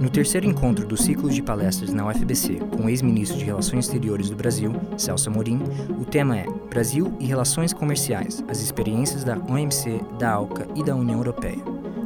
No 0.00 0.10
terceiro 0.10 0.46
encontro 0.46 0.86
do 0.86 0.96
ciclo 0.96 1.28
de 1.28 1.42
palestras 1.42 1.92
na 1.92 2.06
UFBC 2.06 2.60
com 2.76 2.84
o 2.84 2.88
ex-ministro 2.88 3.36
de 3.36 3.44
Relações 3.44 3.86
Exteriores 3.86 4.30
do 4.30 4.36
Brasil, 4.36 4.72
Celso 4.96 5.28
Amorim, 5.28 5.60
o 6.00 6.04
tema 6.04 6.38
é 6.38 6.46
Brasil 6.70 7.16
e 7.18 7.26
Relações 7.26 7.72
Comerciais, 7.72 8.44
as 8.48 8.60
experiências 8.60 9.24
da 9.24 9.36
OMC, 9.36 10.00
da 10.18 10.32
ALCA 10.32 10.68
e 10.76 10.84
da 10.84 10.94
União 10.94 11.18
Europeia. 11.18 11.58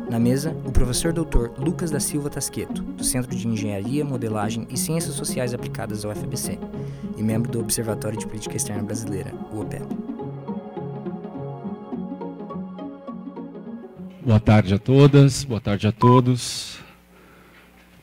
Na 0.08 0.18
mesa, 0.18 0.56
o 0.64 0.72
professor 0.72 1.12
Dr. 1.12 1.50
Lucas 1.58 1.90
da 1.90 2.00
Silva 2.00 2.30
Tasqueto, 2.30 2.82
do 2.82 3.04
Centro 3.04 3.36
de 3.36 3.46
Engenharia, 3.46 4.04
Modelagem 4.06 4.66
e 4.70 4.78
Ciências 4.78 5.14
Sociais 5.14 5.52
Aplicadas 5.52 6.02
da 6.02 6.08
UFBC, 6.08 6.58
e 7.14 7.22
membro 7.22 7.52
do 7.52 7.60
Observatório 7.60 8.18
de 8.18 8.26
Política 8.26 8.56
Externa 8.56 8.82
Brasileira, 8.82 9.34
o 9.52 9.60
OPEP. 9.60 10.07
Boa 14.28 14.38
tarde 14.38 14.74
a 14.74 14.78
todas, 14.78 15.42
boa 15.42 15.58
tarde 15.58 15.86
a 15.86 15.90
todos. 15.90 16.76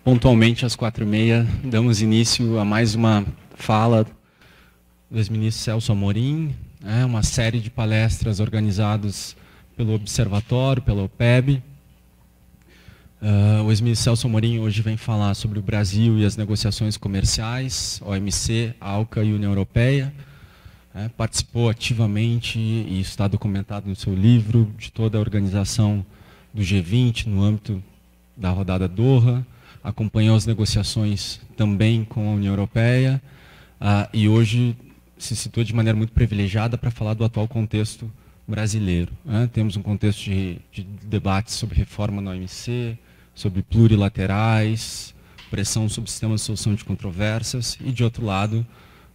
Pontualmente 0.04 0.66
às 0.66 0.76
quatro 0.76 1.04
e 1.04 1.08
meia, 1.08 1.46
damos 1.64 2.02
início 2.02 2.58
a 2.58 2.66
mais 2.66 2.96
uma 2.96 3.24
fala 3.54 4.08
do 5.08 5.20
ex-ministro 5.20 5.64
Celso 5.64 5.92
Amorim, 5.92 6.56
né, 6.82 7.06
uma 7.06 7.22
série 7.22 7.60
de 7.60 7.70
palestras 7.70 8.40
organizadas 8.40 9.38
pelo 9.78 9.94
Observatório, 9.94 10.82
pela 10.82 11.04
OPEB. 11.04 11.62
Uh, 13.22 13.62
o 13.64 13.70
ex-ministro 13.70 14.05
Celso 14.05 14.26
Amorim 14.26 14.58
hoje 14.58 14.82
vem 14.82 14.98
falar 14.98 15.36
sobre 15.36 15.60
o 15.60 15.62
Brasil 15.62 16.18
e 16.18 16.26
as 16.26 16.36
negociações 16.36 16.98
comerciais, 16.98 18.02
OMC, 18.04 18.74
ALCA 18.82 19.24
e 19.24 19.32
União 19.32 19.52
Europeia. 19.52 20.12
É, 20.96 21.08
participou 21.10 21.70
ativamente, 21.70 22.58
e 22.58 23.00
está 23.00 23.28
documentado 23.28 23.88
no 23.88 23.96
seu 23.96 24.16
livro, 24.16 24.74
de 24.76 24.92
toda 24.92 25.20
a 25.20 25.22
organização 25.22 26.04
do 26.55 26.62
G20 26.62 27.27
no 27.27 27.44
âmbito 27.44 27.84
da 28.35 28.49
rodada 28.49 28.88
Doha, 28.88 29.46
acompanhou 29.84 30.38
as 30.38 30.46
negociações 30.46 31.41
também 31.57 32.05
com 32.05 32.30
a 32.30 32.32
União 32.32 32.54
Europeia 32.54 33.21
uh, 33.80 34.10
e 34.13 34.30
hoje 34.30 34.76
se 35.18 35.35
situa 35.35 35.65
de 35.65 35.76
maneira 35.76 35.98
muito 35.98 36.13
privilegiada 36.13 36.77
para 36.77 36.90
falar 36.90 37.13
do 37.13 37.26
atual 37.26 37.48
contexto 37.48 38.10
brasileiro. 38.48 39.12
Né? 39.24 39.49
Temos 39.52 39.76
um 39.76 39.82
contexto 39.82 40.24
de, 40.24 40.60
de 40.71 40.84
debates 40.84 41.55
sobre 41.55 41.77
reforma 41.77 42.21
na 42.21 42.32
OMC, 42.32 42.98
sobre 43.34 43.62
plurilaterais, 43.62 45.13
pressão 45.52 45.90
sobre 45.90 46.10
sistemas 46.10 46.41
de 46.41 46.46
solução 46.46 46.74
de 46.74 46.85
controvérsias 46.85 47.77
e, 47.84 47.91
de 47.91 48.04
outro 48.04 48.26
lado, 48.26 48.65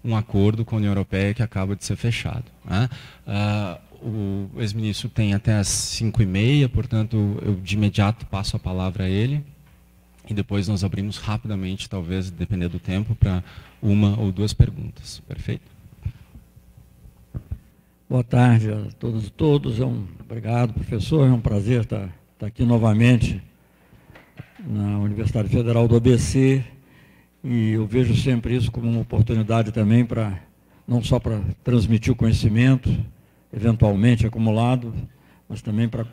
um 0.04 0.14
acordo 0.16 0.64
com 0.64 0.76
a 0.76 0.78
União 0.78 0.90
Europeia 0.90 1.34
que 1.34 1.42
acaba 1.42 1.74
de 1.74 1.84
ser 1.84 1.96
fechado. 1.96 2.44
Né? 2.64 2.88
Uh, 3.26 3.89
o 4.02 4.50
ex-ministro 4.58 5.08
tem 5.08 5.34
até 5.34 5.54
as 5.54 5.68
5 5.68 6.22
e 6.22 6.26
meia, 6.26 6.68
portanto, 6.68 7.38
eu 7.42 7.54
de 7.56 7.74
imediato 7.74 8.26
passo 8.26 8.56
a 8.56 8.58
palavra 8.58 9.04
a 9.04 9.08
ele. 9.08 9.44
E 10.28 10.34
depois 10.34 10.68
nós 10.68 10.84
abrimos 10.84 11.16
rapidamente, 11.16 11.88
talvez, 11.88 12.30
depender 12.30 12.68
do 12.68 12.78
tempo, 12.78 13.14
para 13.14 13.42
uma 13.82 14.18
ou 14.18 14.30
duas 14.30 14.52
perguntas. 14.52 15.20
Perfeito? 15.26 15.62
Boa 18.08 18.24
tarde 18.24 18.72
a 18.72 18.90
todos 18.98 19.26
e 19.26 19.30
todos. 19.30 19.80
É 19.80 19.84
um, 19.84 20.06
obrigado, 20.20 20.72
professor. 20.72 21.26
É 21.26 21.32
um 21.32 21.40
prazer 21.40 21.82
estar, 21.82 22.08
estar 22.34 22.46
aqui 22.46 22.64
novamente 22.64 23.42
na 24.58 24.98
Universidade 24.98 25.48
Federal 25.48 25.88
do 25.88 25.96
ABC. 25.96 26.64
E 27.42 27.70
eu 27.70 27.86
vejo 27.86 28.14
sempre 28.16 28.54
isso 28.54 28.70
como 28.70 28.88
uma 28.88 29.00
oportunidade 29.00 29.72
também 29.72 30.04
para, 30.04 30.40
não 30.86 31.02
só 31.02 31.18
para 31.18 31.40
transmitir 31.64 32.12
o 32.12 32.16
conhecimento, 32.16 32.90
eventualmente 33.52 34.26
acumulado, 34.26 34.94
mas 35.48 35.60
também 35.62 35.88
para, 35.88 36.06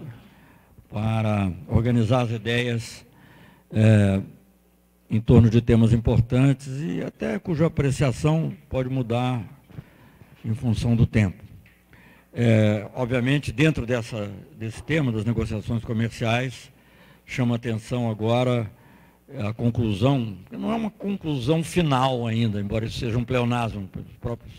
para 0.90 1.52
organizar 1.68 2.22
as 2.22 2.32
ideias 2.32 3.06
é, 3.72 4.22
em 5.10 5.22
torno 5.22 5.50
de 5.50 5.62
temas 5.62 5.94
importantes 5.94 6.68
e 6.82 7.02
até 7.02 7.38
cuja 7.40 7.68
apreciação 7.68 8.54
pode 8.70 8.90
mudar 8.90 9.44
em 10.44 10.54
função 10.54 10.96
do 10.96 11.06
tempo. 11.06 11.44
É, 12.34 12.88
obviamente, 12.94 13.52
dentro 13.52 13.86
dessa, 13.86 14.30
desse 14.58 14.84
tema 14.84 15.12
das 15.12 15.26
negociações 15.26 15.84
comerciais, 15.84 16.72
chama 17.26 17.56
atenção 17.56 18.10
agora 18.10 18.70
a 19.40 19.54
conclusão, 19.54 20.38
que 20.50 20.56
não 20.56 20.72
é 20.72 20.76
uma 20.76 20.90
conclusão 20.90 21.64
final 21.64 22.26
ainda, 22.26 22.62
embora 22.62 22.86
isso 22.86 23.00
seja 23.00 23.18
um 23.18 23.24
pleonasmo, 23.24 23.90
os 23.96 24.18
próprios 24.18 24.54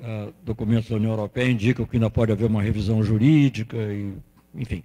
uh, 0.00 0.32
documentos 0.42 0.88
da 0.88 0.96
União 0.96 1.12
Europeia 1.12 1.50
indicam 1.50 1.86
que 1.86 1.96
ainda 1.96 2.10
pode 2.10 2.32
haver 2.32 2.46
uma 2.46 2.62
revisão 2.62 3.02
jurídica, 3.02 3.76
e, 3.76 4.12
enfim, 4.54 4.82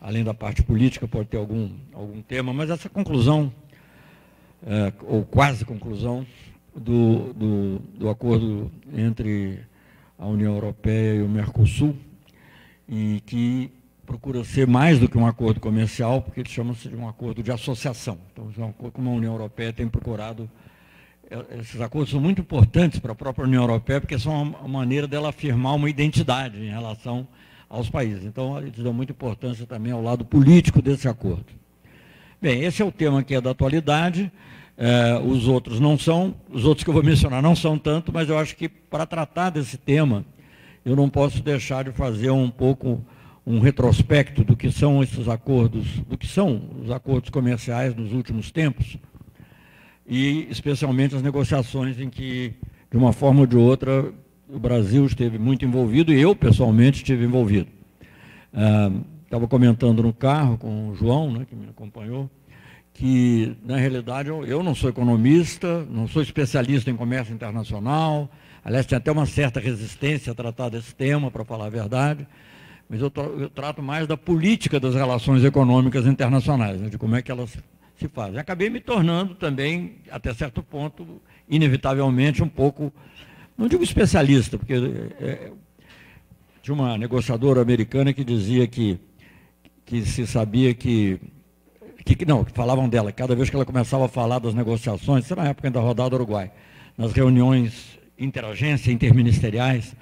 além 0.00 0.24
da 0.24 0.34
parte 0.34 0.62
política 0.62 1.08
pode 1.08 1.28
ter 1.28 1.36
algum, 1.36 1.70
algum 1.92 2.22
tema, 2.22 2.52
mas 2.52 2.70
essa 2.70 2.88
conclusão, 2.88 3.52
uh, 4.62 5.04
ou 5.06 5.24
quase 5.24 5.64
conclusão, 5.64 6.26
do, 6.74 7.32
do, 7.32 7.78
do 7.98 8.08
acordo 8.08 8.70
entre 8.94 9.60
a 10.18 10.26
União 10.26 10.54
Europeia 10.54 11.16
e 11.16 11.22
o 11.22 11.28
Mercosul, 11.28 11.96
e 12.88 13.22
que 13.26 13.72
procura 14.06 14.42
ser 14.44 14.66
mais 14.66 14.98
do 14.98 15.08
que 15.08 15.16
um 15.16 15.26
acordo 15.26 15.60
comercial, 15.60 16.20
porque 16.20 16.40
ele 16.40 16.48
chama-se 16.48 16.88
de 16.88 16.96
um 16.96 17.08
acordo 17.08 17.42
de 17.42 17.52
associação. 17.52 18.18
Então, 18.32 18.74
é 18.84 18.90
como 18.90 19.10
a 19.10 19.12
União 19.12 19.32
Europeia 19.32 19.72
tem 19.72 19.88
procurado, 19.88 20.50
esses 21.58 21.80
acordos 21.80 22.10
são 22.10 22.20
muito 22.20 22.40
importantes 22.40 22.98
para 22.98 23.12
a 23.12 23.14
própria 23.14 23.44
União 23.44 23.62
Europeia, 23.62 24.00
porque 24.00 24.18
são 24.18 24.42
uma 24.42 24.68
maneira 24.68 25.06
dela 25.06 25.28
afirmar 25.28 25.74
uma 25.74 25.88
identidade 25.88 26.58
em 26.58 26.70
relação 26.70 27.26
aos 27.68 27.88
países. 27.88 28.24
Então, 28.24 28.58
eles 28.58 28.82
dão 28.82 28.92
muita 28.92 29.12
importância 29.12 29.64
também 29.64 29.92
ao 29.92 30.02
lado 30.02 30.24
político 30.24 30.82
desse 30.82 31.06
acordo. 31.06 31.46
Bem, 32.42 32.64
esse 32.64 32.82
é 32.82 32.84
o 32.84 32.90
tema 32.90 33.22
que 33.22 33.34
é 33.34 33.40
da 33.40 33.50
atualidade. 33.50 34.30
É, 34.76 35.20
os 35.22 35.46
outros 35.46 35.78
não 35.78 35.98
são, 35.98 36.34
os 36.50 36.64
outros 36.64 36.82
que 36.82 36.90
eu 36.90 36.94
vou 36.94 37.02
mencionar 37.02 37.42
não 37.42 37.54
são 37.54 37.78
tanto, 37.78 38.12
mas 38.12 38.28
eu 38.28 38.38
acho 38.38 38.56
que 38.56 38.68
para 38.68 39.06
tratar 39.06 39.50
desse 39.50 39.76
tema, 39.76 40.24
eu 40.84 40.96
não 40.96 41.08
posso 41.08 41.42
deixar 41.42 41.84
de 41.84 41.92
fazer 41.92 42.30
um 42.30 42.50
pouco 42.50 43.04
um 43.46 43.60
retrospecto 43.60 44.42
do 44.42 44.56
que 44.56 44.72
são 44.72 45.02
esses 45.02 45.28
acordos, 45.28 45.86
do 46.08 46.16
que 46.16 46.26
são 46.26 46.62
os 46.82 46.90
acordos 46.90 47.30
comerciais 47.30 47.94
nos 47.94 48.12
últimos 48.12 48.50
tempos, 48.50 48.96
e 50.10 50.48
especialmente 50.50 51.14
as 51.14 51.22
negociações 51.22 52.00
em 52.00 52.10
que, 52.10 52.52
de 52.90 52.96
uma 52.96 53.12
forma 53.12 53.42
ou 53.42 53.46
de 53.46 53.56
outra, 53.56 54.12
o 54.48 54.58
Brasil 54.58 55.06
esteve 55.06 55.38
muito 55.38 55.64
envolvido 55.64 56.12
e 56.12 56.20
eu, 56.20 56.34
pessoalmente, 56.34 56.96
estive 56.98 57.24
envolvido. 57.24 57.68
Estava 59.24 59.44
ah, 59.44 59.48
comentando 59.48 60.02
no 60.02 60.12
carro 60.12 60.58
com 60.58 60.88
o 60.88 60.96
João, 60.96 61.32
né, 61.32 61.46
que 61.48 61.54
me 61.54 61.68
acompanhou, 61.68 62.28
que, 62.92 63.56
na 63.64 63.76
realidade, 63.76 64.28
eu, 64.28 64.64
não 64.64 64.74
sou 64.74 64.90
economista, 64.90 65.86
não 65.88 66.08
sou 66.08 66.20
especialista 66.20 66.90
em 66.90 66.96
comércio 66.96 67.32
internacional, 67.32 68.28
aliás, 68.64 68.86
tem 68.86 68.98
até 68.98 69.12
uma 69.12 69.26
certa 69.26 69.60
resistência 69.60 70.32
a 70.32 70.34
tratar 70.34 70.70
desse 70.70 70.92
tema, 70.92 71.30
para 71.30 71.44
falar 71.44 71.66
a 71.66 71.70
verdade, 71.70 72.26
mas 72.88 73.00
eu, 73.00 73.12
eu, 73.38 73.48
trato 73.48 73.80
mais 73.80 74.08
da 74.08 74.16
política 74.16 74.80
das 74.80 74.96
relações 74.96 75.44
econômicas 75.44 76.04
internacionais, 76.04 76.80
né, 76.80 76.88
de 76.88 76.98
como 76.98 77.14
é 77.14 77.22
que 77.22 77.30
elas 77.30 77.56
se 78.00 78.08
fazem. 78.08 78.38
Acabei 78.38 78.70
me 78.70 78.80
tornando 78.80 79.34
também, 79.34 79.96
até 80.10 80.32
certo 80.32 80.62
ponto, 80.62 81.20
inevitavelmente, 81.48 82.42
um 82.42 82.48
pouco, 82.48 82.92
não 83.56 83.68
digo 83.68 83.84
especialista, 83.84 84.56
porque 84.58 84.74
é, 85.20 85.52
tinha 86.62 86.74
uma 86.74 86.96
negociadora 86.96 87.60
americana 87.60 88.12
que 88.12 88.24
dizia 88.24 88.66
que, 88.66 88.98
que 89.84 90.02
se 90.02 90.26
sabia 90.26 90.72
que, 90.72 91.20
que, 92.04 92.24
não, 92.24 92.44
falavam 92.44 92.88
dela, 92.88 93.12
cada 93.12 93.36
vez 93.36 93.50
que 93.50 93.56
ela 93.56 93.66
começava 93.66 94.06
a 94.06 94.08
falar 94.08 94.38
das 94.38 94.54
negociações, 94.54 95.26
isso 95.26 95.36
na 95.36 95.48
época 95.48 95.70
da 95.70 95.80
rodada 95.80 96.14
Uruguai, 96.14 96.50
nas 96.96 97.12
reuniões 97.12 97.98
interagência, 98.18 98.90
interministeriais 98.90 99.94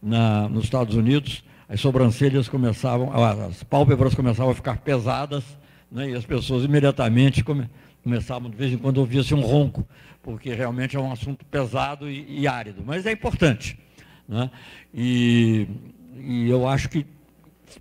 na, 0.00 0.48
nos 0.48 0.64
Estados 0.64 0.94
Unidos, 0.94 1.44
as 1.68 1.80
sobrancelhas 1.80 2.48
começavam, 2.48 3.10
as 3.12 3.62
pálpebras 3.64 4.14
começavam 4.14 4.52
a 4.52 4.54
ficar 4.54 4.78
pesadas, 4.78 5.44
né, 5.90 6.10
e 6.10 6.14
as 6.14 6.24
pessoas 6.24 6.64
imediatamente 6.64 7.42
come, 7.42 7.68
começavam, 8.02 8.50
de 8.50 8.56
vez 8.56 8.72
em 8.72 8.78
quando, 8.78 8.98
a 8.98 9.00
ouvir-se 9.00 9.34
um 9.34 9.40
ronco, 9.40 9.86
porque 10.22 10.52
realmente 10.52 10.96
é 10.96 11.00
um 11.00 11.12
assunto 11.12 11.44
pesado 11.44 12.10
e, 12.10 12.40
e 12.40 12.46
árido, 12.46 12.82
mas 12.84 13.06
é 13.06 13.12
importante. 13.12 13.78
Né? 14.28 14.50
E, 14.94 15.66
e 16.16 16.48
eu 16.48 16.68
acho 16.68 16.88
que 16.88 17.06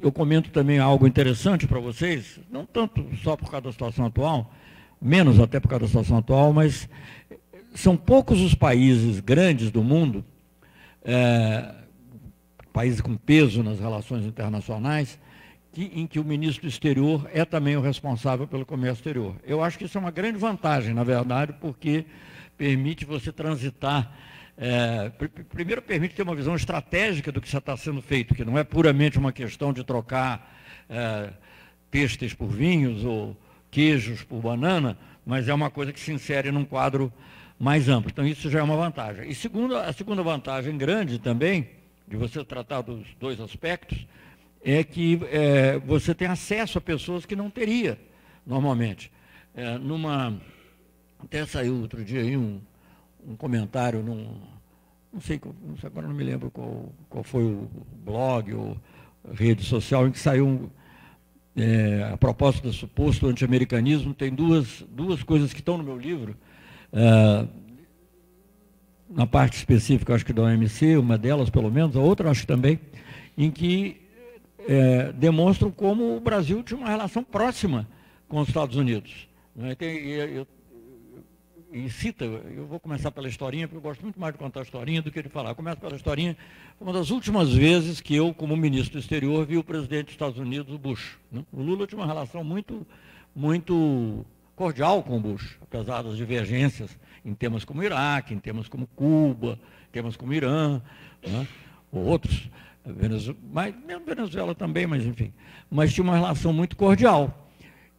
eu 0.02 0.12
comento 0.12 0.50
também 0.52 0.80
algo 0.80 1.08
interessante 1.08 1.68
para 1.68 1.80
vocês, 1.80 2.40
não 2.52 2.66
tanto 2.66 3.06
só 3.24 3.36
por 3.36 3.50
causa 3.50 3.66
da 3.66 3.72
situação 3.72 4.06
atual, 4.06 4.54
menos 5.02 5.40
até 5.40 5.60
por 5.60 5.68
causa 5.68 5.84
da 5.84 5.88
situação 5.88 6.18
atual, 6.18 6.54
mas 6.54 6.88
são 7.74 7.96
poucos 7.96 8.42
os 8.42 8.54
países 8.54 9.20
grandes 9.20 9.72
do 9.72 9.84
mundo 9.84 10.24
é, 11.04 11.76
países 12.72 13.02
com 13.02 13.16
peso 13.16 13.64
nas 13.64 13.80
relações 13.80 14.26
internacionais, 14.26 15.20
que, 15.72 15.92
em 15.94 16.08
que 16.08 16.20
o 16.20 16.24
ministro 16.24 16.64
do 16.64 16.70
exterior 16.70 17.30
é 17.34 17.46
também 17.46 17.76
o 17.78 17.82
responsável 17.82 18.48
pelo 18.48 18.66
comércio 18.66 19.00
exterior. 19.00 19.36
Eu 19.44 19.64
acho 19.64 19.78
que 19.78 19.86
isso 19.86 19.98
é 19.98 20.02
uma 20.02 20.12
grande 20.12 20.38
vantagem, 20.38 20.94
na 20.94 21.04
verdade, 21.04 21.54
porque 21.60 22.06
permite 22.58 23.06
você 23.06 23.32
transitar. 23.32 24.12
É, 24.58 25.10
pr 25.10 25.28
primeiro, 25.50 25.82
permite 25.82 26.16
ter 26.16 26.24
uma 26.24 26.36
visão 26.36 26.56
estratégica 26.56 27.32
do 27.32 27.40
que 27.40 27.50
já 27.50 27.60
está 27.60 27.78
sendo 27.78 28.02
feito, 28.02 28.36
que 28.36 28.44
não 28.44 28.58
é 28.58 28.64
puramente 28.64 29.18
uma 29.18 29.32
questão 29.32 29.72
de 29.72 29.84
trocar 29.84 30.54
é, 30.90 31.30
por 32.38 32.50
vinhos 32.50 33.06
ou 33.06 33.38
queijos 33.72 34.24
por 34.24 34.42
banana, 34.42 34.98
mas 35.26 35.48
é 35.48 35.54
uma 35.54 35.70
coisa 35.70 35.94
que 35.94 36.00
se 36.00 36.12
insere 36.12 36.52
num 36.52 36.66
quadro 36.66 37.14
mais 37.60 37.88
amplo. 37.88 38.10
Então, 38.12 38.26
isso 38.26 38.50
já 38.50 38.60
é 38.60 38.64
uma 38.64 38.76
vantagem. 38.76 39.30
E 39.30 39.36
segundo, 39.36 39.78
a 39.78 39.94
segunda 39.94 40.24
vantagem 40.24 40.78
grande 40.78 41.20
também, 41.20 41.70
de 42.08 42.18
você 42.18 42.44
tratar 42.44 42.82
dos 42.82 43.06
dois 43.20 43.40
aspectos, 43.40 44.08
é 44.64 44.84
que 44.84 45.20
é, 45.32 45.80
você 45.80 46.14
tem 46.14 46.28
acesso 46.28 46.78
a 46.78 46.82
pessoas 46.82 47.26
que 47.26 47.36
não 47.36 47.50
teria 47.50 48.00
normalmente. 48.46 49.12
É, 49.56 49.78
numa, 49.78 50.40
até 51.20 51.46
saiu 51.46 51.82
outro 51.82 52.04
dia 52.04 52.22
aí 52.22 52.36
um, 52.36 52.60
um 53.28 53.36
comentário 53.36 54.02
num, 54.02 54.40
não 55.12 55.22
sei, 55.22 55.40
não 55.66 55.78
sei, 55.78 55.88
agora 55.88 56.08
não 56.08 56.16
me 56.16 56.24
lembro 56.24 56.52
qual, 56.52 56.92
qual 57.10 57.24
foi 57.24 57.44
o 57.44 57.70
blog 58.04 58.54
ou 58.54 58.78
rede 59.34 59.64
social 59.64 60.08
em 60.08 60.12
que 60.12 60.20
saiu 60.20 60.72
é, 61.56 62.10
a 62.14 62.18
propósito 62.18 62.64
do 62.64 62.74
suposto 62.74 63.28
anti-americanismo, 63.28 64.14
tem 64.14 64.34
duas, 64.34 64.86
duas 64.92 65.24
coisas 65.24 65.52
que 65.52 65.60
estão 65.60 65.78
no 65.78 65.84
meu 65.84 65.98
livro, 65.98 66.36
é, 66.94 67.48
na 69.10 69.26
parte 69.26 69.58
específica, 69.58 70.14
acho 70.14 70.26
que 70.26 70.34
da 70.34 70.44
OMC, 70.44 70.96
uma 70.98 71.18
delas 71.18 71.50
pelo 71.50 71.72
menos, 71.72 71.96
a 71.96 72.00
outra 72.00 72.30
acho 72.30 72.42
que 72.42 72.48
também, 72.48 72.80
em 73.38 73.50
que 73.50 74.09
é, 74.68 75.12
demonstram 75.14 75.72
como 75.72 76.16
o 76.16 76.20
Brasil 76.20 76.64
tinha 76.64 76.80
uma 76.80 76.90
relação 76.90 77.24
próxima 77.24 77.88
com 78.28 78.40
os 78.40 78.48
Estados 78.48 78.76
Unidos. 78.76 79.28
Né? 79.56 79.76
Tem, 79.76 79.98
eu, 80.08 80.48
e 81.72 81.88
cita, 81.90 82.26
eu 82.26 82.66
vou 82.66 82.80
começar 82.80 83.12
pela 83.12 83.28
historinha, 83.28 83.68
porque 83.68 83.78
eu 83.78 83.82
gosto 83.82 84.02
muito 84.02 84.20
mais 84.20 84.34
de 84.34 84.40
contar 84.40 84.62
a 84.62 84.64
historinha 84.64 85.02
do 85.02 85.12
que 85.12 85.22
de 85.22 85.30
falar. 85.30 85.54
Começo 85.54 85.78
pela 85.78 85.96
historinha. 85.96 86.36
Uma 86.80 86.92
das 86.92 87.12
últimas 87.12 87.54
vezes 87.54 88.02
que 88.02 88.16
eu, 88.16 88.34
como 88.34 88.58
ministro 88.58 88.94
do 88.94 89.00
exterior, 89.00 89.46
vi 89.46 89.58
o 89.58 89.64
presidente 89.64 90.06
dos 90.06 90.14
Estados 90.14 90.40
Unidos, 90.40 90.74
o 90.74 90.80
Bush. 90.80 91.18
Né? 91.32 91.44
O 91.54 91.62
Lula 91.62 91.86
tinha 91.86 92.00
uma 92.00 92.08
relação 92.08 92.44
muito, 92.44 92.86
muito 93.36 94.26
cordial 94.56 95.04
com 95.04 95.18
o 95.18 95.20
Bush, 95.20 95.58
apesar 95.62 96.02
das 96.02 96.18
divergências 96.18 96.98
em 97.24 97.34
temas 97.36 97.64
como 97.64 97.84
Iraque, 97.84 98.34
em 98.34 98.40
temas 98.40 98.68
como 98.68 98.88
Cuba, 98.96 99.60
temas 99.92 100.18
como 100.18 100.34
Irã, 100.34 100.82
né? 101.26 101.48
ou 101.92 102.04
outros. 102.04 102.50
Venezuela, 102.94 103.40
mas, 103.52 103.76
mesmo 103.86 104.06
Venezuela 104.06 104.56
também, 104.56 104.88
mas 104.88 105.06
enfim. 105.06 105.34
Mas 105.70 105.94
tinha 105.94 106.04
uma 106.04 106.16
relação 106.16 106.54
muito 106.54 106.76
cordial. 106.76 107.48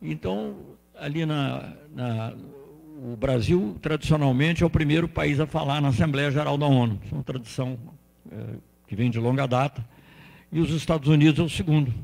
Então, 0.00 0.56
ali 0.94 1.24
na, 1.26 1.72
na 1.94 2.34
o 3.02 3.16
Brasil, 3.16 3.76
tradicionalmente, 3.80 4.62
é 4.62 4.66
o 4.66 4.70
primeiro 4.70 5.08
país 5.08 5.40
a 5.40 5.46
falar 5.46 5.80
na 5.80 5.88
Assembleia 5.88 6.30
Geral 6.30 6.58
da 6.58 6.66
ONU. 6.66 7.00
Isso 7.02 7.14
é 7.14 7.16
uma 7.16 7.24
tradição 7.24 7.78
é, 8.30 8.36
que 8.86 8.94
vem 8.94 9.10
de 9.10 9.18
longa 9.18 9.46
data. 9.46 9.82
E 10.52 10.60
os 10.60 10.70
Estados 10.70 11.08
Unidos 11.08 11.40
é 11.40 11.42
o 11.42 11.48
segundo. 11.48 11.94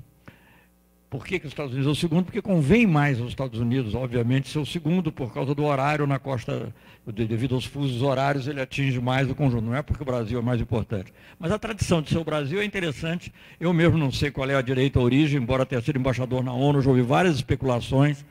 Por 1.09 1.25
que, 1.25 1.39
que 1.39 1.47
os 1.47 1.53
Estados 1.53 1.73
Unidos 1.73 1.89
é 1.89 1.93
o 1.93 1.95
segundo? 1.95 2.25
Porque 2.25 2.43
convém 2.43 2.87
mais 2.87 3.21
aos 3.21 3.29
Estados 3.29 3.61
Unidos, 3.61 3.95
obviamente, 3.95 4.49
ser 4.49 4.59
o 4.59 4.67
segundo, 4.67 5.13
por 5.13 5.33
causa 5.33 5.55
do 5.55 5.65
horário 5.65 6.07
na 6.07 6.19
costa, 6.19 6.75
devido 7.07 7.55
aos 7.55 7.65
fusos 7.65 8.03
horários, 8.03 8.49
ele 8.49 8.61
atinge 8.61 9.01
mais 9.01 9.31
o 9.31 9.35
conjunto. 9.35 9.65
Não 9.65 9.75
é 9.75 9.83
porque 9.83 10.03
o 10.03 10.07
Brasil 10.07 10.39
é 10.39 10.43
mais 10.43 10.61
importante. 10.61 11.13
Mas 11.39 11.53
a 11.53 11.59
tradição 11.59 12.03
de 12.03 12.11
ser 12.11 12.19
o 12.19 12.25
Brasil 12.25 12.61
é 12.61 12.65
interessante. 12.65 13.33
Eu 13.61 13.73
mesmo 13.73 13.97
não 13.97 14.11
sei 14.11 14.33
qual 14.33 14.51
é 14.51 14.57
a 14.57 14.63
direita 14.63 14.99
origem, 14.99 15.41
embora 15.41 15.65
tenha 15.65 15.81
sido 15.81 15.99
embaixador 15.99 16.43
na 16.43 16.53
ONU, 16.53 16.83
já 16.83 16.91
ouvi 16.91 17.03
várias 17.03 17.37
especulações 17.37 18.25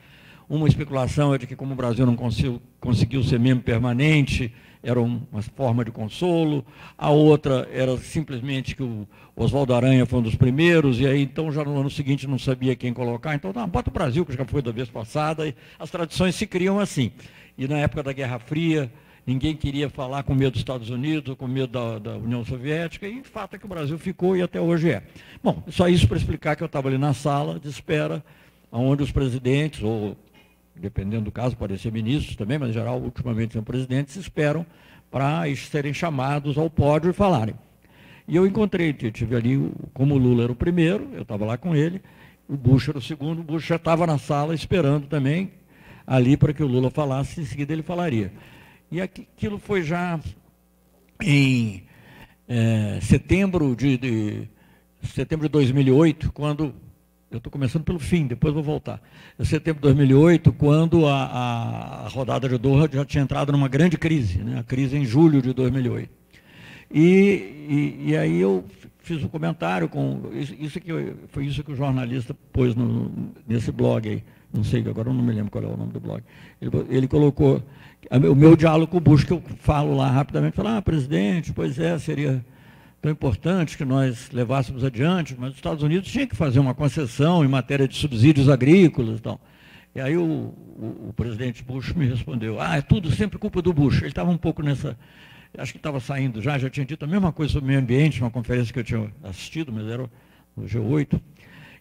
uma 0.48 0.68
especulação 0.68 1.34
é 1.34 1.38
de 1.38 1.46
que, 1.46 1.56
como 1.56 1.72
o 1.72 1.76
Brasil 1.76 2.06
não 2.06 2.14
conseguiu, 2.14 2.62
conseguiu 2.78 3.22
ser 3.24 3.38
membro 3.38 3.64
permanente, 3.64 4.52
era 4.86 5.00
uma 5.00 5.42
forma 5.56 5.84
de 5.84 5.90
consolo. 5.90 6.64
A 6.96 7.10
outra 7.10 7.68
era 7.72 7.96
simplesmente 7.96 8.76
que 8.76 8.82
o 8.84 9.06
Oswaldo 9.34 9.74
Aranha 9.74 10.06
foi 10.06 10.20
um 10.20 10.22
dos 10.22 10.36
primeiros, 10.36 11.00
e 11.00 11.06
aí 11.06 11.22
então 11.22 11.50
já 11.50 11.64
no 11.64 11.78
ano 11.78 11.90
seguinte 11.90 12.26
não 12.26 12.38
sabia 12.38 12.76
quem 12.76 12.94
colocar. 12.94 13.34
Então, 13.34 13.52
não, 13.52 13.68
bota 13.68 13.90
o 13.90 13.92
Brasil, 13.92 14.24
que 14.24 14.32
já 14.32 14.44
foi 14.44 14.62
da 14.62 14.70
vez 14.70 14.88
passada. 14.88 15.48
E 15.48 15.54
as 15.78 15.90
tradições 15.90 16.36
se 16.36 16.46
criam 16.46 16.78
assim. 16.78 17.10
E 17.58 17.66
na 17.66 17.78
época 17.78 18.04
da 18.04 18.12
Guerra 18.12 18.38
Fria, 18.38 18.90
ninguém 19.26 19.56
queria 19.56 19.90
falar 19.90 20.22
com 20.22 20.34
medo 20.34 20.52
dos 20.52 20.60
Estados 20.60 20.88
Unidos, 20.88 21.34
com 21.34 21.48
medo 21.48 21.72
da, 21.72 21.98
da 21.98 22.16
União 22.16 22.44
Soviética, 22.44 23.08
e 23.08 23.20
o 23.20 23.24
fato 23.24 23.56
é 23.56 23.58
que 23.58 23.66
o 23.66 23.68
Brasil 23.68 23.98
ficou 23.98 24.36
e 24.36 24.42
até 24.42 24.60
hoje 24.60 24.90
é. 24.90 25.02
Bom, 25.42 25.64
só 25.68 25.88
isso 25.88 26.06
para 26.06 26.16
explicar 26.16 26.54
que 26.54 26.62
eu 26.62 26.66
estava 26.66 26.88
ali 26.88 26.96
na 26.96 27.12
sala 27.12 27.58
de 27.58 27.68
espera, 27.68 28.24
onde 28.70 29.02
os 29.02 29.10
presidentes, 29.10 29.82
ou 29.82 30.16
dependendo 30.78 31.24
do 31.24 31.32
caso, 31.32 31.56
podem 31.56 31.76
ser 31.76 31.92
ministros 31.92 32.36
também, 32.36 32.58
mas 32.58 32.70
em 32.70 32.72
geral, 32.72 33.00
ultimamente 33.00 33.54
são 33.54 33.62
presidentes, 33.62 34.16
esperam 34.16 34.64
para 35.10 35.42
serem 35.56 35.94
chamados 35.94 36.58
ao 36.58 36.68
pódio 36.68 37.10
e 37.10 37.12
falarem. 37.12 37.54
E 38.28 38.34
eu 38.34 38.46
encontrei, 38.46 38.94
eu 39.02 39.12
tive 39.12 39.36
ali, 39.36 39.70
como 39.94 40.14
o 40.14 40.18
Lula 40.18 40.44
era 40.44 40.52
o 40.52 40.56
primeiro, 40.56 41.08
eu 41.14 41.22
estava 41.22 41.44
lá 41.44 41.56
com 41.56 41.74
ele, 41.74 42.02
o 42.48 42.56
Bush 42.56 42.88
era 42.88 42.98
o 42.98 43.02
segundo, 43.02 43.40
o 43.40 43.44
Bush 43.44 43.64
já 43.64 43.76
estava 43.76 44.06
na 44.06 44.18
sala 44.18 44.54
esperando 44.54 45.06
também, 45.06 45.52
ali 46.06 46.36
para 46.36 46.52
que 46.52 46.62
o 46.62 46.66
Lula 46.66 46.90
falasse, 46.90 47.40
em 47.40 47.44
seguida 47.44 47.72
ele 47.72 47.82
falaria. 47.82 48.32
E 48.90 49.00
aquilo 49.00 49.58
foi 49.58 49.82
já 49.82 50.20
em 51.22 51.84
é, 52.48 52.98
setembro 53.00 53.74
de, 53.74 53.96
de 53.96 54.48
setembro 55.02 55.48
de 55.48 55.52
2008, 55.52 56.32
quando 56.32 56.74
eu 57.30 57.38
estou 57.38 57.50
começando 57.50 57.82
pelo 57.82 57.98
fim, 57.98 58.26
depois 58.26 58.54
vou 58.54 58.62
voltar. 58.62 59.00
Em 59.38 59.44
setembro 59.44 59.80
de 59.80 59.88
2008, 59.94 60.52
quando 60.52 61.06
a, 61.06 61.24
a, 61.24 62.06
a, 62.06 62.08
rodada 62.08 62.48
de 62.48 62.56
Doha 62.56 62.88
já 62.92 63.04
tinha 63.04 63.22
entrado 63.22 63.50
numa 63.50 63.68
grande 63.68 63.98
crise, 63.98 64.38
né? 64.38 64.58
a 64.60 64.62
crise 64.62 64.96
em 64.96 65.04
julho 65.04 65.42
de 65.42 65.52
2008. 65.52 66.08
E, 66.92 67.00
e, 67.00 68.10
e 68.10 68.16
aí 68.16 68.40
eu 68.40 68.64
fiz 69.00 69.22
um 69.22 69.28
comentário 69.28 69.88
com 69.88 70.22
isso 70.32 70.80
que 70.80 70.90
eu, 70.90 71.16
foi 71.28 71.46
isso 71.46 71.64
que 71.64 71.72
o 71.72 71.76
jornalista 71.76 72.34
pôs 72.52 72.74
no, 72.74 73.32
nesse 73.46 73.72
blog 73.72 74.08
aí. 74.08 74.22
Não 74.52 74.62
sei, 74.62 74.80
agora 74.88 75.10
eu 75.10 75.14
não 75.14 75.22
me 75.22 75.32
lembro 75.32 75.50
qual 75.50 75.64
é 75.64 75.66
o 75.66 75.76
nome 75.76 75.92
do 75.92 76.00
blog. 76.00 76.22
Ele, 76.62 76.70
ele 76.88 77.08
colocou 77.08 77.62
o 78.10 78.34
meu 78.34 78.56
diálogo 78.56 78.92
com 78.92 78.98
o 78.98 79.00
Bush, 79.00 79.24
que 79.24 79.32
eu 79.32 79.42
falo 79.58 79.96
lá 79.96 80.08
rapidamente, 80.10 80.54
falar, 80.54 80.76
ah, 80.76 80.82
presidente, 80.82 81.52
pois 81.52 81.78
é, 81.78 81.98
seria 81.98 82.44
tão 83.06 83.12
importante 83.12 83.78
que 83.78 83.84
nós 83.84 84.30
levássemos 84.32 84.82
adiante, 84.82 85.36
mas 85.38 85.50
os 85.50 85.56
Estados 85.56 85.84
Unidos 85.84 86.10
tinham 86.10 86.26
que 86.26 86.34
fazer 86.34 86.58
uma 86.58 86.74
concessão 86.74 87.44
em 87.44 87.48
matéria 87.48 87.86
de 87.86 87.94
subsídios 87.96 88.48
agrícolas 88.48 89.18
e 89.18 89.22
tal. 89.22 89.40
E 89.94 90.00
aí 90.00 90.16
o, 90.16 90.24
o, 90.24 91.06
o 91.10 91.12
presidente 91.14 91.62
Bush 91.62 91.92
me 91.92 92.04
respondeu, 92.04 92.60
ah, 92.60 92.76
é 92.76 92.82
tudo 92.82 93.08
sempre 93.12 93.38
culpa 93.38 93.62
do 93.62 93.72
Bush. 93.72 93.98
Ele 93.98 94.08
estava 94.08 94.28
um 94.28 94.36
pouco 94.36 94.60
nessa, 94.60 94.98
acho 95.56 95.70
que 95.70 95.78
estava 95.78 96.00
saindo 96.00 96.42
já, 96.42 96.58
já 96.58 96.68
tinha 96.68 96.84
dito 96.84 97.04
a 97.04 97.08
mesma 97.08 97.30
coisa 97.30 97.52
sobre 97.52 97.66
o 97.66 97.68
meio 97.68 97.78
ambiente, 97.78 98.20
numa 98.20 98.30
conferência 98.30 98.72
que 98.72 98.80
eu 98.80 98.84
tinha 98.84 99.08
assistido, 99.22 99.72
mas 99.72 99.86
era 99.86 100.02
o 100.02 100.62
G8. 100.62 101.20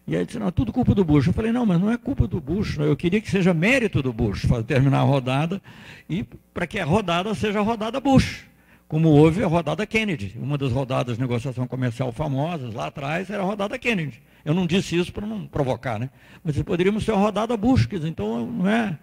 E 0.06 0.16
aí 0.16 0.24
disse, 0.28 0.38
não, 0.38 0.50
é 0.50 0.51
tudo 0.51 0.71
culpa 0.71 0.94
do 0.94 1.04
Bush. 1.04 1.26
Eu 1.26 1.33
falei, 1.33 1.52
não, 1.52 1.66
mas 1.66 1.81
não 1.81 1.90
é 1.90 1.97
culpa 1.97 2.28
do 2.28 2.40
Bush, 2.40 2.78
eu 2.78 2.95
queria 2.95 3.19
que 3.19 3.31
seja 3.31 3.52
mérito 3.52 4.00
do 4.04 4.14
Bush, 4.14 4.45
terminar 4.68 5.00
a 5.00 5.04
rodada, 5.04 5.59
e 6.07 6.23
para 6.54 6.68
que 6.68 6.78
a 6.78 6.85
rodada 6.85 7.33
seja 7.33 7.61
a 7.61 7.64
rodada 7.64 8.00
Bush 8.00 8.45
como 8.87 9.09
houve 9.09 9.44
a 9.44 9.47
rodada 9.47 9.85
Kennedy. 9.85 10.35
Uma 10.37 10.57
das 10.57 10.71
rodadas 10.71 11.15
de 11.15 11.21
negociação 11.21 11.68
comercial 11.68 12.11
famosas 12.11 12.73
lá 12.73 12.87
atrás 12.87 13.30
era 13.30 13.42
a 13.42 13.45
rodada 13.45 13.77
Kennedy. 13.77 14.21
Eu 14.44 14.54
não 14.54 14.68
disse 14.68 14.95
isso 14.97 15.11
para 15.11 15.25
não 15.25 15.47
provocar, 15.47 15.99
né? 15.99 16.09
Mas 16.44 16.61
poderíamos 16.61 17.06
ter 17.06 17.11
a 17.11 17.15
rodada 17.15 17.57
Bush, 17.57 17.87
então 18.04 18.45
não 18.45 18.69
é. 18.69 18.97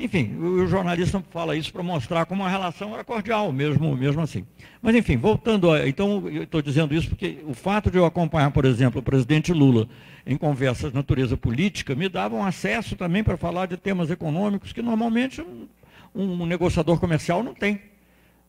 Enfim, 0.00 0.36
o, 0.36 0.64
jornalista 0.68 1.20
fala 1.30 1.56
isso 1.56 1.72
para 1.72 1.82
mostrar 1.82 2.24
como 2.24 2.44
a 2.44 2.48
relação 2.48 2.94
era 2.94 3.02
cordial, 3.02 3.50
mesmo, 3.50 3.96
mesmo 3.96 4.22
assim. 4.22 4.46
Mas, 4.80 4.94
enfim, 4.94 5.16
voltando 5.16 5.72
a. 5.72 5.88
Então, 5.88 6.28
eu 6.28 6.44
estou 6.44 6.62
dizendo 6.62 6.94
isso 6.94 7.08
porque 7.08 7.40
o 7.44 7.52
fato 7.52 7.90
de 7.90 7.98
eu 7.98 8.04
acompanhar, 8.04 8.52
por 8.52 8.64
exemplo, 8.64 9.00
o 9.00 9.02
presidente 9.02 9.52
Lula 9.52 9.88
em 10.24 10.36
conversas 10.36 10.90
de 10.90 10.96
natureza 10.96 11.36
política 11.36 11.96
me 11.96 12.08
dava 12.08 12.36
um 12.36 12.44
acesso 12.44 12.94
também 12.94 13.24
para 13.24 13.36
falar 13.36 13.66
de 13.66 13.76
temas 13.76 14.08
econômicos 14.08 14.72
que 14.72 14.80
normalmente 14.80 15.42
um, 15.42 15.66
um 16.14 16.46
negociador 16.46 17.00
comercial 17.00 17.42
não 17.42 17.52
tem. 17.52 17.80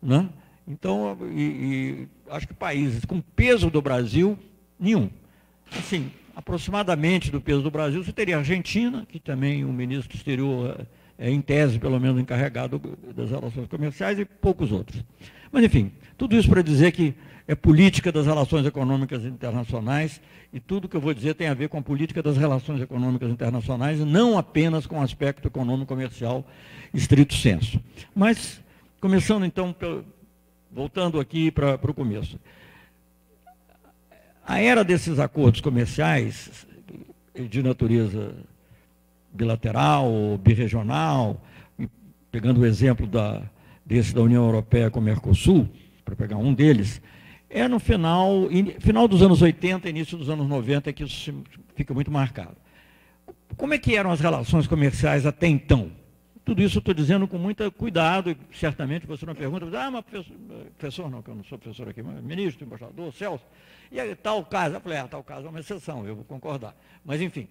Né? 0.03 0.29
Então, 0.69 1.17
e, 1.31 1.41
e 1.41 2.07
acho 2.29 2.47
que 2.47 2.53
países 2.53 3.03
com 3.03 3.19
peso 3.19 3.71
do 3.71 3.81
Brasil, 3.81 4.38
nenhum. 4.79 5.09
Assim, 5.75 6.11
aproximadamente 6.35 7.31
do 7.31 7.41
peso 7.41 7.63
do 7.63 7.71
Brasil, 7.71 8.03
você 8.03 8.13
teria 8.13 8.35
a 8.35 8.39
Argentina, 8.39 9.05
que 9.09 9.19
também 9.19 9.65
o 9.65 9.73
ministro 9.73 10.15
exterior 10.15 10.88
é, 11.17 11.27
é, 11.27 11.31
em 11.31 11.41
tese, 11.41 11.79
pelo 11.79 11.99
menos, 11.99 12.21
encarregado 12.21 12.79
das 13.15 13.31
relações 13.31 13.67
comerciais, 13.67 14.19
e 14.19 14.25
poucos 14.25 14.71
outros. 14.71 15.03
Mas, 15.51 15.63
enfim, 15.63 15.91
tudo 16.15 16.35
isso 16.38 16.47
para 16.47 16.61
dizer 16.61 16.91
que 16.91 17.15
é 17.47 17.55
política 17.55 18.11
das 18.11 18.27
relações 18.27 18.63
econômicas 18.63 19.25
internacionais, 19.25 20.21
e 20.53 20.59
tudo 20.59 20.88
que 20.88 20.95
eu 20.95 21.01
vou 21.01 21.15
dizer 21.15 21.33
tem 21.33 21.47
a 21.47 21.53
ver 21.55 21.67
com 21.67 21.79
a 21.79 21.81
política 21.81 22.21
das 22.21 22.38
relações 22.38 22.79
econômicas 22.79 23.29
internacionais, 23.31 23.99
não 23.99 24.38
apenas 24.38 24.85
com 24.85 24.99
o 24.99 25.01
aspecto 25.01 25.47
econômico-comercial 25.47 26.45
estrito 26.93 27.33
senso. 27.33 27.81
Mas, 28.15 28.61
começando 29.01 29.45
então 29.45 29.73
pelo 29.73 30.05
voltando 30.71 31.19
aqui 31.19 31.51
para 31.51 31.75
o 31.75 31.93
começo. 31.93 32.39
A 34.45 34.59
era 34.59 34.83
desses 34.83 35.19
acordos 35.19 35.61
comerciais, 35.61 36.67
de 37.35 37.61
natureza 37.61 38.35
bilateral 39.31 40.38
birregional, 40.38 41.41
pegando 42.31 42.61
o 42.61 42.65
exemplo 42.65 43.05
da, 43.05 43.43
desse 43.85 44.13
da 44.13 44.21
União 44.21 44.43
Europeia 44.43 44.89
com 44.89 44.99
o 44.99 45.03
Mercosul, 45.03 45.69
para 46.03 46.15
pegar 46.15 46.38
um 46.38 46.53
deles, 46.53 47.01
é 47.49 47.67
no 47.67 47.79
final, 47.79 48.47
final 48.79 49.07
dos 49.07 49.21
anos 49.21 49.41
80, 49.41 49.89
início 49.89 50.17
dos 50.17 50.29
anos 50.29 50.47
90, 50.47 50.93
que 50.93 51.03
isso 51.03 51.33
fica 51.75 51.93
muito 51.93 52.11
marcado. 52.11 52.55
Como 53.57 53.73
é 53.73 53.77
que 53.77 53.95
eram 53.95 54.11
as 54.11 54.19
relações 54.19 54.67
comerciais 54.67 55.25
até 55.25 55.47
então? 55.47 55.91
Tudo 56.50 56.63
isso 56.63 56.77
eu 56.77 56.79
estou 56.79 56.96
dizendo 56.96 57.27
com 57.27 57.38
muito 57.38 57.72
cuidado, 57.72 58.36
certamente 58.51 59.06
você 59.06 59.24
não 59.24 59.36
pergunta, 59.36 59.68
ah, 59.79 59.91
mas 59.91 60.03
professor, 60.03 60.36
professor 60.79 61.08
não, 61.12 61.22
que 61.22 61.29
eu 61.29 61.36
não 61.36 61.44
sou 61.44 61.60
professor 61.60 61.88
aqui, 61.88 62.01
mas 62.01 62.24
ministro, 62.24 62.65
embaixador, 62.65 63.13
Celso, 63.13 63.46
e 63.91 64.00
aí, 64.00 64.15
tal 64.15 64.44
caso, 64.44 64.74
eu 64.74 64.82
falei, 64.82 64.98
ah, 64.98 65.08
tal 65.08 65.24
caso 65.24 65.46
é 65.46 65.50
uma 65.51 65.60
exceção, 65.60 66.08
eu 66.08 66.15
vou 66.15 66.25
concordar. 66.25 66.75
Mas, 67.06 67.22
enfim, 67.22 67.48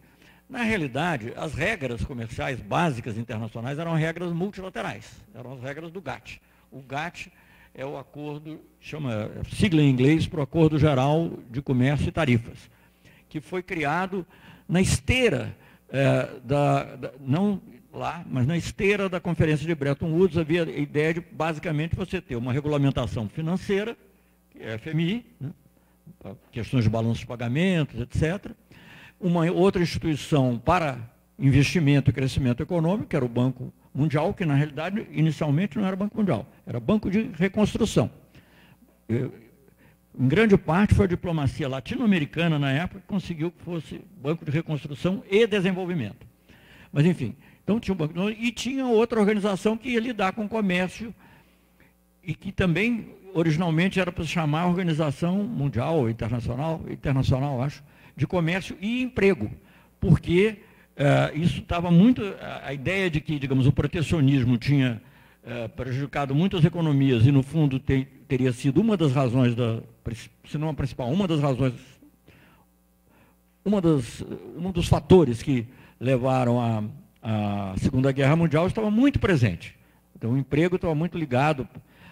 na 0.50 0.64
realidade, 0.64 1.32
as 1.36 1.54
regras 1.54 2.04
comerciais 2.04 2.60
básicas 2.60 3.16
internacionais 3.16 3.78
eram 3.78 3.94
regras 3.94 4.32
multilaterais, 4.32 5.22
eram 5.32 5.52
as 5.52 5.62
regras 5.62 5.92
do 5.92 6.00
GATT. 6.00 6.42
O 6.68 6.82
GATT 6.82 7.30
é 7.76 7.86
o 7.86 7.96
acordo, 7.96 8.60
chama 8.80 9.30
sigla 9.48 9.80
em 9.80 9.90
inglês 9.90 10.26
para 10.26 10.40
o 10.40 10.42
Acordo 10.42 10.76
Geral 10.76 11.38
de 11.48 11.62
Comércio 11.62 12.08
e 12.08 12.10
Tarifas, 12.10 12.68
que 13.28 13.40
foi 13.40 13.62
criado 13.62 14.26
na 14.68 14.80
esteira 14.80 15.56
é, 15.88 16.28
da, 16.42 16.96
da, 16.96 17.12
não 17.20 17.62
lá, 17.98 18.24
mas 18.30 18.46
na 18.46 18.56
esteira 18.56 19.08
da 19.08 19.20
conferência 19.20 19.66
de 19.66 19.74
Bretton 19.74 20.12
Woods 20.12 20.38
havia 20.38 20.64
a 20.64 20.70
ideia 20.70 21.14
de 21.14 21.20
basicamente 21.20 21.94
você 21.94 22.20
ter 22.20 22.36
uma 22.36 22.52
regulamentação 22.52 23.28
financeira, 23.28 23.96
que 24.50 24.62
é 24.62 24.74
a 24.74 24.78
FMI, 24.78 25.26
né, 25.40 25.50
questões 26.50 26.84
de 26.84 26.90
balanço 26.90 27.20
de 27.20 27.26
pagamentos, 27.26 28.00
etc. 28.00 28.52
Uma 29.20 29.50
outra 29.50 29.82
instituição 29.82 30.58
para 30.58 30.98
investimento 31.38 32.10
e 32.10 32.12
crescimento 32.12 32.62
econômico, 32.62 33.08
que 33.08 33.16
era 33.16 33.24
o 33.24 33.28
Banco 33.28 33.72
Mundial, 33.94 34.32
que 34.32 34.46
na 34.46 34.54
realidade 34.54 35.06
inicialmente 35.10 35.76
não 35.76 35.86
era 35.86 35.96
Banco 35.96 36.16
Mundial, 36.16 36.46
era 36.66 36.80
Banco 36.80 37.10
de 37.10 37.30
Reconstrução. 37.34 38.10
Em 39.08 40.28
grande 40.28 40.56
parte 40.56 40.94
foi 40.94 41.04
a 41.04 41.08
diplomacia 41.08 41.68
latino-americana 41.68 42.58
na 42.58 42.70
época 42.70 43.00
que 43.00 43.06
conseguiu 43.06 43.50
que 43.50 43.62
fosse 43.62 44.00
Banco 44.20 44.44
de 44.44 44.50
Reconstrução 44.50 45.22
e 45.30 45.46
Desenvolvimento. 45.46 46.26
Mas 46.92 47.06
enfim, 47.06 47.36
então 47.68 47.78
tinha 47.78 47.92
um 47.92 47.98
banco 47.98 48.30
e 48.30 48.50
tinha 48.50 48.86
outra 48.86 49.20
organização 49.20 49.76
que 49.76 49.90
ia 49.90 50.00
lidar 50.00 50.32
com 50.32 50.46
o 50.46 50.48
comércio 50.48 51.14
e 52.24 52.34
que 52.34 52.50
também 52.50 53.14
originalmente 53.34 54.00
era 54.00 54.10
para 54.10 54.24
se 54.24 54.30
chamar 54.30 54.66
Organização 54.66 55.44
Mundial 55.44 56.08
Internacional, 56.08 56.80
internacional 56.88 57.62
acho, 57.62 57.84
de 58.16 58.26
Comércio 58.26 58.74
e 58.80 59.02
Emprego, 59.02 59.50
porque 60.00 60.60
Uh, 60.98 61.38
isso 61.38 61.60
estava 61.60 61.92
muito. 61.92 62.20
A, 62.40 62.70
a, 62.70 62.74
ideia 62.74 63.08
de 63.08 63.20
que, 63.20 63.38
digamos, 63.38 63.68
o 63.68 63.72
protecionismo 63.72 64.58
tinha 64.58 65.00
uh, 65.44 65.68
prejudicado 65.68 66.34
muitas 66.34 66.64
economias 66.64 67.24
e, 67.24 67.30
no 67.30 67.40
fundo, 67.40 67.78
te, 67.78 68.04
teria 68.26 68.52
sido 68.52 68.80
uma 68.80 68.96
das 68.96 69.12
razões, 69.12 69.54
da, 69.54 69.80
se 70.44 70.58
não 70.58 70.68
a 70.68 70.74
principal, 70.74 71.08
uma 71.08 71.28
das 71.28 71.38
razões, 71.38 71.74
uma 73.64 73.80
das, 73.80 74.24
um 74.56 74.72
dos 74.72 74.88
fatores 74.88 75.40
que 75.40 75.68
levaram 76.00 76.60
à, 76.60 76.82
à 77.28 77.74
Segunda 77.76 78.10
Guerra 78.10 78.34
Mundial 78.34 78.66
estava 78.66 78.90
muito 78.90 79.18
presente. 79.18 79.76
Então, 80.16 80.32
o 80.32 80.38
emprego 80.38 80.76
estava 80.76 80.94
muito 80.94 81.18
ligado 81.18 81.68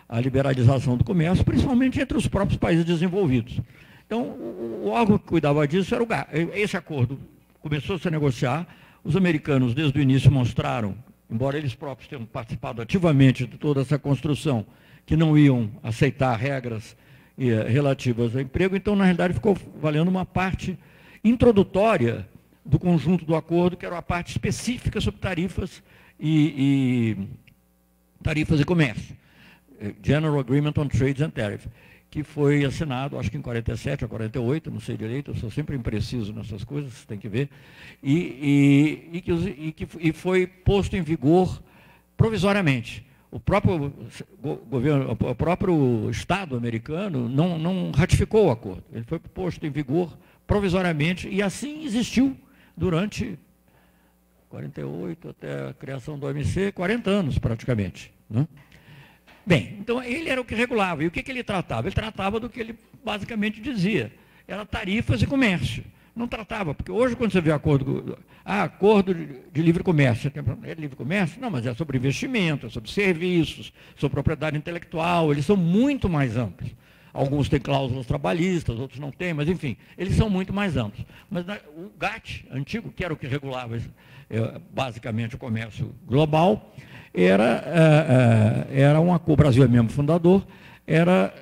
à 0.06 0.20
liberalização 0.20 0.94
do 0.94 1.04
comércio, 1.04 1.42
principalmente 1.42 1.98
entre 1.98 2.18
os 2.18 2.28
próprios 2.28 2.58
países 2.58 2.84
desenvolvidos. 2.84 3.58
Então, 4.06 4.22
o, 4.22 4.88
órgão 4.88 5.16
que 5.16 5.24
cuidava 5.24 5.66
disso 5.66 5.94
era 5.94 6.04
o 6.04 6.06
GATT. 6.06 6.50
Esse 6.54 6.76
acordo 6.76 7.18
começou 7.60 7.98
-se 7.98 8.06
a 8.06 8.10
negociar. 8.10 8.66
Os 9.02 9.16
americanos, 9.16 9.74
desde 9.74 9.98
o 9.98 10.02
início, 10.02 10.30
mostraram, 10.30 10.94
embora 11.30 11.56
eles 11.56 11.74
próprios 11.74 12.08
tenham 12.08 12.26
participado 12.26 12.82
ativamente 12.82 13.46
de 13.46 13.56
toda 13.56 13.80
essa 13.80 13.98
construção, 13.98 14.66
que 15.06 15.16
não 15.16 15.38
iam 15.38 15.70
aceitar 15.82 16.36
regras 16.36 16.94
eh, 17.38 17.66
relativas 17.68 18.34
ao 18.34 18.42
emprego. 18.42 18.76
Então, 18.76 18.94
na 18.94 19.04
realidade, 19.04 19.32
ficou 19.32 19.56
valendo 19.80 20.08
uma 20.08 20.26
parte 20.26 20.78
introdutória 21.24 22.28
do 22.66 22.78
conjunto 22.78 23.24
do 23.24 23.36
acordo, 23.36 23.76
que 23.76 23.86
era 23.86 23.96
a 23.96 24.02
parte 24.02 24.30
específica 24.30 25.00
sobre 25.00 25.20
tarifas 25.20 25.82
e, 26.18 27.16
e 27.18 27.28
tarifas 28.22 28.60
e 28.60 28.64
comércio. 28.64 29.16
Eh, 29.80 29.94
General 30.02 30.38
Agreement 30.38 30.74
on 30.76 30.88
Trades 30.88 31.22
and 31.22 31.30
Tariffs 31.30 31.68
que 32.16 32.22
foi 32.22 32.64
assinado, 32.64 33.18
acho 33.18 33.30
que 33.30 33.36
em 33.36 33.42
47 33.42 34.04
ou 34.04 34.08
48, 34.08 34.70
não 34.70 34.80
sei 34.80 34.96
direito, 34.96 35.32
eu 35.32 35.34
sou 35.34 35.50
sempre 35.50 35.76
impreciso 35.76 36.32
nessas 36.32 36.64
coisas, 36.64 37.04
tem 37.04 37.18
que 37.18 37.28
ver, 37.28 37.50
e, 38.02 38.14
e, 39.12 39.18
e, 39.18 39.20
que, 39.20 39.32
e, 39.58 39.72
que, 39.72 40.12
foi 40.14 40.46
posto 40.46 40.96
em 40.96 41.02
vigor 41.02 41.62
provisoriamente. 42.16 43.04
O 43.30 43.38
próprio 43.38 43.92
governo, 44.70 45.10
o 45.10 45.34
próprio 45.34 46.08
Estado 46.08 46.56
americano 46.56 47.28
não, 47.28 47.58
não 47.58 47.90
ratificou 47.90 48.46
o 48.46 48.50
acordo. 48.50 48.82
Ele 48.90 49.04
foi 49.04 49.18
posto 49.18 49.66
em 49.66 49.70
vigor 49.70 50.16
provisoriamente 50.46 51.28
e 51.28 51.42
assim 51.42 51.84
existiu 51.84 52.34
durante 52.76 53.38
48 54.48 55.28
até 55.28 55.68
a 55.68 55.74
criação 55.74 56.18
do 56.18 56.26
OMC, 56.26 56.72
40 56.72 57.10
anos 57.10 57.38
praticamente. 57.38 58.12
Né? 58.28 58.46
Bem, 59.44 59.76
então 59.80 60.02
ele 60.02 60.28
era 60.28 60.40
o 60.40 60.44
que 60.44 60.54
regulava. 60.54 61.04
E 61.04 61.06
o 61.06 61.10
que, 61.10 61.22
que 61.22 61.30
ele 61.30 61.42
tratava? 61.42 61.88
Ele 61.88 61.94
tratava 61.94 62.40
do 62.40 62.48
que 62.48 62.60
ele 62.60 62.78
basicamente 63.04 63.60
dizia. 63.60 64.12
Era 64.46 64.66
tarifas 64.66 65.22
e 65.22 65.26
comércio. 65.26 65.84
Não 66.14 66.26
tratava, 66.26 66.74
porque 66.74 66.90
hoje 66.90 67.14
quando 67.14 67.30
você 67.30 67.42
vê 67.42 67.52
acordo, 67.52 68.18
ah, 68.42 68.62
acordo 68.62 69.14
de, 69.14 69.60
livre 69.62 69.82
comércio, 69.82 70.32
é 70.64 70.72
livre 70.72 70.96
comércio? 70.96 71.38
Não, 71.38 71.50
mas 71.50 71.66
é 71.66 71.74
sobre 71.74 71.98
investimento, 71.98 72.66
é 72.66 72.70
sobre 72.70 72.90
serviços, 72.90 73.70
sobre 73.96 74.14
propriedade 74.14 74.56
intelectual, 74.56 75.30
eles 75.30 75.44
são 75.44 75.58
muito 75.58 76.08
mais 76.08 76.38
amplos. 76.38 76.74
Alguns 77.16 77.48
têm 77.48 77.58
cláusulas 77.58 78.04
trabalhistas, 78.04 78.78
outros 78.78 79.00
não 79.00 79.10
têm, 79.10 79.32
mas 79.32 79.48
enfim, 79.48 79.74
eles 79.96 80.14
são 80.16 80.28
muito 80.28 80.52
mais 80.52 80.76
amplos. 80.76 81.02
Mas 81.30 81.46
o 81.74 81.90
GATT, 81.98 82.44
antigo, 82.50 82.92
que 82.94 83.02
era 83.02 83.14
o 83.14 83.16
que 83.16 83.26
regulava 83.26 83.78
é, 84.28 84.60
basicamente 84.70 85.34
o 85.34 85.38
comércio 85.38 85.94
global, 86.06 86.74
era, 87.14 87.64
é, 88.68 88.76
é, 88.76 88.82
era 88.82 89.00
um 89.00 89.14
acordo, 89.14 89.32
o 89.32 89.36
Brasil 89.36 89.64
é 89.64 89.68
mesmo 89.68 89.88
fundador, 89.88 90.46
era, 90.86 91.32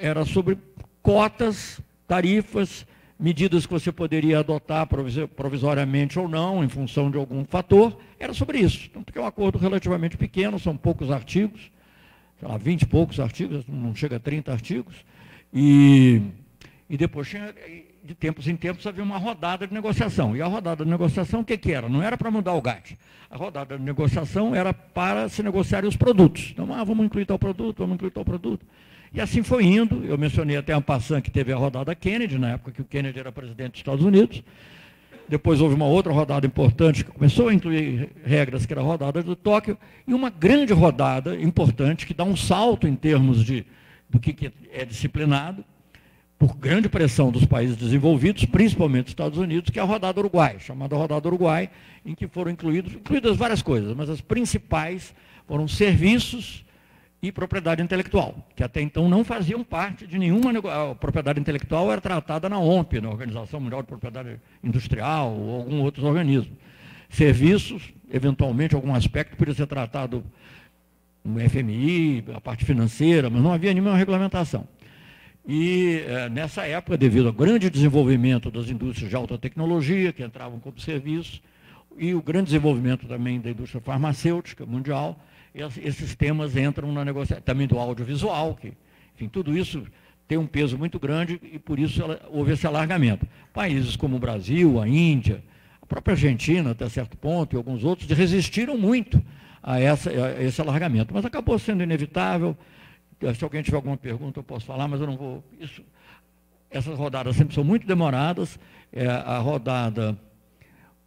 era 0.00 0.24
sobre 0.24 0.56
cotas, 1.02 1.82
tarifas, 2.06 2.86
medidas 3.20 3.66
que 3.66 3.72
você 3.72 3.92
poderia 3.92 4.38
adotar 4.38 4.88
provisoriamente 5.36 6.18
ou 6.18 6.26
não, 6.26 6.64
em 6.64 6.68
função 6.68 7.10
de 7.10 7.18
algum 7.18 7.44
fator, 7.44 7.98
era 8.18 8.32
sobre 8.32 8.58
isso. 8.60 8.86
Então, 8.90 9.02
porque 9.02 9.18
é 9.18 9.22
um 9.22 9.26
acordo 9.26 9.58
relativamente 9.58 10.16
pequeno, 10.16 10.58
são 10.58 10.74
poucos 10.74 11.10
artigos, 11.10 11.70
sei 12.38 12.48
lá, 12.48 12.56
20 12.56 12.82
e 12.82 12.86
poucos 12.86 13.20
artigos, 13.20 13.64
não 13.66 13.94
chega 13.94 14.16
a 14.16 14.20
30 14.20 14.52
artigos, 14.52 14.94
e, 15.52 16.22
e 16.88 16.96
depois 16.96 17.28
tinha, 17.28 17.54
de 18.04 18.14
tempos 18.14 18.48
em 18.48 18.56
tempos 18.56 18.86
havia 18.86 19.02
uma 19.02 19.18
rodada 19.18 19.66
de 19.66 19.74
negociação. 19.74 20.36
E 20.36 20.42
a 20.42 20.46
rodada 20.46 20.84
de 20.84 20.90
negociação, 20.90 21.40
o 21.40 21.44
que, 21.44 21.58
que 21.58 21.72
era? 21.72 21.88
Não 21.88 22.02
era 22.02 22.16
para 22.16 22.30
mudar 22.30 22.54
o 22.54 22.62
GATT. 22.62 22.98
A 23.30 23.36
rodada 23.36 23.76
de 23.76 23.84
negociação 23.84 24.54
era 24.54 24.72
para 24.72 25.28
se 25.28 25.42
negociarem 25.42 25.88
os 25.88 25.96
produtos. 25.96 26.50
Então, 26.52 26.72
ah, 26.72 26.82
vamos 26.82 27.04
incluir 27.04 27.26
tal 27.26 27.38
produto, 27.38 27.78
vamos 27.78 27.96
incluir 27.96 28.10
tal 28.10 28.24
produto. 28.24 28.64
E 29.12 29.20
assim 29.20 29.42
foi 29.42 29.64
indo. 29.64 30.04
Eu 30.04 30.16
mencionei 30.16 30.56
até 30.56 30.72
a 30.72 30.80
passant 30.80 31.22
que 31.22 31.30
teve 31.30 31.52
a 31.52 31.56
rodada 31.56 31.94
Kennedy, 31.94 32.38
na 32.38 32.52
época 32.52 32.72
que 32.72 32.80
o 32.80 32.84
Kennedy 32.84 33.18
era 33.18 33.32
presidente 33.32 33.72
dos 33.72 33.80
Estados 33.80 34.04
Unidos. 34.04 34.42
Depois 35.28 35.60
houve 35.60 35.74
uma 35.74 35.84
outra 35.84 36.12
rodada 36.12 36.46
importante 36.46 37.04
que 37.04 37.10
começou 37.10 37.48
a 37.48 37.54
incluir 37.54 38.10
regras, 38.24 38.64
que 38.64 38.72
era 38.72 38.80
a 38.80 38.84
rodada 38.84 39.22
do 39.22 39.36
Tóquio, 39.36 39.76
e 40.06 40.14
uma 40.14 40.30
grande 40.30 40.72
rodada 40.72 41.36
importante 41.40 42.06
que 42.06 42.14
dá 42.14 42.24
um 42.24 42.36
salto 42.36 42.88
em 42.88 42.94
termos 42.94 43.44
de, 43.44 43.66
do 44.08 44.18
que 44.18 44.50
é 44.72 44.84
disciplinado, 44.84 45.64
por 46.38 46.56
grande 46.56 46.88
pressão 46.88 47.32
dos 47.32 47.44
países 47.44 47.76
desenvolvidos, 47.76 48.44
principalmente 48.44 49.04
dos 49.04 49.12
Estados 49.12 49.38
Unidos, 49.38 49.70
que 49.70 49.78
é 49.78 49.82
a 49.82 49.84
rodada 49.84 50.20
Uruguai, 50.20 50.56
chamada 50.60 50.96
rodada 50.96 51.26
Uruguai, 51.26 51.68
em 52.06 52.14
que 52.14 52.28
foram 52.28 52.52
incluídos, 52.52 52.94
incluídas 52.94 53.36
várias 53.36 53.60
coisas, 53.60 53.94
mas 53.94 54.08
as 54.08 54.20
principais 54.20 55.12
foram 55.46 55.66
serviços 55.66 56.64
e 57.20 57.32
propriedade 57.32 57.82
intelectual, 57.82 58.46
que 58.54 58.62
até 58.62 58.80
então 58.80 59.08
não 59.08 59.24
faziam 59.24 59.64
parte 59.64 60.06
de 60.06 60.18
nenhuma 60.18 60.50
a 60.50 60.94
propriedade 60.94 61.40
intelectual 61.40 61.90
era 61.90 62.00
tratada 62.00 62.48
na 62.48 62.58
OMP, 62.58 63.00
na 63.00 63.10
Organização 63.10 63.58
Mundial 63.60 63.82
de 63.82 63.88
Propriedade 63.88 64.40
Industrial 64.62 65.32
ou 65.32 65.56
algum 65.56 65.80
outro 65.82 66.06
organismo. 66.06 66.56
Serviços, 67.10 67.92
eventualmente 68.10 68.74
algum 68.74 68.94
aspecto 68.94 69.36
poderia 69.36 69.54
ser 69.54 69.66
tratado 69.66 70.22
no 71.24 71.40
FMI, 71.40 72.24
a 72.34 72.40
parte 72.40 72.64
financeira, 72.64 73.28
mas 73.28 73.42
não 73.42 73.52
havia 73.52 73.72
nenhuma 73.72 73.96
regulamentação. 73.96 74.66
E 75.46 76.04
é, 76.06 76.28
nessa 76.28 76.66
época, 76.66 76.96
devido 76.96 77.28
ao 77.28 77.32
grande 77.32 77.68
desenvolvimento 77.68 78.50
das 78.50 78.68
indústrias 78.68 79.10
de 79.10 79.16
alta 79.16 79.36
tecnologia, 79.38 80.12
que 80.12 80.22
entravam 80.22 80.60
como 80.60 80.78
serviço, 80.78 81.40
e 81.96 82.14
o 82.14 82.22
grande 82.22 82.46
desenvolvimento 82.46 83.08
também 83.08 83.40
da 83.40 83.50
indústria 83.50 83.80
farmacêutica 83.80 84.64
mundial, 84.64 85.18
esses 85.54 86.14
temas 86.14 86.56
entram 86.56 86.92
na 86.92 87.04
negociação, 87.04 87.42
também 87.42 87.66
do 87.66 87.78
audiovisual, 87.78 88.54
que, 88.54 88.72
enfim, 89.14 89.28
tudo 89.28 89.56
isso 89.56 89.84
tem 90.26 90.36
um 90.36 90.46
peso 90.46 90.76
muito 90.76 90.98
grande 90.98 91.40
e 91.42 91.58
por 91.58 91.78
isso 91.78 92.02
ela, 92.02 92.20
houve 92.30 92.52
esse 92.52 92.66
alargamento. 92.66 93.26
Países 93.52 93.96
como 93.96 94.16
o 94.16 94.18
Brasil, 94.18 94.80
a 94.80 94.86
Índia, 94.86 95.42
a 95.80 95.86
própria 95.86 96.12
Argentina, 96.12 96.70
até 96.72 96.88
certo 96.88 97.16
ponto, 97.16 97.54
e 97.54 97.56
alguns 97.56 97.82
outros, 97.82 98.08
resistiram 98.10 98.76
muito 98.76 99.22
a, 99.62 99.80
essa, 99.80 100.10
a 100.10 100.42
esse 100.42 100.60
alargamento, 100.60 101.14
mas 101.14 101.24
acabou 101.24 101.58
sendo 101.58 101.82
inevitável, 101.82 102.56
Se 103.34 103.42
alguém 103.42 103.62
tiver 103.62 103.76
alguma 103.76 103.96
pergunta, 103.96 104.38
eu 104.38 104.44
posso 104.44 104.66
falar, 104.66 104.86
mas 104.86 105.00
eu 105.00 105.06
não 105.06 105.16
vou. 105.16 105.42
Isso, 105.58 105.82
essas 106.70 106.98
rodadas 106.98 107.34
sempre 107.34 107.54
são 107.54 107.64
muito 107.64 107.86
demoradas. 107.86 108.58
É, 108.92 109.06
a 109.06 109.38
rodada 109.38 110.16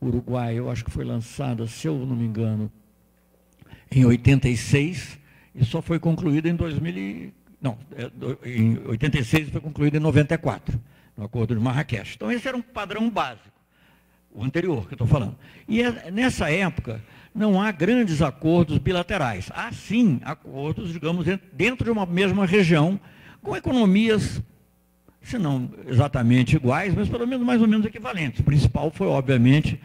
Uruguai, 0.01 0.57
eu 0.57 0.69
acho 0.69 0.83
que 0.83 0.91
foi 0.91 1.05
lançada, 1.05 1.67
se 1.67 1.87
eu 1.87 1.97
não 2.05 2.15
me 2.15 2.25
engano, 2.25 2.71
em 3.91 4.05
86 4.05 5.19
e 5.53 5.65
só 5.65 5.81
foi 5.81 5.99
concluída 5.99 6.47
em 6.47 6.55
2000 6.55 7.33
não, 7.61 7.77
é, 7.95 8.09
em 8.49 8.79
86 8.87 9.49
foi 9.49 9.61
concluída 9.61 9.97
em 9.97 9.99
94, 9.99 10.79
no 11.15 11.25
Acordo 11.25 11.53
de 11.53 11.61
Marrakech. 11.61 12.15
Então 12.15 12.31
esse 12.31 12.47
era 12.47 12.57
um 12.57 12.61
padrão 12.61 13.07
básico, 13.07 13.51
o 14.31 14.43
anterior 14.43 14.87
que 14.87 14.95
estou 14.95 15.05
falando. 15.05 15.35
E 15.67 15.83
é, 15.83 16.09
nessa 16.09 16.49
época 16.49 17.03
não 17.35 17.61
há 17.61 17.71
grandes 17.71 18.21
acordos 18.21 18.79
bilaterais. 18.79 19.51
Há 19.53 19.71
sim 19.71 20.19
acordos, 20.23 20.91
digamos, 20.91 21.27
dentro 21.53 21.85
de 21.85 21.91
uma 21.91 22.05
mesma 22.05 22.45
região, 22.47 22.99
com 23.43 23.55
economias 23.55 24.41
se 25.21 25.37
não 25.37 25.69
exatamente 25.87 26.55
iguais, 26.55 26.95
mas 26.95 27.07
pelo 27.07 27.27
menos 27.27 27.45
mais 27.45 27.61
ou 27.61 27.67
menos 27.67 27.85
equivalentes. 27.85 28.39
O 28.39 28.43
principal 28.43 28.89
foi, 28.89 29.05
obviamente, 29.05 29.79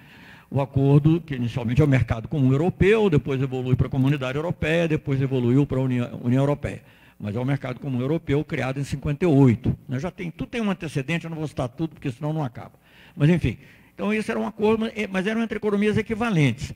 o 0.56 0.60
acordo, 0.60 1.20
que 1.20 1.34
inicialmente 1.34 1.82
é 1.82 1.84
o 1.84 1.88
mercado 1.88 2.28
comum 2.28 2.50
europeu, 2.50 3.10
depois 3.10 3.40
evolui 3.42 3.76
para 3.76 3.88
a 3.88 3.90
comunidade 3.90 4.38
europeia, 4.38 4.88
depois 4.88 5.20
evoluiu 5.20 5.66
para 5.66 5.78
a 5.78 5.82
União, 5.82 6.20
União 6.22 6.42
Europeia. 6.42 6.82
Mas 7.18 7.36
é 7.36 7.40
o 7.40 7.44
mercado 7.44 7.78
comum 7.78 8.00
europeu 8.00 8.42
criado 8.44 8.80
em 8.80 8.84
58. 8.84 9.76
Né? 9.88 9.98
Já 9.98 10.10
tem, 10.10 10.30
tudo 10.30 10.48
tem 10.48 10.60
um 10.60 10.70
antecedente, 10.70 11.24
eu 11.24 11.30
não 11.30 11.36
vou 11.36 11.46
citar 11.46 11.68
tudo, 11.68 11.94
porque 11.94 12.10
senão 12.10 12.32
não 12.32 12.42
acaba. 12.42 12.72
Mas, 13.14 13.28
enfim, 13.28 13.58
então 13.94 14.12
isso 14.12 14.30
era 14.30 14.40
um 14.40 14.46
acordo, 14.46 14.86
mas 15.10 15.26
eram 15.26 15.42
entre 15.42 15.56
economias 15.56 15.96
equivalentes. 15.96 16.72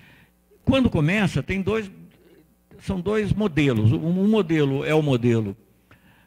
Quando 0.65 0.91
começa, 0.91 1.43
tem 1.43 1.63
dois, 1.63 1.91
são 2.81 3.01
dois 3.01 3.33
modelos. 3.33 3.93
Um 3.93 4.29
modelo 4.29 4.85
é 4.85 4.95
o 4.95 5.03
modelo 5.03 5.57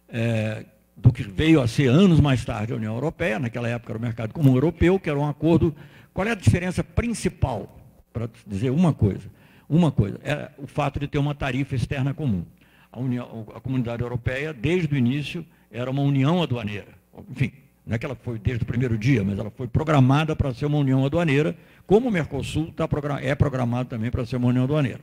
é, 0.10 0.66
do 0.96 1.12
que 1.12 1.24
veio 1.24 1.62
a 1.62 1.68
ser 1.68 1.88
anos 1.88 2.20
mais 2.20 2.44
tarde 2.44 2.74
a 2.74 2.76
União 2.76 2.94
Europeia, 2.94 3.40
naquela 3.40 3.68
época 3.68 3.92
era 3.92 3.98
o 4.00 4.02
mercado 4.02 4.34
comum 4.34 4.56
europeu, 4.56 5.00
que 5.00 5.10
era 5.10 5.20
um 5.20 5.28
acordo. 5.28 5.76
Qual 6.14 6.28
é 6.28 6.32
a 6.32 6.36
diferença 6.36 6.84
principal, 6.84 7.76
para 8.12 8.30
dizer 8.46 8.70
uma 8.70 8.94
coisa? 8.94 9.30
Uma 9.68 9.92
coisa, 9.92 10.20
é 10.24 10.52
o 10.58 10.68
fato 10.68 11.00
de 11.00 11.08
ter 11.08 11.18
uma 11.18 11.34
tarifa 11.34 11.76
externa 11.76 12.14
comum. 12.14 12.46
A, 12.92 13.00
União, 13.00 13.48
a 13.56 13.60
comunidade 13.60 14.04
europeia, 14.04 14.54
desde 14.54 14.94
o 14.94 14.98
início, 14.98 15.44
era 15.72 15.90
uma 15.90 16.04
união 16.04 16.44
aduaneira. 16.44 16.90
Enfim, 17.32 17.52
não 17.86 17.96
é 17.96 17.98
que 17.98 18.06
ela 18.06 18.16
foi 18.16 18.38
desde 18.38 18.64
o 18.64 18.68
primeiro 18.68 18.96
dia, 18.96 19.24
mas 19.24 19.40
ela 19.40 19.50
foi 19.50 19.68
programada 19.68 20.36
para 20.36 20.54
ser 20.54 20.68
uma 20.68 20.78
união 20.78 21.04
aduaneira, 21.04 21.58
como 21.88 22.10
o 22.10 22.12
Mercosul 22.12 22.72
tá, 22.72 22.88
é 23.22 23.34
programado 23.34 23.90
também 23.90 24.12
para 24.12 24.24
ser 24.26 24.36
uma 24.36 24.50
união 24.50 24.66
aduaneira. 24.66 25.00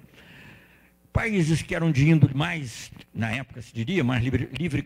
Países 1.13 1.61
que 1.61 1.75
eram 1.75 1.91
de 1.91 2.09
índole 2.09 2.35
mais, 2.35 2.93
na 3.13 3.33
época 3.33 3.61
se 3.61 3.75
diria, 3.75 4.05
mais 4.05 4.23
livre, 4.23 4.49
livre 4.57 4.85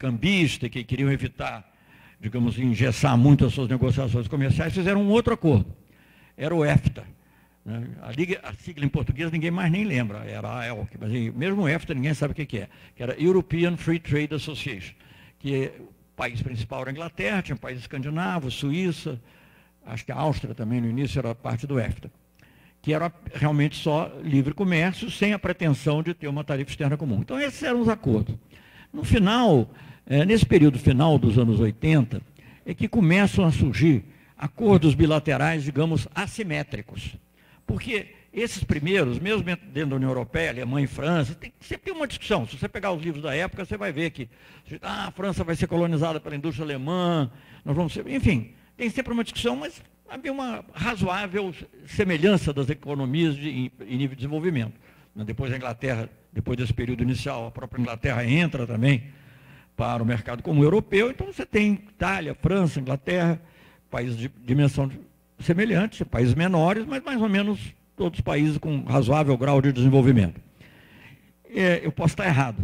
que 0.71 0.83
queriam 0.85 1.13
evitar, 1.13 1.71
digamos, 2.19 2.59
engessar 2.59 3.19
muito 3.19 3.45
as 3.45 3.53
suas 3.53 3.69
negociações 3.69 4.27
comerciais, 4.27 4.73
fizeram 4.73 5.03
um 5.03 5.11
outro 5.11 5.35
acordo. 5.35 5.84
Era 6.37 6.55
o 6.55 6.65
EFTA. 6.65 7.05
Né? 7.65 7.89
A, 8.03 8.13
liga, 8.13 8.41
a, 8.43 8.53
sigla 8.55 8.85
em 8.85 8.89
português 8.89 9.31
ninguém 9.31 9.51
mais 9.51 9.71
nem 9.71 9.85
lembra, 9.85 10.19
era 10.25 10.59
a 10.59 10.67
ELC, 10.67 10.99
mas 11.01 11.11
mesmo 11.35 11.63
o 11.63 11.69
EFTA 11.69 11.95
ninguém 11.95 12.15
sabe 12.15 12.33
o 12.33 12.35
que, 12.35 12.45
que 12.45 12.59
é, 12.59 12.69
que 12.95 13.03
era 13.03 13.15
European 13.21 13.77
Free 13.77 13.99
Trade 13.99 14.35
Association, 14.35 14.95
que 15.39 15.73
o 15.81 15.89
país 16.15 16.43
principal 16.43 16.83
era 16.83 16.91
a 16.91 16.93
Inglaterra, 16.93 17.43
tinha 17.43 17.57
países 17.57 17.85
escandinavos, 17.85 18.55
Suíça, 18.55 19.21
acho 19.87 20.05
que 20.05 20.13
a 20.13 20.17
Áustria 20.17 20.55
também 20.55 20.81
no 20.81 20.89
início 20.89 21.19
era 21.19 21.35
parte 21.35 21.67
do 21.67 21.81
EFTA 21.81 22.11
que 22.85 22.93
era 22.93 23.11
realmente 23.33 23.77
só 23.77 24.13
livre 24.23 24.53
comércio, 24.53 25.11
sem 25.11 25.33
a 25.33 25.39
pretensão 25.39 26.03
de 26.03 26.13
ter 26.13 26.29
uma 26.29 26.45
tarifa 26.45 26.69
externa 26.69 26.99
comum. 26.99 27.21
Então, 27.21 27.41
esses 27.41 27.63
eram 27.63 27.81
os 27.81 27.89
acordos. 27.89 28.37
No 28.93 29.03
final, 29.03 29.71
é, 30.07 30.23
nesse 30.27 30.45
período 30.45 30.79
final 30.79 31.19
dos 31.19 31.39
anos 31.39 31.61
80, 31.61 32.21
é 32.67 32.75
que 32.75 32.87
começam 32.87 33.47
a 33.47 33.51
surgir 33.51 34.05
acordos 34.37 34.95
bilaterais, 34.95 35.63
digamos, 35.65 36.09
assimétricos. 36.15 37.17
Porque 37.67 38.09
esses 38.33 38.65
primeiros, 38.65 39.19
mesmo 39.19 39.45
dentro 39.45 39.91
da 39.91 39.97
União 39.97 40.11
Europeia, 40.11 40.51
Alemanha 40.51 40.85
e 40.85 40.89
França, 40.89 41.35
tem 41.35 41.53
sempre 41.61 41.93
uma 41.93 42.07
discussão. 42.07 42.47
Se 42.47 42.59
você 42.59 42.69
pegar 42.69 42.93
os 42.93 43.03
livros 43.03 43.23
da 43.23 43.35
época, 43.35 43.65
você 43.65 43.77
vai 43.77 43.93
ver 43.93 44.11
que 44.11 44.29
ah, 44.83 45.07
a 45.07 45.11
França 45.13 45.45
vai 45.45 45.55
ser 45.55 45.67
colonizada 45.67 46.21
pela 46.21 46.35
indústria 46.35 46.65
alemã, 46.65 47.31
nós 47.65 47.77
vamos 47.77 47.93
ser. 47.93 48.07
Enfim, 48.09 48.53
tem 48.77 48.91
sempre 48.91 49.13
uma 49.13 49.23
discussão, 49.23 49.55
mas 49.55 49.81
havia 50.09 50.33
uma 50.33 50.65
razoável 50.75 51.55
semelhança 51.87 52.53
das 52.53 52.69
economias 52.69 53.37
de, 53.37 53.49
em, 53.49 53.73
em, 53.81 53.97
nível 53.97 54.11
de 54.11 54.17
desenvolvimento. 54.17 54.75
Depois 55.15 55.53
a 55.53 55.57
Inglaterra, 55.57 56.11
depois 56.33 56.59
desse 56.59 56.75
período 56.75 57.05
inicial, 57.05 57.47
a 57.47 57.51
própria 57.53 57.81
Inglaterra 57.81 58.25
entra 58.25 58.67
também 58.67 59.05
para 59.77 60.03
o 60.03 60.07
mercado 60.07 60.43
comum 60.43 60.63
europeu, 60.63 61.11
então 61.11 61.27
você 61.27 61.47
tem 61.47 61.75
Itália, 61.75 62.35
França, 62.35 62.81
Inglaterra, 62.81 63.41
países 63.95 64.17
de 64.17 64.29
dimensão 64.45 64.91
semelhante, 65.39 66.05
países 66.05 66.35
menores, 66.35 66.85
mas 66.85 67.01
mais 67.05 67.23
ou 67.23 67.29
menos 67.29 67.61
todos 67.97 68.19
os 68.19 68.25
países 68.25 68.59
com 68.59 68.83
razoável 68.83 69.39
grau 69.39 69.63
de 69.63 69.73
desenvolvimento. 69.73 70.41
É, 71.49 71.81
eu 71.85 71.93
posso 71.93 72.15
estar 72.15 72.27
errado, 72.27 72.61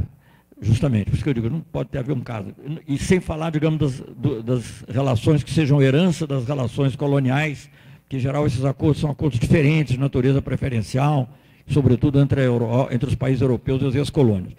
Justamente, 0.63 1.07
por 1.07 1.15
isso 1.15 1.25
que 1.25 1.31
eu 1.31 1.35
digo, 1.35 1.49
não 1.49 1.61
pode 1.61 1.89
ter 1.89 1.99
haver 1.99 2.15
um 2.15 2.21
caso. 2.21 2.55
E 2.87 2.99
sem 2.99 3.19
falar, 3.19 3.49
digamos, 3.49 3.79
das, 3.79 4.01
do, 4.15 4.43
das 4.43 4.85
relações 4.87 5.43
que 5.43 5.51
sejam 5.51 5.81
herança 5.81 6.27
das 6.27 6.47
relações 6.47 6.95
coloniais, 6.95 7.71
que 8.07 8.19
em 8.19 8.21
geral 8.21 8.47
esses 8.47 8.63
acordos 8.63 9.01
são 9.01 9.11
acordos 9.11 9.41
diferentes, 9.41 9.95
de 9.95 9.99
natureza 9.99 10.43
preferencial, 10.43 11.31
sobretudo 11.67 12.21
entre, 12.21 12.45
Euro, 12.45 12.89
entre 12.91 13.09
os 13.09 13.15
países 13.15 13.41
europeus 13.41 13.95
e 13.95 13.99
as 13.99 14.11
colônias. 14.11 14.53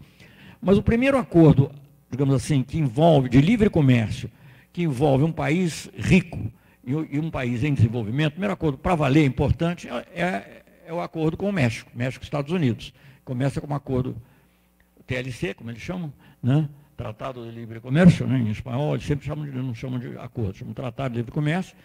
Mas 0.60 0.76
o 0.76 0.82
primeiro 0.82 1.20
acordo, 1.20 1.70
digamos 2.10 2.34
assim, 2.34 2.64
que 2.64 2.80
envolve, 2.80 3.30
de 3.30 3.40
livre 3.40 3.70
comércio, 3.70 4.28
que 4.74 4.82
envolve 4.82 5.24
um 5.24 5.32
país 5.32 5.88
rico 5.96 6.52
e 6.84 7.20
um 7.20 7.30
país 7.30 7.64
em 7.64 7.74
desenvolvimento, 7.74 8.30
o 8.30 8.32
primeiro 8.32 8.54
acordo 8.54 8.78
para 8.78 8.96
valer 8.96 9.26
importante 9.26 9.88
é, 9.88 10.06
é, 10.16 10.64
é 10.88 10.94
o 10.94 11.00
acordo 11.00 11.38
com 11.38 11.48
o 11.48 11.52
México, 11.52 11.92
México-Estados 11.94 12.52
Unidos. 12.52 12.94
Começa 13.24 13.62
com 13.62 13.72
um 13.72 13.76
acordo 13.76 14.16
TLC, 15.06 15.54
como 15.54 15.70
eles 15.70 15.82
chamam, 15.82 16.12
né? 16.42 16.68
Tratado 16.98 17.44
de 17.44 17.52
Livre 17.52 17.80
Comércio, 17.80 18.28
né? 18.28 18.38
em 18.38 18.50
espanhol, 18.50 18.94
eles 18.94 19.06
sempre 19.06 19.26
chamam 19.26 19.46
de, 19.46 19.52
não 19.52 19.74
chamam 19.74 20.00
de 20.00 20.18
acordo, 20.18 20.56
chamam 20.56 20.72
de 20.72 20.76
Tratado 20.76 21.14
de 21.14 21.18
Livre 21.18 21.32
Comércio, 21.32 21.76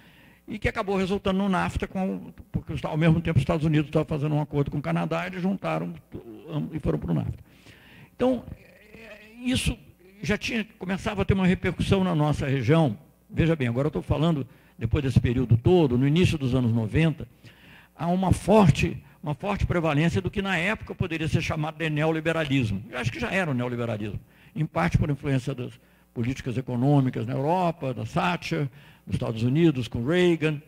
e 0.47 0.59
que 0.59 0.69
acabou 0.69 0.97
resultando 0.97 1.39
no 1.39 1.49
NAFTA, 1.49 1.87
com, 1.87 2.33
porque 2.53 2.75
ao 2.83 2.97
mesmo 2.97 3.21
tempo 3.21 3.39
os 3.39 3.43
Estados 3.43 3.65
Unidos 3.65 3.89
estavam 3.89 4.07
fazendo 4.07 4.35
um 4.35 4.41
acordo 4.41 4.71
com 4.71 4.79
o 4.79 4.83
Canadá, 4.83 5.25
e 5.25 5.29
eles 5.29 5.43
juntaram 5.43 5.95
e 6.73 6.79
foram 6.79 6.99
para 6.99 7.11
o 7.11 7.15
NAFTA. 7.15 7.43
Então, 8.15 8.45
isso 9.43 9.77
já 10.23 10.37
tinha, 10.37 10.67
começava 10.79 11.23
a 11.23 11.25
ter 11.25 11.35
uma 11.35 11.47
repercussão 11.47 12.05
na 12.05 12.15
nossa 12.15 12.47
região. 12.47 12.97
Veja 13.29 13.57
bem, 13.57 13.69
agora 13.69 13.87
eu 13.87 13.91
estou 13.91 14.03
falando, 14.03 14.47
depois 14.79 15.03
desse 15.03 15.21
período 15.21 15.57
todo, 15.57 15.97
no 15.97 16.07
início 16.07 16.37
dos 16.37 16.55
anos 16.55 16.73
90, 16.73 17.27
há 17.95 18.07
uma 18.09 18.33
forte 18.33 19.03
uma 19.23 19.35
forte 19.35 19.67
prevalência 19.67 20.21
do 20.21 20.31
que 20.31 20.41
na 20.41 20.57
época 20.57 20.95
poderia 20.95 21.27
ser 21.27 21.43
chamado 21.43 21.77
de 21.77 21.91
neoliberalismo. 21.91 22.81
Eu 22.89 22.97
acho 22.97 23.11
que 23.11 23.19
já 23.19 23.29
era 23.29 23.51
o 23.51 23.55
neoliberalismo, 23.55 24.21
em 24.55 24.65
parte 24.65 24.97
por 24.97 25.11
influência 25.11 25.53
das 25.53 25.73
políticas 26.15 26.57
econômicas 26.57 27.27
na 27.27 27.33
Europa, 27.33 27.93
da 27.93 28.05
Thatcher, 28.05 28.69
nos 29.05 29.17
Estados 29.17 29.43
Unidos 29.43 29.89
com 29.89 30.07
Reagan, 30.07 30.62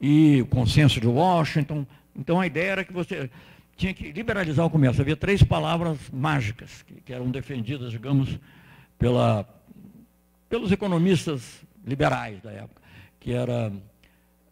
e 0.00 0.40
o 0.42 0.46
consenso 0.46 1.00
de 1.00 1.08
Washington. 1.08 1.84
Então 2.14 2.40
a 2.40 2.46
ideia 2.46 2.70
era 2.70 2.84
que 2.84 2.92
você 2.92 3.28
tinha 3.76 3.92
que 3.92 4.12
liberalizar 4.12 4.64
o 4.64 4.70
comércio. 4.70 5.02
Havia 5.02 5.16
três 5.16 5.42
palavras 5.42 5.98
mágicas 6.12 6.82
que, 6.82 6.94
que 7.00 7.12
eram 7.12 7.30
defendidas, 7.30 7.90
digamos, 7.90 8.38
pela, 8.96 9.44
pelos 10.48 10.70
economistas 10.70 11.64
liberais 11.84 12.40
da 12.40 12.52
época, 12.52 12.80
que 13.24 13.32
era 13.32 13.72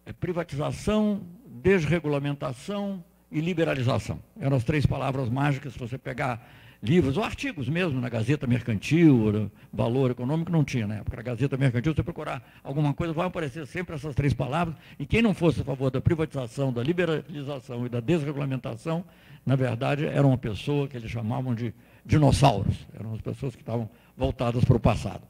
é, 0.07 0.15
privatização, 0.15 1.21
desregulamentação 1.47 3.05
e 3.31 3.39
liberalização. 3.39 4.19
Eram 4.41 4.57
as 4.57 4.65
três 4.65 4.87
palavras 4.87 5.29
mágicas, 5.29 5.75
se 5.75 5.79
você 5.79 5.99
pegar 5.99 6.43
livros 6.83 7.19
ou 7.19 7.23
artigos 7.23 7.69
mesmo 7.69 8.01
na 8.01 8.09
Gazeta 8.09 8.47
Mercantil, 8.47 9.51
Valor 9.71 10.13
Econômico, 10.13 10.51
não 10.51 10.65
tinha 10.65 10.87
na 10.87 10.95
época. 10.97 11.19
Na 11.19 11.23
Gazeta 11.23 11.59
Mercantil, 11.59 11.95
você 11.95 12.03
procurar 12.03 12.43
alguma 12.65 12.95
coisa, 12.95 13.13
vai 13.13 13.27
aparecer 13.27 13.67
sempre 13.67 13.95
essas 13.95 14.15
três 14.15 14.33
palavras, 14.33 14.75
e 14.99 15.05
quem 15.05 15.21
não 15.21 15.35
fosse 15.35 15.61
a 15.61 15.65
favor 15.65 15.91
da 15.91 16.01
privatização, 16.01 16.73
da 16.73 16.83
liberalização 16.83 17.85
e 17.85 17.91
da 17.91 18.01
desregulamentação, 18.01 19.05
na 19.45 19.55
verdade, 19.55 20.07
era 20.07 20.27
uma 20.27 20.39
pessoa 20.39 20.89
que 20.89 20.97
eles 20.97 21.11
chamavam 21.11 21.55
de 21.55 21.75
dinossauros, 22.07 22.87
eram 22.99 23.13
as 23.13 23.21
pessoas 23.21 23.55
que 23.55 23.61
estavam 23.61 23.91
voltadas 24.17 24.65
para 24.65 24.77
o 24.79 24.81
passado. 24.81 25.25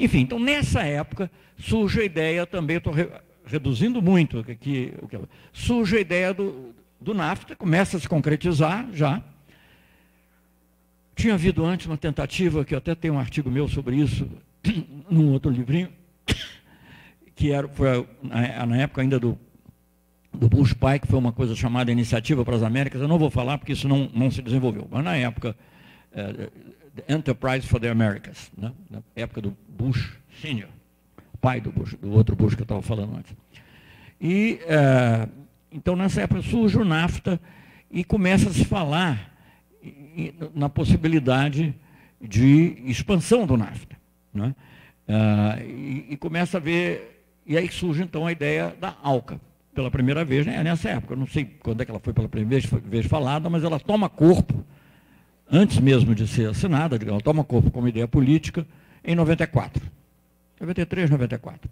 Enfim, 0.00 0.20
então 0.20 0.38
nessa 0.38 0.80
época 0.80 1.30
surge 1.58 2.00
a 2.00 2.04
ideia 2.04 2.46
também, 2.46 2.78
estou 2.78 2.90
re, 2.90 3.06
reduzindo 3.44 4.00
muito 4.00 4.38
aqui, 4.38 4.94
surge 5.52 5.98
a 5.98 6.00
ideia 6.00 6.32
do, 6.32 6.74
do 6.98 7.12
NAFTA, 7.12 7.54
começa 7.54 7.98
a 7.98 8.00
se 8.00 8.08
concretizar 8.08 8.88
já. 8.94 9.22
Tinha 11.14 11.34
havido 11.34 11.66
antes 11.66 11.86
uma 11.86 11.98
tentativa, 11.98 12.64
que 12.64 12.74
até 12.74 12.94
tenho 12.94 13.14
um 13.14 13.18
artigo 13.18 13.50
meu 13.50 13.68
sobre 13.68 13.96
isso, 13.96 14.26
num 15.10 15.32
outro 15.32 15.50
livrinho, 15.50 15.90
que 17.36 17.52
era, 17.52 17.68
foi 17.68 18.08
na 18.22 18.78
época 18.78 19.02
ainda 19.02 19.20
do, 19.20 19.38
do 20.32 20.48
Bush 20.48 20.72
Pai, 20.72 20.98
que 20.98 21.06
foi 21.06 21.18
uma 21.18 21.32
coisa 21.32 21.54
chamada 21.54 21.92
Iniciativa 21.92 22.42
para 22.42 22.56
as 22.56 22.62
Américas. 22.62 23.02
Eu 23.02 23.08
não 23.08 23.18
vou 23.18 23.28
falar 23.28 23.58
porque 23.58 23.72
isso 23.72 23.86
não, 23.86 24.10
não 24.14 24.30
se 24.30 24.40
desenvolveu, 24.40 24.88
mas 24.90 25.04
na 25.04 25.14
época 25.14 25.54
é, 26.10 26.48
Enterprise 27.08 27.66
for 27.66 27.80
the 27.80 27.88
Americas, 27.88 28.50
né? 28.56 28.72
na 28.90 29.02
época 29.14 29.40
do 29.40 29.56
Bush 29.68 30.16
Senior, 30.40 30.68
pai 31.40 31.60
do, 31.60 31.70
Bush, 31.72 31.94
do 31.94 32.10
outro 32.12 32.36
Bush 32.36 32.54
que 32.54 32.62
eu 32.62 32.64
estava 32.64 32.82
falando 32.82 33.16
antes. 33.16 33.34
E, 34.20 34.60
é, 34.66 35.28
então, 35.72 35.96
nessa 35.96 36.22
época 36.22 36.42
surge 36.42 36.76
o 36.76 36.84
NAFTA 36.84 37.40
e 37.90 38.04
começa 38.04 38.48
a 38.48 38.52
se 38.52 38.64
falar 38.64 39.30
na 40.54 40.68
possibilidade 40.68 41.74
de 42.20 42.76
expansão 42.84 43.46
do 43.46 43.56
NAFTA. 43.56 43.96
Né? 44.32 44.54
Uh, 45.08 45.64
e, 45.64 46.06
e, 46.10 46.16
começa 46.16 46.58
a 46.58 46.60
ver, 46.60 47.24
e 47.46 47.56
aí 47.56 47.68
surge 47.68 48.02
então 48.02 48.26
a 48.26 48.32
ideia 48.32 48.74
da 48.80 48.94
ALCA, 49.02 49.40
pela 49.74 49.90
primeira 49.90 50.24
vez, 50.24 50.46
né? 50.46 50.62
nessa 50.62 50.90
época, 50.90 51.14
eu 51.14 51.18
não 51.18 51.26
sei 51.26 51.44
quando 51.44 51.80
é 51.80 51.84
que 51.84 51.90
ela 51.90 52.00
foi 52.00 52.12
pela 52.12 52.28
primeira 52.28 52.60
vez, 52.60 52.82
vez 52.84 53.06
falada, 53.06 53.48
mas 53.48 53.64
ela 53.64 53.80
toma 53.80 54.08
corpo, 54.08 54.64
antes 55.50 55.78
mesmo 55.78 56.14
de 56.14 56.26
ser 56.26 56.48
assinada, 56.48 56.98
ela 57.04 57.20
toma 57.20 57.44
corpo 57.44 57.70
como 57.70 57.88
ideia 57.88 58.06
política 58.06 58.66
em 59.04 59.14
94. 59.14 59.82
93, 60.60 61.10
94. 61.10 61.70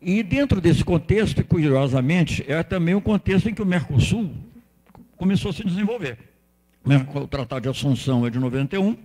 E 0.00 0.22
dentro 0.22 0.60
desse 0.60 0.84
contexto, 0.84 1.44
curiosamente, 1.44 2.44
é 2.46 2.62
também 2.62 2.94
o 2.94 3.00
contexto 3.00 3.48
em 3.48 3.54
que 3.54 3.62
o 3.62 3.66
Mercosul 3.66 4.32
começou 5.16 5.50
a 5.50 5.54
se 5.54 5.64
desenvolver. 5.64 6.18
O 7.14 7.26
Tratado 7.26 7.62
de 7.62 7.68
Assunção 7.68 8.24
é 8.24 8.30
de 8.30 8.38
91, 8.38 8.96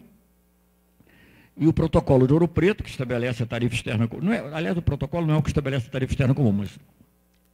e 1.57 1.67
o 1.67 1.73
protocolo 1.73 2.25
de 2.25 2.33
Ouro 2.33 2.47
Preto, 2.47 2.83
que 2.83 2.89
estabelece 2.89 3.43
a 3.43 3.45
tarifa 3.45 3.75
externa. 3.75 4.07
É, 4.31 4.55
aliás, 4.55 4.77
o 4.77 4.81
protocolo 4.81 5.27
não 5.27 5.35
é 5.35 5.37
o 5.37 5.41
que 5.41 5.49
estabelece 5.49 5.87
a 5.87 5.91
tarifa 5.91 6.13
externa 6.13 6.33
comum, 6.33 6.51
mas 6.51 6.69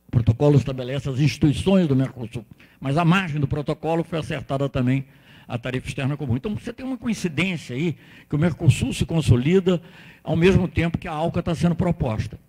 o 0.10 0.12
protocolo 0.12 0.58
estabelece 0.58 1.08
as 1.08 1.20
instituições 1.20 1.88
do 1.88 1.96
Mercosul. 1.96 2.44
Mas 2.82 2.98
a 2.98 3.06
margem 3.06 3.40
do 3.40 3.48
protocolo 3.48 4.04
foi 4.04 4.18
acertada 4.18 4.68
também 4.68 5.06
a 5.48 5.56
tarifa 5.56 5.88
externa 5.88 6.18
comum. 6.18 6.36
Então 6.36 6.56
você 6.56 6.74
tem 6.74 6.84
uma 6.84 6.98
coincidência 6.98 7.76
aí, 7.76 7.96
que 8.28 8.36
o 8.36 8.40
Mercosul 8.40 8.92
se 8.92 9.06
consolida 9.06 9.80
ao 10.24 10.36
mesmo 10.36 10.68
tempo 10.68 10.98
que 10.98 11.08
a 11.08 11.12
ALCA 11.12 11.42
está 11.42 11.54
sendo 11.54 11.76
proposta. 11.76 12.40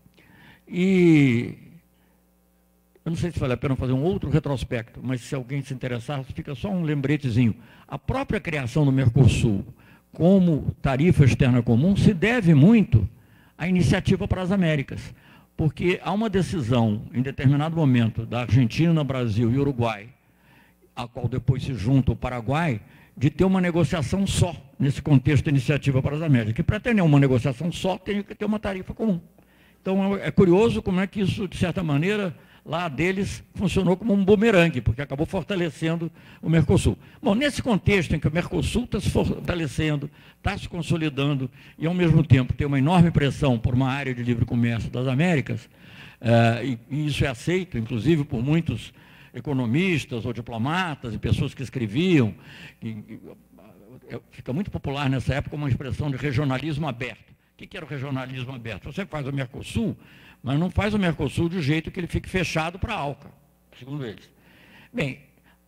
E 0.66 1.55
eu 3.05 3.11
não 3.11 3.16
sei 3.16 3.31
se 3.31 3.38
vale 3.38 3.53
a 3.53 3.59
pena 3.59 3.77
fazer 3.77 3.92
um 3.92 4.03
outro 4.03 4.31
retrospecto, 4.31 4.99
mas 5.03 5.20
se 5.20 5.35
alguém 5.35 5.62
se 5.62 5.75
interessar, 5.75 6.25
fica 6.25 6.55
só 6.55 6.70
um 6.70 6.83
lembretezinho. 6.83 7.55
A 7.87 7.99
própria 7.99 8.40
criação 8.40 8.87
do 8.87 8.92
Mercosul 8.92 9.66
como 10.12 10.75
tarifa 10.81 11.27
externa 11.27 11.62
comum 11.62 11.94
se 11.94 12.14
deve 12.14 12.55
muito 12.55 13.07
à 13.59 13.68
iniciativa 13.68 14.27
para 14.27 14.40
as 14.40 14.51
Américas, 14.51 15.14
porque 15.61 16.01
há 16.03 16.11
uma 16.11 16.31
decisão, 16.31 17.03
em 17.12 17.20
determinado 17.20 17.77
momento, 17.77 18.25
da 18.25 18.40
Argentina, 18.40 19.05
Brasil 19.05 19.53
e 19.53 19.59
Uruguai, 19.59 20.09
a 20.96 21.07
qual 21.07 21.29
depois 21.29 21.62
se 21.62 21.75
junta 21.75 22.12
o 22.12 22.16
Paraguai, 22.16 22.81
de 23.14 23.29
ter 23.29 23.44
uma 23.44 23.61
negociação 23.61 24.27
só, 24.27 24.57
nesse 24.79 25.03
contexto 25.03 25.44
da 25.44 25.51
iniciativa 25.51 26.01
para 26.01 26.16
as 26.16 26.23
Américas. 26.23 26.55
Que 26.55 26.62
para 26.62 26.81
ter 26.81 26.99
uma 27.03 27.20
negociação 27.20 27.70
só, 27.70 27.99
tem 27.99 28.23
que 28.23 28.35
ter 28.35 28.46
uma 28.46 28.59
tarifa 28.59 28.94
comum. 28.94 29.20
Então, 29.83 30.16
é 30.16 30.31
curioso 30.31 30.81
como 30.81 30.99
é 30.99 31.07
que 31.07 31.20
isso, 31.20 31.46
de 31.46 31.59
certa 31.59 31.83
maneira, 31.83 32.35
lá 32.64 32.88
deles 32.88 33.42
funcionou 33.55 33.96
como 33.96 34.12
um 34.12 34.25
bumerangue, 34.25 34.81
porque 34.81 35.03
acabou 35.03 35.27
fortalecendo 35.27 36.11
o 36.42 36.49
Mercosul. 36.49 36.96
Bom, 37.23 37.35
nesse 37.35 37.62
contexto 37.62 38.14
em 38.14 38.20
que 38.20 38.29
o 38.29 38.33
Mercosul 38.33 38.85
está 38.85 39.01
se 39.01 39.11
fortalecendo, 39.11 40.11
está 40.37 40.57
se 40.57 40.68
consolidando, 40.68 41.51
e 41.79 41.87
ao 41.87 41.94
mesmo 41.94 42.23
tempo 42.23 42.53
tem 42.53 42.66
uma 42.66 42.79
enorme 42.79 43.11
pressão 43.11 43.59
por 43.59 43.75
uma 43.75 43.90
área 43.90 44.14
de 44.14 44.23
livre 44.23 44.44
comércio 44.44 44.90
das 44.90 45.07
Américas, 45.07 45.68
eh, 46.20 46.77
e, 46.90 47.07
isso 47.07 47.25
é 47.25 47.29
aceito, 47.29 47.79
inclusive, 47.79 48.25
por 48.25 48.42
muitos 48.42 48.92
economistas 49.33 50.27
ou 50.27 50.33
diplomatas 50.33 51.14
e 51.14 51.18
pessoas 51.18 51.55
que 51.55 51.62
escreviam, 51.62 52.35
eh, 52.83 54.20
fica 54.31 54.53
muito 54.53 54.70
popular 54.70 55.09
nessa 55.09 55.35
época 55.35 55.57
uma 55.57 55.68
expressão 55.68 56.11
de 56.11 56.16
regionalismo 56.16 56.87
aberto. 56.87 57.31
O 57.61 57.66
que 57.66 57.77
era 57.77 57.85
o 57.85 57.88
regionalismo 57.88 58.55
aberto? 58.55 58.90
Você 58.90 59.05
faz 59.05 59.27
o 59.27 59.33
Mercosul, 59.33 59.96
mas 60.42 60.59
não 60.59 60.70
faz 60.70 60.94
o 60.94 60.98
Mercosul 60.98 61.48
de 61.48 61.61
jeito 61.61 61.90
que 61.90 62.00
ele 62.00 62.07
fique 62.07 62.29
fechado 62.29 62.79
para 62.79 62.94
a 62.94 62.98
ALCA, 62.98 63.31
segundo 63.79 64.05
eles. 64.05 64.31
Bem, 64.92 65.20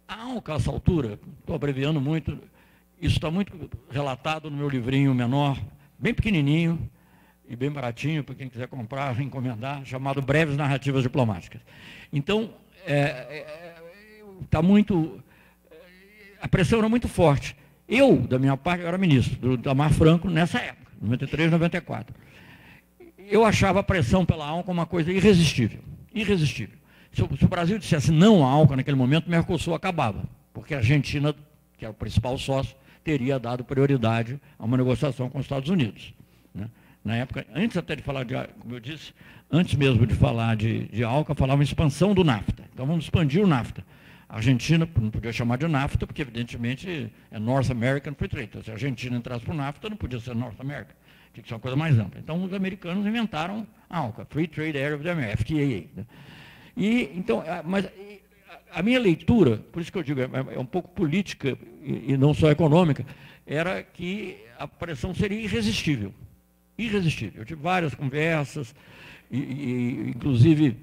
a 0.09 0.23
ALCA, 0.23 0.55
a 0.55 0.57
essa 0.57 0.71
altura, 0.71 1.19
estou 1.41 1.55
abreviando 1.55 2.01
muito, 2.01 2.39
isso 3.01 3.17
está 3.17 3.31
muito 3.31 3.71
relatado 3.91 4.51
no 4.51 4.57
meu 4.57 4.69
livrinho 4.69 5.15
menor, 5.15 5.59
bem 5.99 6.15
pequenininho 6.15 6.91
e 7.49 7.55
bem 7.55 7.71
baratinho, 7.71 8.25
para 8.25 8.35
quem 8.35 8.49
quiser 8.49 8.67
comprar, 8.69 9.21
encomendar, 9.21 9.85
chamado 9.85 10.23
Breves 10.23 10.57
Narrativas 10.57 11.03
Diplomáticas. 11.03 11.61
Então, 12.13 12.51
está 12.77 12.93
é, 12.93 13.05
é, 13.39 13.77
tá 14.51 14.63
muito... 14.63 15.23
A 16.41 16.49
pressão 16.49 16.79
era 16.79 16.89
muito 16.89 17.09
forte. 17.09 17.55
Eu, 17.87 18.17
da 18.17 18.39
minha 18.39 18.57
parte, 18.57 18.83
eu 18.83 18.89
era 18.89 18.99
ministro 18.99 19.39
do 19.39 19.57
Damar 19.57 19.93
Franco 19.93 20.29
nessa 20.29 20.59
época, 20.59 20.91
93, 21.01 21.51
94 21.51 22.15
eu 23.31 23.45
achava 23.45 23.81
a 23.81 23.83
pressão 23.83 24.25
pela 24.25 24.47
ALCA 24.47 24.71
uma 24.71 24.87
coisa 24.87 25.13
irresistível. 25.13 25.81
Irresistível. 26.15 26.77
Se 27.13 27.23
o, 27.23 27.49
Brasil 27.49 27.79
dissesse 27.79 28.11
não 28.11 28.45
à 28.45 28.51
ALCA 28.51 28.77
naquele 28.77 28.97
momento, 28.97 29.27
o 29.27 29.31
Mercosul 29.31 29.75
acabava, 29.75 30.25
porque 30.53 30.75
a 30.75 30.79
Argentina, 30.79 31.35
que 31.77 31.85
é 31.85 31.89
o 31.89 31.93
principal 31.93 32.39
sócio, 32.39 32.75
teria 33.05 33.39
dado 33.39 33.65
prioridade 33.65 34.41
a 34.59 34.65
uma 34.65 34.77
negociação 34.77 35.29
com 35.29 35.39
os 35.39 35.45
Estados 35.45 35.69
Unidos. 35.69 36.15
Né? 36.55 36.71
Na 37.05 37.17
época, 37.17 37.47
antes 37.55 37.77
até 37.77 37.95
de 37.95 38.03
falar 38.03 38.25
de, 38.25 38.35
como 38.61 38.75
eu 38.75 38.81
disse, 38.81 39.13
antes 39.51 39.75
mesmo 39.75 40.07
de 40.07 40.15
falar 40.15 40.57
de, 40.57 40.87
de 40.87 41.05
ALCA, 41.05 41.35
falava 41.35 41.61
em 41.61 41.65
expansão 41.65 42.15
do 42.15 42.25
NAFTA. 42.25 42.65
Então 42.73 42.87
vamos 42.87 43.05
expandir 43.05 43.43
o 43.43 43.47
NAFTA. 43.47 43.85
A 44.27 44.37
Argentina 44.37 44.89
não 44.99 45.11
podia 45.11 45.33
chamar 45.33 45.59
de 45.59 45.69
NAFTA, 45.69 46.07
porque 46.07 46.23
evidentemente 46.23 47.13
é 47.31 47.39
North 47.39 47.71
American 47.71 48.15
Free 48.15 48.29
Trade. 48.29 48.49
Então, 48.49 48.63
se 48.63 48.71
a 48.71 48.75
Argentina 48.75 49.15
entrasse 49.15 49.45
para 49.45 49.53
o 49.53 49.57
NAFTA, 49.57 49.91
não 49.91 49.97
podia 49.99 50.19
ser 50.19 50.35
North 50.35 50.59
American 50.59 50.95
tinha 51.33 51.43
que 51.43 51.49
ser 51.49 51.55
uma 51.55 51.61
coisa 51.61 51.77
mais 51.77 51.99
ampla. 51.99 52.21
Então, 52.21 52.43
os 52.45 52.53
americanos 52.53 53.07
inventaram 53.07 53.67
a 53.89 53.99
ALCA, 53.99 54.27
Free 54.29 54.47
Trade 54.47 54.79
Area 54.79 54.95
of 54.95 55.05
the 55.05 55.11
America, 55.11 55.39
FTA. 55.39 55.89
Né? 55.97 56.07
E, 56.77 57.11
então, 57.15 57.43
mas 57.65 57.89
a 58.73 58.83
minha 58.83 58.99
leitura, 58.99 59.59
por 59.71 59.81
isso 59.81 59.93
que 59.93 59.99
eu 59.99 60.03
digo, 60.03 60.21
é, 60.21 60.29
é 60.55 60.59
um 60.59 60.67
pouco 60.67 60.89
política 60.91 61.57
e, 61.83 62.17
não 62.17 62.33
só 62.33 62.51
econômica, 62.51 63.05
era 63.47 63.83
que 63.83 64.37
a 64.59 64.67
pressão 64.67 65.15
seria 65.15 65.41
irresistível. 65.41 66.13
Irresistível. 66.79 67.43
Eu 67.43 67.45
tive 67.45 67.61
várias 67.63 67.95
conversas, 67.95 68.75
e, 69.31 69.39
e 69.39 70.11
inclusive, 70.11 70.77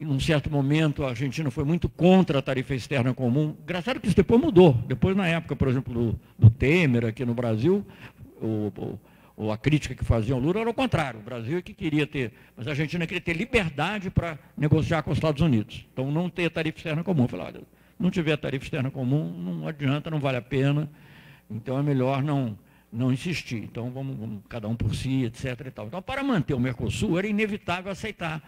em 0.00 0.06
um 0.06 0.18
certo 0.18 0.50
momento, 0.50 1.04
a 1.04 1.10
Argentina 1.10 1.50
foi 1.50 1.64
muito 1.64 1.88
contra 1.88 2.38
a 2.38 2.42
tarifa 2.42 2.74
externa 2.74 3.12
comum. 3.12 3.54
Engraçado 3.62 4.00
que 4.00 4.06
isso 4.06 4.16
depois 4.16 4.40
mudou. 4.40 4.72
Depois, 4.86 5.14
na 5.14 5.26
época, 5.26 5.54
por 5.54 5.68
exemplo, 5.68 5.92
do, 5.92 6.20
do 6.38 6.50
Temer 6.50 7.04
aqui 7.04 7.24
no 7.24 7.34
Brasil, 7.34 7.84
o, 8.40 8.72
o 8.76 8.98
ou 9.40 9.50
a 9.50 9.56
crítica 9.56 9.94
que 9.94 10.04
faziam 10.04 10.38
Lula 10.38 10.60
era 10.60 10.68
o 10.68 10.74
contrário. 10.74 11.18
O 11.18 11.22
Brasil 11.22 11.56
é 11.56 11.62
que 11.62 11.72
queria 11.72 12.06
ter, 12.06 12.30
mas 12.54 12.66
a 12.66 12.72
Argentina 12.72 13.06
queria 13.06 13.22
ter 13.22 13.32
liberdade 13.32 14.10
para 14.10 14.38
negociar 14.54 15.02
com 15.02 15.10
os 15.10 15.16
Estados 15.16 15.40
Unidos. 15.40 15.86
Então, 15.90 16.12
não 16.12 16.28
ter 16.28 16.50
tarifa 16.50 16.76
externa 16.76 17.02
comum. 17.02 17.26
Falei, 17.26 17.46
olha, 17.46 17.62
não 17.98 18.10
tiver 18.10 18.36
tarifa 18.36 18.66
externa 18.66 18.90
comum, 18.90 19.32
não 19.32 19.66
adianta, 19.66 20.10
não 20.10 20.20
vale 20.20 20.36
a 20.36 20.42
pena. 20.42 20.90
Então, 21.50 21.78
é 21.78 21.82
melhor 21.82 22.22
não, 22.22 22.58
não 22.92 23.10
insistir. 23.10 23.62
Então, 23.62 23.90
vamos, 23.90 24.14
vamos 24.18 24.42
cada 24.46 24.68
um 24.68 24.76
por 24.76 24.94
si, 24.94 25.24
etc. 25.24 25.58
E 25.68 25.70
tal. 25.70 25.86
Então, 25.86 26.02
para 26.02 26.22
manter 26.22 26.52
o 26.52 26.60
Mercosul, 26.60 27.18
era 27.18 27.26
inevitável 27.26 27.90
aceitar 27.90 28.42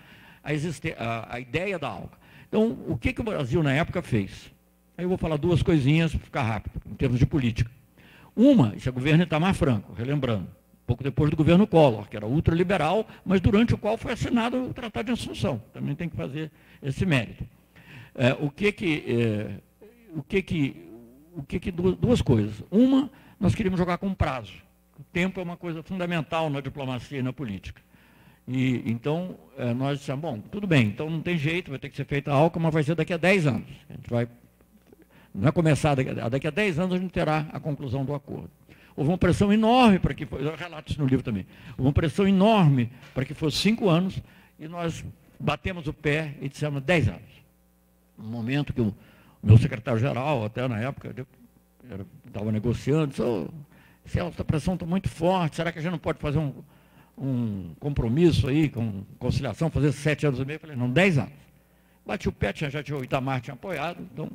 a, 0.45 0.51
a, 0.51 1.37
a 1.37 1.41
ideia 1.41 1.79
da 1.79 1.89
ALCA. 1.89 2.19
Então, 2.51 2.79
o 2.87 2.99
que, 2.99 3.15
que 3.15 3.21
o 3.23 3.25
Brasil, 3.25 3.63
na 3.63 3.73
época, 3.73 4.03
fez? 4.03 4.53
Aí 4.99 5.07
eu 5.07 5.09
vou 5.09 5.17
falar 5.17 5.39
duas 5.39 5.63
coisinhas 5.63 6.15
para 6.15 6.21
ficar 6.23 6.43
rápido, 6.43 6.83
em 6.85 6.95
termos 6.95 7.19
de 7.19 7.25
política. 7.25 7.71
Uma, 8.37 8.75
isso 8.77 8.91
é 8.91 8.93
governo 8.93 9.23
Itamar 9.23 9.55
Franco, 9.55 9.95
relembrando 9.95 10.49
pouco 10.87 11.03
depois 11.03 11.31
do 11.31 11.37
governo 11.37 11.67
Collor, 11.67 12.09
que 12.09 12.17
era 12.17 12.27
ultraliberal, 12.27 13.07
mas 13.25 13.41
durante 13.41 13.75
o 13.75 13.79
qual 13.79 13.97
foi 13.97 14.13
assinado 14.13 14.65
o 14.65 14.75
Tratado 14.75 15.07
de 15.07 15.13
Assunção. 15.13 15.63
Também 15.73 15.95
tem 15.95 16.09
que 16.09 16.17
fazer 16.17 16.51
esse 16.83 17.07
mérito. 17.07 17.45
É, 18.15 18.33
o 18.39 18.51
que 18.51 18.73
que, 18.73 19.05
é, 19.07 19.51
o 20.15 20.23
que 20.23 20.43
que, 20.43 20.89
o 21.35 21.43
que 21.43 21.61
que 21.61 21.71
duas 21.71 22.21
coisas. 22.21 22.63
Uma, 22.71 23.11
nós 23.41 23.55
queríamos 23.55 23.79
jogar 23.79 23.99
com 23.99 24.13
prazo. 24.13 24.53
O 24.99 25.05
tempo 25.13 25.41
é 25.41 25.43
uma 25.43 25.57
coisa 25.57 25.83
fundamental 25.83 26.51
na 26.51 26.61
diplomacia 26.61 27.19
e 27.19 27.23
na 27.23 27.33
política. 27.33 27.81
E, 28.47 28.83
então, 28.87 29.37
é, 29.57 29.73
nós 29.73 30.01
dissemos, 30.01 30.21
bom, 30.21 30.39
tudo 30.39 30.67
bem, 30.67 30.87
então 30.89 31.09
não 31.09 31.21
tem 31.21 31.39
jeito, 31.39 31.71
vai 31.71 31.79
ter 31.79 31.89
que 31.89 31.97
ser 31.97 32.05
feita 32.05 32.33
a 32.33 32.35
ALCA, 32.35 32.59
mas 32.59 32.75
vai 32.75 32.83
ser 32.83 32.95
daqui 32.95 33.13
a 33.13 33.17
10 33.17 33.47
anos. 33.47 33.69
A 33.89 33.95
gente 33.95 34.11
vai, 34.11 34.29
não 35.35 35.49
é 35.49 35.53
começar 35.53 35.95
daqui 35.95 36.11
a, 36.11 36.29
daqui 36.29 36.47
a 36.47 36.51
10 36.51 36.79
anos 36.81 36.95
a 36.97 36.99
gente 36.99 37.13
terá 37.13 37.47
a 37.53 37.61
conclusão 37.61 38.05
do 38.05 38.15
acordo. 38.15 38.51
Houve 38.97 39.11
uma 39.11 39.19
pressão 39.19 39.53
enorme 39.53 39.99
para 39.99 40.15
que 40.15 40.27
fosse, 40.27 40.45
eu 40.45 40.55
relato 40.55 40.91
isso 40.91 41.01
no 41.01 41.07
livro 41.07 41.25
também, 41.25 41.47
houve 41.71 41.83
uma 41.83 41.93
pressão 41.93 42.27
enorme 42.27 42.91
para 43.15 43.25
que 43.25 43.35
fosse 43.35 43.59
cinco 43.59 43.89
anos, 43.89 44.21
e 44.59 44.69
nós 44.69 45.05
batemos 45.39 45.87
o 45.87 45.93
pé 45.93 46.35
e 46.41 46.49
dissemos 46.49 46.83
dez 46.83 47.09
anos. 47.09 47.43
No 48.19 48.25
momento 48.25 48.73
que 48.73 48.81
o, 48.81 48.95
meu 49.43 49.59
secretário-geral, 49.59 50.45
até 50.45 50.69
na 50.69 50.79
época, 50.79 51.15
estava 52.27 52.53
negociando, 52.53 53.09
disse, 53.09 53.23
oh, 53.23 53.49
Celso, 54.05 54.41
a 54.41 54.45
pressão 54.45 54.75
está 54.75 54.87
muito 54.87 55.09
forte, 55.09 55.57
será 55.57 55.73
que 55.73 55.79
a 55.79 55.83
gente 55.83 55.91
não 55.91 55.99
pode 55.99 56.19
fazer 56.19 56.39
um, 56.39 56.53
um 57.19 57.75
compromisso 57.81 58.49
aí, 58.49 58.69
com 58.69 59.05
conciliação, 59.19 59.71
fazer 59.71 59.93
sete 59.93 60.27
anos 60.27 60.39
e 60.39 60.45
meio? 60.45 60.57
Eu 60.57 60.61
falei, 60.61 60.77
não, 60.77 60.91
dez 60.91 61.19
anos. 61.19 61.33
Bati 62.07 62.29
o 62.29 62.33
pé, 62.33 62.53
já 62.55 62.83
tinha 62.83 62.99
o 62.99 63.05
Itamar 63.05 63.41
tinha 63.41 63.55
apoiado, 63.55 64.01
então 64.13 64.29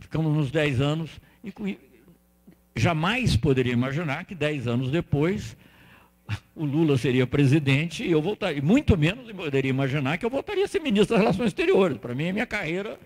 ficamos 0.00 0.34
nos 0.34 0.50
dez 0.50 0.80
anos, 0.80 1.20
e 1.44 1.52
jamais 2.76 3.36
poderia 3.36 3.72
imaginar 3.72 4.24
que 4.24 4.34
dez 4.34 4.66
anos 4.68 4.90
depois 4.90 5.56
o 6.54 6.64
Lula 6.64 6.98
seria 6.98 7.26
presidente 7.26 8.04
e 8.04 8.10
eu 8.10 8.20
voltaria, 8.20 8.60
muito 8.60 8.96
menos 8.96 9.30
poderia 9.32 9.70
imaginar 9.70 10.18
que 10.18 10.26
eu 10.26 10.30
voltaria 10.30 10.64
a 10.64 10.68
ser 10.68 10.80
ministro 10.80 11.14
das 11.14 11.20
Relações 11.20 11.48
Exteriores. 11.48 11.98
Para 11.98 12.14
mim, 12.14 12.28
a 12.28 12.32
minha 12.32 12.46
carreira 12.46 12.98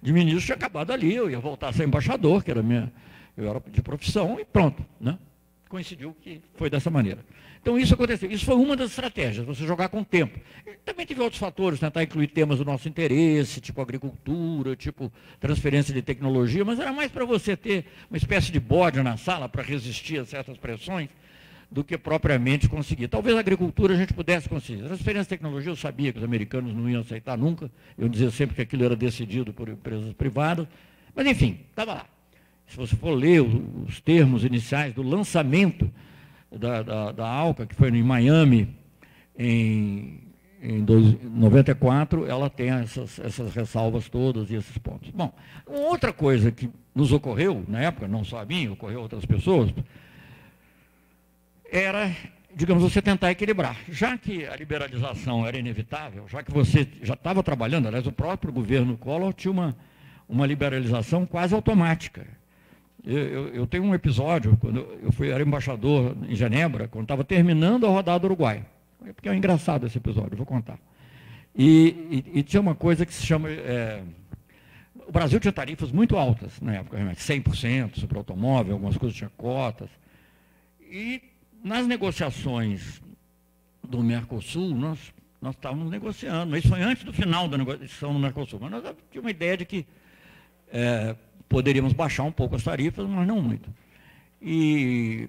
de 0.00 0.12
ministro 0.12 0.46
tinha 0.46 0.56
acabado 0.56 0.92
ali, 0.92 1.14
eu 1.14 1.30
ia 1.30 1.40
voltar 1.40 1.68
a 1.68 1.72
ser 1.72 1.84
embaixador, 1.84 2.42
que 2.42 2.50
era 2.50 2.62
minha, 2.62 2.92
eu 3.36 3.48
era 3.48 3.62
de 3.70 3.82
profissão, 3.82 4.38
e 4.40 4.44
pronto. 4.44 4.84
Né? 5.00 5.18
Coincidiu 5.68 6.16
que 6.20 6.40
foi 6.54 6.70
dessa 6.70 6.90
maneira. 6.90 7.24
Então 7.60 7.78
isso 7.78 7.92
aconteceu. 7.94 8.30
Isso 8.30 8.44
foi 8.44 8.54
uma 8.54 8.74
das 8.74 8.90
estratégias, 8.90 9.44
você 9.44 9.66
jogar 9.66 9.88
com 9.88 10.00
o 10.00 10.04
tempo. 10.04 10.38
Também 10.84 11.04
teve 11.04 11.20
outros 11.20 11.38
fatores, 11.38 11.78
tentar 11.78 12.02
incluir 12.02 12.28
temas 12.28 12.58
do 12.58 12.64
nosso 12.64 12.88
interesse, 12.88 13.60
tipo 13.60 13.80
agricultura, 13.80 14.74
tipo 14.74 15.12
transferência 15.38 15.92
de 15.92 16.00
tecnologia, 16.00 16.64
mas 16.64 16.78
era 16.78 16.92
mais 16.92 17.10
para 17.10 17.24
você 17.24 17.56
ter 17.56 17.84
uma 18.10 18.16
espécie 18.16 18.50
de 18.50 18.58
bode 18.58 19.02
na 19.02 19.16
sala 19.16 19.48
para 19.48 19.62
resistir 19.62 20.18
a 20.18 20.24
certas 20.24 20.56
pressões 20.56 21.10
do 21.70 21.84
que 21.84 21.98
propriamente 21.98 22.68
conseguir. 22.68 23.08
Talvez 23.08 23.36
a 23.36 23.40
agricultura 23.40 23.92
a 23.92 23.96
gente 23.96 24.14
pudesse 24.14 24.48
conseguir. 24.48 24.84
Transferência 24.84 25.24
de 25.24 25.28
tecnologia 25.28 25.70
eu 25.70 25.76
sabia 25.76 26.12
que 26.12 26.18
os 26.18 26.24
americanos 26.24 26.74
não 26.74 26.88
iam 26.88 27.02
aceitar 27.02 27.36
nunca. 27.36 27.70
Eu 27.98 28.08
dizia 28.08 28.30
sempre 28.30 28.56
que 28.56 28.62
aquilo 28.62 28.84
era 28.84 28.96
decidido 28.96 29.52
por 29.52 29.68
empresas 29.68 30.14
privadas. 30.14 30.66
Mas, 31.14 31.26
enfim, 31.26 31.60
estava 31.70 31.94
lá. 31.94 32.06
Se 32.68 32.76
você 32.76 32.94
for 32.94 33.12
ler 33.12 33.40
os 33.40 34.00
termos 34.00 34.44
iniciais 34.44 34.94
do 34.94 35.02
lançamento 35.02 35.90
da, 36.50 36.82
da, 36.82 37.12
da 37.12 37.26
ALCA, 37.26 37.66
que 37.66 37.74
foi 37.74 37.88
em 37.88 38.02
Miami, 38.02 38.76
em, 39.38 40.20
em 40.62 40.82
94, 40.82 42.26
ela 42.26 42.50
tem 42.50 42.70
essas, 42.70 43.18
essas 43.18 43.54
ressalvas 43.54 44.08
todas 44.08 44.50
e 44.50 44.54
esses 44.54 44.76
pontos. 44.78 45.10
Bom, 45.10 45.32
outra 45.66 46.12
coisa 46.12 46.52
que 46.52 46.70
nos 46.94 47.10
ocorreu, 47.10 47.64
na 47.66 47.80
época, 47.80 48.06
não 48.06 48.22
só 48.22 48.40
a 48.40 48.44
mim, 48.44 48.68
ocorreu 48.68 48.98
a 48.98 49.02
outras 49.02 49.24
pessoas, 49.24 49.72
era, 51.70 52.14
digamos, 52.54 52.82
você 52.82 53.00
tentar 53.00 53.30
equilibrar. 53.30 53.76
Já 53.88 54.18
que 54.18 54.44
a 54.44 54.56
liberalização 54.56 55.46
era 55.46 55.58
inevitável, 55.58 56.26
já 56.28 56.42
que 56.42 56.50
você 56.50 56.86
já 57.02 57.14
estava 57.14 57.42
trabalhando, 57.42 57.86
aliás, 57.86 58.06
o 58.06 58.12
próprio 58.12 58.52
governo 58.52 58.96
Collor 58.96 59.32
tinha 59.32 59.52
uma, 59.52 59.76
uma 60.28 60.46
liberalização 60.46 61.24
quase 61.24 61.54
automática. 61.54 62.26
Eu, 63.08 63.16
eu, 63.16 63.48
eu 63.54 63.66
tenho 63.66 63.84
um 63.84 63.94
episódio, 63.94 64.54
quando 64.58 64.80
eu 65.02 65.10
fui, 65.10 65.30
era 65.30 65.42
embaixador 65.42 66.14
em 66.28 66.36
Genebra, 66.36 66.88
quando 66.88 67.04
estava 67.04 67.24
terminando 67.24 67.86
a 67.86 67.88
rodada 67.88 68.18
do 68.18 68.26
Uruguai. 68.26 68.62
Porque 69.14 69.30
é 69.30 69.34
engraçado 69.34 69.86
esse 69.86 69.96
episódio, 69.96 70.36
vou 70.36 70.44
contar. 70.44 70.78
E, 71.56 72.22
e, 72.34 72.40
e 72.40 72.42
tinha 72.42 72.60
uma 72.60 72.74
coisa 72.74 73.06
que 73.06 73.14
se 73.14 73.24
chama. 73.24 73.48
É, 73.48 74.02
o 75.06 75.10
Brasil 75.10 75.40
tinha 75.40 75.50
tarifas 75.50 75.90
muito 75.90 76.18
altas 76.18 76.60
na 76.60 76.74
época, 76.74 76.98
100% 76.98 77.98
sobre 77.98 78.18
automóvel, 78.18 78.74
algumas 78.74 78.98
coisas 78.98 79.16
tinham 79.16 79.32
cotas. 79.38 79.88
E 80.82 81.22
nas 81.64 81.86
negociações 81.86 83.00
do 83.82 84.02
Mercosul, 84.02 84.74
nós, 84.74 84.98
nós 85.40 85.54
estávamos 85.54 85.90
negociando, 85.90 86.54
isso 86.58 86.68
foi 86.68 86.82
antes 86.82 87.04
do 87.04 87.12
final 87.14 87.48
da 87.48 87.56
negociação 87.56 88.12
do 88.12 88.18
Mercosul. 88.18 88.60
Mas 88.60 88.70
nós 88.70 88.82
tínhamos 88.82 89.24
uma 89.24 89.30
ideia 89.30 89.56
de 89.56 89.64
que 89.64 89.86
é, 90.70 91.16
poderíamos 91.48 91.92
baixar 91.92 92.24
um 92.24 92.32
pouco 92.32 92.56
as 92.56 92.62
tarifas, 92.62 93.08
mas 93.08 93.26
não 93.26 93.40
muito. 93.40 93.68
E, 94.40 95.28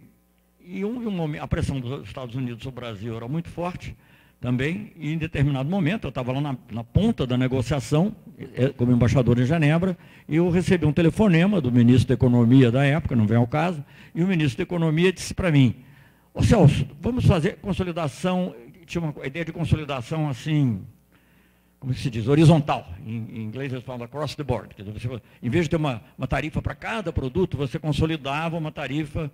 e 0.63 0.83
um, 0.85 1.07
um, 1.07 1.41
a 1.41 1.47
pressão 1.47 1.79
dos 1.79 2.07
Estados 2.07 2.35
Unidos 2.35 2.63
sobre 2.63 2.79
o 2.79 2.81
Brasil 2.81 3.15
era 3.15 3.27
muito 3.27 3.49
forte 3.49 3.95
também, 4.39 4.93
e 4.95 5.11
em 5.11 5.17
determinado 5.17 5.69
momento, 5.69 6.05
eu 6.05 6.09
estava 6.09 6.31
lá 6.31 6.39
na, 6.39 6.55
na, 6.71 6.83
ponta 6.83 7.27
da 7.27 7.37
negociação, 7.37 8.15
é, 8.55 8.69
como 8.69 8.91
embaixador 8.91 9.37
em 9.37 9.45
Genebra, 9.45 9.97
e 10.29 10.37
eu 10.37 10.49
recebi 10.49 10.85
um 10.85 10.93
telefonema 10.93 11.59
do 11.59 11.69
ministro 11.69 12.07
da 12.07 12.13
Economia 12.13 12.71
da 12.71 12.85
época, 12.85 13.17
não 13.17 13.27
vem 13.27 13.37
ao 13.37 13.47
caso, 13.47 13.83
e 14.15 14.23
o 14.23 14.27
ministro 14.27 14.57
da 14.57 14.63
Economia 14.63 15.11
disse 15.11 15.33
para 15.33 15.51
mim, 15.51 15.75
Ô 16.33 16.41
Celso, 16.41 16.87
vamos 17.01 17.25
fazer 17.25 17.57
consolidação, 17.57 18.55
tinha 18.85 19.01
uma 19.01 19.13
ideia 19.25 19.43
de 19.43 19.51
consolidação 19.51 20.29
assim, 20.29 20.81
como 21.79 21.93
se 21.93 22.09
diz, 22.09 22.27
horizontal. 22.27 22.87
Em, 23.05 23.43
inglês 23.43 23.71
eles 23.71 23.85
falam 23.85 24.03
across 24.03 24.35
the 24.35 24.43
board. 24.43 24.75
Quer 24.75 24.83
dizer, 24.83 24.99
você, 24.99 25.21
em 25.41 25.49
vez 25.49 25.65
de 25.65 25.69
ter 25.69 25.75
uma, 25.77 26.01
uma 26.17 26.27
tarifa 26.27 26.61
para 26.61 26.75
cada 26.75 27.13
produto, 27.13 27.57
você 27.57 27.79
consolidava 27.79 28.57
uma 28.57 28.71
tarifa. 28.71 29.31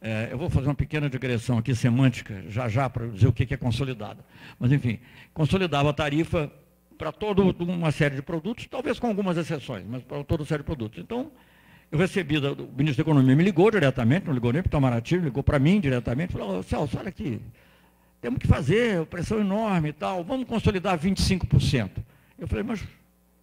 É, 0.00 0.28
eu 0.30 0.36
vou 0.36 0.50
fazer 0.50 0.68
uma 0.68 0.74
pequena 0.74 1.08
digressão 1.08 1.56
aqui 1.56 1.74
semântica, 1.74 2.44
já 2.48 2.68
já, 2.68 2.90
para 2.90 3.06
dizer 3.06 3.28
o 3.28 3.32
que 3.32 3.54
é 3.54 3.56
consolidada. 3.56 4.24
Mas, 4.58 4.72
enfim, 4.72 4.98
consolidava 5.32 5.90
a 5.90 5.92
tarifa 5.92 6.50
para 6.98 7.10
toda 7.10 7.42
uma 7.42 7.90
série 7.90 8.16
de 8.16 8.22
produtos, 8.22 8.66
talvez 8.66 8.98
com 8.98 9.06
algumas 9.06 9.36
exceções, 9.36 9.84
mas 9.88 10.02
para 10.02 10.22
toda 10.24 10.42
uma 10.42 10.46
série 10.46 10.62
de 10.62 10.66
produtos. 10.66 10.98
Então, 10.98 11.30
eu 11.90 11.98
recebi, 11.98 12.38
o 12.38 12.72
ministro 12.76 13.04
da 13.04 13.10
Economia 13.10 13.36
me 13.36 13.44
ligou 13.44 13.70
diretamente, 13.70 14.26
não 14.26 14.34
ligou 14.34 14.52
nem 14.52 14.62
para 14.62 14.68
o 14.68 14.70
Itamaraty, 14.70 15.16
ligou 15.18 15.42
para 15.42 15.58
mim 15.58 15.80
diretamente, 15.80 16.32
falou, 16.32 16.62
Celso, 16.62 16.98
olha 16.98 17.08
aqui, 17.08 17.40
temos 18.24 18.38
que 18.38 18.46
fazer, 18.46 19.04
pressão 19.04 19.38
enorme 19.38 19.90
e 19.90 19.92
tal, 19.92 20.24
vamos 20.24 20.48
consolidar 20.48 20.98
25%. 20.98 21.90
Eu 22.38 22.48
falei, 22.48 22.64
mas, 22.64 22.82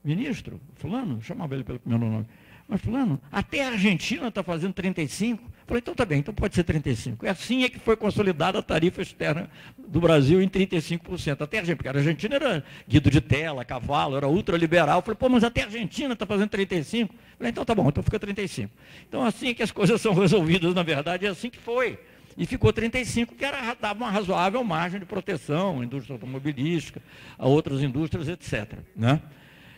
ministro, 0.03 0.59
fulano, 0.73 1.21
chamava 1.21 1.53
ele 1.53 1.63
pelo 1.63 1.77
primeiro 1.77 2.03
nome, 2.03 2.25
mas 2.67 2.81
fulano, 2.81 3.21
até 3.31 3.63
a 3.63 3.67
Argentina 3.73 4.27
está 4.27 4.41
fazendo 4.41 4.73
35%. 4.73 5.39
Falei, 5.67 5.81
então 5.81 5.93
tá 5.93 6.03
bem, 6.03 6.17
então 6.17 6.33
pode 6.33 6.55
ser 6.55 6.63
35%. 6.63 7.17
É 7.21 7.29
assim 7.29 7.63
é 7.63 7.69
que 7.69 7.77
foi 7.77 7.95
consolidada 7.95 8.57
a 8.57 8.63
tarifa 8.63 9.03
externa 9.03 9.51
do 9.77 10.01
Brasil 10.01 10.41
em 10.41 10.49
35%. 10.49 11.41
Até 11.41 11.57
a 11.57 11.59
Argentina, 11.59 11.75
porque 11.75 11.87
a 11.87 11.91
Argentina 11.91 12.35
era 12.35 12.63
guido 12.87 13.11
de 13.11 13.21
tela, 13.21 13.63
cavalo, 13.63 14.17
era 14.17 14.27
ultraliberal. 14.27 15.03
Falei, 15.03 15.15
pô, 15.15 15.29
mas 15.29 15.43
até 15.43 15.61
a 15.61 15.65
Argentina 15.65 16.13
está 16.13 16.25
fazendo 16.25 16.49
35%. 16.49 17.07
Falei, 17.37 17.51
então 17.51 17.63
tá 17.63 17.75
bom, 17.75 17.87
então 17.87 18.01
fica 18.01 18.19
35%. 18.19 18.67
Então 19.07 19.23
assim 19.23 19.49
é 19.49 19.53
que 19.53 19.61
as 19.61 19.71
coisas 19.71 20.01
são 20.01 20.15
resolvidas, 20.15 20.73
na 20.73 20.81
verdade, 20.81 21.27
é 21.27 21.29
assim 21.29 21.51
que 21.51 21.59
foi. 21.59 21.99
E 22.41 22.45
ficou 22.47 22.73
35, 22.73 23.35
que 23.35 23.45
era, 23.45 23.75
dava 23.79 24.03
uma 24.03 24.09
razoável 24.09 24.63
margem 24.63 24.99
de 24.99 25.05
proteção 25.05 25.83
indústria 25.83 26.15
automobilística, 26.15 26.99
a 27.37 27.47
outras 27.47 27.83
indústrias, 27.83 28.27
etc. 28.27 28.79
Né? 28.95 29.21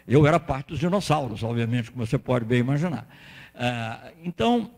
Eu 0.08 0.26
era 0.26 0.40
parte 0.40 0.70
dos 0.70 0.80
dinossauros, 0.80 1.44
obviamente, 1.44 1.92
como 1.92 2.08
você 2.08 2.18
pode 2.18 2.46
bem 2.46 2.62
imaginar. 2.62 3.06
Ah, 3.54 4.14
então, 4.24 4.72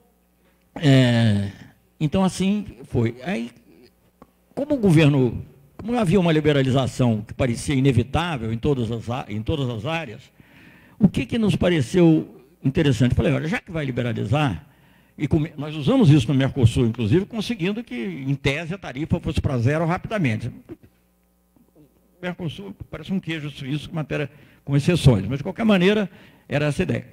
é, 0.74 1.52
então, 2.00 2.24
assim 2.24 2.66
foi. 2.86 3.18
Aí, 3.24 3.52
como 4.56 4.74
o 4.74 4.78
governo, 4.78 5.46
como 5.78 5.96
havia 6.00 6.20
uma 6.20 6.32
liberalização 6.32 7.22
que 7.22 7.36
parecia 7.36 7.76
inevitável 7.76 8.52
em 8.52 8.58
todas 8.58 8.90
as, 8.92 9.30
em 9.30 9.44
todas 9.44 9.70
as 9.70 9.86
áreas, 9.86 10.24
o 10.98 11.08
que, 11.08 11.24
que 11.24 11.38
nos 11.38 11.56
pareceu 11.56 12.44
interessante? 12.64 13.14
Falei, 13.14 13.32
olha, 13.32 13.48
já 13.48 13.62
que 13.62 13.70
vai 13.70 13.86
liberalizar, 13.86 14.66
e 15.18 15.28
com, 15.28 15.46
nós 15.58 15.76
usamos 15.76 16.10
isso 16.10 16.28
no 16.28 16.34
Mercosul, 16.34 16.88
inclusive, 16.88 17.26
conseguindo 17.26 17.84
que, 17.84 17.96
em 17.96 18.36
tese, 18.36 18.74
a 18.74 18.78
tarifa 18.78 19.20
fosse 19.20 19.40
para 19.40 19.58
zero 19.58 19.86
rapidamente. 19.86 20.52
O 21.78 22.22
Mercosul 22.22 22.76
parece 22.92 23.14
um 23.14 23.20
queijo 23.20 23.50
suíço 23.50 23.94
matéria 23.94 24.30
com 24.64 24.76
exceções, 24.76 25.26
mas 25.28 25.38
de 25.38 25.44
qualquer 25.44 25.64
maneira 25.64 26.10
era 26.50 26.66
essa 26.66 26.82
a 26.82 26.84
ideia. 26.84 27.08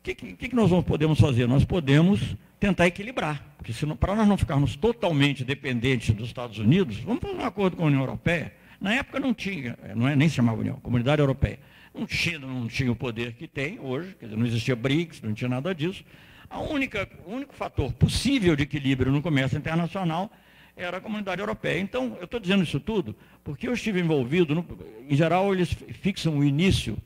O 0.00 0.02
que, 0.02 0.14
que, 0.14 0.48
que 0.48 0.54
nós 0.54 0.70
podemos 0.84 1.18
fazer? 1.18 1.46
Nós 1.46 1.64
podemos 1.64 2.36
tentar 2.58 2.86
equilibrar. 2.86 3.42
Porque 3.56 3.72
para 3.96 4.16
nós 4.16 4.26
não 4.26 4.36
ficarmos 4.36 4.76
totalmente 4.76 5.44
dependentes 5.44 6.14
dos 6.14 6.26
Estados 6.26 6.58
Unidos, 6.58 6.98
vamos 6.98 7.22
fazer 7.22 7.36
um 7.36 7.44
acordo 7.44 7.76
com 7.76 7.84
a 7.84 7.86
União 7.86 8.00
Europeia. 8.00 8.52
Na 8.80 8.92
época 8.92 9.20
não 9.20 9.32
tinha, 9.32 9.78
não 9.94 10.08
é, 10.08 10.16
nem 10.16 10.28
se 10.28 10.34
chamava 10.34 10.60
União, 10.60 10.76
Comunidade 10.80 11.20
Europeia. 11.20 11.60
Não 11.94 12.04
tinha, 12.04 12.38
não 12.38 12.66
tinha 12.66 12.90
o 12.90 12.96
poder 12.96 13.34
que 13.34 13.46
tem 13.46 13.78
hoje, 13.78 14.16
dizer, 14.20 14.36
não 14.36 14.44
existia 14.44 14.74
BRICS, 14.74 15.22
não 15.22 15.32
tinha 15.32 15.48
nada 15.48 15.72
disso. 15.72 16.04
A 16.52 16.60
única, 16.60 17.08
o 17.24 17.32
único 17.32 17.54
fator 17.54 17.90
possível 17.94 18.54
de 18.54 18.64
equilíbrio 18.64 19.10
no 19.10 19.22
comércio 19.22 19.56
internacional 19.56 20.30
era 20.76 20.98
a 20.98 21.00
comunidade 21.00 21.40
europeia. 21.40 21.80
Então, 21.80 22.14
eu 22.18 22.26
estou 22.26 22.38
dizendo 22.38 22.62
isso 22.62 22.78
tudo 22.78 23.16
porque 23.42 23.66
eu 23.66 23.72
estive 23.72 24.00
envolvido, 24.00 24.54
no, 24.54 24.66
em 25.08 25.16
geral, 25.16 25.54
eles 25.54 25.74
fixam 26.02 26.38
o 26.38 26.44
início 26.44 26.98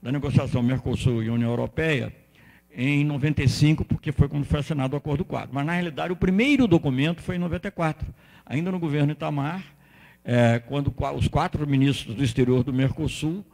da 0.00 0.12
negociação 0.12 0.62
Mercosul 0.62 1.24
e 1.24 1.28
União 1.28 1.50
Europeia 1.50 2.14
em 2.72 3.04
95, 3.04 3.84
porque 3.84 4.12
foi 4.12 4.28
quando 4.28 4.44
foi 4.44 4.60
assinado 4.60 4.94
o 4.94 4.96
Acordo 4.96 5.24
Quadro. 5.24 5.50
Mas, 5.52 5.66
na 5.66 5.72
realidade, 5.72 6.12
o 6.12 6.16
primeiro 6.16 6.68
documento 6.68 7.20
foi 7.20 7.34
em 7.34 7.38
94, 7.40 8.06
ainda 8.46 8.70
no 8.70 8.78
governo 8.78 9.10
Itamar, 9.10 9.64
é, 10.24 10.60
quando 10.60 10.94
os 11.16 11.26
quatro 11.26 11.66
ministros 11.66 12.14
do 12.14 12.22
exterior 12.22 12.62
do 12.62 12.72
Mercosul, 12.72 13.44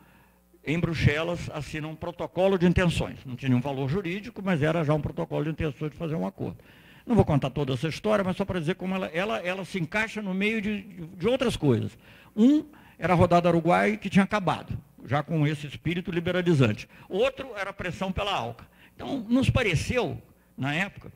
em 0.64 0.78
Bruxelas, 0.78 1.50
assinam 1.52 1.90
um 1.90 1.96
protocolo 1.96 2.58
de 2.58 2.66
intenções. 2.66 3.18
Não 3.24 3.36
tinha 3.36 3.48
nenhum 3.48 3.60
valor 3.60 3.88
jurídico, 3.88 4.42
mas 4.44 4.62
era 4.62 4.84
já 4.84 4.94
um 4.94 5.00
protocolo 5.00 5.44
de 5.44 5.50
intenções 5.50 5.90
de 5.90 5.96
fazer 5.96 6.14
um 6.14 6.26
acordo. 6.26 6.58
Não 7.06 7.16
vou 7.16 7.24
contar 7.24 7.50
toda 7.50 7.72
essa 7.72 7.88
história, 7.88 8.22
mas 8.22 8.36
só 8.36 8.44
para 8.44 8.60
dizer 8.60 8.74
como 8.74 8.94
ela, 8.94 9.06
ela, 9.06 9.38
ela 9.38 9.64
se 9.64 9.78
encaixa 9.78 10.20
no 10.20 10.34
meio 10.34 10.60
de, 10.60 10.82
de 10.82 11.26
outras 11.26 11.56
coisas. 11.56 11.96
Um 12.36 12.64
era 12.98 13.14
a 13.14 13.16
rodada 13.16 13.48
Uruguai, 13.48 13.96
que 13.96 14.10
tinha 14.10 14.24
acabado, 14.24 14.76
já 15.06 15.22
com 15.22 15.46
esse 15.46 15.66
espírito 15.66 16.10
liberalizante. 16.10 16.88
Outro 17.08 17.52
era 17.56 17.70
a 17.70 17.72
pressão 17.72 18.12
pela 18.12 18.32
ALCA. 18.32 18.66
Então, 18.94 19.24
nos 19.28 19.48
pareceu, 19.48 20.20
na 20.56 20.74
época, 20.74 21.10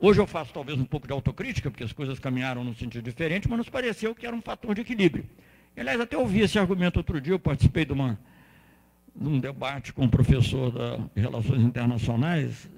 hoje 0.00 0.20
eu 0.20 0.26
faço 0.26 0.52
talvez 0.52 0.76
um 0.78 0.84
pouco 0.84 1.06
de 1.06 1.12
autocrítica, 1.12 1.70
porque 1.70 1.84
as 1.84 1.92
coisas 1.92 2.18
caminharam 2.18 2.64
num 2.64 2.74
sentido 2.74 3.04
diferente, 3.04 3.48
mas 3.48 3.58
nos 3.58 3.68
pareceu 3.68 4.14
que 4.14 4.26
era 4.26 4.34
um 4.34 4.42
fator 4.42 4.74
de 4.74 4.80
equilíbrio. 4.80 5.24
Aliás, 5.76 6.00
até 6.00 6.18
ouvi 6.18 6.40
esse 6.40 6.58
argumento 6.58 6.96
outro 6.96 7.20
dia, 7.20 7.32
eu 7.32 7.38
participei 7.38 7.84
de, 7.84 7.92
uma, 7.92 8.18
de 9.14 9.28
um 9.28 9.38
debate 9.38 9.92
com 9.92 10.04
um 10.04 10.08
professor 10.08 10.72
de 11.14 11.20
Relações 11.20 11.60
Internacionais, 11.62 12.68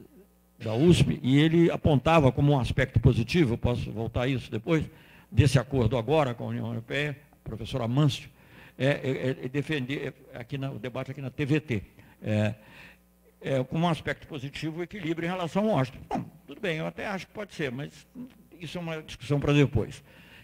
da 0.58 0.74
USP, 0.74 1.20
e 1.22 1.38
ele 1.38 1.70
apontava 1.70 2.32
como 2.32 2.52
um 2.52 2.58
aspecto 2.58 2.98
positivo, 3.00 3.58
posso 3.58 3.90
voltar 3.92 4.22
a 4.22 4.28
isso 4.28 4.50
depois, 4.50 4.84
desse 5.30 5.58
acordo 5.58 5.96
agora 5.96 6.32
com 6.32 6.44
a 6.44 6.48
União 6.48 6.66
Europeia, 6.68 7.16
professor 7.42 7.82
Amâncio, 7.82 8.30
é, 8.78 8.86
é, 8.86 9.44
é 9.44 9.48
defender, 9.48 10.14
é, 10.32 10.38
aqui 10.38 10.56
no 10.56 10.78
debate 10.78 11.10
aqui 11.10 11.20
na 11.20 11.30
TVT, 11.30 11.82
é, 12.22 12.54
é, 13.40 13.64
como 13.64 13.84
um 13.84 13.88
aspecto 13.88 14.26
positivo 14.26 14.80
o 14.80 14.82
equilíbrio 14.82 15.26
em 15.26 15.30
relação 15.30 15.68
ao 15.68 15.76
Washington. 15.76 16.00
Bom, 16.08 16.24
tudo 16.46 16.60
bem, 16.60 16.78
eu 16.78 16.86
até 16.86 17.06
acho 17.06 17.26
que 17.26 17.32
pode 17.32 17.54
ser, 17.54 17.70
mas 17.70 18.06
isso 18.58 18.78
é 18.78 18.80
uma 18.80 19.02
discussão 19.02 19.38
para 19.38 19.52
depois. 19.52 20.02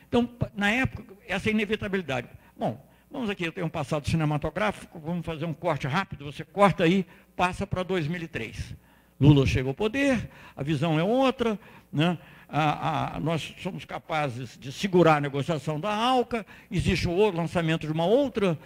Então, 0.08 0.28
na 0.54 0.70
época, 0.70 1.14
essa 1.26 1.50
inevitabilidade. 1.50 2.28
Bom, 2.58 2.84
vamos 3.10 3.28
aqui, 3.28 3.44
eu 3.44 3.52
tenho 3.52 3.66
um 3.66 3.70
passado 3.70 4.08
cinematográfico, 4.08 4.98
vamos 4.98 5.26
fazer 5.26 5.44
um 5.44 5.52
corte 5.52 5.86
rápido, 5.86 6.24
você 6.24 6.44
corta 6.44 6.84
aí, 6.84 7.04
passa 7.36 7.66
para 7.66 7.82
2003. 7.82 8.76
Lula 9.20 9.46
chega 9.46 9.68
ao 9.68 9.74
poder, 9.74 10.30
a 10.56 10.62
visão 10.62 10.98
é 10.98 11.02
outra, 11.02 11.58
né? 11.92 12.16
A, 12.48 13.16
a, 13.16 13.20
nós 13.20 13.54
somos 13.58 13.84
capazes 13.84 14.58
de 14.58 14.72
segurar 14.72 15.16
a 15.16 15.20
negociação 15.20 15.78
da 15.78 15.92
ALCA, 15.94 16.44
existe 16.70 17.06
o 17.06 17.30
lançamento 17.30 17.86
de 17.86 17.92
uma 17.92 18.06
outra, 18.06 18.58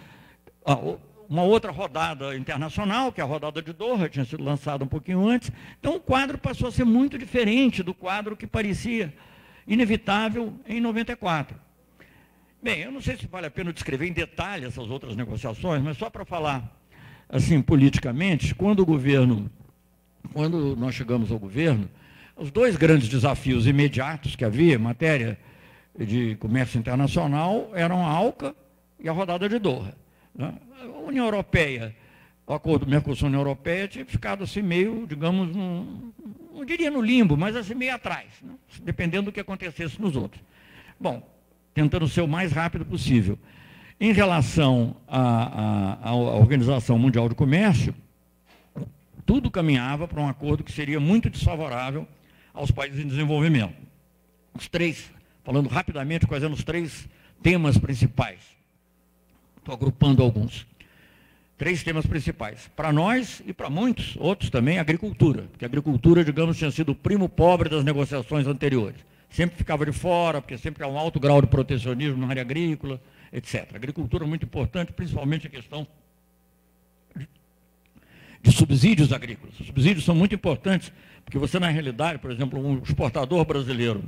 uma 1.29 1.43
outra 1.43 1.71
rodada 1.71 2.35
internacional, 2.35 3.11
que 3.11 3.21
é 3.21 3.23
a 3.23 3.27
rodada 3.27 3.61
de 3.61 3.73
Doha, 3.73 4.09
tinha 4.09 4.25
sido 4.25 4.43
lançada 4.43 4.83
um 4.83 4.87
pouquinho 4.87 5.27
antes. 5.27 5.51
Então 5.79 5.97
o 5.97 5.99
quadro 5.99 6.37
passou 6.37 6.69
a 6.69 6.71
ser 6.71 6.85
muito 6.85 7.17
diferente 7.17 7.83
do 7.83 7.93
quadro 7.93 8.35
que 8.35 8.47
parecia 8.47 9.13
inevitável 9.67 10.53
em 10.65 10.79
94. 10.79 11.64
Bem, 12.65 12.79
eu 12.79 12.91
não 12.91 12.99
sei 12.99 13.15
se 13.15 13.27
vale 13.27 13.45
a 13.45 13.51
pena 13.51 13.71
descrever 13.71 14.07
em 14.07 14.11
detalhe 14.11 14.65
essas 14.65 14.89
outras 14.89 15.15
negociações, 15.15 15.83
mas 15.83 15.97
só 15.97 16.09
para 16.09 16.25
falar 16.25 16.75
assim 17.29 17.61
politicamente, 17.61 18.55
quando 18.55 18.79
o 18.79 18.85
governo, 18.87 19.51
quando 20.33 20.75
nós 20.75 20.95
chegamos 20.95 21.31
ao 21.31 21.37
governo, 21.37 21.87
os 22.35 22.49
dois 22.49 22.75
grandes 22.75 23.07
desafios 23.07 23.67
imediatos 23.67 24.35
que 24.35 24.43
havia 24.43 24.73
em 24.73 24.79
matéria 24.79 25.37
de 25.95 26.37
comércio 26.37 26.79
internacional 26.79 27.69
eram 27.75 28.03
a 28.03 28.09
ALCA 28.09 28.55
e 28.99 29.07
a 29.07 29.11
rodada 29.11 29.47
de 29.47 29.59
Doha. 29.59 29.95
Né? 30.33 30.51
A 30.81 30.85
União 31.07 31.25
Europeia, 31.25 31.95
o 32.47 32.53
acordo 32.55 32.87
Mercosul-União 32.87 33.41
Europeia 33.41 33.87
tinha 33.87 34.05
ficado 34.07 34.43
assim 34.43 34.63
meio, 34.63 35.05
digamos, 35.05 35.55
num, 35.55 36.11
não 36.51 36.65
diria 36.65 36.89
no 36.89 36.99
limbo, 36.99 37.37
mas 37.37 37.55
assim 37.55 37.75
meio 37.75 37.93
atrás, 37.93 38.25
né? 38.41 38.55
dependendo 38.81 39.25
do 39.25 39.31
que 39.31 39.39
acontecesse 39.39 40.01
nos 40.01 40.15
outros. 40.15 40.41
Bom, 40.99 41.34
tentando 41.75 42.07
ser 42.07 42.21
o 42.21 42.27
mais 42.27 42.53
rápido 42.53 42.85
possível. 42.85 43.37
Em 43.99 44.13
relação 44.13 44.95
à, 45.07 45.99
à, 46.03 46.09
à 46.09 46.15
Organização 46.15 46.97
Mundial 46.97 47.29
de 47.29 47.35
Comércio, 47.35 47.93
tudo 49.25 49.51
caminhava 49.51 50.07
para 50.07 50.21
um 50.21 50.27
acordo 50.27 50.63
que 50.63 50.71
seria 50.71 50.99
muito 50.99 51.29
desfavorável 51.29 52.07
aos 52.53 52.71
países 52.71 53.03
em 53.03 53.07
desenvolvimento. 53.07 53.75
Os 54.53 54.69
três, 54.69 55.11
falando 55.43 55.67
rapidamente 55.67 56.25
quais 56.25 56.43
eram 56.43 56.53
os 56.53 56.63
três 56.63 57.09
temas 57.43 57.77
principais. 57.77 58.39
Estou 59.57 59.75
agrupando 59.75 60.23
alguns. 60.23 60.65
Três 61.57 61.83
temas 61.83 62.05
principais. 62.05 62.69
Para 62.75 62.93
nós 62.93 63.41
e 63.45 63.51
para 63.51 63.69
muitos 63.69 64.15
outros 64.17 64.49
também, 64.49 64.79
agricultura. 64.79 65.43
Porque 65.51 65.65
a 65.65 65.67
agricultura, 65.67 66.23
digamos, 66.23 66.57
tinha 66.57 66.71
sido 66.71 66.93
o 66.93 66.95
primo 66.95 67.27
pobre 67.27 67.67
das 67.67 67.83
negociações 67.83 68.47
anteriores. 68.47 69.03
Sempre 69.29 69.57
ficava 69.57 69.85
de 69.85 69.91
fora, 69.91 70.41
porque 70.41 70.57
sempre 70.57 70.83
há 70.83 70.87
um 70.87 70.97
alto 70.97 71.19
grau 71.19 71.41
de 71.41 71.47
protecionismo 71.47 72.17
na 72.17 72.27
área 72.27 72.41
agrícola, 72.41 73.01
etc. 73.31 73.75
Agricultura 73.75 74.23
é 74.23 74.27
muito 74.27 74.45
importante, 74.45 74.93
principalmente 74.93 75.47
a 75.47 75.49
questão 75.49 75.87
de 78.41 78.51
subsídios 78.51 79.11
agrícolas. 79.11 79.59
Os 79.59 79.65
subsídios 79.65 80.05
são 80.05 80.13
muito 80.13 80.35
importantes, 80.35 80.91
porque 81.23 81.37
você, 81.37 81.59
na 81.59 81.67
realidade, 81.67 82.19
por 82.19 82.31
exemplo, 82.31 82.59
um 82.59 82.77
exportador 82.77 83.43
brasileiro, 83.43 84.03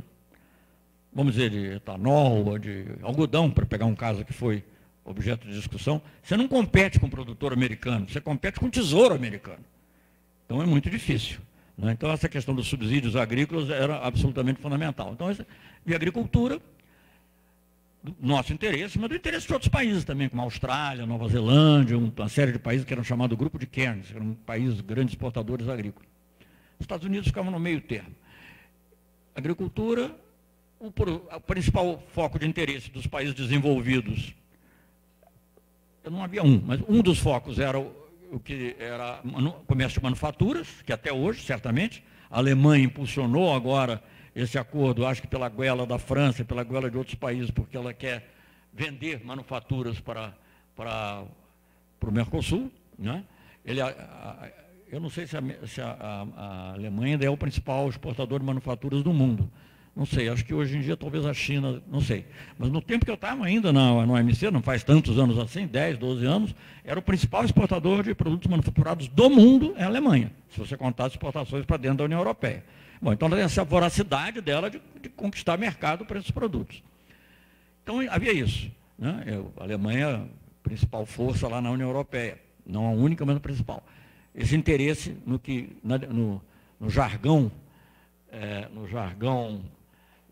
vamos 1.12 1.34
dizer, 1.34 1.50
de 1.50 1.76
etanol 1.76 2.46
ou 2.46 2.60
de 2.60 2.86
algodão, 3.02 3.50
para 3.50 3.66
pegar 3.66 3.86
um 3.86 3.96
caso 3.96 4.24
que 4.24 4.32
foi 4.32 4.64
objeto 5.04 5.48
de 5.48 5.54
discussão, 5.54 6.02
você 6.22 6.38
não 6.38 6.48
compete 6.48 7.00
com 7.00 7.08
o 7.08 7.10
produtor 7.10 7.52
americano, 7.52 8.08
você 8.08 8.22
compete 8.22 8.60
com 8.60 8.68
o 8.68 8.70
tesouro 8.70 9.16
americano. 9.16 9.64
Então 10.46 10.62
é 10.62 10.66
muito 10.66 10.90
difícil. 10.90 11.40
Né? 11.78 11.92
Então 11.92 12.12
essa 12.12 12.28
questão 12.28 12.56
dos 12.56 12.68
subsídios 12.68 13.16
agrícolas 13.16 13.70
era 13.70 13.98
absolutamente 14.00 14.60
fundamental. 14.60 15.14
Então, 15.14 15.28
e 15.86 15.94
agricultura, 15.94 16.60
nosso 18.20 18.54
interesse, 18.54 18.98
mas 18.98 19.10
do 19.10 19.16
interesse 19.16 19.48
de 19.48 19.54
outros 19.54 19.70
países 19.70 20.04
também, 20.04 20.30
como 20.30 20.42
a 20.42 20.46
Austrália, 20.46 21.06
Nova 21.06 21.28
Zelândia, 21.28 21.98
uma 21.98 22.30
série 22.30 22.52
de 22.52 22.60
países 22.60 22.86
que 22.86 22.94
eram 22.94 23.04
chamados 23.04 23.38
Grupo 23.38 23.60
de 23.60 23.68
Cairns, 23.68 24.08
que 24.08 24.16
eram 24.16 24.34
países 24.34 24.82
grandes 24.82 25.14
exportadores 25.14 25.68
agrícolas. 25.68 26.08
Os 26.80 26.84
Estados 26.84 27.06
Unidos 27.06 27.28
ficavam 27.28 27.52
no 27.52 27.60
meio 27.60 27.82
termo. 27.82 28.16
Agricultura, 29.36 30.16
o, 30.80 30.88
o 30.88 31.42
principal 31.42 32.04
foco 32.14 32.40
de 32.40 32.48
interesse 32.48 32.90
dos 32.90 33.06
países 33.08 33.34
desenvolvidos 33.34 34.34
não 36.10 36.24
havia 36.24 36.42
um, 36.42 36.62
mas 36.66 36.82
um 36.88 37.02
dos 37.02 37.20
focos 37.20 37.60
era 37.60 37.78
o 38.32 38.40
que 38.40 38.76
era 38.80 39.22
comércio 39.66 40.00
de 40.00 40.04
manufaturas, 40.04 40.68
que 40.86 40.94
até 40.94 41.12
hoje, 41.12 41.44
certamente, 41.44 42.04
a 42.30 42.38
Alemanha 42.38 42.86
impulsionou 42.86 43.54
agora 43.54 44.02
esse 44.36 44.58
acordo, 44.58 45.06
acho 45.06 45.22
que 45.22 45.28
pela 45.28 45.50
goela 45.50 45.86
da 45.86 45.98
França, 45.98 46.46
pela 46.46 46.64
goela 46.64 46.92
de 46.92 46.98
outros 46.98 47.16
países, 47.16 47.50
porque 47.50 47.76
ela 47.76 47.94
quer 47.94 48.30
vender 48.72 49.26
manufaturas 49.26 50.00
para, 50.00 50.34
para, 50.76 51.24
para 52.00 52.10
o 52.10 52.12
Mercosul. 52.12 52.72
Né? 53.00 53.24
Ele, 53.66 53.82
a, 53.82 53.88
a, 53.88 54.50
eu 54.90 55.00
não 55.00 55.10
sei 55.10 55.26
se, 55.26 55.36
a, 55.36 55.42
se 55.66 55.82
a 55.82 56.74
Alemanha 56.74 57.16
ainda 57.16 57.26
é 57.26 57.30
o 57.30 57.38
principal 57.38 57.90
exportador 57.90 58.40
de 58.40 58.46
manufaturas 58.46 59.02
do 59.02 59.12
mundo. 59.12 59.50
Não 59.98 60.06
sei, 60.06 60.30
acho 60.30 60.46
que 60.46 60.54
hoje 60.54 60.78
em 60.78 60.82
dia 60.82 60.96
talvez 60.96 61.26
a 61.26 61.34
China, 61.34 61.82
não 61.88 62.00
sei. 62.00 62.24
Mas 62.56 62.70
no 62.70 62.80
tempo 62.80 63.04
que 63.04 63.10
eu 63.10 63.16
estava 63.16 63.44
ainda 63.44 63.74
na, 63.74 64.06
no 64.06 64.14
OMC, 64.14 64.52
não 64.52 64.62
faz 64.62 64.84
tantos 64.84 65.18
anos 65.18 65.40
assim, 65.40 65.66
10, 65.66 65.98
12 65.98 66.24
anos, 66.24 66.56
era 66.86 67.00
o 67.00 67.02
principal 67.02 67.44
exportador 67.44 68.04
de 68.04 68.14
produtos 68.14 68.48
manufaturados 68.48 69.08
do 69.08 69.28
mundo 69.28 69.74
é 69.76 69.84
a 69.84 69.88
Alemanha, 69.88 70.32
se 70.52 70.60
você 70.60 70.78
contar 70.78 71.06
as 71.06 71.14
exportações 71.14 71.66
para 71.66 71.78
dentro 71.78 71.98
da 71.98 72.04
União 72.04 72.20
Europeia. 72.20 72.64
Bom, 73.02 73.12
então 73.12 73.28
ela 73.28 73.38
tem 73.38 73.46
essa 73.46 73.64
voracidade 73.64 74.40
dela 74.40 74.70
de, 74.70 74.80
de 75.02 75.10
conquistar 75.10 75.58
mercado 75.58 76.06
para 76.06 76.20
esses 76.20 76.30
produtos. 76.30 76.84
Então 77.82 78.00
havia 78.08 78.34
isso. 78.34 78.70
Né? 79.00 79.42
A 79.58 79.64
Alemanha, 79.64 80.28
principal 80.62 81.08
força 81.08 81.48
lá 81.48 81.60
na 81.60 81.72
União 81.72 81.90
Europeia, 81.90 82.40
não 82.64 82.86
a 82.86 82.92
única, 82.92 83.26
mas 83.26 83.38
a 83.38 83.40
principal. 83.40 83.84
Esse 84.36 84.56
interesse 84.56 85.18
no 85.26 85.40
que, 85.40 85.76
na, 85.84 85.98
no, 85.98 86.40
no 86.80 86.88
jargão, 86.88 87.52
é, 88.32 88.68
no 88.72 88.88
jargão 88.88 89.60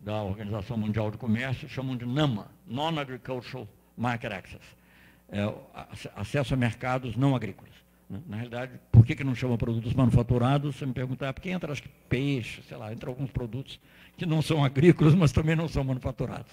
da 0.06 0.22
Organização 0.22 0.76
Mundial 0.76 1.10
do 1.10 1.18
Comércio 1.18 1.68
chamam 1.68 1.96
de 1.96 2.06
NAMA, 2.06 2.46
Non-Agricultural 2.64 3.66
Market 3.96 4.32
Access, 4.32 4.62
é, 5.28 5.52
acesso 6.14 6.54
a 6.54 6.56
mercados 6.56 7.16
não 7.16 7.34
agrícolas. 7.34 7.72
Né? 8.08 8.20
Na 8.28 8.36
realidade, 8.36 8.78
por 8.92 9.04
que, 9.04 9.16
que 9.16 9.24
não 9.24 9.34
chama 9.34 9.58
produtos 9.58 9.92
manufaturados? 9.94 10.76
Você 10.76 10.86
me 10.86 10.92
perguntar, 10.92 11.32
porque 11.32 11.50
entra 11.50 11.72
acho 11.72 11.82
que 11.82 11.88
peixe, 12.08 12.62
sei 12.68 12.76
lá, 12.76 12.92
entra 12.92 13.10
alguns 13.10 13.32
produtos 13.32 13.80
que 14.16 14.24
não 14.24 14.40
são 14.40 14.64
agrícolas, 14.64 15.12
mas 15.12 15.32
também 15.32 15.56
não 15.56 15.66
são 15.66 15.82
manufaturados. 15.82 16.52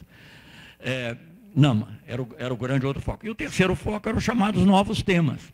É, 0.80 1.16
NAMA 1.56 2.00
era 2.08 2.24
o, 2.24 2.30
era 2.40 2.52
o 2.52 2.58
grande 2.58 2.88
outro 2.88 3.04
foco. 3.04 3.24
E 3.24 3.30
o 3.30 3.36
terceiro 3.36 3.76
foco 3.76 4.10
eram 4.10 4.18
os 4.18 4.24
chamados 4.24 4.66
novos 4.66 5.04
temas. 5.04 5.54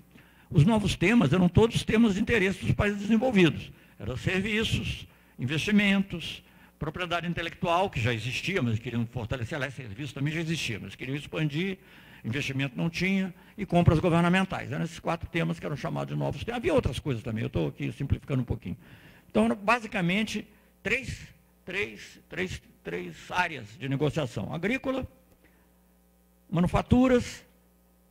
Os 0.50 0.64
novos 0.64 0.96
temas 0.96 1.34
eram 1.34 1.50
todos 1.50 1.84
temas 1.84 2.14
de 2.14 2.22
interesse 2.22 2.66
dos 2.66 2.74
países 2.74 3.02
desenvolvidos. 3.02 3.74
Eram 4.00 4.16
serviços, 4.16 5.06
investimentos, 5.38 6.42
propriedade 6.80 7.28
intelectual, 7.28 7.90
que 7.90 8.00
já 8.00 8.14
existia, 8.14 8.62
mas 8.62 8.80
queriam 8.80 9.06
fortalecer, 9.06 9.58
aliás, 9.58 9.74
serviço 9.74 10.14
também 10.14 10.34
já 10.34 10.40
existia, 10.40 10.80
mas 10.80 10.96
queriam 10.96 11.16
expandir, 11.16 11.78
investimento 12.24 12.78
não 12.78 12.90
tinha, 12.90 13.34
e 13.58 13.66
compras 13.66 14.00
governamentais. 14.00 14.72
Eram 14.72 14.86
esses 14.86 15.00
quatro 15.00 15.30
temas 15.30 15.60
que 15.60 15.66
eram 15.66 15.76
chamados 15.76 16.14
de 16.14 16.20
novos 16.20 16.44
temas. 16.44 16.58
Havia 16.58 16.74
outras 16.74 16.98
coisas 16.98 17.22
também, 17.22 17.44
eu 17.44 17.48
estou 17.48 17.68
aqui 17.68 17.92
simplificando 17.92 18.42
um 18.42 18.46
pouquinho. 18.46 18.78
Então, 19.30 19.54
basicamente 19.56 20.48
três, 20.82 21.28
três, 21.66 22.20
três, 22.30 22.62
três 22.84 23.16
áreas 23.30 23.68
de 23.78 23.90
negociação: 23.90 24.54
agrícola, 24.54 25.06
manufaturas 26.50 27.46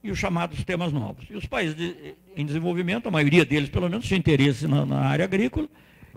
e 0.04 0.10
os 0.10 0.18
chamados 0.18 0.62
temas 0.62 0.92
novos. 0.92 1.26
E 1.30 1.34
os 1.34 1.46
países 1.46 1.74
de, 1.74 2.14
em 2.36 2.44
desenvolvimento, 2.44 3.08
a 3.08 3.10
maioria 3.10 3.44
deles, 3.44 3.68
pelo 3.70 3.88
menos, 3.88 4.06
tinha 4.06 4.18
interesse 4.18 4.68
na, 4.68 4.84
na 4.84 5.00
área 5.00 5.24
agrícola, 5.24 5.68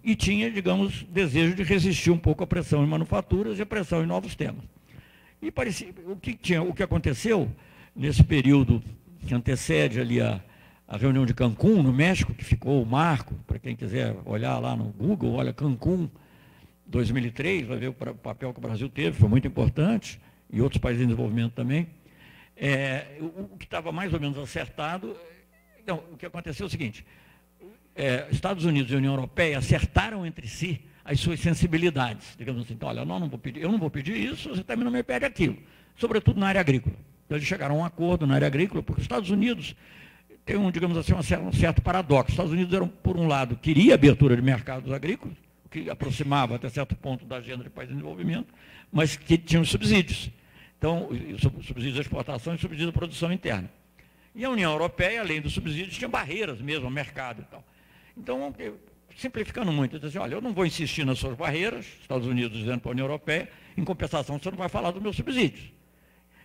e 0.03 0.15
tinha, 0.15 0.49
digamos, 0.49 1.03
desejo 1.03 1.55
de 1.55 1.63
resistir 1.63 2.11
um 2.11 2.17
pouco 2.17 2.43
à 2.43 2.47
pressão 2.47 2.83
em 2.83 2.87
manufaturas 2.87 3.59
e 3.59 3.61
à 3.61 3.65
pressão 3.65 4.03
em 4.03 4.07
novos 4.07 4.35
temas. 4.35 4.63
E 5.41 5.51
parecia, 5.51 5.93
o 6.07 6.15
que, 6.15 6.33
tinha, 6.33 6.61
o 6.61 6.73
que 6.73 6.83
aconteceu 6.83 7.49
nesse 7.95 8.23
período 8.23 8.81
que 9.25 9.33
antecede 9.33 9.99
ali 9.99 10.21
a, 10.21 10.41
a 10.87 10.97
reunião 10.97 11.25
de 11.25 11.33
Cancún, 11.33 11.81
no 11.81 11.93
México, 11.93 12.33
que 12.33 12.43
ficou 12.43 12.81
o 12.81 12.85
marco, 12.85 13.35
para 13.47 13.59
quem 13.59 13.75
quiser 13.75 14.15
olhar 14.25 14.57
lá 14.59 14.75
no 14.75 14.85
Google, 14.85 15.33
olha 15.33 15.53
Cancún 15.53 16.09
2003, 16.87 17.67
vai 17.67 17.77
ver 17.77 17.87
o 17.87 17.93
papel 17.93 18.51
que 18.53 18.59
o 18.59 18.61
Brasil 18.61 18.89
teve, 18.89 19.17
foi 19.17 19.29
muito 19.29 19.47
importante, 19.47 20.19
e 20.51 20.61
outros 20.61 20.81
países 20.81 21.01
em 21.01 21.05
desenvolvimento 21.05 21.53
também. 21.53 21.87
É, 22.57 23.17
o, 23.19 23.53
o 23.53 23.57
que 23.57 23.65
estava 23.65 23.91
mais 23.91 24.13
ou 24.13 24.19
menos 24.19 24.37
acertado, 24.37 25.15
então, 25.79 26.03
o 26.11 26.17
que 26.17 26.25
aconteceu 26.25 26.65
é 26.65 26.67
o 26.67 26.69
seguinte, 26.69 27.05
é, 27.95 28.27
Estados 28.31 28.65
Unidos 28.65 28.91
e 28.91 28.95
União 28.95 29.13
Europeia 29.13 29.57
acertaram 29.57 30.25
entre 30.25 30.47
si 30.47 30.81
as 31.03 31.19
suas 31.19 31.39
sensibilidades. 31.39 32.35
Digamos 32.37 32.63
assim, 32.63 32.73
então, 32.73 32.89
olha, 32.89 33.03
não, 33.05 33.19
não 33.19 33.29
vou 33.29 33.39
pedir, 33.39 33.61
eu 33.61 33.71
não 33.71 33.79
vou 33.79 33.89
pedir 33.89 34.15
isso, 34.15 34.49
você 34.49 34.63
também 34.63 34.85
não 34.85 34.91
me 34.91 35.03
pede 35.03 35.25
aquilo. 35.25 35.57
Sobretudo 35.95 36.39
na 36.39 36.47
área 36.47 36.61
agrícola. 36.61 36.95
Então, 37.25 37.37
eles 37.37 37.47
chegaram 37.47 37.75
a 37.75 37.77
um 37.79 37.85
acordo 37.85 38.25
na 38.27 38.35
área 38.35 38.47
agrícola, 38.47 38.81
porque 38.83 39.01
os 39.01 39.05
Estados 39.05 39.29
Unidos 39.29 39.75
tem 40.45 40.57
um, 40.57 40.71
digamos 40.71 40.97
assim, 40.97 41.13
um 41.13 41.53
certo 41.53 41.81
paradoxo. 41.81 42.29
Os 42.29 42.33
Estados 42.33 42.51
Unidos 42.51 42.73
eram, 42.73 42.87
por 42.87 43.17
um 43.17 43.27
lado, 43.27 43.55
queria 43.55 43.93
abertura 43.93 44.35
de 44.35 44.41
mercados 44.41 44.91
agrícolas, 44.91 45.37
o 45.65 45.69
que 45.69 45.89
aproximava 45.89 46.55
até 46.55 46.69
certo 46.69 46.95
ponto 46.95 47.25
da 47.25 47.37
agenda 47.37 47.63
de 47.63 47.69
país 47.69 47.89
de 47.89 47.95
desenvolvimento, 47.95 48.53
mas 48.91 49.15
que 49.15 49.37
tinham 49.37 49.63
subsídios. 49.63 50.29
Então, 50.77 51.09
subsídios 51.39 51.93
de 51.93 52.01
exportação 52.01 52.55
e 52.55 52.57
subsídios 52.57 52.91
de 52.91 52.97
produção 52.97 53.31
interna. 53.31 53.69
E 54.33 54.43
a 54.43 54.49
União 54.49 54.71
Europeia, 54.71 55.21
além 55.21 55.41
dos 55.41 55.53
subsídios, 55.53 55.95
tinha 55.95 56.09
barreiras 56.09 56.59
mesmo 56.59 56.85
ao 56.85 56.91
mercado 56.91 57.41
e 57.41 57.45
tal. 57.45 57.63
Então, 58.17 58.53
simplificando 59.15 59.71
muito, 59.71 59.99
diz 59.99 60.09
assim, 60.09 60.17
olha, 60.17 60.35
eu 60.35 60.41
não 60.41 60.53
vou 60.53 60.65
insistir 60.65 61.05
nas 61.05 61.19
suas 61.19 61.35
barreiras, 61.35 61.85
Estados 62.01 62.27
Unidos 62.27 62.57
dizendo 62.57 62.79
para 62.79 62.91
a 62.91 62.93
União 62.93 63.05
Europeia, 63.05 63.49
em 63.77 63.83
compensação, 63.83 64.37
você 64.37 64.49
não 64.49 64.57
vai 64.57 64.69
falar 64.69 64.91
dos 64.91 65.01
meus 65.01 65.15
subsídios. 65.15 65.71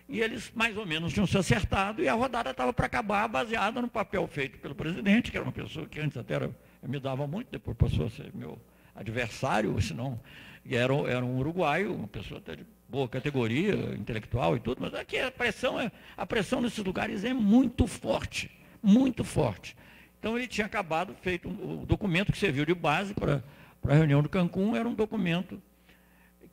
E 0.09 0.21
eles 0.21 0.51
mais 0.55 0.77
ou 0.77 0.85
menos 0.85 1.13
tinham 1.13 1.27
se 1.27 1.37
acertado 1.37 2.01
e 2.01 2.07
a 2.07 2.13
rodada 2.13 2.51
estava 2.51 2.71
para 2.71 2.85
acabar 2.85 3.27
baseada 3.27 3.81
no 3.81 3.89
papel 3.89 4.25
feito 4.27 4.57
pelo 4.59 4.73
presidente, 4.73 5.31
que 5.31 5.37
era 5.37 5.45
uma 5.45 5.51
pessoa 5.51 5.85
que 5.85 5.99
antes 5.99 6.17
até 6.17 6.35
era, 6.35 6.51
me 6.81 6.99
dava 6.99 7.27
muito, 7.27 7.49
depois 7.51 7.75
passou 7.75 8.05
a 8.05 8.09
ser 8.09 8.31
meu 8.33 8.57
adversário, 8.95 9.79
senão, 9.81 10.19
era, 10.69 10.93
era 11.09 11.25
um 11.25 11.37
uruguaio, 11.37 11.93
uma 11.93 12.07
pessoa 12.07 12.39
até 12.39 12.55
de 12.55 12.65
boa 12.87 13.07
categoria 13.07 13.73
intelectual 13.95 14.55
e 14.55 14.59
tudo, 14.61 14.81
mas 14.81 14.93
aqui 14.93 15.19
a 15.19 15.29
pressão, 15.29 15.79
é, 15.79 15.91
a 16.15 16.25
pressão 16.25 16.61
nesses 16.61 16.83
lugares 16.83 17.25
é 17.25 17.33
muito 17.33 17.85
forte, 17.85 18.49
muito 18.81 19.25
forte. 19.25 19.75
Então 20.19 20.37
ele 20.37 20.47
tinha 20.47 20.65
acabado, 20.65 21.15
feito 21.21 21.47
o 21.47 21.85
documento 21.85 22.31
que 22.31 22.37
serviu 22.37 22.65
de 22.65 22.73
base 22.73 23.13
para, 23.13 23.43
a 23.87 23.93
reunião 23.93 24.21
do 24.21 24.29
Cancún, 24.29 24.75
era 24.75 24.87
um 24.87 24.93
documento 24.93 25.61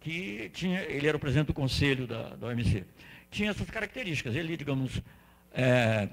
que 0.01 0.51
tinha, 0.53 0.83
ele 0.83 1.07
era 1.09 1.17
o 1.17 1.21
presidente 1.21 1.47
do 1.47 1.55
conselho 1.55 2.07
da, 2.07 2.37
da 2.37 2.49
OMC, 2.49 2.85
tinha 3.31 3.51
essas 3.51 3.69
características. 3.69 4.37
Ele, 4.37 4.57
digamos, 4.57 5.01
é, 5.53 6.09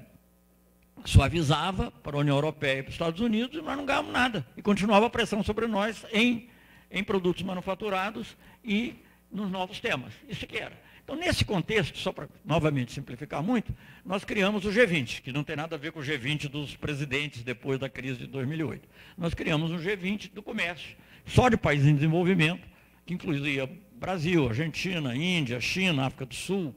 suavizava 1.04 1.90
para 1.90 2.16
a 2.16 2.20
União 2.20 2.36
Europeia 2.36 2.78
e 2.78 2.82
para 2.82 2.88
os 2.88 2.94
Estados 2.94 3.20
Unidos 3.20 3.58
e 3.58 3.62
nós 3.62 3.76
não 3.76 3.84
ganhamos 3.84 4.12
nada. 4.12 4.46
E 4.56 4.62
continuava 4.62 5.06
a 5.06 5.10
pressão 5.10 5.42
sobre 5.42 5.66
nós 5.66 6.04
em, 6.12 6.48
em 6.90 7.04
produtos 7.04 7.42
manufaturados 7.42 8.36
e 8.64 8.96
nos 9.30 9.50
novos 9.50 9.78
temas. 9.80 10.12
Isso 10.28 10.46
que 10.46 10.58
era. 10.58 10.80
Então, 11.04 11.16
nesse 11.16 11.44
contexto, 11.44 11.98
só 11.98 12.12
para 12.12 12.28
novamente 12.44 12.92
simplificar 12.92 13.42
muito, 13.42 13.74
nós 14.04 14.24
criamos 14.24 14.64
o 14.64 14.70
G20, 14.70 15.20
que 15.20 15.32
não 15.32 15.42
tem 15.42 15.56
nada 15.56 15.74
a 15.74 15.78
ver 15.78 15.90
com 15.90 15.98
o 15.98 16.02
G20 16.02 16.48
dos 16.48 16.76
presidentes 16.76 17.42
depois 17.42 17.78
da 17.78 17.88
crise 17.88 18.20
de 18.20 18.26
2008. 18.28 18.88
Nós 19.18 19.34
criamos 19.34 19.70
um 19.70 19.78
G20 19.78 20.32
do 20.32 20.42
comércio, 20.42 20.96
só 21.26 21.48
de 21.48 21.56
países 21.56 21.88
em 21.88 21.94
desenvolvimento, 21.94 22.66
que 23.04 23.14
incluía 23.14 23.68
Brasil, 23.94 24.48
Argentina, 24.48 25.14
Índia, 25.14 25.60
China, 25.60 26.06
África 26.06 26.24
do 26.24 26.34
Sul, 26.34 26.74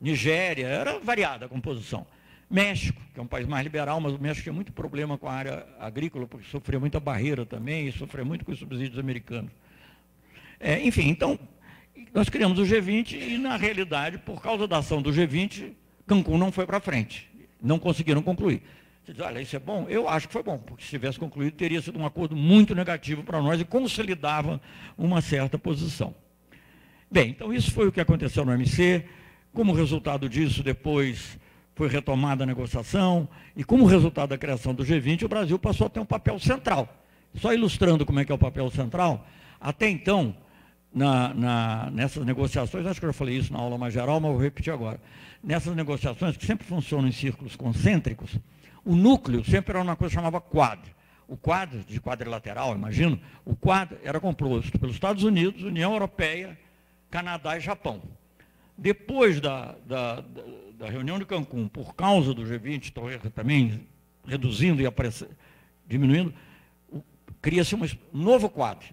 Nigéria, 0.00 0.66
era 0.66 0.98
variada 0.98 1.46
a 1.46 1.48
composição. 1.48 2.06
México, 2.48 3.00
que 3.12 3.18
é 3.18 3.22
um 3.22 3.26
país 3.26 3.46
mais 3.46 3.64
liberal, 3.64 4.00
mas 4.00 4.12
o 4.12 4.18
México 4.18 4.44
tinha 4.44 4.52
muito 4.52 4.72
problema 4.72 5.18
com 5.18 5.28
a 5.28 5.32
área 5.32 5.66
agrícola, 5.80 6.26
porque 6.26 6.46
sofria 6.48 6.78
muita 6.78 7.00
barreira 7.00 7.44
também, 7.44 7.88
e 7.88 7.92
sofria 7.92 8.24
muito 8.24 8.44
com 8.44 8.52
os 8.52 8.58
subsídios 8.58 8.98
americanos. 8.98 9.50
É, 10.60 10.80
enfim, 10.80 11.08
então, 11.08 11.38
nós 12.16 12.30
criamos 12.30 12.58
o 12.58 12.62
G20 12.62 13.12
e, 13.12 13.36
na 13.36 13.58
realidade, 13.58 14.16
por 14.16 14.40
causa 14.40 14.66
da 14.66 14.78
ação 14.78 15.02
do 15.02 15.10
G20, 15.10 15.72
Cancún 16.06 16.38
não 16.38 16.50
foi 16.50 16.64
para 16.64 16.80
frente. 16.80 17.28
Não 17.62 17.78
conseguiram 17.78 18.22
concluir. 18.22 18.62
Você 19.04 19.12
diz, 19.12 19.20
olha, 19.20 19.38
isso 19.38 19.54
é 19.54 19.58
bom? 19.58 19.84
Eu 19.86 20.08
acho 20.08 20.26
que 20.26 20.32
foi 20.32 20.42
bom, 20.42 20.56
porque 20.56 20.82
se 20.82 20.88
tivesse 20.88 21.18
concluído, 21.18 21.52
teria 21.52 21.82
sido 21.82 21.98
um 21.98 22.06
acordo 22.06 22.34
muito 22.34 22.74
negativo 22.74 23.22
para 23.22 23.42
nós 23.42 23.60
e 23.60 23.66
consolidava 23.66 24.58
uma 24.96 25.20
certa 25.20 25.58
posição. 25.58 26.14
Bem, 27.10 27.28
então 27.28 27.52
isso 27.52 27.70
foi 27.70 27.86
o 27.86 27.92
que 27.92 28.00
aconteceu 28.00 28.46
no 28.46 28.52
MC. 28.54 29.04
Como 29.52 29.74
resultado 29.74 30.26
disso, 30.26 30.62
depois 30.62 31.38
foi 31.74 31.86
retomada 31.86 32.44
a 32.44 32.46
negociação, 32.46 33.28
e 33.54 33.62
como 33.62 33.84
resultado 33.84 34.30
da 34.30 34.38
criação 34.38 34.74
do 34.74 34.82
G20, 34.82 35.24
o 35.24 35.28
Brasil 35.28 35.58
passou 35.58 35.86
a 35.86 35.90
ter 35.90 36.00
um 36.00 36.06
papel 36.06 36.38
central. 36.38 36.88
Só 37.34 37.52
ilustrando 37.52 38.06
como 38.06 38.20
é 38.20 38.24
que 38.24 38.32
é 38.32 38.34
o 38.34 38.38
papel 38.38 38.70
central, 38.70 39.28
até 39.60 39.86
então, 39.86 40.34
na, 40.96 41.34
na, 41.34 41.90
nessas 41.90 42.24
negociações, 42.24 42.86
acho 42.86 42.98
que 42.98 43.04
eu 43.04 43.10
já 43.10 43.12
falei 43.12 43.36
isso 43.36 43.52
na 43.52 43.58
aula 43.58 43.76
mais 43.76 43.92
geral, 43.92 44.18
mas 44.18 44.32
vou 44.32 44.40
repetir 44.40 44.72
agora. 44.72 44.98
Nessas 45.44 45.76
negociações, 45.76 46.38
que 46.38 46.46
sempre 46.46 46.66
funcionam 46.66 47.06
em 47.06 47.12
círculos 47.12 47.54
concêntricos, 47.54 48.38
o 48.82 48.96
núcleo 48.96 49.44
sempre 49.44 49.72
era 49.72 49.82
uma 49.82 49.94
coisa 49.94 50.10
que 50.10 50.14
chamava 50.14 50.40
quadro. 50.40 50.90
O 51.28 51.36
quadro, 51.36 51.80
de 51.80 52.00
quadrilateral, 52.00 52.74
imagino, 52.74 53.20
o 53.44 53.54
quadro 53.54 53.98
era 54.02 54.18
composto 54.18 54.78
pelos 54.78 54.94
Estados 54.94 55.22
Unidos, 55.22 55.62
União 55.62 55.92
Europeia, 55.92 56.58
Canadá 57.10 57.58
e 57.58 57.60
Japão. 57.60 58.00
Depois 58.78 59.38
da, 59.38 59.74
da, 59.86 60.24
da 60.78 60.88
reunião 60.88 61.18
de 61.18 61.26
Cancún, 61.26 61.68
por 61.68 61.94
causa 61.94 62.32
do 62.32 62.42
G20, 62.42 62.92
também 63.34 63.86
reduzindo 64.26 64.80
e 64.80 64.86
diminuindo, 65.86 66.32
cria-se 67.40 67.74
um 67.74 67.80
novo 68.12 68.48
quadro. 68.48 68.86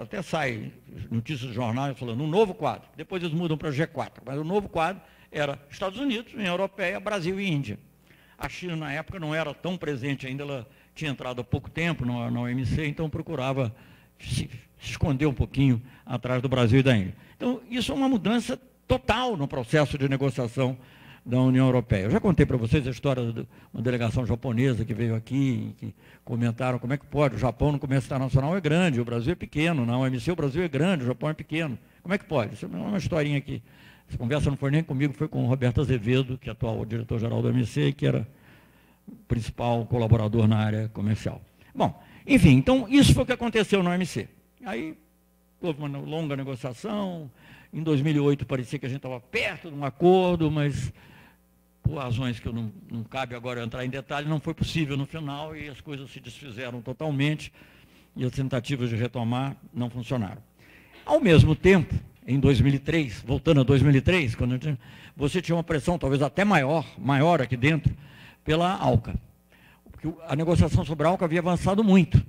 Até 0.00 0.22
sai 0.22 0.72
notícias 1.10 1.48
de 1.48 1.54
jornais 1.54 1.98
falando 1.98 2.22
um 2.22 2.28
novo 2.28 2.54
quadro. 2.54 2.88
Depois 2.96 3.22
eles 3.22 3.34
mudam 3.34 3.56
para 3.56 3.70
G4. 3.70 4.22
Mas 4.24 4.38
o 4.38 4.44
novo 4.44 4.68
quadro 4.68 5.02
era 5.30 5.60
Estados 5.70 5.98
Unidos, 5.98 6.32
União 6.32 6.52
Europeia, 6.52 6.98
Brasil 7.00 7.40
e 7.40 7.50
Índia. 7.50 7.78
A 8.38 8.48
China, 8.48 8.76
na 8.76 8.92
época, 8.92 9.18
não 9.18 9.34
era 9.34 9.52
tão 9.54 9.76
presente 9.76 10.26
ainda, 10.26 10.42
ela 10.42 10.68
tinha 10.94 11.10
entrado 11.10 11.40
há 11.40 11.44
pouco 11.44 11.70
tempo 11.70 12.04
na, 12.04 12.40
OMC, 12.40 12.86
então 12.86 13.08
procurava 13.08 13.74
se 14.18 14.50
esconder 14.78 15.26
um 15.26 15.32
pouquinho 15.32 15.82
atrás 16.04 16.42
do 16.42 16.48
Brasil 16.48 16.80
e 16.80 16.82
da 16.82 16.96
Índia. 16.96 17.14
Então, 17.36 17.60
isso 17.70 17.92
é 17.92 17.94
uma 17.94 18.08
mudança 18.08 18.60
total 18.86 19.36
no 19.36 19.48
processo 19.48 19.98
de 19.98 20.08
negociação 20.08 20.76
da 21.26 21.40
União 21.40 21.66
Europeia. 21.66 22.04
Eu 22.04 22.10
já 22.10 22.20
contei 22.20 22.46
para 22.46 22.56
vocês 22.56 22.86
a 22.86 22.90
história 22.90 23.32
de 23.32 23.44
uma 23.74 23.82
delegação 23.82 24.24
japonesa 24.24 24.84
que 24.84 24.94
veio 24.94 25.16
aqui, 25.16 25.74
que 25.76 25.92
comentaram 26.24 26.78
como 26.78 26.92
é 26.92 26.96
que 26.96 27.04
pode, 27.04 27.34
o 27.34 27.38
Japão 27.38 27.72
no 27.72 27.80
comércio 27.80 28.06
internacional 28.06 28.56
é 28.56 28.60
grande, 28.60 29.00
o 29.00 29.04
Brasil 29.04 29.32
é 29.32 29.34
pequeno, 29.34 29.84
na 29.84 29.98
OMC 29.98 30.30
o 30.30 30.36
Brasil 30.36 30.62
é 30.62 30.68
grande, 30.68 31.02
o 31.02 31.06
Japão 31.06 31.28
é 31.28 31.34
pequeno. 31.34 31.76
Como 32.00 32.14
é 32.14 32.18
que 32.18 32.24
pode? 32.24 32.54
Isso 32.54 32.64
é 32.64 32.68
uma 32.68 32.96
historinha 32.96 33.38
aqui. 33.38 33.60
Essa 34.08 34.16
conversa 34.16 34.48
não 34.48 34.56
foi 34.56 34.70
nem 34.70 34.84
comigo, 34.84 35.12
foi 35.14 35.26
com 35.26 35.44
o 35.44 35.48
Roberto 35.48 35.80
Azevedo, 35.80 36.38
que 36.38 36.48
é 36.48 36.52
atual 36.52 36.84
diretor-geral 36.84 37.42
da 37.42 37.48
OMC, 37.48 37.92
que 37.92 38.06
era 38.06 38.26
principal 39.26 39.84
colaborador 39.86 40.46
na 40.46 40.58
área 40.58 40.88
comercial. 40.90 41.42
Bom, 41.74 42.00
enfim, 42.24 42.52
então 42.52 42.86
isso 42.88 43.12
foi 43.12 43.24
o 43.24 43.26
que 43.26 43.32
aconteceu 43.32 43.82
na 43.82 43.90
OMC. 43.90 44.28
Aí 44.64 44.96
houve 45.60 45.80
uma 45.80 45.98
longa 45.98 46.36
negociação, 46.36 47.28
em 47.72 47.82
2008 47.82 48.46
parecia 48.46 48.78
que 48.78 48.86
a 48.86 48.88
gente 48.88 48.98
estava 48.98 49.18
perto 49.18 49.70
de 49.70 49.76
um 49.76 49.84
acordo, 49.84 50.52
mas 50.52 50.92
por 51.86 51.98
razões 51.98 52.40
que 52.40 52.46
eu 52.46 52.52
não, 52.52 52.72
não 52.90 53.04
cabe 53.04 53.34
agora 53.34 53.62
entrar 53.62 53.84
em 53.84 53.88
detalhe, 53.88 54.28
não 54.28 54.40
foi 54.40 54.52
possível 54.52 54.96
no 54.96 55.06
final 55.06 55.56
e 55.56 55.68
as 55.68 55.80
coisas 55.80 56.10
se 56.10 56.18
desfizeram 56.18 56.82
totalmente 56.82 57.52
e 58.16 58.24
as 58.24 58.32
tentativas 58.32 58.90
de 58.90 58.96
retomar 58.96 59.56
não 59.72 59.88
funcionaram. 59.88 60.42
Ao 61.04 61.20
mesmo 61.20 61.54
tempo, 61.54 61.94
em 62.26 62.40
2003, 62.40 63.22
voltando 63.24 63.60
a 63.60 63.62
2003, 63.62 64.34
quando 64.34 64.58
tinha, 64.58 64.78
você 65.16 65.40
tinha 65.40 65.54
uma 65.54 65.62
pressão 65.62 65.96
talvez 65.96 66.20
até 66.22 66.44
maior, 66.44 66.84
maior 66.98 67.40
aqui 67.40 67.56
dentro, 67.56 67.94
pela 68.42 68.74
ALCA. 68.74 69.14
Porque 69.90 70.08
a 70.26 70.34
negociação 70.34 70.84
sobre 70.84 71.06
a 71.06 71.10
ALCA 71.10 71.24
havia 71.24 71.38
avançado 71.38 71.84
muito, 71.84 72.20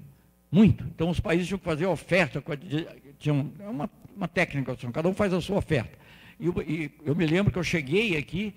muito. 0.51 0.83
Então 0.83 1.09
os 1.09 1.19
países 1.19 1.47
tinham 1.47 1.57
que 1.57 1.65
fazer 1.65 1.87
oferta, 1.87 2.43
tinham 3.17 3.51
uma, 3.59 3.89
uma 4.15 4.27
técnica, 4.27 4.75
cada 4.93 5.09
um 5.09 5.15
faz 5.15 5.33
a 5.33 5.41
sua 5.41 5.57
oferta. 5.57 5.97
E, 6.39 6.47
e 6.47 6.91
eu 7.03 7.15
me 7.15 7.25
lembro 7.25 7.51
que 7.51 7.57
eu 7.57 7.63
cheguei 7.63 8.15
aqui 8.15 8.53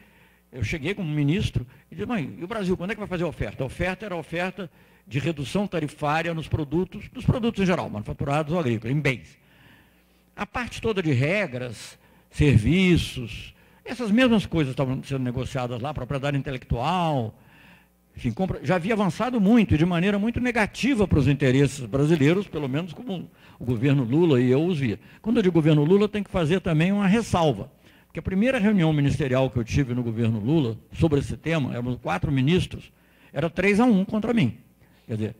eu 0.53 0.64
cheguei 0.64 0.94
como 0.94 1.09
ministro 1.09 1.66
e 1.90 1.94
disse, 1.94 2.07
mãe, 2.07 2.34
e 2.38 2.44
o 2.44 2.48
Brasil, 2.48 2.76
quando 2.76 2.90
é 2.90 2.94
que 2.94 3.01
vai 3.01 3.09
fazer 3.09 3.24
a 3.24 3.28
oferta? 3.28 3.62
A 3.62 3.66
oferta 3.66 4.05
era 4.05 4.14
a 4.14 4.18
oferta 4.18 4.70
de 5.07 5.18
redução 5.18 5.66
tarifária 5.66 6.32
nos 6.34 6.48
produtos, 6.48 7.05
nos 7.12 7.24
produtos 7.24 7.62
em 7.62 7.66
geral, 7.66 7.88
manufaturados 7.88 8.53
ou 8.53 8.59
agrícolas, 8.59 8.96
em 8.96 9.01
bens. 9.01 9.38
A 10.36 10.46
parte 10.46 10.80
toda 10.80 11.03
de 11.03 11.12
regras, 11.12 11.98
serviços, 12.30 13.55
essas 13.84 14.11
mesmas 14.11 14.46
coisas 14.46 14.72
estavam 14.72 15.03
sendo 15.03 15.22
negociadas 15.22 15.80
lá, 15.80 15.92
propriedade 15.92 16.36
intelectual, 16.36 17.34
enfim, 18.16 18.34
já 18.62 18.76
havia 18.76 18.94
avançado 18.94 19.40
muito 19.40 19.74
e 19.74 19.78
de 19.78 19.86
maneira 19.86 20.18
muito 20.18 20.40
negativa 20.40 21.07
para 21.07 21.18
os 21.18 21.28
interesses 21.28 21.86
brasileiros, 21.86 22.46
pelo 22.46 22.68
menos 22.68 22.92
como 22.92 23.30
o 23.59 23.64
governo 23.64 24.05
Lula 24.05 24.40
e 24.40 24.51
eu 24.51 24.64
os 24.64 24.78
via. 24.78 24.98
Quando 25.22 25.38
eu 25.38 25.42
digo 25.42 25.55
governo 25.55 25.84
Lula, 25.84 26.09
tem 26.09 26.22
que 26.22 26.30
fazer 26.30 26.61
também 26.61 26.92
uma 26.92 27.07
ressalva. 27.07 27.70
Porque 28.11 28.18
a 28.18 28.22
primeira 28.22 28.58
reunião 28.58 28.92
ministerial 28.92 29.48
que 29.48 29.56
eu 29.56 29.62
tive 29.62 29.94
no 29.94 30.02
governo 30.02 30.40
Lula 30.40 30.76
sobre 30.92 31.20
esse 31.20 31.36
tema, 31.36 31.70
éramos 31.70 31.96
quatro 32.00 32.32
ministros, 32.32 32.92
era 33.32 33.48
3 33.48 33.78
a 33.78 33.84
1 33.84 34.04
contra 34.04 34.34
mim. 34.34 34.58
Quer 35.06 35.16
dizer, 35.16 35.36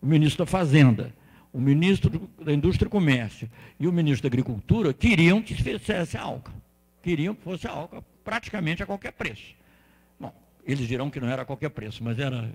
o 0.00 0.06
ministro 0.06 0.46
da 0.46 0.50
Fazenda, 0.50 1.12
o 1.52 1.60
ministro 1.60 2.30
da 2.40 2.54
Indústria 2.54 2.86
e 2.86 2.90
Comércio 2.90 3.50
e 3.78 3.86
o 3.86 3.92
ministro 3.92 4.22
da 4.22 4.32
Agricultura 4.32 4.94
queriam 4.94 5.42
que 5.42 5.52
fizesse 5.54 6.16
a 6.16 6.22
ALCA. 6.22 6.54
Queriam 7.02 7.34
que 7.34 7.42
fosse 7.42 7.66
a 7.66 7.70
ALCA 7.70 8.02
praticamente 8.24 8.82
a 8.82 8.86
qualquer 8.86 9.12
preço. 9.12 9.54
Bom, 10.18 10.34
eles 10.64 10.88
dirão 10.88 11.10
que 11.10 11.20
não 11.20 11.28
era 11.28 11.42
a 11.42 11.44
qualquer 11.44 11.68
preço, 11.68 12.02
mas 12.02 12.18
era 12.18 12.50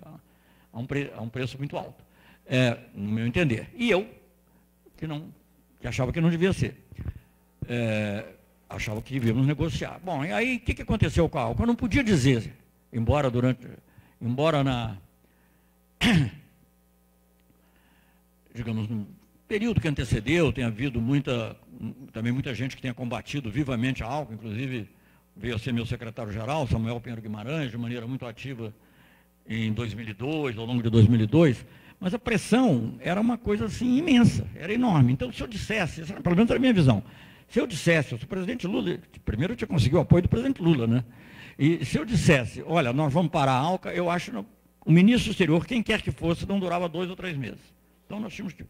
a 0.74 0.80
um, 0.80 0.88
pre 0.88 1.12
a 1.16 1.22
um 1.22 1.30
preço 1.30 1.60
muito 1.60 1.78
alto. 1.78 2.04
é, 2.48 2.80
no 2.96 3.12
meu 3.12 3.28
entender. 3.28 3.70
E 3.76 3.92
eu, 3.92 4.10
que, 4.98 5.06
não, 5.06 5.32
que 5.80 5.88
achava 5.88 6.12
que 6.12 6.20
não 6.20 6.32
devia 6.32 6.52
ser. 6.52 6.84
É, 7.68 8.26
achava 8.76 9.02
que 9.02 9.14
devíamos 9.14 9.46
negociar. 9.46 10.00
Bom, 10.04 10.24
e 10.24 10.32
aí 10.32 10.58
o 10.58 10.60
que, 10.60 10.74
que 10.74 10.82
aconteceu 10.82 11.28
com 11.30 11.38
a 11.38 11.42
Alca? 11.42 11.64
Eu 11.64 11.68
não 11.68 11.76
podia 11.76 12.04
dizer, 12.04 12.54
embora 12.92 13.30
durante, 13.30 13.68
embora 14.22 14.64
na, 14.64 14.98
digamos, 18.54 18.88
no 18.88 19.08
período 19.48 19.82
que 19.82 19.88
antecedeu, 19.88 20.52
tenha 20.52 20.68
havido 20.68 21.02
muita, 21.02 21.56
também 22.14 22.32
muita 22.32 22.54
gente 22.54 22.76
que 22.76 22.82
tenha 22.82 22.94
combatido 22.94 23.52
vivamente 23.52 24.04
a 24.04 24.08
Alca, 24.08 24.34
inclusive 24.34 24.90
veio 25.36 25.56
a 25.56 25.60
ser 25.60 25.74
meu 25.74 25.86
secretário-geral, 25.86 26.68
Samuel 26.68 27.00
Pinheiro 27.00 27.22
Guimarães, 27.22 27.72
de 27.72 27.78
maneira 27.78 28.08
muito 28.08 28.26
ativa 28.26 28.74
em 29.48 29.74
2002, 29.74 30.58
ao 30.58 30.66
longo 30.66 30.84
de 30.84 30.90
2002, 30.90 31.66
mas 32.00 32.14
a 32.14 32.20
pressão 32.20 32.96
era 33.00 33.20
uma 33.20 33.38
coisa 33.38 33.66
assim 33.66 33.98
imensa, 33.98 34.48
era 34.56 34.74
enorme. 34.74 35.14
Então, 35.14 35.32
se 35.32 35.42
eu 35.42 35.48
dissesse, 35.48 36.02
pelo 36.02 36.36
menos 36.36 36.50
era 36.50 36.58
a 36.58 36.60
minha 36.60 36.74
visão, 36.74 37.04
se 37.52 37.60
eu 37.60 37.68
dissesse, 37.68 38.18
se 38.18 38.24
o 38.24 38.28
presidente 38.28 38.66
Lula, 38.66 38.98
primeiro 39.26 39.52
eu 39.52 39.58
tinha 39.58 39.68
conseguido 39.68 39.98
o 39.98 40.02
apoio 40.02 40.24
do 40.24 40.30
presidente 40.30 40.62
Lula, 40.62 40.88
né? 40.88 41.04
E 41.60 41.84
se 41.84 41.98
eu 41.98 42.06
dissesse, 42.06 42.64
olha, 42.66 42.94
nós 42.94 43.12
vamos 43.12 43.30
parar 43.30 43.52
a 43.52 43.58
ALCA, 43.58 43.94
eu 43.94 44.10
acho 44.10 44.32
que 44.32 44.38
o 44.86 44.92
ministro 44.92 45.30
do 45.30 45.32
exterior, 45.32 45.66
quem 45.66 45.84
quer 45.84 46.02
que 46.02 46.12
fosse, 46.12 46.48
não 46.48 46.62
durava 46.62 46.88
dois 46.88 47.10
ou 47.10 47.16
três 47.16 47.36
meses. 47.36 47.60
Então 48.06 48.22
nós 48.22 48.34
tínhamos 48.34 48.54
que, 48.54 48.64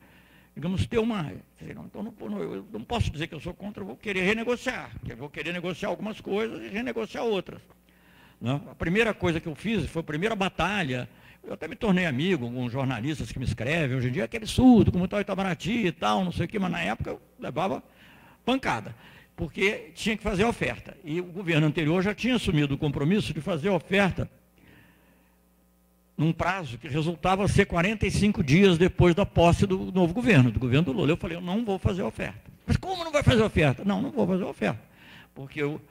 digamos, 0.56 0.88
ter 0.88 0.98
uma. 0.98 1.32
Então 1.62 2.02
não, 2.02 2.40
eu 2.40 2.66
não 2.74 2.84
posso 2.84 3.12
dizer 3.12 3.28
que 3.28 3.36
eu 3.36 3.40
sou 3.40 3.54
contra, 3.54 3.84
eu 3.84 3.88
vou 3.88 3.96
querer 3.96 4.22
renegociar, 4.22 4.90
eu 5.08 5.16
vou 5.16 5.30
querer 5.30 5.54
negociar 5.54 5.90
algumas 5.90 6.20
coisas 6.20 6.64
e 6.64 6.68
renegociar 6.70 7.24
outras. 7.24 7.62
Né? 8.42 8.60
A 8.68 8.74
primeira 8.74 9.14
coisa 9.14 9.40
que 9.40 9.48
eu 9.48 9.54
fiz 9.54 9.86
foi 9.86 10.00
a 10.00 10.04
primeira 10.04 10.36
batalha. 10.36 11.08
Eu 11.44 11.54
até 11.54 11.68
me 11.68 11.76
tornei 11.76 12.08
amigo 12.08 12.52
com 12.52 12.68
jornalistas 12.68 13.32
que 13.32 13.38
me 13.38 13.46
escrevem. 13.46 13.96
Hoje 13.96 14.10
em 14.10 14.12
dia 14.12 14.24
é 14.24 14.26
aquele 14.26 14.48
surdo, 14.48 14.92
como 14.92 15.08
tal 15.08 15.22
Itamaraty 15.22 15.86
e 15.86 15.92
tal, 15.92 16.26
não 16.26 16.32
sei 16.32 16.46
o 16.46 16.50
quê, 16.50 16.58
mas 16.58 16.72
na 16.72 16.82
época 16.82 17.12
eu 17.12 17.22
levava 17.40 17.84
pancada, 18.46 18.96
porque 19.36 19.92
tinha 19.96 20.18
que 20.18 20.24
fazer 20.24 20.44
oferta. 20.46 20.98
E 21.04 21.20
o 21.20 21.26
governo 21.26 21.68
anterior 21.68 22.02
já 22.02 22.14
tinha 22.14 22.36
assumido 22.36 22.76
o 22.76 22.78
compromisso 22.78 23.34
de 23.34 23.42
fazer 23.42 23.70
oferta 23.70 24.30
num 26.18 26.32
prazo 26.32 26.78
que 26.78 26.88
resultava 26.88 27.48
ser 27.48 27.66
45 27.66 28.44
dias 28.44 28.78
depois 28.78 29.16
da 29.16 29.26
posse 29.26 29.66
do 29.66 29.92
novo 29.92 30.14
governo, 30.14 30.52
do 30.52 30.60
governo 30.60 30.86
do 30.86 30.92
Lula. 30.92 31.12
Eu 31.12 31.18
falei, 31.18 31.38
eu 31.38 31.42
não 31.42 31.66
vou 31.66 31.80
fazer 31.80 32.04
oferta. 32.04 32.52
Mas 32.68 32.78
como 32.78 33.04
não 33.04 33.12
vai 33.12 33.24
fazer 33.24 33.42
oferta? 33.42 33.84
Não, 33.84 34.02
não 34.02 34.12
vou 34.12 34.28
fazer 34.28 34.44
oferta. 34.44 34.80
Porque 35.34 35.62
eu, 35.62 35.82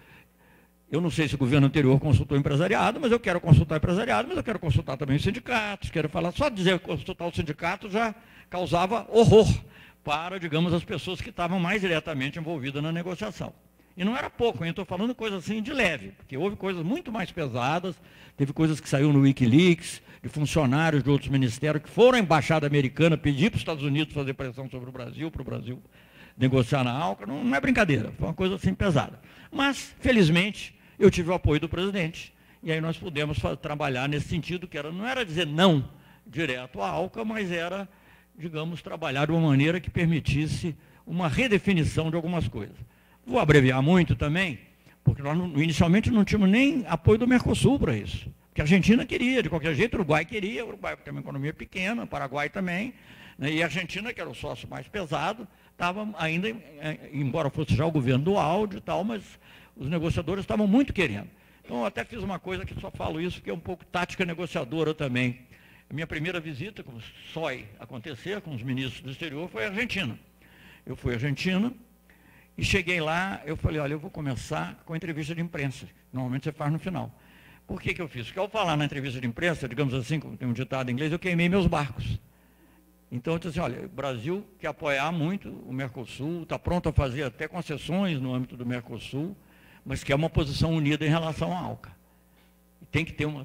eu 0.90 1.00
não 1.00 1.10
sei 1.10 1.26
se 1.26 1.34
o 1.34 1.38
governo 1.38 1.66
anterior 1.66 1.98
consultou 1.98 2.36
o 2.36 2.40
empresariado, 2.40 3.00
mas 3.00 3.10
eu 3.10 3.18
quero 3.18 3.40
consultar 3.40 3.74
o 3.74 3.78
empresariado, 3.78 4.28
mas 4.28 4.36
eu 4.36 4.44
quero 4.44 4.58
consultar 4.58 4.96
também 4.96 5.16
os 5.16 5.22
sindicatos, 5.22 5.90
quero 5.90 6.08
falar, 6.08 6.32
só 6.32 6.48
dizer 6.48 6.78
consultar 6.78 7.26
o 7.26 7.34
sindicato 7.34 7.90
já 7.90 8.14
causava 8.48 9.06
horror 9.10 9.48
para, 10.02 10.38
digamos, 10.38 10.72
as 10.72 10.84
pessoas 10.84 11.20
que 11.20 11.30
estavam 11.30 11.60
mais 11.60 11.80
diretamente 11.80 12.38
envolvidas 12.38 12.82
na 12.82 12.92
negociação. 12.92 13.52
E 13.96 14.04
não 14.04 14.16
era 14.16 14.30
pouco, 14.30 14.64
estou 14.64 14.84
falando 14.84 15.14
coisas 15.14 15.44
assim 15.44 15.60
de 15.60 15.72
leve, 15.72 16.12
porque 16.12 16.36
houve 16.36 16.56
coisas 16.56 16.82
muito 16.82 17.12
mais 17.12 17.30
pesadas, 17.30 17.96
teve 18.36 18.52
coisas 18.52 18.80
que 18.80 18.88
saíram 18.88 19.12
no 19.12 19.20
Wikileaks, 19.20 20.00
de 20.22 20.28
funcionários 20.28 21.02
de 21.02 21.10
outros 21.10 21.30
ministérios 21.30 21.82
que 21.82 21.90
foram 21.90 22.18
à 22.18 22.20
embaixada 22.20 22.66
americana 22.66 23.16
pedir 23.16 23.50
para 23.50 23.56
os 23.56 23.62
Estados 23.62 23.82
Unidos 23.82 24.14
fazer 24.14 24.34
pressão 24.34 24.68
sobre 24.70 24.88
o 24.88 24.92
Brasil, 24.92 25.30
para 25.30 25.42
o 25.42 25.44
Brasil 25.44 25.82
negociar 26.36 26.84
na 26.84 26.92
ALCA, 26.92 27.26
não, 27.26 27.44
não 27.44 27.54
é 27.54 27.60
brincadeira, 27.60 28.12
foi 28.16 28.28
uma 28.28 28.34
coisa 28.34 28.54
assim 28.54 28.72
pesada. 28.72 29.20
Mas, 29.50 29.94
felizmente, 30.00 30.74
eu 30.98 31.10
tive 31.10 31.30
o 31.30 31.34
apoio 31.34 31.60
do 31.60 31.68
presidente, 31.68 32.32
e 32.62 32.72
aí 32.72 32.80
nós 32.80 32.96
pudemos 32.96 33.38
trabalhar 33.60 34.08
nesse 34.08 34.28
sentido, 34.28 34.66
que 34.66 34.78
era, 34.78 34.90
não 34.90 35.06
era 35.06 35.24
dizer 35.24 35.46
não 35.46 35.88
direto 36.26 36.80
à 36.80 36.88
ALCA, 36.88 37.24
mas 37.24 37.50
era 37.50 37.88
digamos, 38.40 38.82
trabalhar 38.82 39.26
de 39.26 39.32
uma 39.32 39.48
maneira 39.48 39.78
que 39.78 39.90
permitisse 39.90 40.74
uma 41.06 41.28
redefinição 41.28 42.10
de 42.10 42.16
algumas 42.16 42.48
coisas. 42.48 42.76
Vou 43.26 43.38
abreviar 43.38 43.82
muito 43.82 44.16
também, 44.16 44.58
porque 45.04 45.22
nós 45.22 45.36
inicialmente 45.56 46.10
não 46.10 46.24
tínhamos 46.24 46.48
nem 46.48 46.84
apoio 46.88 47.18
do 47.18 47.28
Mercosul 47.28 47.78
para 47.78 47.96
isso. 47.96 48.28
Porque 48.48 48.60
a 48.60 48.64
Argentina 48.64 49.06
queria, 49.06 49.42
de 49.42 49.48
qualquer 49.48 49.74
jeito, 49.74 49.94
o 49.94 49.96
Uruguai 49.98 50.24
queria, 50.24 50.64
o 50.64 50.68
Uruguai 50.68 50.96
tem 50.96 51.12
uma 51.12 51.20
economia 51.20 51.52
pequena, 51.52 52.04
o 52.04 52.06
Paraguai 52.06 52.48
também, 52.48 52.94
né, 53.38 53.52
e 53.52 53.62
a 53.62 53.66
Argentina, 53.66 54.12
que 54.12 54.20
era 54.20 54.28
o 54.28 54.34
sócio 54.34 54.68
mais 54.68 54.88
pesado, 54.88 55.46
estava 55.72 56.08
ainda, 56.18 56.48
eh, 56.48 57.10
embora 57.12 57.48
fosse 57.48 57.74
já 57.74 57.86
o 57.86 57.90
governo 57.90 58.24
do 58.24 58.36
áudio 58.36 58.78
e 58.78 58.80
tal, 58.80 59.04
mas 59.04 59.22
os 59.76 59.88
negociadores 59.88 60.42
estavam 60.42 60.66
muito 60.66 60.92
querendo. 60.92 61.28
Então, 61.64 61.78
eu 61.78 61.86
até 61.86 62.04
fiz 62.04 62.22
uma 62.22 62.38
coisa 62.38 62.64
que 62.64 62.78
só 62.80 62.90
falo 62.90 63.20
isso, 63.20 63.40
que 63.40 63.48
é 63.48 63.54
um 63.54 63.60
pouco 63.60 63.84
tática 63.86 64.24
negociadora 64.24 64.92
também. 64.92 65.38
A 65.90 65.92
minha 65.92 66.06
primeira 66.06 66.38
visita, 66.38 66.84
como 66.84 67.02
sói 67.32 67.66
acontecer, 67.80 68.40
com 68.42 68.54
os 68.54 68.62
ministros 68.62 69.02
do 69.02 69.10
exterior, 69.10 69.50
foi 69.50 69.64
à 69.64 69.68
Argentina. 69.70 70.16
Eu 70.86 70.94
fui 70.94 71.10
à 71.10 71.16
Argentina 71.16 71.74
e 72.56 72.64
cheguei 72.64 73.00
lá, 73.00 73.42
eu 73.44 73.56
falei, 73.56 73.80
olha, 73.80 73.94
eu 73.94 73.98
vou 73.98 74.08
começar 74.08 74.80
com 74.86 74.94
a 74.94 74.96
entrevista 74.96 75.34
de 75.34 75.40
imprensa. 75.40 75.88
Normalmente 76.12 76.44
você 76.44 76.52
faz 76.52 76.72
no 76.72 76.78
final. 76.78 77.12
Por 77.66 77.82
que, 77.82 77.92
que 77.92 78.00
eu 78.00 78.06
fiz? 78.06 78.26
Porque 78.26 78.38
ao 78.38 78.48
falar 78.48 78.76
na 78.76 78.84
entrevista 78.84 79.20
de 79.20 79.26
imprensa, 79.26 79.68
digamos 79.68 79.92
assim, 79.92 80.20
como 80.20 80.36
tem 80.36 80.46
um 80.46 80.52
ditado 80.52 80.90
em 80.90 80.92
inglês, 80.92 81.10
eu 81.10 81.18
queimei 81.18 81.48
meus 81.48 81.66
barcos. 81.66 82.20
Então 83.10 83.32
eu 83.32 83.40
disse 83.40 83.58
assim, 83.58 83.60
olha, 83.60 83.84
o 83.84 83.88
Brasil 83.88 84.46
quer 84.60 84.68
apoiar 84.68 85.10
muito 85.10 85.50
o 85.50 85.72
Mercosul, 85.72 86.44
está 86.44 86.56
pronto 86.56 86.88
a 86.88 86.92
fazer 86.92 87.24
até 87.24 87.48
concessões 87.48 88.20
no 88.20 88.32
âmbito 88.32 88.56
do 88.56 88.64
Mercosul, 88.64 89.36
mas 89.84 90.04
quer 90.04 90.14
uma 90.14 90.30
posição 90.30 90.72
unida 90.72 91.04
em 91.04 91.08
relação 91.08 91.52
à 91.52 91.58
ALCA. 91.58 91.90
Tem 92.92 93.04
que 93.04 93.12
ter 93.12 93.24
uma 93.24 93.44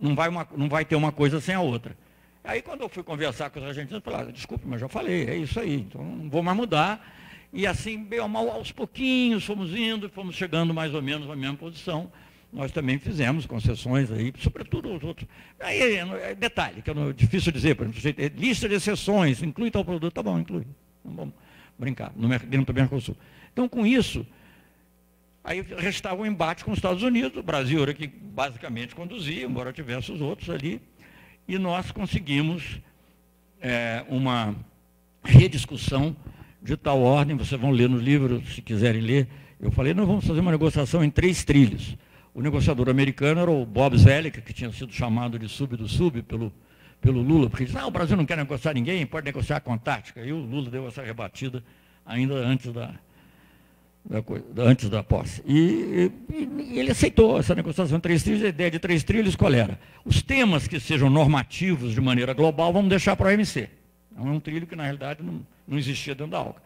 não 0.00 0.14
vai, 0.14 0.28
uma, 0.28 0.46
não 0.56 0.68
vai 0.68 0.84
ter 0.84 0.96
uma 0.96 1.12
coisa 1.12 1.40
sem 1.40 1.54
a 1.54 1.60
outra. 1.60 1.96
Aí 2.44 2.62
quando 2.62 2.82
eu 2.82 2.88
fui 2.88 3.02
conversar 3.02 3.50
com 3.50 3.58
os 3.58 3.64
argentinos, 3.66 4.02
falei, 4.04 4.20
ah, 4.20 4.32
desculpe, 4.32 4.64
mas 4.66 4.80
já 4.80 4.88
falei, 4.88 5.26
é 5.26 5.36
isso 5.36 5.58
aí, 5.58 5.80
então 5.80 6.02
não 6.02 6.30
vou 6.30 6.42
mais 6.42 6.56
mudar. 6.56 7.14
E 7.52 7.66
assim, 7.66 8.02
bem 8.02 8.20
ou 8.20 8.28
mal, 8.28 8.50
aos 8.50 8.70
pouquinhos, 8.70 9.44
fomos 9.44 9.74
indo, 9.74 10.08
fomos 10.10 10.34
chegando 10.34 10.74
mais 10.74 10.94
ou 10.94 11.02
menos 11.02 11.26
na 11.26 11.34
mesma 11.34 11.56
posição. 11.56 12.10
Nós 12.52 12.70
também 12.70 12.98
fizemos 12.98 13.44
concessões 13.46 14.10
aí, 14.12 14.32
sobretudo 14.38 14.94
os 14.94 15.02
outros. 15.02 15.28
Aí, 15.58 15.96
é, 15.96 16.34
detalhe, 16.34 16.82
que 16.82 16.90
é 16.90 16.94
difícil 17.14 17.50
dizer, 17.52 17.74
por 17.74 17.86
exemplo, 17.86 18.24
lista 18.36 18.68
de 18.68 18.74
exceções, 18.76 19.42
inclui 19.42 19.70
tal 19.70 19.84
produto, 19.84 20.14
tá 20.14 20.22
bom, 20.22 20.38
inclui. 20.38 20.66
Não 21.04 21.14
vamos 21.14 21.34
brincar, 21.78 22.12
no, 22.16 22.28
dentro 22.28 22.72
do 22.72 22.74
Mercosul. 22.74 23.16
Então, 23.52 23.68
com 23.68 23.84
isso, 23.84 24.26
Aí 25.46 25.64
restava 25.78 26.20
um 26.20 26.26
embate 26.26 26.64
com 26.64 26.72
os 26.72 26.78
Estados 26.78 27.04
Unidos, 27.04 27.38
o 27.38 27.42
Brasil 27.42 27.80
era 27.80 27.94
que 27.94 28.08
basicamente 28.08 28.96
conduzia, 28.96 29.44
embora 29.44 29.72
tivesse 29.72 30.10
os 30.10 30.20
outros 30.20 30.50
ali, 30.50 30.82
e 31.46 31.56
nós 31.56 31.92
conseguimos 31.92 32.80
é, 33.60 34.04
uma 34.08 34.56
rediscussão 35.22 36.16
de 36.60 36.76
tal 36.76 37.00
ordem, 37.00 37.36
vocês 37.36 37.60
vão 37.60 37.70
ler 37.70 37.88
no 37.88 37.96
livro, 37.96 38.44
se 38.44 38.60
quiserem 38.60 39.00
ler, 39.00 39.28
eu 39.60 39.70
falei, 39.70 39.94
nós 39.94 40.08
vamos 40.08 40.26
fazer 40.26 40.40
uma 40.40 40.50
negociação 40.50 41.04
em 41.04 41.10
três 41.10 41.44
trilhos. 41.44 41.96
O 42.34 42.42
negociador 42.42 42.88
americano 42.88 43.40
era 43.40 43.50
o 43.50 43.64
Bob 43.64 43.96
Zelick, 43.96 44.42
que 44.42 44.52
tinha 44.52 44.72
sido 44.72 44.92
chamado 44.92 45.38
de 45.38 45.48
sub 45.48 45.76
do 45.76 45.86
sub 45.86 46.22
pelo, 46.22 46.52
pelo 47.00 47.22
Lula, 47.22 47.48
porque 47.48 47.66
disse, 47.66 47.78
ah, 47.78 47.86
o 47.86 47.90
Brasil 47.92 48.16
não 48.16 48.26
quer 48.26 48.36
negociar 48.36 48.74
ninguém, 48.74 49.06
pode 49.06 49.24
negociar 49.24 49.60
com 49.60 49.70
a 49.70 49.76
Antártica. 49.76 50.22
E 50.22 50.32
o 50.32 50.38
Lula 50.38 50.68
deu 50.68 50.88
essa 50.88 51.04
rebatida 51.04 51.62
ainda 52.04 52.34
antes 52.34 52.72
da, 52.72 52.92
antes 54.58 54.88
da 54.88 55.02
posse. 55.02 55.42
E, 55.46 56.10
e, 56.30 56.34
e, 56.34 56.78
ele 56.78 56.90
aceitou 56.90 57.38
essa 57.38 57.54
negociação 57.54 57.98
três 57.98 58.22
trilhos, 58.22 58.44
a 58.44 58.48
ideia 58.48 58.70
de 58.70 58.78
três 58.78 59.02
trilhos 59.02 59.34
qual 59.34 59.52
era? 59.52 59.78
Os 60.04 60.22
temas 60.22 60.68
que 60.68 60.78
sejam 60.78 61.10
normativos 61.10 61.92
de 61.92 62.00
maneira 62.00 62.32
global, 62.32 62.72
vamos 62.72 62.88
deixar 62.88 63.16
para 63.16 63.30
a 63.30 63.32
OMC. 63.32 63.68
É 64.16 64.20
um 64.20 64.40
trilho 64.40 64.66
que, 64.66 64.76
na 64.76 64.84
realidade, 64.84 65.22
não, 65.22 65.44
não 65.66 65.76
existia 65.76 66.14
dentro 66.14 66.30
da 66.30 66.38
ALCA. 66.38 66.62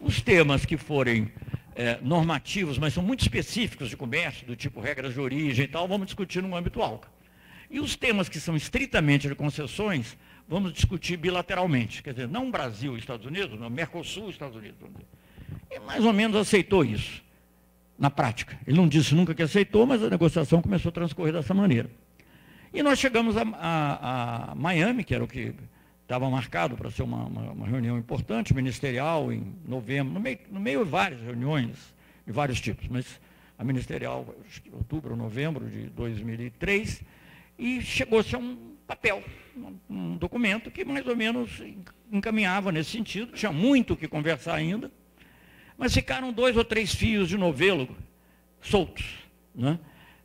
Os 0.00 0.20
temas 0.20 0.64
que 0.64 0.76
forem 0.76 1.30
é, 1.76 1.98
normativos, 2.02 2.78
mas 2.78 2.94
são 2.94 3.02
muito 3.02 3.20
específicos 3.20 3.88
de 3.88 3.96
comércio, 3.96 4.46
do 4.46 4.56
tipo 4.56 4.80
regras 4.80 5.14
de 5.14 5.20
origem 5.20 5.66
e 5.66 5.68
tal, 5.68 5.86
vamos 5.86 6.06
discutir 6.06 6.42
no 6.42 6.56
âmbito 6.56 6.82
ALCA. 6.82 7.08
E 7.70 7.80
os 7.80 7.96
temas 7.96 8.28
que 8.28 8.40
são 8.40 8.56
estritamente 8.56 9.28
de 9.28 9.34
concessões, 9.34 10.16
vamos 10.48 10.72
discutir 10.72 11.16
bilateralmente. 11.16 12.02
Quer 12.02 12.14
dizer, 12.14 12.28
não 12.28 12.50
Brasil 12.50 12.96
e 12.96 12.98
Estados 12.98 13.24
Unidos, 13.24 13.58
não 13.58 13.70
Mercosul 13.70 14.28
e 14.28 14.30
Estados 14.30 14.56
Unidos. 14.56 14.76
Vamos 14.80 14.96
dizer 14.96 15.21
e 15.74 15.80
mais 15.80 16.04
ou 16.04 16.12
menos 16.12 16.36
aceitou 16.36 16.84
isso, 16.84 17.22
na 17.98 18.10
prática. 18.10 18.58
Ele 18.66 18.76
não 18.76 18.86
disse 18.86 19.14
nunca 19.14 19.34
que 19.34 19.42
aceitou, 19.42 19.86
mas 19.86 20.02
a 20.02 20.10
negociação 20.10 20.60
começou 20.60 20.90
a 20.90 20.92
transcorrer 20.92 21.32
dessa 21.32 21.54
maneira. 21.54 21.90
E 22.74 22.82
nós 22.82 22.98
chegamos 22.98 23.36
a, 23.36 23.42
a, 23.42 24.52
a 24.52 24.54
Miami, 24.54 25.02
que 25.02 25.14
era 25.14 25.24
o 25.24 25.28
que 25.28 25.54
estava 26.02 26.28
marcado 26.28 26.76
para 26.76 26.90
ser 26.90 27.02
uma, 27.02 27.24
uma, 27.24 27.52
uma, 27.52 27.66
reunião 27.66 27.96
importante, 27.96 28.54
ministerial, 28.54 29.32
em 29.32 29.54
novembro, 29.66 30.12
no 30.12 30.20
meio, 30.20 30.38
no 30.50 30.60
meio 30.60 30.84
de 30.84 30.90
várias 30.90 31.20
reuniões 31.22 31.94
de 32.26 32.32
vários 32.32 32.60
tipos, 32.60 32.86
mas 32.88 33.20
a 33.58 33.64
ministerial, 33.64 34.26
outubro, 34.72 35.16
novembro 35.16 35.68
de 35.68 35.88
2003, 35.90 37.02
e 37.58 37.80
chegou-se 37.80 38.34
a 38.34 38.38
um 38.38 38.74
papel, 38.86 39.22
um, 39.56 39.76
um 39.88 40.16
documento 40.16 40.70
que 40.70 40.84
mais 40.84 41.06
ou 41.06 41.16
menos 41.16 41.62
encaminhava 42.10 42.70
nesse 42.70 42.90
sentido, 42.90 43.32
tinha 43.32 43.52
muito 43.52 43.94
o 43.94 43.96
que 43.96 44.08
conversar 44.08 44.54
ainda, 44.54 44.90
mas 45.82 45.92
ficaram 45.92 46.32
dois 46.32 46.56
ou 46.56 46.64
três 46.64 46.94
fios 46.94 47.28
de 47.28 47.36
novelo 47.36 47.88
soltos. 48.60 49.04
Né? 49.52 49.76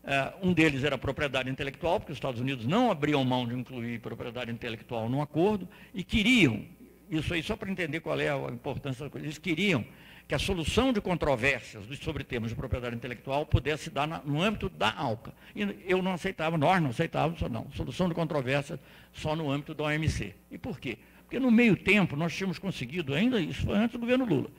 Uh, 0.03 0.49
um 0.49 0.53
deles 0.53 0.83
era 0.83 0.99
propriedade 0.99 1.49
intelectual, 1.49 1.99
porque 1.99 2.11
os 2.11 2.17
Estados 2.17 2.39
Unidos 2.39 2.67
não 2.67 2.91
abriam 2.91 3.25
mão 3.25 3.47
de 3.47 3.55
incluir 3.55 3.99
propriedade 3.99 4.51
intelectual 4.51 5.09
no 5.09 5.19
acordo 5.19 5.67
e 5.95 6.03
queriam, 6.03 6.63
isso 7.09 7.33
aí 7.33 7.41
só 7.41 7.55
para 7.55 7.71
entender 7.71 8.01
qual 8.01 8.19
é 8.19 8.29
a 8.29 8.51
importância 8.51 9.05
da 9.05 9.09
coisa, 9.09 9.25
eles 9.25 9.39
queriam 9.39 9.83
que 10.27 10.35
a 10.35 10.39
solução 10.39 10.93
de 10.93 11.01
controvérsias 11.01 11.85
sobre 12.03 12.23
temas 12.23 12.51
de 12.51 12.55
propriedade 12.55 12.95
intelectual 12.95 13.43
pudesse 13.43 13.89
dar 13.89 14.05
no 14.23 14.39
âmbito 14.39 14.69
da 14.69 14.93
ALCA. 14.95 15.33
E 15.55 15.61
eu 15.87 16.03
não 16.03 16.13
aceitava, 16.13 16.55
nós 16.55 16.79
não 16.79 16.91
aceitávamos, 16.91 17.41
não, 17.49 17.65
solução 17.71 18.07
de 18.07 18.13
controvérsias 18.13 18.79
só 19.11 19.35
no 19.35 19.49
âmbito 19.49 19.73
da 19.73 19.85
OMC. 19.85 20.35
E 20.51 20.57
por 20.59 20.79
quê? 20.79 20.99
Porque 21.23 21.39
no 21.39 21.49
meio 21.49 21.75
tempo 21.75 22.15
nós 22.15 22.35
tínhamos 22.35 22.59
conseguido, 22.59 23.15
ainda 23.15 23.41
isso 23.41 23.65
foi 23.65 23.75
antes 23.75 23.93
do 23.93 23.99
governo 23.99 24.23
Lula, 24.23 24.51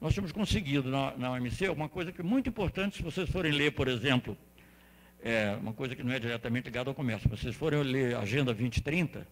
nós 0.00 0.12
tínhamos 0.12 0.32
conseguido 0.32 0.90
na, 0.90 1.16
na 1.16 1.32
OMC 1.32 1.68
uma 1.68 1.88
coisa 1.88 2.12
que 2.12 2.20
é 2.20 2.24
muito 2.24 2.48
importante, 2.48 2.96
se 2.96 3.02
vocês 3.02 3.28
forem 3.28 3.52
ler, 3.52 3.72
por 3.72 3.88
exemplo, 3.88 4.36
é 5.22 5.56
uma 5.60 5.72
coisa 5.72 5.96
que 5.96 6.02
não 6.02 6.12
é 6.12 6.18
diretamente 6.18 6.66
ligada 6.66 6.90
ao 6.90 6.94
comércio. 6.94 7.28
Se 7.30 7.42
vocês 7.42 7.54
forem 7.56 7.82
ler 7.82 8.14
a 8.14 8.20
Agenda 8.20 8.52
2030, 8.52 9.26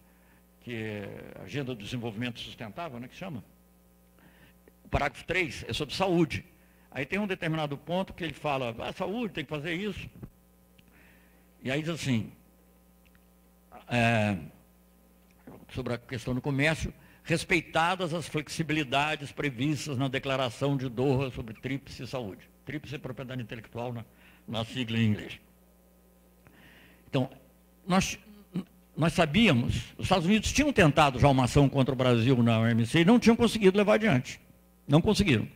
que 0.61 0.73
é 0.73 1.33
a 1.39 1.43
Agenda 1.43 1.75
do 1.75 1.83
Desenvolvimento 1.83 2.39
Sustentável, 2.39 2.99
né, 2.99 3.07
que 3.07 3.15
chama, 3.15 3.43
o 4.83 4.89
parágrafo 4.89 5.23
3 5.25 5.65
é 5.67 5.73
sobre 5.73 5.93
saúde. 5.93 6.43
Aí 6.89 7.05
tem 7.05 7.19
um 7.19 7.27
determinado 7.27 7.77
ponto 7.77 8.13
que 8.13 8.23
ele 8.23 8.33
fala, 8.33 8.75
ah, 8.79 8.91
saúde, 8.91 9.33
tem 9.33 9.43
que 9.43 9.49
fazer 9.49 9.73
isso. 9.73 10.09
E 11.61 11.71
aí 11.71 11.81
diz 11.81 11.89
assim, 11.89 12.31
é, 13.87 14.37
sobre 15.69 15.93
a 15.93 15.97
questão 15.97 16.33
do 16.33 16.41
comércio, 16.41 16.93
respeitadas 17.23 18.13
as 18.13 18.27
flexibilidades 18.27 19.31
previstas 19.31 19.97
na 19.97 20.07
declaração 20.07 20.75
de 20.75 20.89
Doha 20.89 21.31
sobre 21.31 21.53
tríplice 21.53 22.05
saúde. 22.05 22.49
Tríplice 22.65 22.97
propriedade 22.97 23.41
intelectual 23.41 23.93
na, 23.93 24.05
na 24.47 24.65
sigla 24.65 24.97
em 24.97 25.05
inglês. 25.05 25.39
Então, 27.09 27.29
nós, 27.87 28.17
nós 28.95 29.13
sabíamos, 29.13 29.93
os 29.97 30.05
Estados 30.05 30.25
Unidos 30.25 30.51
tinham 30.51 30.73
tentado 30.73 31.19
já 31.19 31.27
uma 31.29 31.45
ação 31.45 31.69
contra 31.69 31.93
o 31.93 31.97
Brasil 31.97 32.41
na 32.43 32.59
OMC 32.59 32.99
e 32.99 33.05
não 33.05 33.19
tinham 33.19 33.35
conseguido 33.35 33.77
levar 33.77 33.95
adiante. 33.95 34.39
Não 34.87 35.01
conseguiram. 35.01 35.47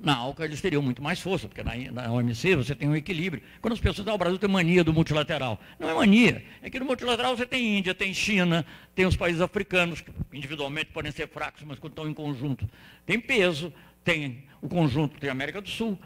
Na 0.00 0.16
ALCA 0.16 0.44
eles 0.44 0.60
teriam 0.60 0.80
muito 0.80 1.02
mais 1.02 1.20
força, 1.20 1.48
porque 1.48 1.62
na, 1.62 1.74
na 1.90 2.12
OMC 2.12 2.54
você 2.54 2.74
tem 2.74 2.88
um 2.88 2.94
equilíbrio. 2.94 3.42
Quando 3.60 3.72
as 3.72 3.80
pessoas 3.80 4.06
ah, 4.06 4.14
o 4.14 4.18
Brasil 4.18 4.38
tem 4.38 4.48
mania 4.48 4.84
do 4.84 4.92
multilateral. 4.92 5.58
Não 5.78 5.90
é 5.90 5.94
mania. 5.94 6.44
É 6.62 6.70
que 6.70 6.78
no 6.78 6.86
multilateral 6.86 7.36
você 7.36 7.44
tem 7.44 7.78
Índia, 7.78 7.94
tem 7.94 8.14
China, 8.14 8.64
tem 8.94 9.06
os 9.06 9.16
países 9.16 9.40
africanos, 9.40 10.00
que 10.00 10.12
individualmente 10.32 10.92
podem 10.92 11.10
ser 11.10 11.28
fracos, 11.28 11.64
mas 11.64 11.78
quando 11.78 11.92
estão 11.92 12.08
em 12.08 12.14
conjunto, 12.14 12.68
tem 13.04 13.18
peso, 13.18 13.72
tem 14.04 14.44
o 14.62 14.68
conjunto, 14.68 15.18
tem 15.18 15.28
a 15.28 15.32
América 15.32 15.60
do 15.60 15.68
Sul. 15.68 15.98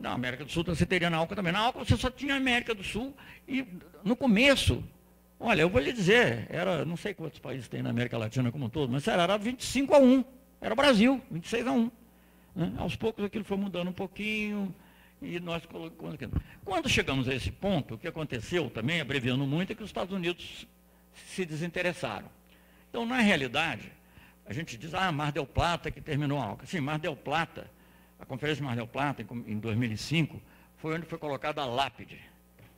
Na 0.00 0.12
América 0.12 0.44
do 0.44 0.52
Sul 0.52 0.62
você 0.62 0.86
teria 0.86 1.10
na 1.10 1.16
ALCA 1.16 1.34
também. 1.34 1.52
Na 1.52 1.60
ALCA 1.60 1.80
você 1.80 1.96
só 1.96 2.10
tinha 2.10 2.34
a 2.34 2.36
América 2.36 2.74
do 2.74 2.84
Sul 2.84 3.12
e 3.48 3.66
no 4.04 4.14
começo, 4.14 4.84
olha, 5.40 5.62
eu 5.62 5.68
vou 5.68 5.80
lhe 5.80 5.92
dizer, 5.92 6.46
era, 6.48 6.84
não 6.84 6.96
sei 6.96 7.12
quantos 7.12 7.40
países 7.40 7.66
tem 7.66 7.82
na 7.82 7.90
América 7.90 8.16
Latina 8.16 8.52
como 8.52 8.66
um 8.66 8.68
todo, 8.68 8.92
mas 8.92 9.06
era 9.08 9.36
25 9.36 9.94
a 9.94 9.98
1. 9.98 10.24
Era 10.60 10.74
o 10.74 10.76
Brasil, 10.76 11.20
26 11.28 11.66
a 11.66 11.72
1. 11.72 11.90
Né? 12.54 12.72
Aos 12.78 12.96
poucos 12.96 13.24
aquilo 13.24 13.44
foi 13.44 13.56
mudando 13.56 13.88
um 13.88 13.92
pouquinho 13.92 14.74
e 15.20 15.38
nós 15.40 15.64
colocamos. 15.66 16.18
Quando 16.64 16.88
chegamos 16.88 17.28
a 17.28 17.34
esse 17.34 17.50
ponto, 17.50 17.94
o 17.94 17.98
que 17.98 18.08
aconteceu 18.08 18.68
também, 18.70 19.00
abreviando 19.00 19.46
muito, 19.46 19.72
é 19.72 19.74
que 19.74 19.82
os 19.82 19.88
Estados 19.88 20.14
Unidos 20.14 20.66
se 21.14 21.44
desinteressaram. 21.44 22.28
Então, 22.90 23.06
na 23.06 23.20
realidade, 23.20 23.92
a 24.44 24.52
gente 24.52 24.76
diz, 24.76 24.94
ah, 24.94 25.10
Mar 25.12 25.32
del 25.32 25.46
Plata 25.46 25.90
que 25.90 26.00
terminou 26.00 26.38
a 26.38 26.44
ALCA. 26.44 26.66
Sim, 26.66 26.80
Mar 26.80 26.98
del 26.98 27.16
Plata 27.16 27.70
a 28.22 28.24
Conferência 28.24 28.62
de 28.62 28.62
Mar 28.62 28.76
del 28.76 28.86
Plata, 28.86 29.26
em 29.48 29.58
2005, 29.58 30.40
foi 30.76 30.94
onde 30.94 31.06
foi 31.06 31.18
colocada 31.18 31.60
a 31.60 31.66
lápide 31.66 32.20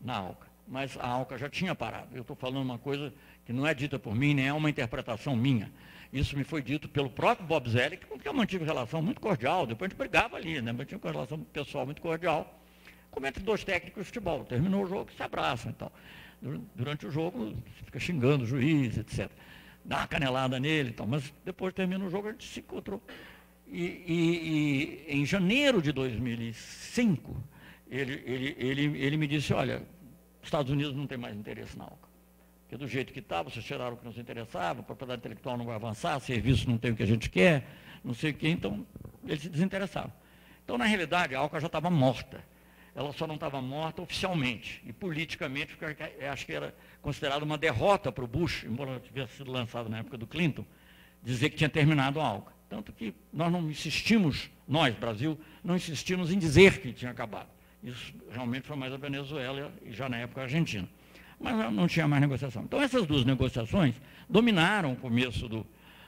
na 0.01 0.17
ALCA. 0.17 0.47
Mas 0.67 0.97
a 0.97 1.07
ALCA 1.07 1.37
já 1.37 1.51
tinha 1.51 1.75
parado. 1.75 2.17
Eu 2.17 2.23
estou 2.23 2.35
falando 2.35 2.63
uma 2.63 2.79
coisa 2.79 3.13
que 3.45 3.53
não 3.53 3.67
é 3.67 3.75
dita 3.75 3.99
por 3.99 4.15
mim, 4.15 4.33
nem 4.33 4.49
é 4.49 4.53
uma 4.55 4.71
interpretação 4.71 5.37
minha. 5.37 5.71
Isso 6.15 6.37
me 6.37 6.45
foi 6.45 6.63
dito 6.63 6.89
pelo 6.89 7.11
próprio 7.11 7.47
Bob 7.47 7.69
Zelig, 7.69 8.07
com 8.07 8.17
quem 8.17 8.31
eu 8.31 8.35
mantive 8.35 8.65
relação 8.65 9.03
muito 9.03 9.21
cordial. 9.21 9.67
Depois 9.67 9.89
a 9.89 9.91
gente 9.91 9.99
brigava 9.99 10.37
ali, 10.37 10.63
né? 10.63 10.71
mas 10.71 10.87
tinha 10.87 10.97
uma 10.97 11.11
relação 11.11 11.39
pessoal 11.41 11.85
muito 11.85 12.01
cordial. 12.01 12.63
Como 13.11 13.27
entre 13.27 13.43
dois 13.43 13.65
técnicos 13.65 14.03
de 14.03 14.07
futebol. 14.07 14.45
Terminou 14.45 14.85
o 14.85 14.87
jogo, 14.87 15.11
se 15.17 15.23
abraçam. 15.23 15.73
Então, 15.73 15.91
durante 16.75 17.05
o 17.05 17.11
jogo, 17.11 17.57
fica 17.85 17.99
xingando 17.99 18.45
o 18.45 18.47
juiz, 18.47 18.97
etc. 18.97 19.29
Dá 19.85 19.99
uma 19.99 20.07
canelada 20.07 20.61
nele, 20.61 20.91
então, 20.91 21.05
mas 21.05 21.35
depois 21.45 21.75
termina 21.75 22.05
o 22.05 22.09
jogo, 22.09 22.29
a 22.29 22.31
gente 22.33 22.47
se 22.47 22.61
encontrou 22.61 23.03
e, 23.67 23.83
e, 24.07 25.05
e, 25.09 25.17
em 25.17 25.27
janeiro 25.27 25.81
de 25.83 25.93
2005, 25.93 27.37
ele, 27.91 28.23
ele, 28.25 28.57
ele, 28.59 28.99
ele 28.99 29.17
me 29.17 29.27
disse, 29.27 29.53
olha, 29.53 29.83
os 30.41 30.47
Estados 30.47 30.71
Unidos 30.71 30.95
não 30.95 31.07
tem 31.07 31.19
mais 31.19 31.37
interesse 31.37 31.77
na 31.77 31.85
ALCA. 31.85 32.09
Porque 32.75 32.87
do 32.87 32.89
jeito 32.89 33.13
que 33.13 33.21
está, 33.21 33.41
vocês 33.41 33.65
tiraram 33.65 33.95
o 33.95 33.97
que 33.97 34.05
nos 34.05 34.19
interessava, 34.19 34.81
a 34.81 34.83
propriedade 34.83 35.21
intelectual 35.21 35.57
não 35.57 35.65
vai 35.65 35.77
avançar, 35.77 36.19
serviço 36.19 36.69
não 36.69 36.77
tem 36.77 36.91
o 36.91 36.97
que 36.97 37.05
a 37.05 37.07
gente 37.07 37.31
quer, 37.31 37.65
não 38.03 38.13
sei 38.13 38.33
o 38.33 38.35
quê, 38.35 38.49
então 38.49 38.85
eles 39.25 39.43
se 39.43 39.49
desinteressaram. 39.49 40.13
Então, 40.65 40.77
na 40.77 40.85
realidade, 40.85 41.37
a 41.37 41.39
ALCA 41.39 41.61
já 41.61 41.69
estava 41.69 41.89
morta. 41.89 42.45
Ela 42.93 43.13
só 43.13 43.29
não 43.29 43.37
estava 43.37 43.63
morta 43.63 44.03
oficialmente. 44.03 44.83
E 44.85 44.93
politicamente, 44.93 45.79
acho 46.29 46.45
que 46.45 46.53
era 46.53 46.75
considerada 47.01 47.45
uma 47.45 47.57
derrota 47.57 48.11
para 48.11 48.25
o 48.25 48.27
Bush, 48.27 48.65
embora 48.65 48.99
tivesse 48.99 49.37
sido 49.37 49.53
lançado 49.53 49.89
na 49.89 49.99
época 49.99 50.19
do 50.19 50.27
Clinton, 50.27 50.67
dizer 51.23 51.51
que 51.51 51.57
tinha 51.57 51.71
terminado 51.71 52.21
a 52.21 52.27
ALCA. 52.27 52.53
Tanto 52.69 52.93
que 52.93 53.15
nós 53.33 53.53
não 53.53 53.71
insistimos, 53.71 54.51
nós, 54.67 54.93
Brasil, 54.97 55.39
não 55.63 55.77
insistimos 55.77 56.33
em 56.33 56.39
dizer 56.41 56.81
que 56.81 56.93
tinha 56.93 57.13
acabado. 57.13 57.51
Isso 57.85 58.13
realmente 58.33 58.67
foi 58.67 58.77
mais 58.77 58.93
a 58.93 58.97
Venezuela 58.97 59.73
e 59.85 59.93
já 59.93 60.09
na 60.09 60.17
época 60.17 60.41
a 60.41 60.45
Argentina. 60.45 60.89
Mas 61.39 61.73
não 61.73 61.87
tinha 61.87 62.07
mais 62.07 62.21
negociação. 62.21 62.63
Então 62.63 62.81
essas 62.81 63.07
duas 63.07 63.25
negociações 63.25 63.95
dominaram 64.29 64.93
o 64.93 64.97
começo 64.97 65.49
do, 65.49 65.67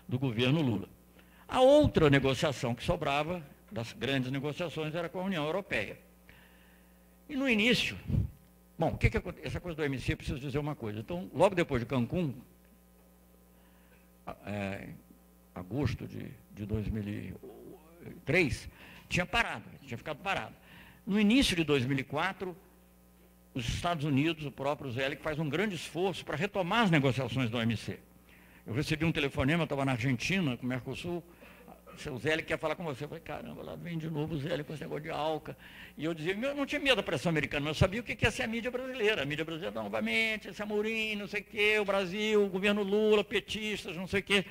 do 0.09 0.19
governo 0.19 0.63
Lula. 0.63 0.89
A 1.49 1.61
outra 1.61 2.11
negociação 2.11 2.75
que 2.75 2.83
sobrava, 2.83 3.43
das 3.71 3.93
grandes 3.93 4.31
negociações, 4.31 4.95
era 4.95 5.09
com 5.09 5.21
a 5.21 5.25
União 5.25 5.45
Europeia. 5.45 5.99
E 7.29 7.37
no 7.37 7.49
início, 7.49 7.97
bom, 8.79 8.91
o 8.91 8.99
que, 8.99 9.11
que 9.11 9.21
essa 9.43 9.61
coisa 9.61 9.77
do 9.77 9.85
MC, 9.85 10.13
eu 10.13 10.17
preciso 10.17 10.39
dizer 10.39 10.59
uma 10.59 10.75
coisa. 10.75 11.01
Então, 11.01 11.31
logo 11.35 11.55
depois 11.55 11.81
de 11.81 11.87
Cancún, 11.87 12.35
é, 14.45 14.89
agosto 15.55 16.07
de, 16.07 16.31
de 16.55 16.67
2003, 16.67 18.69
tinha 19.09 19.27
parado, 19.27 19.65
tinha 19.87 19.99
ficado 19.99 20.19
parado. 20.19 20.55
No 21.07 21.21
início 21.21 21.57
de 21.57 21.65
2004, 21.65 22.57
os 23.57 23.67
Estados 23.67 24.05
Unidos, 24.05 24.45
o 24.45 24.51
próprio 24.51 24.91
Zelig, 24.91 25.17
faz 25.23 25.39
um 25.39 25.49
grande 25.49 25.75
esforço 25.75 26.23
para 26.27 26.37
retomar 26.37 26.83
as 26.83 26.91
negociações 26.91 27.49
do 27.49 27.57
OMC. 27.57 27.99
Eu 28.67 28.75
recebi 28.75 29.03
um 29.07 29.11
telefonema, 29.11 29.65
estava 29.65 29.83
na 29.83 29.93
Argentina, 29.93 30.59
com 30.59 30.67
o 30.67 30.69
Mercosul, 30.69 31.25
seu 31.97 32.19
Zé 32.19 32.37
quer 32.43 32.59
falar 32.59 32.75
com 32.75 32.85
você. 32.85 33.05
Eu 33.05 33.09
falei, 33.09 33.25
caramba, 33.25 33.63
lá 33.63 33.75
vem 33.75 33.97
de 33.97 34.11
novo 34.11 34.35
o 34.35 34.39
Zé 34.39 34.63
com 34.63 34.75
esse 34.75 34.83
negócio 34.83 35.05
de 35.05 35.11
alca. 35.11 35.57
E 35.97 36.05
eu 36.05 36.13
dizia, 36.13 36.35
eu 36.35 36.55
não 36.55 36.67
tinha 36.67 36.79
medo 36.79 36.97
da 36.97 37.03
pressão 37.03 37.31
americana, 37.31 37.65
mas 37.65 37.77
eu 37.77 37.81
sabia 37.81 38.01
o 38.01 38.05
que 38.05 38.19
ia 38.23 38.31
ser 38.31 38.43
a 38.43 38.47
mídia 38.47 38.71
brasileira. 38.71 39.23
A 39.23 39.25
mídia 39.25 39.43
brasileira, 39.43 39.75
novamente, 39.75 40.49
esse 40.49 40.63
Amorim, 40.63 41.17
não 41.17 41.27
sei 41.27 41.41
o 41.41 41.45
quê, 41.45 41.79
o 41.81 41.85
Brasil, 41.87 42.45
o 42.45 42.51
governo 42.51 42.83
Lula, 42.83 43.25
petistas, 43.25 43.97
não 43.97 44.07
sei 44.07 44.21
o 44.21 44.23
quê, 44.23 44.45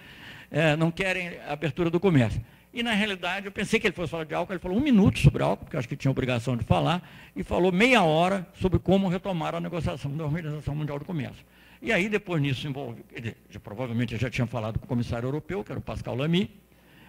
é, 0.49 0.75
não 0.75 0.89
querem 0.89 1.39
abertura 1.47 1.91
do 1.91 1.99
comércio. 1.99 2.43
E, 2.75 2.83
na 2.83 2.91
realidade, 2.91 3.45
eu 3.45 3.53
pensei 3.53 3.79
que 3.79 3.87
ele 3.87 3.95
fosse 3.95 4.11
falar 4.11 4.25
de 4.25 4.35
álcool, 4.35 4.51
ele 4.51 4.59
falou 4.59 4.77
um 4.77 4.81
minuto 4.81 5.17
sobre 5.19 5.41
álcool, 5.41 5.63
porque 5.63 5.77
acho 5.77 5.87
que 5.87 5.95
tinha 5.95 6.11
obrigação 6.11 6.57
de 6.57 6.65
falar, 6.65 7.09
e 7.33 7.41
falou 7.41 7.71
meia 7.71 8.03
hora 8.03 8.45
sobre 8.59 8.79
como 8.79 9.07
retomar 9.07 9.55
a 9.55 9.61
negociação 9.61 10.11
da 10.17 10.25
Organização 10.25 10.75
Mundial 10.75 10.99
do 10.99 11.05
Comércio. 11.05 11.45
E 11.81 11.93
aí, 11.93 12.09
depois 12.09 12.41
nisso, 12.41 12.67
envolve, 12.67 13.01
já, 13.49 13.61
provavelmente 13.61 14.17
já 14.17 14.29
tinha 14.29 14.45
falado 14.45 14.77
com 14.77 14.83
o 14.83 14.87
comissário 14.89 15.25
europeu, 15.25 15.63
que 15.63 15.71
era 15.71 15.79
o 15.79 15.81
Pascal 15.81 16.17
Lamy, 16.17 16.51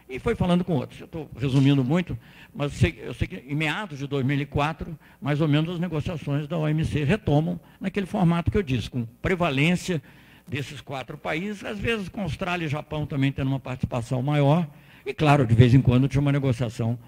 e 0.09 0.21
foi 0.21 0.37
falando 0.37 0.63
com 0.63 0.75
outros. 0.75 1.01
Eu 1.01 1.07
estou 1.07 1.29
resumindo 1.37 1.83
muito, 1.83 2.17
mas 2.55 2.73
sei, 2.75 3.01
eu 3.03 3.13
sei, 3.13 3.27
que 3.27 3.37
em 3.37 3.57
meados 3.57 3.99
de 3.99 4.07
2004, 4.07 4.97
mais 5.21 5.41
ou 5.41 5.49
menos 5.49 5.75
as 5.75 5.81
negociações 5.81 6.47
da 6.47 6.57
OMC 6.57 7.03
retomam 7.03 7.59
naquele 7.81 8.07
formato 8.07 8.53
que 8.53 8.57
eu 8.57 8.63
disse, 8.63 8.89
com 8.89 9.05
prevalência 9.21 10.01
desses 10.47 10.81
quatro 10.81 11.19
países, 11.19 11.65
às 11.65 11.77
vezes 11.77 12.09
com 12.09 12.23
Austrália 12.23 12.67
e 12.67 12.69
Japão 12.69 13.05
também 13.05 13.33
tendo 13.33 13.49
uma 13.49 13.59
participação 13.59 14.23
maior, 14.23 14.65
e 15.07 15.15
claro, 15.15 15.47
de 15.47 15.55
vez 15.55 15.73
em 15.73 15.81
quando 15.81 16.09
tinha 16.09 16.21
uma 16.21 16.33
negociação 16.33 16.99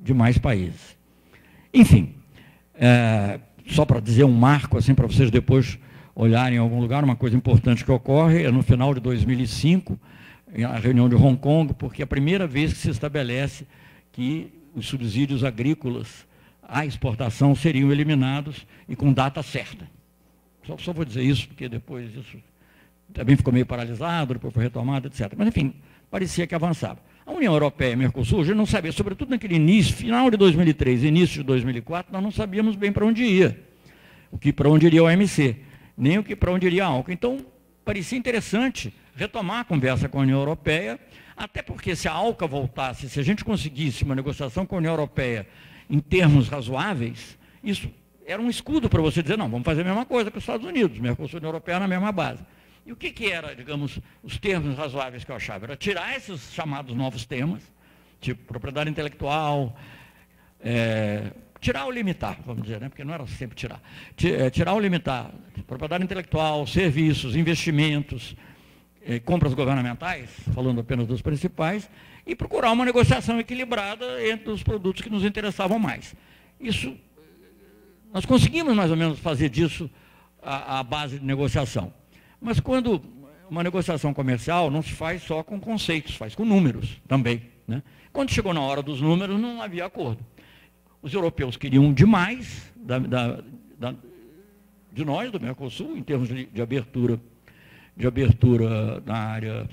de 0.00 0.14
mais 0.14 0.38
países. 0.38 0.96
Enfim, 1.72 2.14
é, 2.74 3.38
só 3.66 3.84
para 3.84 4.00
dizer 4.00 4.24
um 4.24 4.32
marco, 4.32 4.78
assim, 4.78 4.94
para 4.94 5.06
vocês 5.06 5.30
depois 5.30 5.78
olharem 6.14 6.56
em 6.56 6.60
algum 6.60 6.80
lugar, 6.80 7.04
uma 7.04 7.16
coisa 7.16 7.36
importante 7.36 7.84
que 7.84 7.92
ocorre 7.92 8.44
é 8.44 8.50
no 8.50 8.62
final 8.62 8.94
de 8.94 9.00
2005, 9.00 9.98
a 10.66 10.78
reunião 10.78 11.08
de 11.08 11.16
Hong 11.16 11.36
Kong, 11.36 11.74
porque 11.74 12.00
é 12.00 12.04
a 12.04 12.06
primeira 12.06 12.46
vez 12.46 12.72
que 12.72 12.78
se 12.78 12.90
estabelece 12.90 13.66
que 14.12 14.50
os 14.74 14.86
subsídios 14.86 15.44
agrícolas 15.44 16.26
à 16.62 16.86
exportação 16.86 17.54
seriam 17.54 17.92
eliminados 17.92 18.66
e 18.88 18.96
com 18.96 19.12
data 19.12 19.42
certa. 19.42 19.86
Só, 20.66 20.78
só 20.78 20.92
vou 20.92 21.04
dizer 21.04 21.22
isso, 21.22 21.46
porque 21.48 21.68
depois 21.68 22.14
isso 22.14 22.38
também 23.12 23.36
ficou 23.36 23.52
meio 23.52 23.66
paralisado, 23.66 24.34
depois 24.34 24.54
foi 24.54 24.62
retomado, 24.62 25.08
etc. 25.08 25.32
Mas, 25.36 25.48
enfim, 25.48 25.74
parecia 26.10 26.46
que 26.46 26.54
avançava. 26.54 26.98
A 27.26 27.32
União 27.32 27.54
Europeia 27.54 27.92
e 27.92 27.96
Mercosul, 27.96 28.42
a 28.42 28.44
gente 28.44 28.56
não 28.56 28.66
sabia, 28.66 28.92
sobretudo 28.92 29.30
naquele 29.30 29.54
início, 29.54 29.94
final 29.94 30.30
de 30.30 30.36
2003, 30.36 31.04
início 31.04 31.38
de 31.38 31.44
2004, 31.44 32.12
nós 32.12 32.22
não 32.22 32.30
sabíamos 32.30 32.76
bem 32.76 32.92
para 32.92 33.06
onde 33.06 33.24
ia. 33.24 33.58
o 34.30 34.38
que 34.38 34.52
para 34.52 34.68
onde 34.68 34.86
iria 34.86 35.02
o 35.02 35.06
OMC, 35.06 35.56
nem 35.96 36.18
o 36.18 36.24
que 36.24 36.34
para 36.34 36.50
onde 36.50 36.66
iria 36.66 36.84
a 36.84 36.88
ALCA. 36.88 37.12
Então, 37.12 37.38
parecia 37.84 38.18
interessante 38.18 38.92
retomar 39.14 39.60
a 39.60 39.64
conversa 39.64 40.08
com 40.08 40.18
a 40.18 40.22
União 40.22 40.38
Europeia, 40.38 40.98
até 41.36 41.62
porque 41.62 41.94
se 41.94 42.08
a 42.08 42.12
ALCA 42.12 42.46
voltasse, 42.46 43.08
se 43.08 43.20
a 43.20 43.22
gente 43.22 43.44
conseguisse 43.44 44.02
uma 44.02 44.14
negociação 44.14 44.66
com 44.66 44.74
a 44.74 44.78
União 44.78 44.92
Europeia 44.92 45.46
em 45.88 46.00
termos 46.00 46.48
razoáveis, 46.48 47.38
isso 47.62 47.88
era 48.26 48.42
um 48.42 48.50
escudo 48.50 48.88
para 48.88 49.00
você 49.00 49.22
dizer, 49.22 49.38
não, 49.38 49.48
vamos 49.48 49.64
fazer 49.64 49.82
a 49.82 49.84
mesma 49.84 50.04
coisa 50.04 50.30
que 50.30 50.38
os 50.38 50.42
Estados 50.42 50.66
Unidos, 50.66 50.98
Mercosul 50.98 51.36
e 51.36 51.38
União 51.38 51.50
Europeia 51.50 51.78
na 51.78 51.88
mesma 51.88 52.10
base. 52.10 52.42
E 52.86 52.92
o 52.92 52.96
que, 52.96 53.10
que 53.10 53.30
era, 53.30 53.54
digamos, 53.54 53.98
os 54.22 54.38
termos 54.38 54.76
razoáveis 54.76 55.24
que 55.24 55.30
eu 55.30 55.36
achava? 55.36 55.64
Era 55.66 55.76
tirar 55.76 56.14
esses 56.16 56.52
chamados 56.52 56.94
novos 56.94 57.24
temas, 57.24 57.62
tipo 58.20 58.44
propriedade 58.44 58.90
intelectual, 58.90 59.74
é, 60.60 61.32
tirar 61.60 61.86
ou 61.86 61.90
limitar, 61.90 62.38
vamos 62.44 62.62
dizer, 62.62 62.80
né? 62.80 62.90
porque 62.90 63.02
não 63.02 63.14
era 63.14 63.26
sempre 63.26 63.56
tirar. 63.56 63.80
É, 64.22 64.50
tirar 64.50 64.74
ou 64.74 64.80
limitar 64.80 65.30
propriedade 65.66 66.04
intelectual, 66.04 66.66
serviços, 66.66 67.34
investimentos, 67.34 68.36
é, 69.02 69.18
compras 69.18 69.54
governamentais, 69.54 70.28
falando 70.54 70.80
apenas 70.80 71.06
dos 71.06 71.22
principais, 71.22 71.90
e 72.26 72.36
procurar 72.36 72.70
uma 72.70 72.84
negociação 72.84 73.40
equilibrada 73.40 74.26
entre 74.26 74.50
os 74.50 74.62
produtos 74.62 75.00
que 75.00 75.08
nos 75.08 75.24
interessavam 75.24 75.78
mais. 75.78 76.14
Isso, 76.60 76.94
nós 78.12 78.26
conseguimos 78.26 78.74
mais 78.74 78.90
ou 78.90 78.96
menos 78.96 79.18
fazer 79.18 79.48
disso 79.48 79.90
a, 80.42 80.80
a 80.80 80.82
base 80.82 81.18
de 81.18 81.24
negociação. 81.24 81.92
Mas 82.44 82.60
quando 82.60 83.00
uma 83.48 83.62
negociação 83.62 84.12
comercial 84.12 84.70
não 84.70 84.82
se 84.82 84.92
faz 84.92 85.22
só 85.22 85.42
com 85.42 85.58
conceitos, 85.58 86.14
faz 86.14 86.34
com 86.34 86.44
números 86.44 87.00
também. 87.08 87.40
Né? 87.66 87.82
Quando 88.12 88.30
chegou 88.30 88.52
na 88.52 88.60
hora 88.60 88.82
dos 88.82 89.00
números, 89.00 89.40
não 89.40 89.62
havia 89.62 89.86
acordo. 89.86 90.22
Os 91.00 91.14
europeus 91.14 91.56
queriam 91.56 91.90
demais 91.90 92.70
da, 92.76 92.98
da, 92.98 93.42
da, 93.78 93.94
de 94.92 95.04
nós, 95.06 95.32
do 95.32 95.40
Mercosul, 95.40 95.96
em 95.96 96.02
termos 96.02 96.28
de, 96.28 96.44
de 96.44 96.60
abertura, 96.60 97.18
de 97.96 98.06
abertura 98.06 99.02
na 99.06 99.16
área 99.16 99.68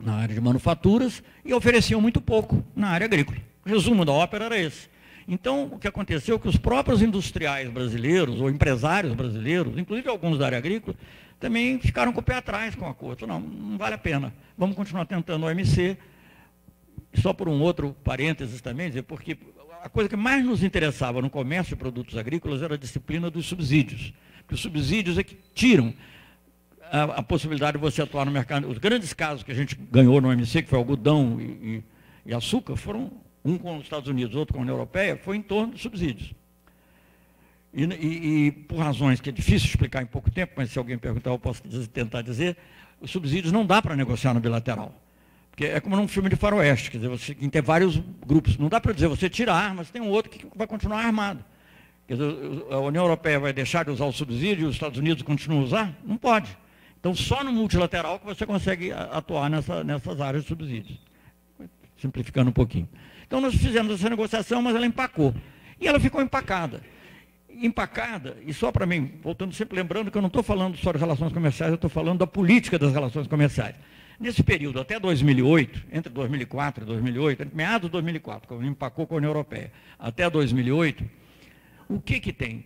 na 0.00 0.14
área 0.14 0.34
de 0.34 0.40
manufaturas 0.40 1.22
e 1.44 1.54
ofereciam 1.54 2.00
muito 2.00 2.20
pouco 2.20 2.64
na 2.74 2.88
área 2.88 3.04
agrícola. 3.04 3.38
O 3.64 3.68
resumo 3.68 4.04
da 4.04 4.12
ópera 4.12 4.46
era 4.46 4.58
esse. 4.58 4.88
Então, 5.26 5.70
o 5.72 5.78
que 5.78 5.88
aconteceu 5.88 6.36
é 6.36 6.38
que 6.38 6.48
os 6.48 6.56
próprios 6.56 7.00
industriais 7.00 7.70
brasileiros, 7.70 8.40
ou 8.40 8.50
empresários 8.50 9.14
brasileiros, 9.14 9.78
inclusive 9.78 10.08
alguns 10.08 10.38
da 10.38 10.46
área 10.46 10.58
agrícola, 10.58 10.96
também 11.38 11.78
ficaram 11.78 12.12
com 12.12 12.20
o 12.20 12.22
pé 12.22 12.36
atrás 12.36 12.74
com 12.74 12.84
o 12.84 12.88
acordo. 12.88 13.26
Não, 13.26 13.40
não 13.40 13.78
vale 13.78 13.94
a 13.94 13.98
pena. 13.98 14.32
Vamos 14.56 14.76
continuar 14.76 15.04
tentando 15.04 15.44
o 15.44 15.48
OMC. 15.48 15.96
Só 17.14 17.32
por 17.32 17.48
um 17.48 17.60
outro 17.60 17.94
parênteses 18.02 18.60
também, 18.60 18.88
dizer, 18.88 19.02
porque 19.02 19.38
a 19.82 19.88
coisa 19.88 20.08
que 20.08 20.16
mais 20.16 20.44
nos 20.44 20.62
interessava 20.62 21.22
no 21.22 21.30
comércio 21.30 21.76
de 21.76 21.78
produtos 21.78 22.16
agrícolas 22.16 22.62
era 22.62 22.74
a 22.74 22.78
disciplina 22.78 23.30
dos 23.30 23.46
subsídios. 23.46 24.12
Porque 24.38 24.54
os 24.54 24.60
subsídios 24.60 25.16
é 25.16 25.22
que 25.22 25.36
tiram 25.54 25.94
a, 26.90 27.02
a, 27.02 27.22
possibilidade 27.22 27.76
de 27.76 27.80
você 27.80 28.02
atuar 28.02 28.24
no 28.24 28.32
mercado. 28.32 28.68
Os 28.68 28.78
grandes 28.78 29.12
casos 29.12 29.42
que 29.42 29.52
a 29.52 29.54
gente 29.54 29.74
ganhou 29.74 30.20
no 30.20 30.28
OMC, 30.28 30.62
que 30.62 30.68
foi 30.68 30.78
algodão 30.78 31.40
e, 31.40 31.44
e, 31.44 31.84
e 32.26 32.34
açúcar, 32.34 32.76
foram 32.76 33.12
um 33.44 33.58
com 33.58 33.76
os 33.76 33.84
Estados 33.84 34.08
Unidos, 34.08 34.34
outro 34.34 34.54
com 34.54 34.60
a 34.60 34.62
União 34.62 34.74
Europeia, 34.74 35.16
foi 35.16 35.36
em 35.36 35.42
torno 35.42 35.72
dos 35.72 35.82
subsídios. 35.82 36.34
E, 37.74 37.84
e, 37.84 38.46
e, 38.46 38.52
por 38.52 38.78
razões 38.78 39.20
que 39.20 39.28
é 39.28 39.32
difícil 39.32 39.68
explicar 39.68 40.00
em 40.00 40.06
pouco 40.06 40.30
tempo, 40.30 40.52
mas 40.56 40.70
se 40.70 40.78
alguém 40.78 40.96
perguntar, 40.96 41.30
eu 41.30 41.38
posso 41.38 41.60
tentar 41.88 42.22
dizer, 42.22 42.56
os 43.00 43.10
subsídios 43.10 43.52
não 43.52 43.66
dá 43.66 43.82
para 43.82 43.96
negociar 43.96 44.32
no 44.32 44.38
bilateral. 44.38 44.94
Porque 45.50 45.66
é 45.66 45.80
como 45.80 45.96
num 45.96 46.06
filme 46.06 46.28
de 46.28 46.36
faroeste, 46.36 46.90
quer 46.90 46.98
dizer, 46.98 47.08
você 47.08 47.34
tem 47.34 47.62
vários 47.62 48.00
grupos. 48.24 48.56
Não 48.58 48.68
dá 48.68 48.80
para 48.80 48.92
dizer, 48.92 49.08
você 49.08 49.28
tira 49.28 49.52
a 49.52 49.56
arma, 49.56 49.84
você 49.84 49.92
tem 49.92 50.02
um 50.02 50.08
outro 50.08 50.30
que 50.30 50.46
vai 50.54 50.66
continuar 50.66 51.04
armado. 51.04 51.44
Quer 52.06 52.14
dizer, 52.14 52.36
a 52.70 52.78
União 52.78 53.04
Europeia 53.04 53.40
vai 53.40 53.52
deixar 53.52 53.84
de 53.84 53.90
usar 53.90 54.04
o 54.04 54.12
subsídio 54.12 54.64
e 54.64 54.68
os 54.68 54.74
Estados 54.74 54.98
Unidos 54.98 55.22
continuam 55.22 55.62
a 55.62 55.64
usar? 55.64 55.98
Não 56.04 56.16
pode. 56.16 56.56
Então, 57.00 57.14
só 57.14 57.42
no 57.42 57.52
multilateral 57.52 58.18
que 58.18 58.26
você 58.26 58.46
consegue 58.46 58.92
atuar 58.92 59.50
nessa, 59.50 59.82
nessas 59.84 60.20
áreas 60.20 60.44
de 60.44 60.48
subsídios. 60.48 60.98
Simplificando 61.98 62.50
um 62.50 62.52
pouquinho. 62.52 62.88
Então, 63.26 63.40
nós 63.40 63.54
fizemos 63.54 63.94
essa 63.94 64.08
negociação, 64.08 64.62
mas 64.62 64.76
ela 64.76 64.86
empacou. 64.86 65.34
E 65.80 65.88
ela 65.88 65.98
ficou 65.98 66.22
empacada. 66.22 66.80
Empacada, 67.60 68.36
e 68.46 68.52
só 68.52 68.72
para 68.72 68.86
mim, 68.86 69.12
voltando 69.22 69.54
sempre 69.54 69.76
lembrando 69.76 70.10
que 70.10 70.16
eu 70.16 70.22
não 70.22 70.28
estou 70.28 70.42
falando 70.42 70.76
só 70.76 70.92
de 70.92 70.98
relações 70.98 71.32
comerciais, 71.32 71.70
eu 71.70 71.76
estou 71.76 71.90
falando 71.90 72.18
da 72.18 72.26
política 72.26 72.78
das 72.78 72.92
relações 72.92 73.26
comerciais. 73.26 73.76
Nesse 74.18 74.42
período, 74.42 74.80
até 74.80 74.98
2008, 74.98 75.84
entre 75.92 76.12
2004 76.12 76.84
e 76.84 76.86
2008, 76.86 77.42
entre 77.42 77.56
meados 77.56 77.88
de 77.88 77.92
2004, 77.92 78.48
quando 78.48 78.64
empacou 78.64 79.06
com 79.06 79.14
a 79.14 79.18
União 79.18 79.30
Europeia, 79.30 79.72
até 79.98 80.28
2008, 80.30 81.04
o 81.88 82.00
que 82.00 82.20
que 82.20 82.32
tem? 82.32 82.64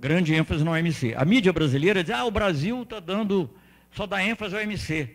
grande 0.00 0.34
ênfase 0.34 0.64
no 0.64 0.72
OMC. 0.72 1.14
A 1.14 1.24
mídia 1.24 1.52
brasileira 1.52 2.02
diz, 2.02 2.12
ah, 2.12 2.24
o 2.24 2.30
Brasil 2.30 2.82
está 2.82 2.98
dando, 2.98 3.50
só 3.92 4.06
dá 4.06 4.24
ênfase 4.24 4.56
ao 4.56 4.62
OMC. 4.62 5.10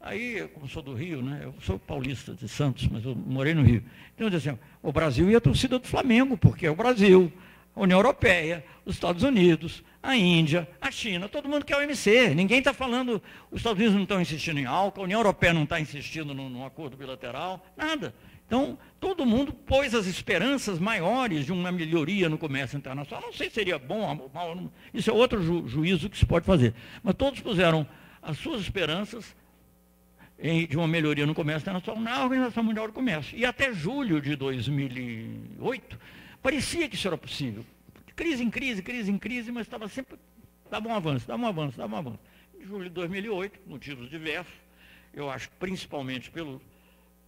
Aí, 0.00 0.38
eu, 0.38 0.48
como 0.48 0.68
sou 0.68 0.82
do 0.82 0.92
Rio, 0.92 1.22
né, 1.22 1.42
eu 1.44 1.54
sou 1.62 1.78
paulista 1.78 2.34
de 2.34 2.46
Santos, 2.46 2.86
mas 2.88 3.04
eu 3.04 3.14
morei 3.14 3.54
no 3.54 3.62
Rio. 3.62 3.82
Então, 4.14 4.28
eu 4.28 4.36
assim, 4.36 4.58
o 4.82 4.92
Brasil 4.92 5.30
e 5.30 5.36
a 5.36 5.40
torcida 5.40 5.78
do 5.78 5.86
Flamengo, 5.86 6.36
porque 6.36 6.66
é 6.66 6.70
o 6.70 6.74
Brasil, 6.74 7.32
a 7.74 7.80
União 7.80 7.98
Europeia, 7.98 8.64
os 8.84 8.94
Estados 8.94 9.22
Unidos, 9.22 9.82
a 10.02 10.16
Índia, 10.16 10.68
a 10.80 10.90
China, 10.90 11.28
todo 11.28 11.48
mundo 11.48 11.64
quer 11.64 11.76
o 11.76 11.80
OMC. 11.80 12.34
Ninguém 12.34 12.58
está 12.58 12.72
falando, 12.72 13.22
os 13.50 13.58
Estados 13.58 13.78
Unidos 13.78 13.94
não 13.94 14.02
estão 14.02 14.20
insistindo 14.20 14.60
em 14.60 14.66
álcool, 14.66 15.00
a 15.00 15.04
União 15.04 15.20
Europeia 15.20 15.52
não 15.52 15.64
está 15.64 15.80
insistindo 15.80 16.34
num 16.34 16.64
acordo 16.64 16.96
bilateral, 16.96 17.64
nada. 17.76 18.14
Então, 18.46 18.78
todo 19.00 19.24
mundo 19.24 19.52
pôs 19.52 19.94
as 19.94 20.06
esperanças 20.06 20.78
maiores 20.78 21.46
de 21.46 21.52
uma 21.52 21.72
melhoria 21.72 22.28
no 22.28 22.36
comércio 22.36 22.76
internacional. 22.76 23.26
Não 23.26 23.32
sei 23.32 23.48
se 23.48 23.54
seria 23.54 23.78
bom 23.78 24.00
ou 24.00 24.30
mal, 24.32 24.70
isso 24.92 25.10
é 25.10 25.12
outro 25.12 25.42
ju 25.42 25.66
juízo 25.66 26.10
que 26.10 26.18
se 26.18 26.26
pode 26.26 26.44
fazer. 26.44 26.74
Mas 27.02 27.14
todos 27.14 27.40
puseram 27.40 27.86
as 28.22 28.38
suas 28.38 28.60
esperanças 28.60 29.34
em, 30.38 30.66
de 30.66 30.76
uma 30.76 30.86
melhoria 30.86 31.26
no 31.26 31.34
comércio 31.34 31.62
internacional 31.62 32.02
na 32.02 32.22
Organização 32.22 32.62
Mundial 32.62 32.86
do 32.86 32.92
Comércio. 32.92 33.36
E 33.36 33.46
até 33.46 33.72
julho 33.72 34.20
de 34.20 34.36
2008, 34.36 35.98
parecia 36.44 36.86
que 36.86 36.94
isso 36.94 37.08
era 37.08 37.16
possível. 37.16 37.64
Crise 38.14 38.44
em 38.44 38.50
crise, 38.50 38.82
crise 38.82 39.10
em 39.10 39.18
crise, 39.18 39.50
mas 39.50 39.66
estava 39.66 39.88
sempre, 39.88 40.18
dava 40.70 40.86
um 40.86 40.94
avanço, 40.94 41.26
dava 41.26 41.42
um 41.42 41.46
avanço, 41.46 41.78
dava 41.78 41.96
um 41.96 41.98
avanço. 41.98 42.20
Em 42.60 42.66
julho 42.66 42.84
de 42.84 42.90
2008, 42.90 43.60
motivos 43.66 44.10
diversos, 44.10 44.52
eu 45.14 45.30
acho 45.30 45.50
principalmente 45.58 46.30
pelo 46.30 46.60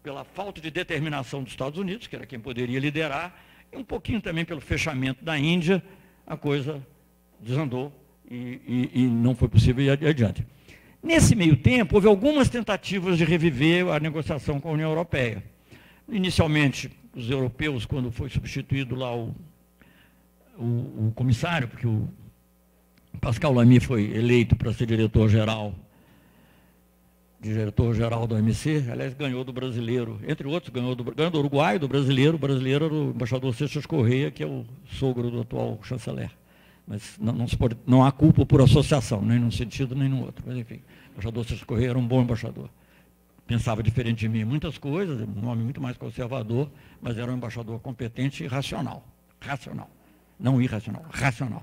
pela 0.02 0.22
falta 0.22 0.60
de 0.60 0.70
determinação 0.70 1.42
dos 1.42 1.50
Estados 1.50 1.80
Unidos, 1.80 2.06
que 2.06 2.14
era 2.14 2.24
quem 2.24 2.38
poderia 2.38 2.78
liderar, 2.78 3.36
e 3.72 3.76
um 3.76 3.82
pouquinho 3.82 4.20
também 4.20 4.44
pelo 4.44 4.60
fechamento 4.60 5.24
da 5.24 5.36
Índia, 5.36 5.82
a 6.24 6.36
coisa 6.36 6.80
desandou 7.40 7.92
e, 8.30 8.60
e, 8.94 9.02
e 9.02 9.06
não 9.08 9.34
foi 9.34 9.48
possível 9.48 9.84
ir 9.84 10.06
adiante. 10.06 10.46
Nesse 11.02 11.34
meio 11.34 11.56
tempo, 11.56 11.96
houve 11.96 12.06
algumas 12.06 12.48
tentativas 12.48 13.18
de 13.18 13.24
reviver 13.24 13.88
a 13.88 13.98
negociação 13.98 14.60
com 14.60 14.68
a 14.68 14.72
União 14.72 14.90
Europeia. 14.90 15.42
Inicialmente, 16.08 16.88
os 17.16 17.30
europeus, 17.30 17.86
quando 17.86 18.12
foi 18.12 18.28
substituído 18.28 18.94
lá 18.94 19.16
o, 19.16 19.34
o, 20.58 21.08
o 21.08 21.12
comissário, 21.16 21.66
porque 21.66 21.86
o 21.86 22.06
Pascal 23.20 23.54
Lamy 23.54 23.80
foi 23.80 24.14
eleito 24.14 24.54
para 24.54 24.72
ser 24.72 24.86
diretor-geral 24.86 25.74
diretor-geral 27.40 28.26
do 28.26 28.34
OMC, 28.34 28.86
aliás, 28.90 29.14
ganhou 29.14 29.44
do 29.44 29.52
brasileiro, 29.52 30.18
entre 30.26 30.48
outros, 30.48 30.72
ganhou 30.72 30.94
do, 30.94 31.04
ganhou 31.04 31.30
do 31.30 31.38
Uruguai, 31.38 31.78
do 31.78 31.86
brasileiro, 31.86 32.36
o 32.36 32.38
brasileiro 32.38 32.86
era 32.86 32.94
o 32.94 33.10
embaixador 33.10 33.54
Seixas 33.54 33.86
Correia, 33.86 34.30
que 34.30 34.42
é 34.42 34.46
o 34.46 34.64
sogro 34.86 35.30
do 35.30 35.40
atual 35.40 35.78
chanceler. 35.82 36.30
Mas 36.86 37.16
não, 37.20 37.32
não, 37.32 37.46
pode, 37.46 37.76
não 37.86 38.04
há 38.04 38.10
culpa 38.10 38.46
por 38.46 38.60
associação, 38.60 39.20
nem 39.22 39.38
num 39.38 39.50
sentido 39.50 39.94
nem 39.94 40.08
no 40.08 40.22
outro. 40.22 40.44
Mas, 40.46 40.56
enfim, 40.56 40.80
o 41.08 41.12
embaixador 41.12 41.44
Seixas 41.44 41.64
Correia 41.64 41.90
era 41.90 41.98
um 41.98 42.06
bom 42.06 42.22
embaixador. 42.22 42.70
Pensava 43.46 43.82
diferente 43.82 44.20
de 44.20 44.28
mim 44.28 44.40
em 44.40 44.44
muitas 44.44 44.76
coisas, 44.76 45.20
um 45.20 45.46
homem 45.46 45.64
muito 45.64 45.80
mais 45.80 45.96
conservador, 45.96 46.70
mas 47.00 47.16
era 47.16 47.30
um 47.30 47.36
embaixador 47.36 47.78
competente 47.80 48.42
e 48.42 48.46
racional. 48.46 49.06
Racional. 49.40 49.88
Não 50.38 50.60
irracional, 50.60 51.04
racional 51.10 51.62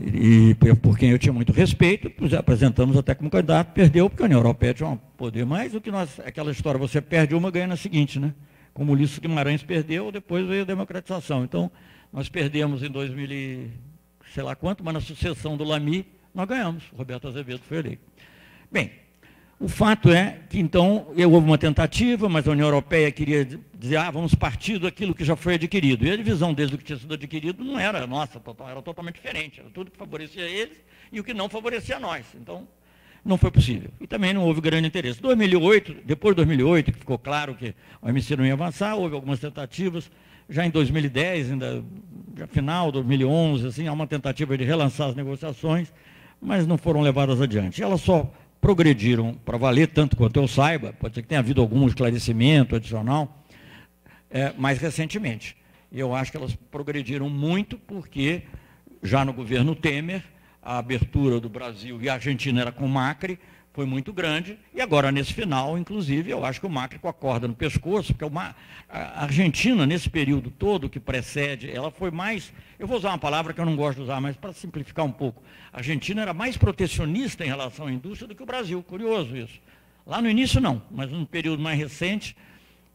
e 0.00 0.54
por 0.82 0.98
quem 0.98 1.10
eu 1.10 1.18
tinha 1.18 1.32
muito 1.32 1.52
respeito, 1.52 2.10
apresentamos 2.36 2.96
até 2.96 3.14
como 3.14 3.30
candidato, 3.30 3.72
perdeu, 3.72 4.10
porque 4.10 4.22
a 4.22 4.26
União 4.26 4.38
Europeia 4.38 4.74
tinha 4.74 4.88
um 4.88 4.96
poder 4.96 5.46
mais 5.46 5.72
do 5.72 5.80
que 5.80 5.90
nós, 5.90 6.20
aquela 6.20 6.50
história, 6.50 6.78
você 6.78 7.00
perde 7.00 7.34
uma, 7.34 7.50
ganha 7.50 7.66
na 7.66 7.76
seguinte, 7.76 8.20
né? 8.20 8.34
Como 8.74 8.92
Ulisses 8.92 9.18
Guimarães 9.18 9.62
perdeu, 9.62 10.12
depois 10.12 10.46
veio 10.46 10.62
a 10.62 10.66
democratização. 10.66 11.44
Então, 11.44 11.70
nós 12.12 12.28
perdemos 12.28 12.82
em 12.82 12.90
2000, 12.90 13.70
sei 14.34 14.42
lá 14.42 14.54
quanto, 14.54 14.84
mas 14.84 14.92
na 14.92 15.00
sucessão 15.00 15.56
do 15.56 15.64
Lamy, 15.64 16.06
nós 16.34 16.46
ganhamos. 16.46 16.84
Roberto 16.94 17.28
Azevedo 17.28 17.62
foi 17.66 17.78
eleito. 17.78 18.02
Bem, 18.70 18.90
o 19.58 19.68
fato 19.68 20.10
é 20.10 20.40
que, 20.50 20.58
então, 20.58 21.06
houve 21.08 21.46
uma 21.46 21.56
tentativa, 21.56 22.28
mas 22.28 22.46
a 22.46 22.50
União 22.50 22.66
Europeia 22.66 23.10
queria 23.10 23.42
dizer, 23.74 23.96
ah, 23.96 24.10
vamos 24.10 24.34
partir 24.34 24.78
daquilo 24.78 25.14
que 25.14 25.24
já 25.24 25.34
foi 25.34 25.54
adquirido. 25.54 26.04
E 26.04 26.10
a 26.10 26.16
divisão 26.16 26.52
desde 26.52 26.74
o 26.74 26.78
que 26.78 26.84
tinha 26.84 26.98
sido 26.98 27.14
adquirido 27.14 27.64
não 27.64 27.78
era 27.78 28.06
nossa, 28.06 28.40
era 28.68 28.82
totalmente 28.82 29.14
diferente. 29.14 29.60
Era 29.60 29.70
tudo 29.70 29.90
que 29.90 29.96
favorecia 29.96 30.42
eles 30.42 30.76
e 31.10 31.18
o 31.20 31.24
que 31.24 31.32
não 31.32 31.48
favorecia 31.48 31.98
nós. 31.98 32.26
Então, 32.34 32.68
não 33.24 33.38
foi 33.38 33.50
possível. 33.50 33.90
E 33.98 34.06
também 34.06 34.34
não 34.34 34.44
houve 34.44 34.60
grande 34.60 34.88
interesse. 34.88 35.22
2008, 35.22 36.02
depois 36.04 36.34
de 36.34 36.44
2008, 36.44 36.92
que 36.92 36.98
ficou 36.98 37.18
claro 37.18 37.54
que 37.54 37.74
o 38.02 38.08
MC 38.10 38.36
não 38.36 38.44
ia 38.44 38.52
avançar, 38.52 38.94
houve 38.94 39.14
algumas 39.14 39.40
tentativas 39.40 40.10
já 40.48 40.66
em 40.66 40.70
2010, 40.70 41.52
ainda 41.52 41.84
final 42.48 42.86
de 42.86 42.92
2011, 42.92 43.66
assim, 43.66 43.88
há 43.88 43.92
uma 43.92 44.06
tentativa 44.06 44.56
de 44.56 44.64
relançar 44.64 45.08
as 45.08 45.16
negociações, 45.16 45.92
mas 46.40 46.66
não 46.66 46.76
foram 46.76 47.00
levadas 47.00 47.40
adiante. 47.40 47.82
Elas 47.82 48.02
só 48.02 48.30
progrediram 48.60 49.34
para 49.34 49.56
valer, 49.56 49.88
tanto 49.88 50.16
quanto 50.16 50.38
eu 50.38 50.48
saiba, 50.48 50.92
pode 50.92 51.14
ser 51.14 51.22
que 51.22 51.28
tenha 51.28 51.40
havido 51.40 51.60
algum 51.60 51.86
esclarecimento 51.86 52.74
adicional, 52.74 53.44
é, 54.30 54.52
mais 54.58 54.78
recentemente. 54.78 55.56
E 55.90 56.00
eu 56.00 56.14
acho 56.14 56.30
que 56.30 56.36
elas 56.36 56.54
progrediram 56.70 57.30
muito 57.30 57.78
porque, 57.78 58.42
já 59.02 59.24
no 59.24 59.32
governo 59.32 59.74
Temer, 59.74 60.22
a 60.62 60.78
abertura 60.78 61.38
do 61.38 61.48
Brasil 61.48 62.02
e 62.02 62.08
a 62.08 62.14
Argentina 62.14 62.60
era 62.60 62.72
com 62.72 62.88
Macri, 62.88 63.38
foi 63.76 63.84
muito 63.84 64.10
grande, 64.10 64.58
e 64.74 64.80
agora 64.80 65.12
nesse 65.12 65.34
final, 65.34 65.76
inclusive, 65.76 66.30
eu 66.30 66.46
acho 66.46 66.58
que 66.58 66.66
o 66.66 66.70
Macri 66.70 66.98
com 66.98 67.08
a 67.08 67.12
corda 67.12 67.46
no 67.46 67.54
pescoço, 67.54 68.14
porque 68.14 68.24
uma, 68.24 68.56
a 68.88 69.24
Argentina, 69.24 69.84
nesse 69.84 70.08
período 70.08 70.50
todo 70.50 70.88
que 70.88 70.98
precede, 70.98 71.70
ela 71.70 71.90
foi 71.90 72.10
mais, 72.10 72.54
eu 72.78 72.86
vou 72.86 72.96
usar 72.96 73.10
uma 73.10 73.18
palavra 73.18 73.52
que 73.52 73.60
eu 73.60 73.66
não 73.66 73.76
gosto 73.76 73.98
de 73.98 74.04
usar, 74.04 74.18
mas 74.18 74.34
para 74.34 74.54
simplificar 74.54 75.04
um 75.04 75.12
pouco, 75.12 75.42
a 75.70 75.76
Argentina 75.76 76.22
era 76.22 76.32
mais 76.32 76.56
protecionista 76.56 77.44
em 77.44 77.48
relação 77.48 77.86
à 77.86 77.92
indústria 77.92 78.26
do 78.26 78.34
que 78.34 78.42
o 78.42 78.46
Brasil, 78.46 78.82
curioso 78.82 79.36
isso. 79.36 79.60
Lá 80.06 80.22
no 80.22 80.30
início 80.30 80.58
não, 80.58 80.80
mas 80.90 81.10
no 81.10 81.26
período 81.26 81.62
mais 81.62 81.78
recente, 81.78 82.34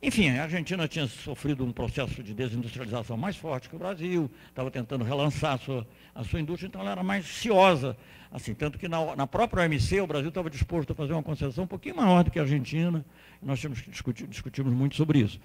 enfim, 0.01 0.31
a 0.31 0.43
Argentina 0.45 0.87
tinha 0.87 1.05
sofrido 1.05 1.63
um 1.63 1.71
processo 1.71 2.23
de 2.23 2.33
desindustrialização 2.33 3.15
mais 3.15 3.35
forte 3.35 3.69
que 3.69 3.75
o 3.75 3.79
Brasil, 3.79 4.31
estava 4.49 4.71
tentando 4.71 5.03
relançar 5.03 5.53
a 5.53 5.57
sua, 5.59 5.87
a 6.15 6.23
sua 6.23 6.41
indústria, 6.41 6.67
então 6.67 6.81
ela 6.81 6.89
era 6.89 7.03
mais 7.03 7.27
ciosa 7.27 7.95
Assim, 8.31 8.53
tanto 8.53 8.79
que 8.79 8.87
na, 8.87 9.15
na 9.15 9.27
própria 9.27 9.65
OMC 9.65 9.99
o 9.99 10.07
Brasil 10.07 10.29
estava 10.29 10.49
disposto 10.49 10.93
a 10.93 10.95
fazer 10.95 11.11
uma 11.11 11.21
concessão 11.21 11.65
um 11.65 11.67
pouquinho 11.67 11.97
maior 11.97 12.23
do 12.23 12.31
que 12.31 12.39
a 12.39 12.43
Argentina. 12.43 13.05
Nós 13.41 13.59
tínhamos 13.59 13.83
discutir, 13.85 14.25
discutimos 14.25 14.73
muito 14.73 14.95
sobre 14.95 15.19
isso. 15.19 15.37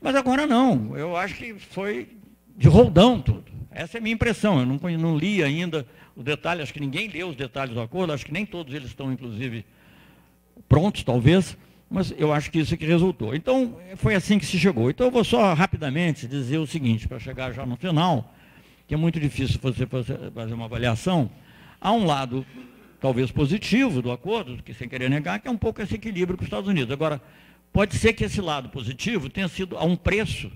Mas 0.00 0.16
agora 0.16 0.44
não, 0.44 0.96
eu 0.96 1.16
acho 1.16 1.36
que 1.36 1.54
foi 1.54 2.08
de 2.56 2.66
roldão 2.66 3.20
tudo. 3.20 3.44
Essa 3.70 3.98
é 3.98 4.00
a 4.00 4.02
minha 4.02 4.14
impressão. 4.14 4.58
Eu 4.58 4.66
não, 4.66 4.78
não 4.98 5.16
li 5.16 5.44
ainda 5.44 5.86
o 6.16 6.22
detalhe, 6.22 6.60
acho 6.60 6.74
que 6.74 6.80
ninguém 6.80 7.06
leu 7.06 7.28
os 7.28 7.36
detalhes 7.36 7.72
do 7.72 7.80
acordo, 7.80 8.12
acho 8.12 8.26
que 8.26 8.32
nem 8.32 8.44
todos 8.44 8.74
eles 8.74 8.88
estão, 8.88 9.12
inclusive, 9.12 9.64
prontos, 10.68 11.04
talvez, 11.04 11.56
mas 11.88 12.12
eu 12.18 12.32
acho 12.32 12.50
que 12.50 12.58
isso 12.58 12.74
é 12.74 12.76
que 12.76 12.84
resultou. 12.84 13.32
Então, 13.32 13.78
foi 13.94 14.16
assim 14.16 14.40
que 14.40 14.46
se 14.46 14.58
chegou. 14.58 14.90
Então, 14.90 15.06
eu 15.06 15.12
vou 15.12 15.22
só 15.22 15.54
rapidamente 15.54 16.26
dizer 16.26 16.58
o 16.58 16.66
seguinte, 16.66 17.06
para 17.06 17.20
chegar 17.20 17.52
já 17.52 17.64
no 17.64 17.76
final, 17.76 18.34
que 18.88 18.94
é 18.94 18.96
muito 18.96 19.20
difícil 19.20 19.60
você 19.62 19.86
fazer 19.86 20.54
uma 20.54 20.64
avaliação 20.64 21.30
Há 21.80 21.92
um 21.92 22.04
lado, 22.04 22.44
talvez 23.00 23.30
positivo 23.30 24.02
do 24.02 24.10
acordo, 24.10 24.62
que 24.62 24.74
sem 24.74 24.88
querer 24.88 25.08
negar, 25.08 25.38
que 25.38 25.48
é 25.48 25.50
um 25.50 25.56
pouco 25.56 25.80
esse 25.80 25.94
equilíbrio 25.94 26.36
com 26.36 26.42
os 26.42 26.46
Estados 26.46 26.68
Unidos. 26.68 26.92
Agora, 26.92 27.20
pode 27.72 27.96
ser 27.96 28.12
que 28.12 28.24
esse 28.24 28.40
lado 28.40 28.68
positivo 28.68 29.28
tenha 29.28 29.48
sido 29.48 29.78
a 29.78 29.84
um 29.84 29.94
preço 29.94 30.50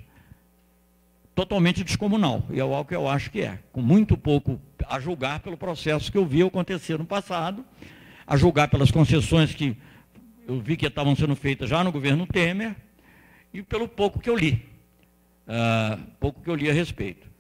totalmente 1.35 1.83
descomunal, 1.83 2.45
e 2.51 2.59
é 2.59 2.63
algo 2.63 2.85
que 2.85 2.95
eu 2.95 3.09
acho 3.09 3.31
que 3.31 3.41
é, 3.41 3.59
com 3.73 3.81
muito 3.81 4.19
pouco 4.19 4.61
a 4.87 5.01
julgar 5.01 5.41
pelo 5.41 5.57
processo 5.57 6.13
que 6.13 6.19
eu 6.19 6.27
vi 6.27 6.43
acontecer 6.43 6.99
no 6.99 7.07
passado, 7.07 7.65
a 8.27 8.37
julgar 8.37 8.69
pelas 8.69 8.91
concessões 8.91 9.55
que 9.55 9.77
eu 10.47 10.61
vi 10.61 10.77
que 10.77 10.87
estavam 10.87 11.17
sendo 11.17 11.35
feitas 11.35 11.71
já 11.71 11.83
no 11.83 11.91
governo 11.91 12.27
Temer, 12.27 12.77
e 13.55 13.63
pelo 13.63 13.89
pouco 13.89 14.19
que 14.19 14.29
eu 14.29 14.37
li, 14.37 14.63
uh, 15.47 15.99
pouco 16.21 16.43
que 16.43 16.51
eu 16.51 16.55
li 16.55 16.69
a 16.69 16.73
respeito. 16.73 17.32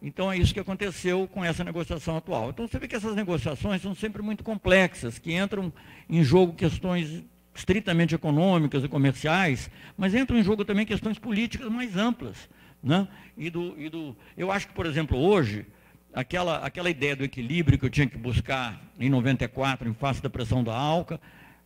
Então 0.00 0.30
é 0.30 0.36
isso 0.36 0.54
que 0.54 0.60
aconteceu 0.60 1.28
com 1.28 1.44
essa 1.44 1.64
negociação 1.64 2.16
atual. 2.16 2.50
Então 2.50 2.68
você 2.68 2.78
vê 2.78 2.86
que 2.86 2.94
essas 2.94 3.16
negociações 3.16 3.82
são 3.82 3.94
sempre 3.94 4.22
muito 4.22 4.44
complexas, 4.44 5.18
que 5.18 5.34
entram 5.34 5.72
em 6.08 6.22
jogo 6.22 6.54
questões 6.54 7.24
estritamente 7.54 8.14
econômicas 8.14 8.84
e 8.84 8.88
comerciais, 8.88 9.68
mas 9.96 10.14
entram 10.14 10.38
em 10.38 10.44
jogo 10.44 10.64
também 10.64 10.86
questões 10.86 11.18
políticas 11.18 11.68
mais 11.68 11.96
amplas. 11.96 12.48
Né? 12.80 13.08
E 13.36 13.50
do, 13.50 13.74
e 13.76 13.88
do, 13.88 14.16
eu 14.36 14.52
acho 14.52 14.68
que, 14.68 14.72
por 14.72 14.86
exemplo, 14.86 15.18
hoje, 15.18 15.66
aquela, 16.14 16.58
aquela 16.58 16.88
ideia 16.88 17.16
do 17.16 17.24
equilíbrio 17.24 17.76
que 17.76 17.84
eu 17.84 17.90
tinha 17.90 18.06
que 18.06 18.16
buscar 18.16 18.80
em 19.00 19.10
94, 19.10 19.88
em 19.88 19.94
face 19.94 20.22
da 20.22 20.30
pressão 20.30 20.62
da 20.62 20.72
ALCA, 20.72 21.20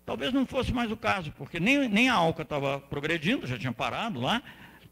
talvez 0.07 0.33
não 0.33 0.47
fosse 0.47 0.73
mais 0.73 0.91
o 0.91 0.97
caso, 0.97 1.31
porque 1.37 1.61
nem, 1.61 1.87
nem 1.87 2.09
a 2.09 2.15
ALCA 2.15 2.43
estava 2.43 2.81
progredindo, 2.81 3.47
já 3.47 3.59
tinha 3.59 3.73
parado 3.73 4.19
lá, 4.19 4.43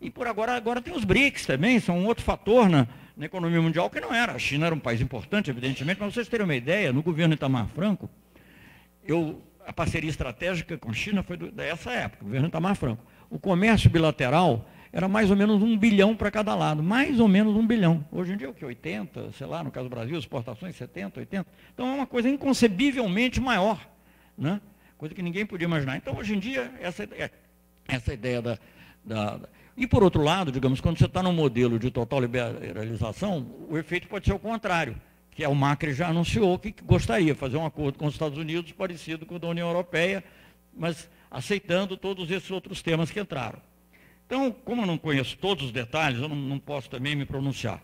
e 0.02 0.10
por 0.10 0.26
agora, 0.26 0.54
agora 0.54 0.82
tem 0.82 0.94
os 0.94 1.04
BRICS 1.04 1.46
também, 1.46 1.80
são 1.80 1.98
um 1.98 2.06
outro 2.06 2.22
fator 2.22 2.68
na, 2.68 2.86
na 3.20 3.26
economia 3.26 3.60
mundial 3.60 3.90
que 3.90 4.00
não 4.00 4.14
era. 4.14 4.32
A 4.32 4.38
China 4.38 4.64
era 4.64 4.74
um 4.74 4.78
país 4.78 4.98
importante, 4.98 5.50
evidentemente, 5.50 6.00
mas 6.00 6.14
vocês 6.14 6.26
terem 6.26 6.42
uma 6.42 6.54
ideia, 6.54 6.90
no 6.90 7.02
governo 7.02 7.34
Itamar 7.34 7.68
Franco, 7.68 8.08
eu, 9.04 9.42
a 9.66 9.74
parceria 9.74 10.08
estratégica 10.08 10.78
com 10.78 10.90
a 10.90 10.94
China 10.94 11.22
foi 11.22 11.36
do, 11.36 11.52
dessa 11.52 11.92
época, 11.92 12.24
governo 12.24 12.48
Itamar 12.48 12.74
Franco. 12.76 13.04
O 13.28 13.38
comércio 13.38 13.90
bilateral 13.90 14.66
era 14.90 15.06
mais 15.06 15.30
ou 15.30 15.36
menos 15.36 15.62
um 15.62 15.76
bilhão 15.76 16.16
para 16.16 16.30
cada 16.30 16.54
lado, 16.54 16.82
mais 16.82 17.20
ou 17.20 17.28
menos 17.28 17.54
um 17.54 17.66
bilhão. 17.66 18.02
Hoje 18.10 18.32
em 18.32 18.38
dia, 18.38 18.48
o 18.48 18.54
que? 18.54 18.64
80, 18.64 19.32
sei 19.32 19.46
lá, 19.46 19.62
no 19.62 19.70
caso 19.70 19.90
do 19.90 19.94
Brasil, 19.94 20.18
exportações 20.18 20.74
70, 20.76 21.20
80. 21.20 21.46
Então 21.74 21.88
é 21.88 21.94
uma 21.94 22.06
coisa 22.06 22.26
inconcebivelmente 22.26 23.38
maior, 23.38 23.86
né? 24.36 24.62
coisa 24.96 25.14
que 25.14 25.20
ninguém 25.20 25.44
podia 25.44 25.66
imaginar. 25.66 25.98
Então, 25.98 26.16
hoje 26.16 26.34
em 26.34 26.38
dia, 26.38 26.72
essa, 26.80 27.06
essa 27.86 28.14
ideia 28.14 28.40
da, 28.40 28.58
da 29.04 29.40
e, 29.80 29.86
por 29.86 30.02
outro 30.02 30.22
lado, 30.22 30.52
digamos, 30.52 30.78
quando 30.78 30.98
você 30.98 31.06
está 31.06 31.22
num 31.22 31.32
modelo 31.32 31.78
de 31.78 31.90
total 31.90 32.20
liberalização, 32.20 33.46
o 33.66 33.78
efeito 33.78 34.08
pode 34.08 34.26
ser 34.26 34.34
o 34.34 34.38
contrário, 34.38 34.94
que 35.30 35.42
é 35.42 35.48
o 35.48 35.54
Macri 35.54 35.94
já 35.94 36.08
anunciou 36.08 36.58
que 36.58 36.74
gostaria 36.84 37.32
de 37.32 37.40
fazer 37.40 37.56
um 37.56 37.64
acordo 37.64 37.98
com 37.98 38.04
os 38.04 38.12
Estados 38.12 38.36
Unidos 38.36 38.72
parecido 38.72 39.24
com 39.24 39.36
o 39.36 39.38
da 39.38 39.48
União 39.48 39.66
Europeia, 39.66 40.22
mas 40.76 41.08
aceitando 41.30 41.96
todos 41.96 42.30
esses 42.30 42.50
outros 42.50 42.82
temas 42.82 43.10
que 43.10 43.18
entraram. 43.18 43.58
Então, 44.26 44.52
como 44.52 44.82
eu 44.82 44.86
não 44.86 44.98
conheço 44.98 45.38
todos 45.38 45.64
os 45.64 45.72
detalhes, 45.72 46.20
eu 46.20 46.28
não, 46.28 46.36
não 46.36 46.58
posso 46.58 46.90
também 46.90 47.16
me 47.16 47.24
pronunciar. 47.24 47.82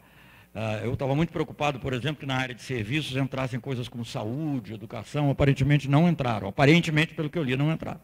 Uh, 0.55 0.85
eu 0.85 0.93
estava 0.93 1.15
muito 1.17 1.33
preocupado, 1.33 1.81
por 1.81 1.95
exemplo, 1.95 2.21
que 2.21 2.27
na 2.27 2.37
área 2.37 2.55
de 2.55 2.61
serviços 2.61 3.17
entrassem 3.17 3.59
coisas 3.59 3.89
como 3.89 4.05
saúde, 4.05 4.75
educação, 4.75 5.31
aparentemente 5.31 5.89
não 5.89 6.07
entraram. 6.07 6.47
Aparentemente, 6.47 7.15
pelo 7.15 7.31
que 7.31 7.39
eu 7.39 7.43
li, 7.43 7.57
não 7.57 7.73
entraram. 7.73 8.01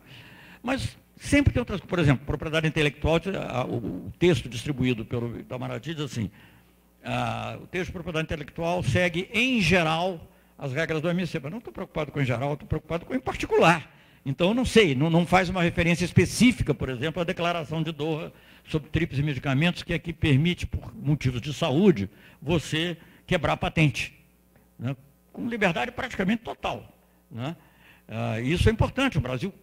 Mas 0.63 0.97
Sempre 1.23 1.53
tem 1.53 1.61
outras 1.61 1.81
Por 1.81 2.01
exemplo, 2.01 2.27
propriedade 2.27 2.67
intelectual, 2.67 3.21
o 3.69 4.11
texto 4.19 4.49
distribuído 4.49 5.05
pelo 5.05 5.39
Itamaraty 5.39 5.95
diz 5.95 6.03
assim, 6.03 6.29
o 7.63 7.67
texto 7.69 7.87
de 7.87 7.93
propriedade 7.93 8.25
intelectual 8.25 8.83
segue, 8.83 9.31
em 9.33 9.61
geral, 9.61 10.21
as 10.59 10.73
regras 10.73 11.01
do 11.01 11.07
OMC. 11.07 11.39
Mas 11.41 11.53
não 11.53 11.59
estou 11.59 11.73
preocupado 11.73 12.11
com 12.11 12.21
em 12.21 12.25
geral, 12.25 12.55
estou 12.55 12.67
preocupado 12.67 13.07
com 13.07 13.15
em 13.15 13.21
particular. 13.21 13.89
Então, 14.27 14.53
não 14.53 14.65
sei, 14.65 14.97
não, 14.97 15.09
não, 15.09 15.25
faz 15.25 15.49
uma 15.49 15.63
referência 15.63 16.05
específica, 16.05 16.75
por 16.75 16.89
exemplo, 16.89 17.23
à 17.23 17.25
declaração 17.25 17.85
de 17.85 17.93
Doha 17.93 18.33
sobre 18.69 18.91
tripes 18.91 19.17
e 19.21 19.23
medicamentos, 19.23 19.85
que 19.85 19.95
aqui 19.95 20.13
permite, 20.13 20.67
por 20.67 20.93
motivos 20.93 21.41
de 21.41 21.55
saúde, 21.55 22.11
você 22.41 22.97
quebrar 23.29 23.53
a 23.53 23.57
patente. 23.57 24.13
Né? 24.77 24.97
Com 25.33 25.49
liberdade 25.49 25.93
praticamente 25.93 26.43
total. 26.43 26.93
Né? 27.31 27.55
Ah, 28.09 28.41
isso 28.41 28.69
é 28.69 28.73
importante. 28.73 29.19
O 29.19 29.21
Brasil 29.21 29.55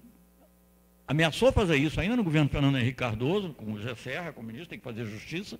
ameaçou 1.10 1.52
fazer 1.52 1.76
isso 1.76 2.00
ainda 2.00 2.16
no 2.16 2.24
governo 2.24 2.48
Fernando 2.48 2.78
Henrique 2.78 2.98
Cardoso, 2.98 3.50
com 3.54 3.74
o 3.74 3.82
Zé 3.82 3.96
Serra, 3.96 4.32
como 4.32 4.46
ministro, 4.46 4.70
tem 4.70 4.78
que 4.78 4.84
fazer 4.84 5.06
justiça, 5.06 5.60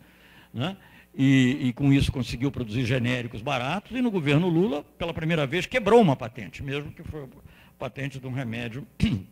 né? 0.54 0.78
E, 1.16 1.70
e, 1.70 1.74
com 1.74 1.92
isso 1.92 2.12
conseguiu 2.12 2.52
produzir 2.52 2.86
genéricos 2.86 3.42
baratos, 3.42 3.98
e 3.98 4.00
no 4.00 4.12
governo 4.12 4.48
Lula, 4.48 4.84
pela 4.96 5.12
primeira 5.12 5.48
vez, 5.48 5.66
quebrou 5.66 6.00
uma 6.00 6.16
patente, 6.16 6.62
mesmo 6.62 6.92
que 6.92 7.02
foi 7.02 7.28
patente 7.80 8.20
de 8.20 8.28
um 8.28 8.32
remédio 8.32 8.86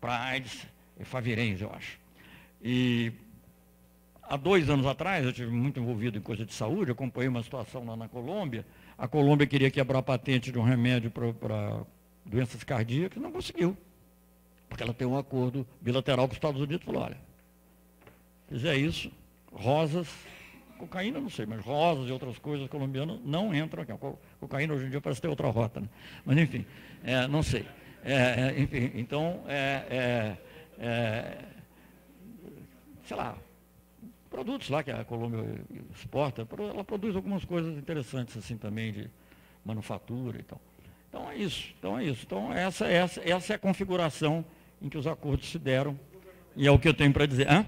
para 0.00 0.20
AIDS, 0.24 0.66
Favirens, 1.04 1.60
eu 1.60 1.70
acho. 1.72 2.00
E 2.60 3.12
há 4.24 4.36
dois 4.36 4.68
anos 4.68 4.86
atrás, 4.86 5.22
eu 5.22 5.30
estive 5.30 5.52
muito 5.52 5.78
envolvido 5.78 6.18
em 6.18 6.20
coisa 6.20 6.44
de 6.44 6.52
saúde, 6.52 6.90
acompanhei 6.90 7.28
uma 7.28 7.44
situação 7.44 7.86
lá 7.86 7.96
na 7.96 8.08
Colômbia, 8.08 8.66
a 8.98 9.06
Colômbia 9.06 9.46
queria 9.46 9.70
quebrar 9.70 10.00
a 10.00 10.02
patente 10.02 10.50
de 10.50 10.58
um 10.58 10.64
remédio 10.64 11.12
para 11.12 11.82
doenças 12.26 12.64
cardíacas, 12.64 13.22
não 13.22 13.30
conseguiu 13.30 13.76
porque 14.68 14.82
ela 14.82 14.94
tem 14.94 15.06
um 15.06 15.16
acordo 15.16 15.66
bilateral 15.80 16.26
com 16.26 16.32
os 16.32 16.36
Estados 16.36 16.60
Unidos, 16.60 16.84
falou, 16.84 17.02
olha, 17.02 17.16
fizer 18.48 18.76
isso, 18.76 19.10
rosas, 19.52 20.08
cocaína 20.78 21.20
não 21.20 21.30
sei, 21.30 21.46
mas 21.46 21.64
rosas 21.64 22.08
e 22.08 22.12
outras 22.12 22.38
coisas 22.38 22.68
colombianas 22.68 23.20
não 23.24 23.54
entram 23.54 23.82
aqui. 23.82 23.92
Cocaína 24.40 24.74
hoje 24.74 24.86
em 24.86 24.90
dia 24.90 25.00
parece 25.00 25.20
ter 25.20 25.28
outra 25.28 25.48
rota, 25.48 25.80
né? 25.80 25.88
mas 26.24 26.38
enfim, 26.38 26.64
é, 27.02 27.26
não 27.26 27.42
sei. 27.42 27.66
É, 28.04 28.52
é 28.52 28.60
enfim, 28.60 28.90
então, 28.94 29.42
é, 29.46 30.36
é, 30.78 30.84
é, 30.84 31.44
sei 33.04 33.16
lá, 33.16 33.36
produtos 34.28 34.68
lá 34.68 34.82
que 34.82 34.90
a 34.90 35.04
Colômbia 35.04 35.44
exporta, 35.94 36.46
ela 36.58 36.84
produz 36.84 37.14
algumas 37.14 37.44
coisas 37.44 37.78
interessantes 37.78 38.36
assim 38.36 38.56
também 38.56 38.92
de 38.92 39.10
manufatura 39.64 40.38
e 40.38 40.42
tal. 40.42 40.60
Então 41.08 41.30
é 41.30 41.36
isso, 41.36 41.72
então 41.78 41.98
é 41.98 42.04
isso. 42.04 42.24
Então 42.26 42.52
essa, 42.52 42.86
essa, 42.86 43.20
essa 43.24 43.52
é 43.52 43.56
a 43.56 43.58
configuração 43.58 44.44
em 44.84 44.88
que 44.90 44.98
os 44.98 45.06
acordos 45.06 45.50
se 45.50 45.58
deram, 45.58 45.98
e 46.54 46.66
é 46.66 46.70
o 46.70 46.78
que 46.78 46.86
eu 46.86 46.92
tenho 46.92 47.10
para 47.10 47.24
dizer. 47.24 47.50
Hã? 47.50 47.64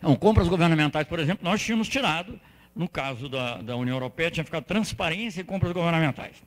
Não, 0.00 0.16
compras 0.16 0.48
governamentais, 0.48 1.06
por 1.06 1.20
exemplo, 1.20 1.44
nós 1.44 1.62
tínhamos 1.62 1.88
tirado, 1.88 2.40
no 2.74 2.88
caso 2.88 3.28
da, 3.28 3.60
da 3.60 3.76
União 3.76 3.94
Europeia, 3.94 4.30
tinha 4.30 4.42
ficado 4.42 4.64
transparência 4.64 5.42
em 5.42 5.44
compras 5.44 5.72
governamentais. 5.72 6.42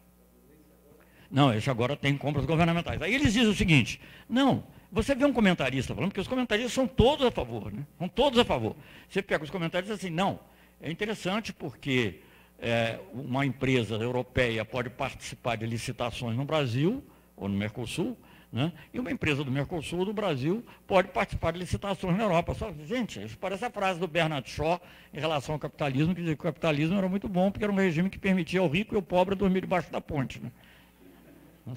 Não, 1.30 1.54
esse 1.54 1.70
agora 1.70 1.96
tem 1.96 2.18
compras 2.18 2.46
governamentais. 2.46 3.00
Aí 3.02 3.14
eles 3.14 3.32
dizem 3.32 3.50
o 3.50 3.54
seguinte, 3.54 4.02
não, 4.28 4.64
você 4.92 5.14
vê 5.14 5.24
um 5.24 5.32
comentarista 5.32 5.94
falando, 5.94 6.10
porque 6.10 6.22
os 6.22 6.28
comentaristas 6.28 6.74
são 6.74 6.88
todos 6.88 7.28
a 7.28 7.32
favor, 7.32 7.72
né? 7.72 7.86
São 8.00 8.10
todos 8.10 8.40
a 8.40 8.44
favor. 8.44 8.76
Você 9.08 9.22
pega 9.22 9.44
os 9.44 9.52
comentaristas 9.52 10.00
assim, 10.00 10.10
não, 10.10 10.40
é 10.82 10.92
interessante 10.92 11.54
porque 11.54 12.22
é, 12.60 13.00
uma 13.14 13.46
empresa 13.46 13.96
europeia 13.96 14.66
pode 14.66 14.90
participar 14.90 15.56
de 15.58 15.66
licitações 15.68 16.36
no 16.36 16.44
Brasil 16.44 17.04
ou 17.36 17.48
no 17.50 17.58
Mercosul, 17.58 18.18
né? 18.52 18.72
e 18.94 19.00
uma 19.00 19.12
empresa 19.12 19.44
do 19.44 19.52
Mercosul 19.52 20.06
do 20.06 20.14
Brasil 20.14 20.66
pode 20.88 21.10
participar 21.10 21.52
de 21.52 21.60
licitações 21.60 22.16
na 22.18 22.24
Europa. 22.24 22.54
Só, 22.54 22.74
gente, 22.88 23.22
isso 23.22 23.38
parece 23.38 23.66
a 23.66 23.70
frase 23.70 24.00
do 24.00 24.08
Bernard 24.08 24.50
Shaw 24.50 24.82
em 25.14 25.20
relação 25.20 25.54
ao 25.54 25.60
capitalismo, 25.60 26.16
que 26.16 26.22
dizia 26.22 26.36
que 26.36 26.42
o 26.42 26.44
capitalismo 26.44 26.98
era 26.98 27.10
muito 27.10 27.28
bom 27.28 27.52
porque 27.52 27.64
era 27.64 27.74
um 27.74 27.78
regime 27.78 28.10
que 28.10 28.18
permitia 28.18 28.60
ao 28.60 28.70
rico 28.70 28.96
e 28.96 28.98
ao 28.98 29.02
pobre 29.02 29.36
dormir 29.36 29.62
debaixo 29.62 29.92
da 29.92 30.00
ponte. 30.00 30.40
Né? 30.40 30.52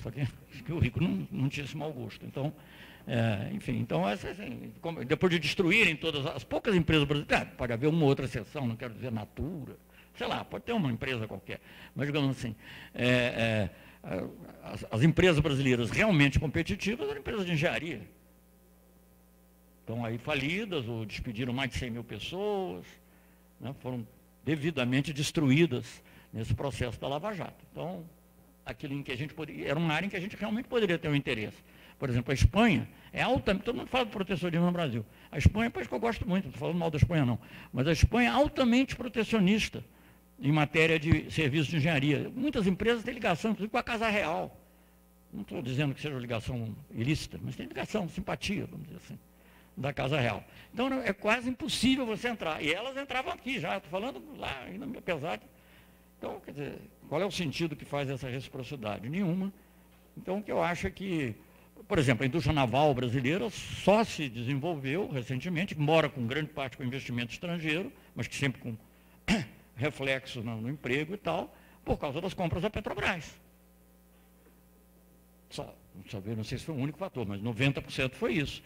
Só 0.03 0.11
que, 0.11 0.27
que 0.65 0.73
o 0.73 0.79
rico 0.79 1.03
não, 1.03 1.27
não 1.31 1.49
tinha 1.49 1.65
esse 1.65 1.77
mau 1.77 1.93
gosto. 1.93 2.25
Então, 2.25 2.53
é, 3.07 3.51
enfim, 3.55 3.79
então, 3.79 4.07
assim, 4.07 4.71
como, 4.83 5.03
depois 5.03 5.33
de 5.33 5.39
destruírem 5.39 5.97
todas 5.97 6.27
as 6.27 6.45
poucas 6.45 6.75
empresas 6.75 7.05
brasileiras, 7.05 7.49
pode 7.57 7.73
haver 7.73 7.87
uma 7.87 8.05
outra 8.05 8.27
exceção, 8.27 8.67
não 8.67 8.77
quero 8.77 8.93
dizer 8.93 9.11
Natura, 9.11 9.77
sei 10.15 10.27
lá, 10.27 10.45
pode 10.45 10.65
ter 10.65 10.75
uma 10.75 10.93
empresa 10.93 11.27
qualquer, 11.27 11.59
mas 11.97 12.07
digamos 12.07 12.37
assim, 12.37 12.55
é, 12.95 13.07
é, 13.07 13.71
as, 14.63 14.87
as, 14.91 15.03
empresas 15.03 15.39
brasileiras 15.41 15.91
realmente 15.91 16.39
competitivas 16.39 17.09
eram 17.09 17.21
empresas 17.21 17.45
de 17.45 17.53
engenharia. 17.53 18.01
Estão 19.81 20.05
aí 20.05 20.19
falidas, 20.19 20.87
ou 20.87 21.05
despediram 21.05 21.53
mais 21.53 21.71
de 21.71 21.79
100 21.79 21.91
mil 21.91 22.05
pessoas, 22.05 22.85
né, 23.61 23.75
foram 23.81 24.07
devidamente 24.45 25.13
destruídas 25.13 26.03
nesse 26.33 26.55
processo 26.55 27.01
da 27.01 27.09
Lava 27.09 27.33
Jato. 27.33 27.65
Então, 27.73 28.05
aquilo 28.65 28.95
em 28.95 29.03
que 29.03 29.13
a 29.13 29.17
gente 29.17 29.35
poderia, 29.35 29.69
era 29.69 29.79
uma 29.79 29.93
área 29.93 30.07
em 30.07 30.11
que 30.11 30.17
a 30.17 30.21
gente 30.21 30.37
realmente 30.37 30.67
poderia 30.69 30.99
ter 30.99 31.09
um 31.09 31.15
interesse. 31.15 31.57
Por 31.99 32.09
exemplo, 32.09 32.31
a 32.31 32.35
Espanha 32.35 32.89
é 33.13 33.23
altamente, 33.23 33.65
todo 33.65 33.77
mundo 33.77 33.89
fala 33.89 34.05
de 34.05 34.13
protecionismo 34.13 34.67
no 34.67 34.73
Brasil. 34.73 35.05
A 35.33 35.39
Espanha 35.39 35.67
é 35.67 35.71
país 35.71 35.87
que 35.87 35.95
eu 35.95 35.99
gosto 35.99 36.29
muito, 36.29 36.45
não 36.45 36.51
estou 36.51 36.61
falando 36.61 36.79
mal 36.79 36.91
da 36.91 36.99
Espanha 36.99 37.25
não, 37.25 37.39
mas 37.73 37.89
a 37.89 37.93
Espanha 37.93 38.31
é 38.31 38.33
altamente 38.33 38.95
protecionista 38.95 39.83
em 40.41 40.53
matéria 40.53 40.99
de 40.99 41.31
serviços 41.31 41.69
de 41.69 41.77
engenharia. 41.77 42.31
Muitas 42.35 42.67
empresas 42.67 43.03
têm 43.03 43.15
ligação, 43.15 43.53
inclusive, 43.53 43.71
com 43.71 43.79
a 43.79 43.83
Casa 43.83 44.09
Real. 44.09 44.57
Não 45.33 45.43
estou 45.43 45.61
dizendo 45.61 45.95
que 45.95 46.01
seja 46.01 46.17
ligação 46.19 46.75
ilícita, 46.91 47.39
mas 47.43 47.57
tem 47.57 47.67
ligação, 47.67 48.09
simpatia, 48.09 48.67
vamos 48.67 48.87
dizer 48.87 49.01
assim, 49.05 49.19
da 49.77 49.93
Casa 49.93 50.19
Real. 50.19 50.43
Então 50.73 50.93
é 51.03 51.13
quase 51.13 51.51
impossível 51.51 52.07
você 52.07 52.29
entrar. 52.29 52.63
E 52.63 52.73
elas 52.73 52.97
entravam 52.97 53.33
aqui 53.33 53.61
já, 53.61 53.77
estou 53.77 53.91
falando 53.91 54.23
lá, 54.37 54.63
ainda 54.67 54.87
apesar. 54.99 55.41
Então, 56.19 56.41
quer 56.41 56.53
dizer, 56.53 56.79
qual 57.09 57.21
é 57.21 57.27
o 57.27 57.31
sentido 57.31 57.77
que 57.77 57.85
faz 57.85 58.09
essa 58.09 58.29
reciprocidade? 58.29 59.09
Nenhuma. 59.09 59.53
Então, 60.17 60.39
o 60.39 60.43
que 60.43 60.51
eu 60.51 60.63
acho 60.63 60.87
é 60.87 60.91
que 60.91 61.37
por 61.87 61.99
exemplo, 61.99 62.25
a 62.25 62.27
indústria 62.27 62.53
naval 62.53 62.93
brasileira 62.93 63.49
só 63.51 64.03
se 64.03 64.29
desenvolveu 64.29 65.09
recentemente, 65.09 65.75
embora 65.79 66.09
com 66.09 66.27
grande 66.27 66.51
parte 66.51 66.77
com 66.77 66.85
investimento 66.85 67.33
estrangeiro, 67.33 67.93
mas 68.15 68.27
que 68.27 68.37
sempre 68.37 68.61
com 68.61 68.77
reflexos 69.79 70.45
no, 70.45 70.61
no 70.61 70.69
emprego 70.69 71.15
e 71.15 71.17
tal, 71.17 71.57
por 71.85 71.99
causa 71.99 72.21
das 72.21 72.35
compras 72.35 72.63
da 72.63 72.69
Petrobras. 72.69 73.35
Só, 75.49 75.75
não 76.37 76.45
sei 76.45 76.59
se 76.59 76.65
foi 76.65 76.75
o 76.75 76.79
único 76.79 76.99
fator, 76.99 77.27
mas 77.27 77.41
90% 77.41 78.13
foi 78.15 78.35
isso. 78.35 78.63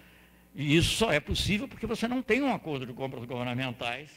E 0.54 0.76
isso 0.76 0.96
só 0.96 1.12
é 1.12 1.20
possível 1.20 1.68
porque 1.68 1.86
você 1.86 2.08
não 2.08 2.20
tem 2.22 2.42
um 2.42 2.52
acordo 2.52 2.84
de 2.84 2.92
compras 2.92 3.24
governamentais 3.24 4.10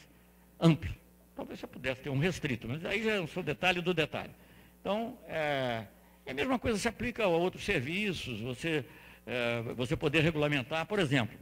amplo. 0.60 0.92
Talvez 1.34 1.60
você 1.60 1.66
pudesse 1.66 2.00
ter 2.00 2.10
um 2.10 2.18
restrito, 2.18 2.66
mas 2.66 2.84
aí 2.84 3.04
já 3.04 3.12
é 3.12 3.20
o 3.20 3.42
detalhe 3.42 3.80
do 3.80 3.94
detalhe. 3.94 4.32
Então, 4.80 5.18
é, 5.28 5.86
a 6.26 6.34
mesma 6.34 6.58
coisa 6.58 6.78
se 6.78 6.88
aplica 6.88 7.24
a 7.24 7.28
outros 7.28 7.64
serviços, 7.64 8.40
você, 8.40 8.84
é, 9.26 9.62
você 9.74 9.96
poder 9.96 10.20
regulamentar, 10.20 10.86
por 10.86 10.98
exemplo, 10.98 11.36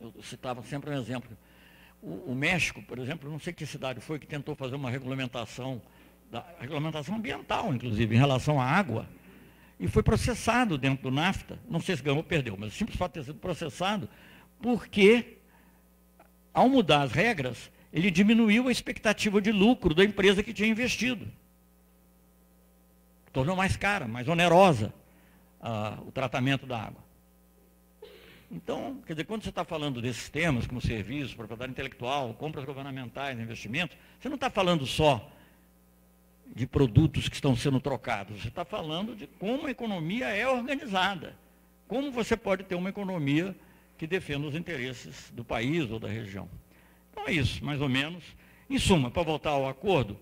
eu 0.00 0.22
citava 0.22 0.62
sempre 0.62 0.90
um 0.90 0.94
exemplo, 0.94 1.36
o, 2.04 2.34
México, 2.34 2.82
por 2.82 2.98
exemplo, 2.98 3.30
não 3.30 3.38
sei 3.38 3.52
que 3.52 3.64
cidade 3.66 4.00
foi 4.00 4.18
que 4.18 4.26
tentou 4.26 4.54
fazer 4.54 4.76
uma 4.76 4.90
regulamentação, 4.90 5.80
da, 6.30 6.44
regulamentação 6.60 7.16
ambiental, 7.16 7.74
inclusive, 7.74 8.14
em 8.14 8.18
relação 8.18 8.60
à 8.60 8.64
água, 8.64 9.08
e 9.78 9.88
foi 9.88 10.02
processado 10.02 10.76
dentro 10.76 11.04
do 11.04 11.10
NAFTA, 11.10 11.58
não 11.68 11.80
sei 11.80 11.96
se 11.96 12.02
ganhou 12.02 12.18
ou 12.18 12.24
perdeu, 12.24 12.56
mas 12.58 12.72
o 12.72 12.76
simples 12.76 12.96
fato 12.96 13.12
de 13.12 13.20
ter 13.20 13.26
sido 13.26 13.38
processado, 13.38 14.08
porque, 14.60 15.38
ao 16.52 16.68
mudar 16.68 17.02
as 17.02 17.12
regras, 17.12 17.70
ele 17.92 18.10
diminuiu 18.10 18.68
a 18.68 18.72
expectativa 18.72 19.40
de 19.40 19.50
lucro 19.50 19.94
da 19.94 20.04
empresa 20.04 20.42
que 20.42 20.52
tinha 20.52 20.68
investido 20.68 21.26
tornou 23.34 23.56
mais 23.56 23.76
cara, 23.76 24.06
mais 24.06 24.28
onerosa 24.28 24.94
uh, 25.60 26.06
o 26.06 26.12
tratamento 26.12 26.64
da 26.64 26.78
água. 26.78 27.03
Então, 28.50 29.00
quer 29.06 29.14
dizer, 29.14 29.24
quando 29.24 29.42
você 29.42 29.48
está 29.48 29.64
falando 29.64 30.00
desses 30.00 30.28
temas, 30.28 30.66
como 30.66 30.80
serviços, 30.80 31.34
propriedade 31.34 31.72
intelectual, 31.72 32.34
compras 32.34 32.64
governamentais, 32.64 33.38
investimentos, 33.38 33.96
você 34.20 34.28
não 34.28 34.36
está 34.36 34.50
falando 34.50 34.86
só 34.86 35.30
de 36.54 36.66
produtos 36.66 37.28
que 37.28 37.34
estão 37.34 37.56
sendo 37.56 37.80
trocados, 37.80 38.42
você 38.42 38.48
está 38.48 38.64
falando 38.64 39.16
de 39.16 39.26
como 39.26 39.66
a 39.66 39.70
economia 39.70 40.28
é 40.28 40.46
organizada. 40.46 41.36
Como 41.88 42.10
você 42.10 42.36
pode 42.36 42.64
ter 42.64 42.74
uma 42.74 42.90
economia 42.90 43.56
que 43.98 44.06
defenda 44.06 44.46
os 44.46 44.54
interesses 44.54 45.30
do 45.32 45.44
país 45.44 45.90
ou 45.90 45.98
da 45.98 46.08
região. 46.08 46.48
Então 47.10 47.26
é 47.26 47.32
isso, 47.32 47.64
mais 47.64 47.80
ou 47.80 47.88
menos. 47.88 48.22
Em 48.68 48.78
suma, 48.78 49.10
para 49.10 49.22
voltar 49.22 49.50
ao 49.50 49.68
acordo, 49.68 50.18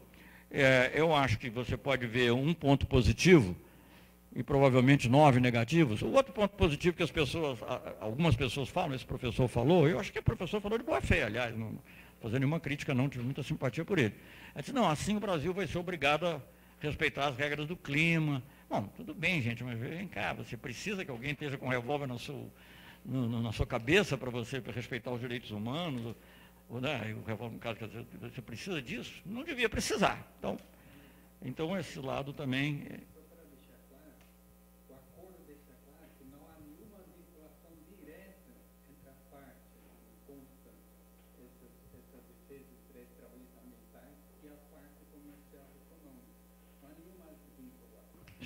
é, 0.51 0.93
eu 0.95 1.15
acho 1.15 1.39
que 1.39 1.49
você 1.49 1.77
pode 1.77 2.07
ver 2.07 2.33
um 2.33 2.53
ponto 2.53 2.87
positivo 2.87 3.57
e 4.35 4.43
provavelmente 4.43 5.09
nove 5.09 5.41
negativos. 5.41 6.03
O 6.03 6.09
outro 6.09 6.33
ponto 6.33 6.55
positivo 6.57 6.97
que 6.97 7.03
as 7.03 7.11
pessoas, 7.11 7.59
algumas 8.01 8.35
pessoas 8.35 8.69
falam, 8.69 8.95
esse 8.95 9.05
professor 9.05 9.49
falou, 9.49 9.89
eu 9.89 9.99
acho 9.99 10.13
que 10.13 10.19
o 10.19 10.23
professor 10.23 10.61
falou 10.61 10.79
de 10.79 10.85
boa 10.85 11.01
fé, 11.01 11.25
aliás, 11.25 11.57
não 11.57 11.79
fazendo 12.21 12.41
nenhuma 12.41 12.61
crítica, 12.61 12.95
não, 12.95 13.09
tive 13.09 13.25
muita 13.25 13.43
simpatia 13.43 13.85
por 13.85 13.99
ele. 13.99 14.15
Ele 14.55 14.61
disse, 14.63 14.73
não, 14.73 14.89
assim 14.89 15.17
o 15.17 15.21
Brasil 15.21 15.53
vai 15.53 15.67
ser 15.67 15.79
obrigado 15.79 16.27
a 16.27 16.41
respeitar 16.81 17.29
as 17.29 17.37
regras 17.37 17.67
do 17.67 17.77
clima. 17.77 18.43
Bom, 18.71 18.89
tudo 18.97 19.13
bem, 19.13 19.43
gente, 19.43 19.65
mas 19.65 19.79
vem 19.79 20.07
cá, 20.07 20.33
você 20.33 20.57
precisa 20.57 21.05
que 21.05 21.11
alguém 21.11 21.33
esteja 21.33 21.59
com 21.59 21.67
um 21.67 21.71
revólver 21.71 22.07
no 22.07 22.19
seu, 22.19 22.49
no, 23.05 23.43
na 23.43 23.53
sua 23.53 23.67
cabeça 23.67 24.17
para 24.17 24.31
você 24.31 24.63
respeitar 24.75 25.11
os 25.11 25.21
direitos 25.21 25.51
humanos 25.51 26.15
né, 26.81 27.15
o 27.15 27.27
revólver, 27.27 27.55
no 27.55 27.61
caso, 27.61 27.79
quer 27.79 27.89
dizer, 27.89 28.07
você 28.21 28.41
precisa 28.41 28.81
disso? 28.81 29.13
Não 29.27 29.43
devia 29.43 29.69
precisar. 29.69 30.27
Então, 30.39 30.57
então 31.43 31.79
esse 31.79 31.99
lado 31.99 32.33
também. 32.33 32.87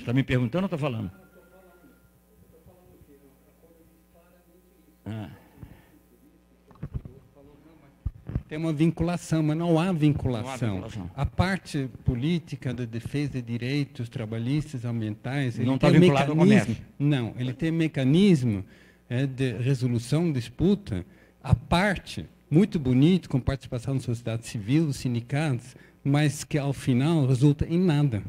Está 0.07 0.13
me 0.13 0.23
perguntando 0.23 0.65
ou 0.65 0.67
está 0.67 0.79
falando? 0.79 1.11
Ah 5.05 5.31
tem 8.49 8.59
uma 8.59 8.73
vinculação, 8.73 9.43
mas 9.43 9.57
não 9.57 9.79
há 9.79 9.93
vinculação. 9.93 10.69
Não 10.69 10.79
há 10.79 10.87
vinculação. 10.87 11.11
A 11.17 11.27
parte 11.27 11.91
política 12.05 12.73
da 12.73 12.85
defesa 12.85 13.33
de 13.33 13.43
direitos 13.43 14.09
trabalhistas, 14.09 14.85
ambientais, 14.85 15.59
não 15.59 15.75
está 15.75 15.91
vinculado 15.91 16.33
ao 16.33 16.39
comércio. 16.39 16.77
Não, 16.99 17.35
ele 17.39 17.53
tem 17.53 17.71
mecanismo 17.71 18.65
é, 19.09 19.27
de 19.27 19.53
resolução 19.55 20.27
de 20.27 20.33
disputa, 20.33 21.05
a 21.43 21.55
parte, 21.55 22.27
muito 22.49 22.79
bonito, 22.79 23.29
com 23.29 23.41
participação 23.41 23.95
da 23.95 24.01
sociedade 24.01 24.47
civil, 24.47 24.87
dos 24.87 24.97
sindicatos, 24.97 25.75
mas 26.05 26.45
que 26.45 26.59
ao 26.59 26.73
final 26.73 27.27
resulta 27.27 27.67
em 27.67 27.79
nada. 27.79 28.23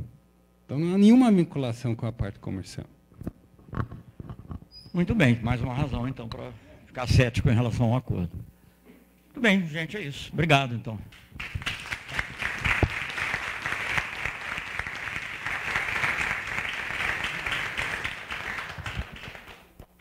Então 0.67 0.77
não 0.77 0.95
há 0.95 0.97
nenhuma 0.97 1.31
vinculação 1.31 1.95
com 1.95 2.05
a 2.05 2.11
parte 2.11 2.39
comercial. 2.39 2.85
Muito 4.93 5.15
bem, 5.15 5.39
mais 5.41 5.61
uma 5.61 5.73
razão 5.73 6.05
então 6.09 6.27
para 6.27 6.51
ficar 6.85 7.07
cético 7.07 7.49
em 7.49 7.53
relação 7.53 7.85
ao 7.85 7.95
acordo. 7.95 8.31
Muito 9.27 9.39
bem, 9.39 9.65
gente, 9.65 9.95
é 9.95 10.01
isso. 10.01 10.29
Obrigado, 10.33 10.75
então. 10.75 10.99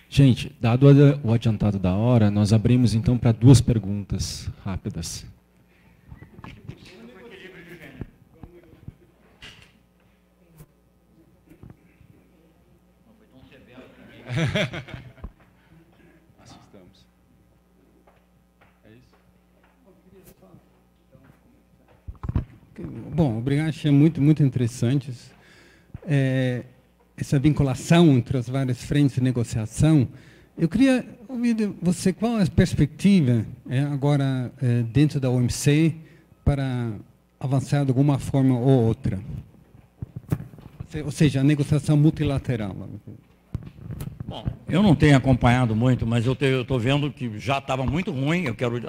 Gente, 0.08 0.52
dado 0.60 0.88
o 1.22 1.32
adiantado 1.32 1.78
da 1.78 1.94
hora, 1.94 2.28
nós 2.28 2.52
abrimos 2.52 2.92
então 2.92 3.16
para 3.16 3.30
duas 3.30 3.60
perguntas 3.60 4.50
rápidas. 4.64 5.24
Bom, 23.14 23.38
obrigado, 23.38 23.68
achei 23.70 23.90
muito, 23.90 24.20
muito 24.20 24.42
interessantes. 24.42 25.30
É, 26.06 26.64
essa 27.16 27.38
vinculação 27.38 28.12
entre 28.12 28.36
as 28.36 28.48
várias 28.48 28.82
frentes 28.84 29.16
de 29.16 29.22
negociação 29.22 30.06
Eu 30.58 30.68
queria 30.68 31.04
ouvir 31.28 31.54
de 31.54 31.66
você 31.82 32.12
qual 32.12 32.38
é 32.38 32.42
a 32.42 32.46
perspectiva 32.46 33.44
é, 33.68 33.80
agora 33.80 34.50
é, 34.62 34.82
dentro 34.82 35.20
da 35.20 35.28
OMC 35.28 35.94
para 36.44 36.92
avançar 37.38 37.84
de 37.84 37.90
alguma 37.90 38.18
forma 38.18 38.58
ou 38.58 38.86
outra. 38.86 39.20
Ou 41.04 41.10
seja, 41.10 41.40
a 41.40 41.44
negociação 41.44 41.94
multilateral. 41.96 42.74
Bom, 44.26 44.44
eu 44.68 44.82
não 44.82 44.96
tenho 44.96 45.16
acompanhado 45.16 45.76
muito, 45.76 46.04
mas 46.04 46.26
eu 46.26 46.32
estou 46.32 46.80
vendo 46.80 47.12
que 47.12 47.38
já 47.38 47.58
estava 47.58 47.86
muito 47.86 48.10
ruim. 48.10 48.44
Eu 48.44 48.56
quero, 48.56 48.80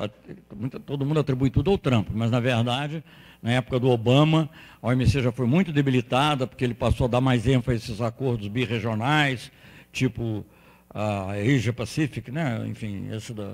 todo 0.84 1.06
mundo 1.06 1.20
atribui 1.20 1.52
tudo 1.52 1.70
ao 1.70 1.78
Trump, 1.78 2.08
mas 2.12 2.32
na 2.32 2.40
verdade, 2.40 3.04
na 3.42 3.52
época 3.52 3.80
do 3.80 3.88
Obama, 3.88 4.50
a 4.82 4.88
OMC 4.88 5.22
já 5.22 5.32
foi 5.32 5.46
muito 5.46 5.72
debilitada, 5.72 6.48
porque 6.48 6.64
ele 6.64 6.74
passou 6.74 7.06
a 7.06 7.08
dar 7.08 7.22
mais 7.22 7.46
ênfase 7.46 7.72
a 7.72 7.76
esses 7.76 8.02
acordos 8.02 8.48
birregionais, 8.48 9.52
tipo 9.92 10.44
a 10.92 11.34
Asia 11.34 11.72
Pacific, 11.72 12.32
né? 12.32 12.66
enfim, 12.68 13.10
esse 13.12 13.32
da, 13.32 13.54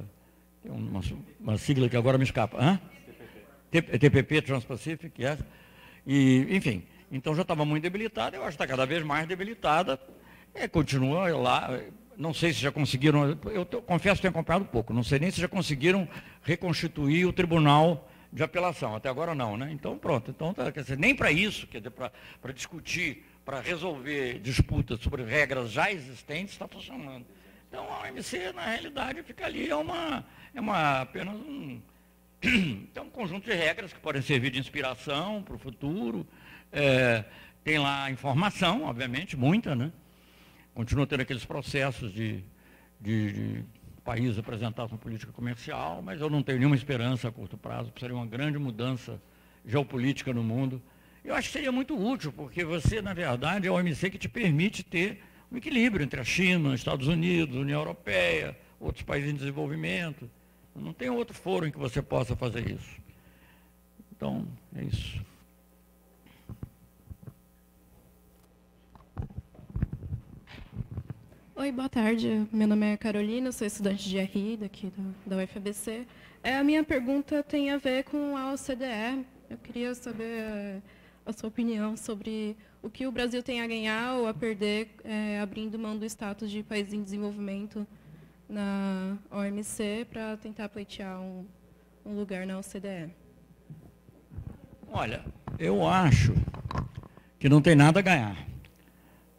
uma, 0.63 1.01
uma 1.41 1.57
sigla 1.57 1.89
que 1.89 1.97
agora 1.97 2.17
me 2.17 2.23
escapa. 2.23 2.57
Hã? 2.57 2.79
TPP, 3.69 3.97
TPP 3.99 4.41
Trans-Pacific, 4.41 5.21
yes. 5.21 5.39
e, 6.07 6.47
enfim, 6.49 6.83
então 7.11 7.35
já 7.35 7.41
estava 7.41 7.65
muito 7.65 7.83
debilitada, 7.83 8.37
eu 8.37 8.43
acho 8.43 8.57
que 8.57 8.63
está 8.63 8.67
cada 8.67 8.85
vez 8.85 9.03
mais 9.03 9.27
debilitada, 9.27 9.99
é, 10.53 10.67
continua 10.67 11.29
lá. 11.35 11.69
Não 12.15 12.33
sei 12.33 12.53
se 12.53 12.59
já 12.59 12.71
conseguiram, 12.71 13.37
eu 13.51 13.65
confesso 13.65 14.17
que 14.17 14.21
tenho 14.21 14.31
acompanhado 14.31 14.65
pouco, 14.65 14.93
não 14.93 15.03
sei 15.03 15.17
nem 15.17 15.31
se 15.31 15.41
já 15.41 15.47
conseguiram 15.47 16.07
reconstituir 16.43 17.25
o 17.25 17.33
tribunal 17.33 18.07
de 18.31 18.43
apelação. 18.43 18.95
Até 18.95 19.09
agora 19.09 19.33
não, 19.33 19.57
né? 19.57 19.71
Então 19.71 19.97
pronto. 19.97 20.29
Então, 20.29 20.53
tá, 20.53 20.69
dizer, 20.69 20.97
nem 20.97 21.15
para 21.15 21.31
isso, 21.31 21.67
quer 21.67 21.79
dizer, 21.79 21.91
para 21.91 22.53
discutir, 22.53 23.25
para 23.43 23.59
resolver 23.61 24.39
disputas 24.39 24.99
sobre 24.99 25.23
regras 25.23 25.71
já 25.71 25.91
existentes, 25.91 26.53
está 26.53 26.67
funcionando. 26.67 27.25
Então 27.67 27.85
a 27.91 28.03
OMC, 28.03 28.53
na 28.53 28.65
realidade, 28.65 29.23
fica 29.23 29.45
ali, 29.45 29.67
é 29.67 29.75
uma, 29.75 30.23
é 30.53 30.61
uma 30.61 31.01
apenas 31.01 31.35
um, 31.35 31.81
é 32.95 33.01
um 33.01 33.09
conjunto 33.09 33.45
de 33.49 33.55
regras 33.55 33.91
que 33.91 33.99
podem 33.99 34.21
servir 34.21 34.51
de 34.51 34.59
inspiração 34.59 35.41
para 35.41 35.55
o 35.55 35.57
futuro. 35.57 36.27
É, 36.71 37.23
tem 37.63 37.79
lá 37.79 38.11
informação, 38.11 38.83
obviamente, 38.83 39.35
muita, 39.37 39.75
né? 39.75 39.91
Continua 40.73 41.05
tendo 41.05 41.21
aqueles 41.21 41.45
processos 41.45 42.11
de, 42.11 42.43
de, 42.99 43.31
de 43.31 43.65
país 44.03 44.37
apresentar 44.37 44.87
política 44.89 45.31
comercial, 45.31 46.01
mas 46.01 46.19
eu 46.19 46.29
não 46.29 46.41
tenho 46.41 46.59
nenhuma 46.59 46.75
esperança 46.75 47.27
a 47.27 47.31
curto 47.31 47.57
prazo, 47.57 47.91
seria 47.99 48.15
uma 48.15 48.25
grande 48.25 48.57
mudança 48.57 49.21
geopolítica 49.65 50.33
no 50.33 50.43
mundo. 50.43 50.81
Eu 51.23 51.35
acho 51.35 51.47
que 51.47 51.53
seria 51.53 51.71
muito 51.71 51.97
útil, 51.97 52.33
porque 52.33 52.65
você, 52.65 53.01
na 53.01 53.13
verdade, 53.13 53.67
é 53.67 53.69
a 53.69 53.73
OMC 53.73 54.09
que 54.09 54.17
te 54.17 54.27
permite 54.27 54.83
ter 54.83 55.21
um 55.51 55.57
equilíbrio 55.57 56.03
entre 56.03 56.19
a 56.19 56.23
China, 56.23 56.73
Estados 56.75 57.07
Unidos, 57.07 57.55
União 57.55 57.79
Europeia, 57.79 58.57
outros 58.79 59.03
países 59.03 59.29
em 59.31 59.35
desenvolvimento. 59.35 60.29
Não 60.75 60.91
tem 60.91 61.09
outro 61.09 61.35
foro 61.35 61.67
em 61.67 61.71
que 61.71 61.77
você 61.77 62.01
possa 62.01 62.35
fazer 62.35 62.69
isso. 62.69 62.99
Então, 64.11 64.45
é 64.75 64.83
isso. 64.83 65.23
Oi, 71.63 71.71
boa 71.71 71.87
tarde. 71.87 72.45
Meu 72.51 72.67
nome 72.67 72.91
é 72.91 72.97
Carolina, 72.97 73.49
sou 73.53 73.65
estudante 73.65 74.09
de 74.09 74.19
RI 74.19 74.57
daqui 74.57 74.91
da, 75.25 75.37
da 75.37 75.43
UFABC. 75.45 76.05
É, 76.43 76.57
a 76.57 76.63
minha 76.63 76.83
pergunta 76.83 77.41
tem 77.41 77.71
a 77.71 77.77
ver 77.77 78.03
com 78.03 78.35
a 78.35 78.51
OCDE. 78.51 79.25
Eu 79.49 79.57
queria 79.59 79.95
saber 79.95 80.41
é, 80.41 80.81
a 81.25 81.31
sua 81.31 81.47
opinião 81.47 81.95
sobre 81.95 82.57
o 82.81 82.89
que 82.89 83.07
o 83.07 83.11
Brasil 83.13 83.41
tem 83.41 83.61
a 83.61 83.67
ganhar 83.67 84.15
ou 84.15 84.27
a 84.27 84.33
perder 84.33 84.89
é, 85.05 85.39
abrindo 85.39 85.79
mão 85.79 85.97
do 85.97 86.03
status 86.03 86.51
de 86.51 86.61
país 86.63 86.91
em 86.91 87.01
desenvolvimento 87.01 87.87
na 88.49 89.17
OMC 89.31 90.05
para 90.11 90.35
tentar 90.35 90.67
pleitear 90.67 91.21
um, 91.21 91.45
um 92.05 92.13
lugar 92.13 92.45
na 92.45 92.59
OCDE. 92.59 93.09
Olha, 94.91 95.23
eu 95.57 95.87
acho 95.87 96.33
que 97.39 97.47
não 97.47 97.61
tem 97.61 97.73
nada 97.73 97.99
a 97.99 98.03
ganhar. 98.03 98.52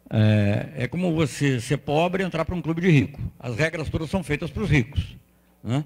É, 0.09 0.83
é 0.83 0.87
como 0.87 1.13
você 1.13 1.59
ser 1.59 1.77
pobre 1.77 2.23
e 2.23 2.25
entrar 2.25 2.45
para 2.45 2.55
um 2.55 2.61
clube 2.61 2.81
de 2.81 2.89
rico. 2.89 3.19
As 3.39 3.55
regras 3.55 3.89
todas 3.89 4.09
são 4.09 4.23
feitas 4.23 4.51
para 4.51 4.63
os 4.63 4.69
ricos. 4.69 5.15
Né? 5.63 5.83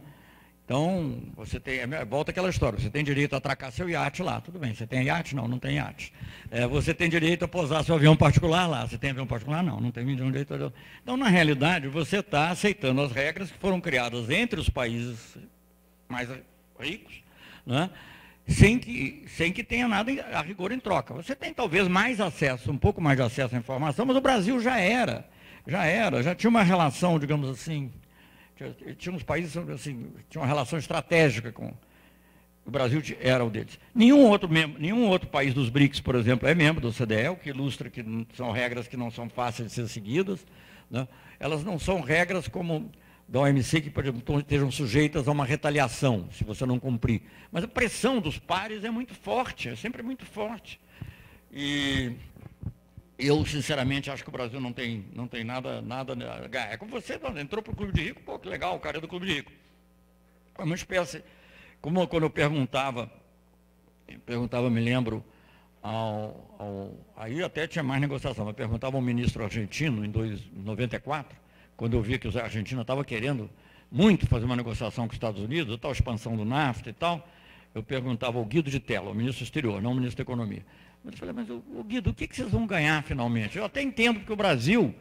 Então, 0.70 1.20
você 1.36 1.60
tem, 1.60 1.80
é, 1.80 2.06
volta 2.06 2.30
aquela 2.30 2.48
história, 2.48 2.78
você 2.78 2.92
tem 2.92 3.04
direito 3.04 3.34
a 3.34 3.38
atracar 3.38 3.72
seu 3.72 3.90
iate 3.90 4.22
lá, 4.22 4.40
tudo 4.40 4.60
bem, 4.60 4.72
você 4.76 4.86
tem 4.86 5.04
iate? 5.06 5.36
Não, 5.36 5.48
não 5.48 5.58
tem 5.58 5.78
iate. 5.78 6.14
É, 6.52 6.68
você 6.68 6.94
tem 6.94 7.10
direito 7.10 7.44
a 7.44 7.48
pousar 7.48 7.84
seu 7.84 7.96
avião 7.96 8.16
particular 8.16 8.68
lá, 8.68 8.86
você 8.86 8.96
tem 8.96 9.10
avião 9.10 9.26
particular? 9.26 9.64
Não, 9.64 9.80
não 9.80 9.90
tem 9.90 10.06
direito 10.06 10.54
a... 10.54 10.72
Então, 11.02 11.18
na 11.18 11.28
realidade, 11.28 11.88
você 11.88 12.18
está 12.20 12.52
aceitando 12.52 13.02
as 13.02 13.12
regras 13.12 13.50
que 13.50 13.58
foram 13.58 13.82
criadas 13.82 14.30
entre 14.30 14.60
os 14.60 14.70
países 14.70 15.40
mais 16.08 16.30
ricos, 16.80 17.16
né? 17.66 17.90
Sem 18.50 18.80
que, 18.80 19.24
sem 19.28 19.54
que 19.54 19.64
tenha 19.64 19.88
nada 19.88 20.12
a 20.34 20.42
rigor 20.42 20.72
em 20.72 20.80
troca. 20.80 21.14
Você 21.14 21.36
tem 21.36 21.54
talvez 21.54 21.88
mais 21.88 22.20
acesso, 22.20 22.72
um 22.72 22.78
pouco 22.78 23.00
mais 23.00 23.16
de 23.16 23.24
acesso 23.24 23.56
à 23.56 23.60
informação, 23.60 24.06
mas 24.06 24.18
o 24.18 24.22
Brasil 24.22 24.60
já 24.60 24.80
era, 24.80 25.30
já 25.68 25.86
era, 25.86 26.24
já 26.24 26.34
tinha 26.34 26.50
uma 26.50 26.64
relação, 26.64 27.20
digamos 27.20 27.50
assim, 27.50 27.92
tinha, 28.56 28.76
tinha 28.96 29.16
uns 29.16 29.24
países 29.24 29.56
assim, 29.56 30.12
tinha 30.30 30.42
uma 30.42 30.48
relação 30.48 30.80
estratégica 30.80 31.52
com 31.52 31.72
o 32.66 32.72
Brasil 32.72 33.02
era 33.20 33.44
o 33.44 33.50
deles. 33.50 33.80
Nenhum 33.96 34.28
outro, 34.28 34.48
membro, 34.48 34.80
nenhum 34.80 35.08
outro 35.08 35.28
país 35.28 35.56
dos 35.56 35.70
BRICS, 35.70 36.02
por 36.02 36.14
exemplo, 36.14 36.48
é 36.48 36.54
membro 36.54 36.82
do 36.82 36.94
CDE, 36.94 37.30
o 37.30 37.36
que 37.36 37.50
ilustra 37.50 37.90
que 37.90 38.06
são 38.36 38.52
regras 38.52 38.88
que 38.88 38.96
não 38.96 39.10
são 39.10 39.28
fáceis 39.28 39.70
de 39.70 39.74
ser 39.74 39.88
seguidas. 39.88 40.46
Né? 40.90 41.08
Elas 41.40 41.64
não 41.64 41.80
são 41.80 42.00
regras 42.00 42.48
como 42.48 42.92
da 43.30 43.42
OMC 43.42 43.82
que, 43.82 43.94
estejam 44.40 44.72
sujeitas 44.72 45.28
a 45.28 45.32
uma 45.32 45.46
retaliação, 45.46 46.28
se 46.32 46.44
você 46.44 46.66
não 46.66 46.80
cumprir. 46.80 47.22
Mas 47.52 47.64
a 47.64 47.68
pressão 47.68 48.20
dos 48.20 48.40
pares 48.40 48.84
é 48.84 48.90
muito 48.90 49.14
forte, 49.14 49.70
é 49.70 49.76
sempre 49.76 50.02
muito 50.02 50.26
forte. 50.26 50.82
E 51.52 52.16
eu, 53.20 53.46
sinceramente, 53.46 54.10
acho 54.10 54.24
que 54.24 54.30
o 54.30 54.32
Brasil 54.32 54.60
não 54.60 54.74
tem, 54.74 55.06
não 55.14 55.28
tem 55.28 55.44
nada, 55.44 55.80
nada 55.80 56.14
a 56.14 56.48
ganhar. 56.48 56.72
É 56.72 56.78
como 56.78 56.92
você, 56.92 57.20
entrou 57.40 57.62
para 57.62 57.72
o 57.72 57.76
Clube 57.76 57.94
de 57.94 58.02
Rico, 58.02 58.22
pô, 58.24 58.40
que 58.40 58.50
legal, 58.50 58.76
o 58.76 58.80
cara 58.80 58.98
é 58.98 59.02
do 59.02 59.08
Clube 59.08 59.28
de 59.28 59.34
Rico. 59.34 59.52
É 60.58 60.64
uma 60.64 60.76
espécie, 60.76 61.24
como 61.80 62.08
quando 62.08 62.24
eu 62.24 62.32
perguntava, 62.32 63.12
eu 64.08 64.20
perguntava, 64.22 64.72
me 64.72 64.82
lembro, 64.82 65.24
ao, 65.84 66.56
ao, 66.58 66.94
aí 67.16 67.44
até 67.44 67.68
tinha 67.68 67.84
mais 67.84 68.02
negociação, 68.02 68.48
eu 68.48 68.54
perguntava 68.56 68.98
ao 68.98 69.02
ministro 69.04 69.44
argentino, 69.44 70.04
em 70.04 70.10
1994, 70.10 71.38
quando 71.80 71.94
eu 71.94 72.02
vi 72.02 72.20
que 72.20 72.28
a 72.38 72.44
Argentina 72.44 72.82
estava 72.82 73.06
querendo 73.06 73.50
muito 73.90 74.28
fazer 74.28 74.44
uma 74.44 74.56
negociação 74.58 75.08
com 75.08 75.12
os 75.12 75.16
Estados 75.16 75.42
Unidos, 75.42 75.74
a 75.74 75.78
tal 75.78 75.94
expansão 75.94 76.36
do 76.36 76.44
NAFTA 76.44 76.90
e 76.90 76.94
tal, 76.94 77.26
eu 77.74 77.82
perguntava 77.82 78.38
ao 78.38 78.44
Guido 78.44 78.70
de 78.70 78.82
Tela, 78.82 79.12
o 79.12 79.16
ministro 79.16 79.46
exterior, 79.46 79.82
não 79.82 79.94
o 79.94 79.96
ministro 79.96 80.18
da 80.18 80.24
Economia. 80.24 80.66
Eu 81.06 81.14
falei, 81.14 81.34
mas 81.34 81.50
o 81.50 81.62
Guido, 81.86 82.10
o 82.10 82.14
que, 82.14 82.28
vocês 82.30 82.52
vão 82.52 82.68
ganhar 82.68 83.02
finalmente? 83.04 83.58
Eu 83.58 83.64
até 83.64 83.82
entendo 83.82 84.20
que 84.20 84.34
o 84.34 84.36
Brasil 84.36 84.94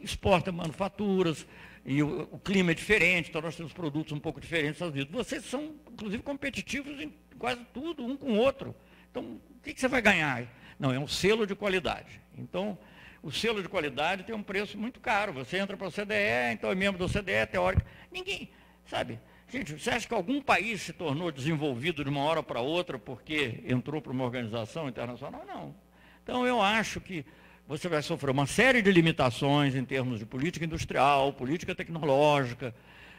exporta 0.00 0.50
manufaturas, 0.50 1.46
e 1.84 2.02
o, 2.02 2.26
o, 2.32 2.38
clima 2.38 2.70
é 2.70 2.74
diferente, 2.74 3.28
então 3.28 3.42
nós 3.42 3.54
temos 3.54 3.74
produtos 3.74 4.10
um 4.14 4.18
pouco 4.18 4.40
diferentes 4.40 4.78
dos 4.78 4.88
Estados 4.88 4.94
Unidos. 4.94 5.12
Vocês 5.12 5.44
são, 5.44 5.74
inclusive, 5.92 6.22
competitivos 6.22 6.98
em 6.98 7.12
quase 7.38 7.60
tudo, 7.74 8.06
um 8.06 8.16
com 8.16 8.32
o 8.32 8.36
outro. 8.36 8.74
Então, 9.10 9.22
o 9.22 9.62
que 9.62 9.78
você 9.78 9.86
vai 9.86 10.00
ganhar? 10.00 10.46
Não, 10.78 10.94
é 10.94 10.98
um 10.98 11.06
selo 11.06 11.46
de 11.46 11.54
qualidade. 11.54 12.22
Então, 12.38 12.78
o 13.22 13.30
selo 13.30 13.62
de 13.62 13.68
qualidade 13.68 14.24
tem 14.24 14.34
um 14.34 14.42
preço 14.42 14.78
muito 14.78 15.00
caro. 15.00 15.32
Você 15.32 15.58
entra 15.58 15.76
para 15.76 15.86
o 15.86 15.90
CDE, 15.90 16.52
então 16.52 16.70
é 16.70 16.74
membro 16.74 16.98
do 16.98 17.12
CDE, 17.12 17.46
teórico. 17.50 17.82
Ninguém, 18.10 18.50
sabe? 18.86 19.20
Gente, 19.48 19.78
você 19.78 19.90
acha 19.90 20.06
que 20.06 20.14
algum 20.14 20.40
país 20.40 20.80
se 20.80 20.92
tornou 20.92 21.32
desenvolvido 21.32 22.04
de 22.04 22.10
uma 22.10 22.20
hora 22.22 22.42
para 22.42 22.60
outra 22.60 22.98
porque 22.98 23.62
entrou 23.66 24.00
para 24.00 24.12
uma 24.12 24.24
organização 24.24 24.88
internacional? 24.88 25.44
Não. 25.46 25.74
Então 26.22 26.46
eu 26.46 26.62
acho 26.62 27.00
que 27.00 27.24
você 27.66 27.88
vai 27.88 28.02
sofrer 28.02 28.30
uma 28.30 28.46
série 28.46 28.80
de 28.80 28.90
limitações 28.90 29.74
em 29.74 29.84
termos 29.84 30.18
de 30.18 30.26
política 30.26 30.64
industrial, 30.64 31.32
política 31.32 31.74
tecnológica, 31.74 32.74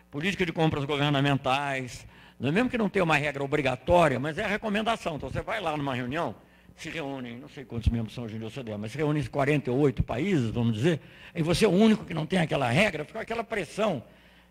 política 0.09 0.45
de 0.45 0.53
compras 0.53 0.85
governamentais. 0.85 2.07
Não 2.39 2.49
é 2.49 2.51
mesmo 2.51 2.69
que 2.69 2.77
não 2.77 2.89
tenha 2.89 3.03
uma 3.03 3.17
regra 3.17 3.43
obrigatória, 3.43 4.19
mas 4.19 4.37
é 4.37 4.45
a 4.45 4.47
recomendação. 4.47 5.17
Então 5.17 5.29
você 5.29 5.41
vai 5.41 5.59
lá 5.59 5.75
numa 5.75 5.93
reunião, 5.93 6.35
se 6.75 6.89
reúnem, 6.89 7.37
não 7.37 7.49
sei 7.49 7.63
quantos 7.63 7.89
membros 7.89 8.13
são 8.13 8.23
hoje 8.23 8.35
em 8.35 8.39
dia 8.39 8.47
OCDE, 8.47 8.77
mas 8.77 8.91
se 8.91 8.97
reúnem 8.97 9.23
48 9.23 10.03
países, 10.03 10.49
vamos 10.49 10.73
dizer, 10.75 10.99
e 11.35 11.43
você 11.43 11.65
é 11.65 11.67
o 11.67 11.71
único 11.71 12.05
que 12.05 12.13
não 12.13 12.25
tem 12.25 12.39
aquela 12.39 12.69
regra, 12.69 13.05
fica 13.05 13.21
aquela 13.21 13.43
pressão 13.43 14.03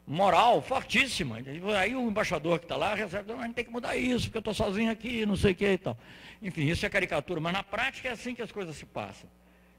moral 0.06 0.60
fortíssima. 0.60 1.38
Aí 1.78 1.94
o 1.94 2.08
embaixador 2.08 2.58
que 2.58 2.64
está 2.64 2.76
lá 2.76 2.94
recebe, 2.94 3.32
a 3.32 3.42
gente 3.42 3.54
tem 3.54 3.64
que 3.64 3.70
mudar 3.70 3.96
isso, 3.96 4.26
porque 4.26 4.38
eu 4.38 4.40
estou 4.40 4.54
sozinho 4.54 4.90
aqui, 4.90 5.24
não 5.24 5.36
sei 5.36 5.52
o 5.52 5.54
que 5.54 5.66
e 5.66 5.78
tal. 5.78 5.96
Enfim, 6.42 6.66
isso 6.66 6.84
é 6.84 6.88
caricatura, 6.88 7.40
mas 7.40 7.52
na 7.52 7.62
prática 7.62 8.08
é 8.08 8.12
assim 8.12 8.34
que 8.34 8.42
as 8.42 8.50
coisas 8.50 8.76
se 8.76 8.86
passam. 8.86 9.28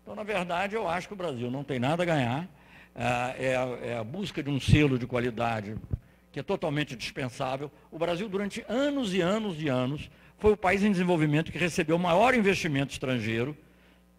Então, 0.02 0.16
na 0.16 0.24
verdade, 0.24 0.76
eu 0.76 0.88
acho 0.88 1.08
que 1.08 1.14
o 1.14 1.18
Brasil 1.18 1.52
não 1.52 1.64
tem 1.64 1.80
nada 1.80 2.04
a 2.04 2.06
ganhar, 2.06 2.48
é 2.96 3.56
a, 3.56 3.78
é 3.84 3.98
a 3.98 4.04
busca 4.04 4.42
de 4.42 4.50
um 4.50 4.60
selo 4.60 4.98
de 4.98 5.06
qualidade 5.06 5.76
que 6.32 6.40
é 6.40 6.44
totalmente 6.44 6.96
dispensável. 6.96 7.70
O 7.92 8.00
Brasil, 8.00 8.30
durante 8.30 8.64
anos 8.70 9.14
e 9.14 9.22
anos 9.22 9.62
e 9.62 9.68
anos, 9.68 10.10
foi 10.42 10.54
o 10.54 10.58
país 10.58 10.84
em 10.84 10.92
desenvolvimento 10.92 11.52
que 11.52 11.58
recebeu 11.58 11.96
o 11.96 12.00
maior 12.00 12.34
investimento 12.34 12.92
estrangeiro 12.92 13.56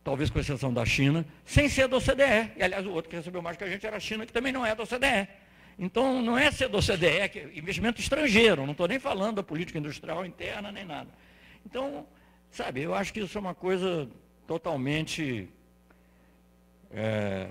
talvez 0.05 0.31
com 0.31 0.39
exceção 0.39 0.73
da 0.73 0.85
China, 0.85 1.25
sem 1.45 1.69
ser 1.69 1.89
da 1.89 1.97
OCDE. 1.97 2.53
E, 2.57 2.63
aliás, 2.63 2.87
o 2.87 2.91
outro 2.91 3.11
que 3.11 3.17
recebeu 3.17 3.41
mais 3.41 3.57
que 3.57 3.65
a 3.65 3.69
gente 3.69 3.87
era 3.87 3.97
a 3.97 4.01
China, 4.01 4.27
que 4.27 4.33
também 4.33 4.53
não 4.53 4.65
é 4.65 4.75
da 4.75 4.83
OCDE. 4.83 5.29
Então, 5.79 6.21
não 6.21 6.37
é 6.37 6.51
ser 6.51 6.69
da 6.69 6.79
OCDE, 6.79 7.07
é 7.07 7.51
investimento 7.55 8.01
estrangeiro, 8.01 8.65
não 8.65 8.73
estou 8.73 8.89
nem 8.89 8.99
falando 8.99 9.37
da 9.37 9.43
política 9.43 9.79
industrial 9.79 10.25
interna, 10.27 10.73
nem 10.73 10.85
nada. 10.85 11.09
Então, 11.65 12.07
sabe, 12.51 12.83
eu 12.83 12.95
acho 12.95 13.13
que 13.13 13.21
isso 13.21 13.37
é 13.39 13.41
uma 13.41 13.55
coisa 13.55 14.09
totalmente. 14.47 15.49
É, 16.91 17.49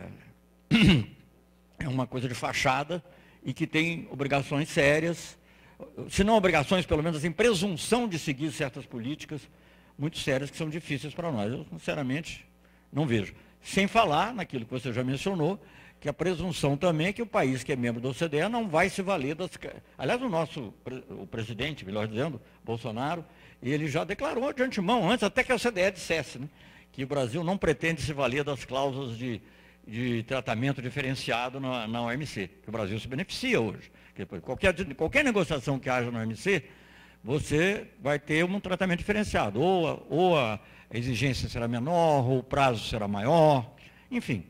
é 1.80 1.88
uma 1.88 2.06
coisa 2.06 2.27
de 2.27 2.35
fachada 2.35 3.03
e 3.43 3.53
que 3.53 3.65
tem 3.65 4.07
obrigações 4.11 4.69
sérias, 4.69 5.38
se 6.10 6.24
não 6.24 6.36
obrigações, 6.36 6.86
pelo 6.86 7.03
menos 7.03 7.24
em 7.24 7.32
presunção 7.32 8.08
de 8.08 8.18
seguir 8.18 8.52
certas 8.52 8.86
políticas 8.86 9.41
muito 9.98 10.18
sérias 10.18 10.49
que 10.49 10.58
são 10.58 10.70
difíceis 10.70 11.14
para 11.14 11.32
nós. 11.32 11.52
Eu, 11.52 11.66
sinceramente, 11.66 12.45
não 12.91 13.06
vejo. 13.06 13.34
Sem 13.62 13.88
falar 13.88 14.34
naquilo 14.34 14.66
que 14.66 14.72
você 14.72 14.91
já 14.91 15.03
mencionou, 15.03 15.62
que 15.99 16.10
a 16.10 16.14
presunção 16.14 16.76
também 16.76 17.08
é 17.08 17.14
que 17.14 17.22
o 17.22 17.28
país 17.28 17.64
que 17.64 17.72
é 17.72 17.76
membro 17.76 18.02
da 18.02 18.10
OCDE 18.10 18.49
não 18.49 18.68
vai 18.68 18.90
se 18.90 19.02
valer 19.02 19.36
das. 19.36 19.52
Aliás, 19.98 20.22
o 20.22 20.30
nosso 20.30 20.74
o 21.10 21.28
presidente, 21.28 21.86
melhor 21.86 22.08
dizendo, 22.08 22.41
Bolsonaro, 22.64 23.24
ele 23.62 23.88
já 23.88 24.03
declarou 24.03 24.52
de 24.52 24.64
antemão, 24.64 25.10
antes 25.10 25.24
até 25.24 25.44
que 25.44 25.52
a 25.52 25.56
OCDE 25.56 25.91
dissesse, 25.91 26.40
né, 26.40 26.49
que 26.91 27.03
o 27.03 27.08
Brasil 27.08 27.44
não 27.44 27.58
pretende 27.58 28.02
se 28.02 28.12
valer 28.14 28.44
das 28.44 28.66
cláusulas 28.66 29.16
de 29.16 29.40
de 29.86 30.24
tratamento 30.24 30.82
diferenciado 30.82 31.60
na, 31.60 31.88
na 31.88 32.02
OMC, 32.03 32.49
que 32.62 32.70
o 32.70 32.72
Brasil 32.72 32.99
se 32.99 33.08
beneficia 33.08 33.60
hoje. 33.60 33.91
Qualquer, 34.42 34.96
qualquer 34.96 35.24
negociação 35.24 35.80
que 35.80 35.90
haja 35.90 36.12
na 36.12 36.20
OMC, 36.20 36.64
você 37.24 37.88
vai 38.00 38.20
ter 38.20 38.44
um 38.44 38.60
tratamento 38.60 39.00
diferenciado. 39.00 39.60
Ou 39.60 39.88
a, 39.88 40.00
ou 40.10 40.38
a 40.38 40.60
exigência 40.92 41.48
será 41.48 41.68
menor, 41.68 42.28
ou 42.30 42.40
o 42.40 42.44
prazo 42.44 42.88
será 42.88 43.08
maior, 43.08 43.74
enfim. 44.10 44.46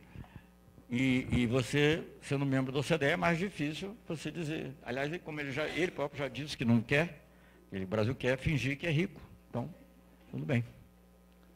E, 0.90 1.26
e, 1.32 1.48
você, 1.48 2.04
sendo 2.22 2.46
membro 2.46 2.72
da 2.72 2.80
OCDE, 2.80 3.06
é 3.06 3.16
mais 3.16 3.38
difícil 3.38 3.96
você 4.06 4.30
dizer. 4.30 4.74
Aliás, 4.84 5.10
como 5.24 5.40
ele, 5.40 5.52
já, 5.52 5.66
ele 5.68 5.90
próprio 5.90 6.20
já 6.20 6.28
disse 6.28 6.58
que 6.58 6.66
não 6.66 6.82
quer, 6.82 7.24
ele, 7.72 7.86
o 7.86 7.88
Brasil 7.88 8.14
quer 8.14 8.38
fingir 8.38 8.78
que 8.78 8.86
é 8.86 8.92
rico. 8.92 9.22
Então, 9.50 9.74
tudo 10.30 10.46
bem. 10.46 10.66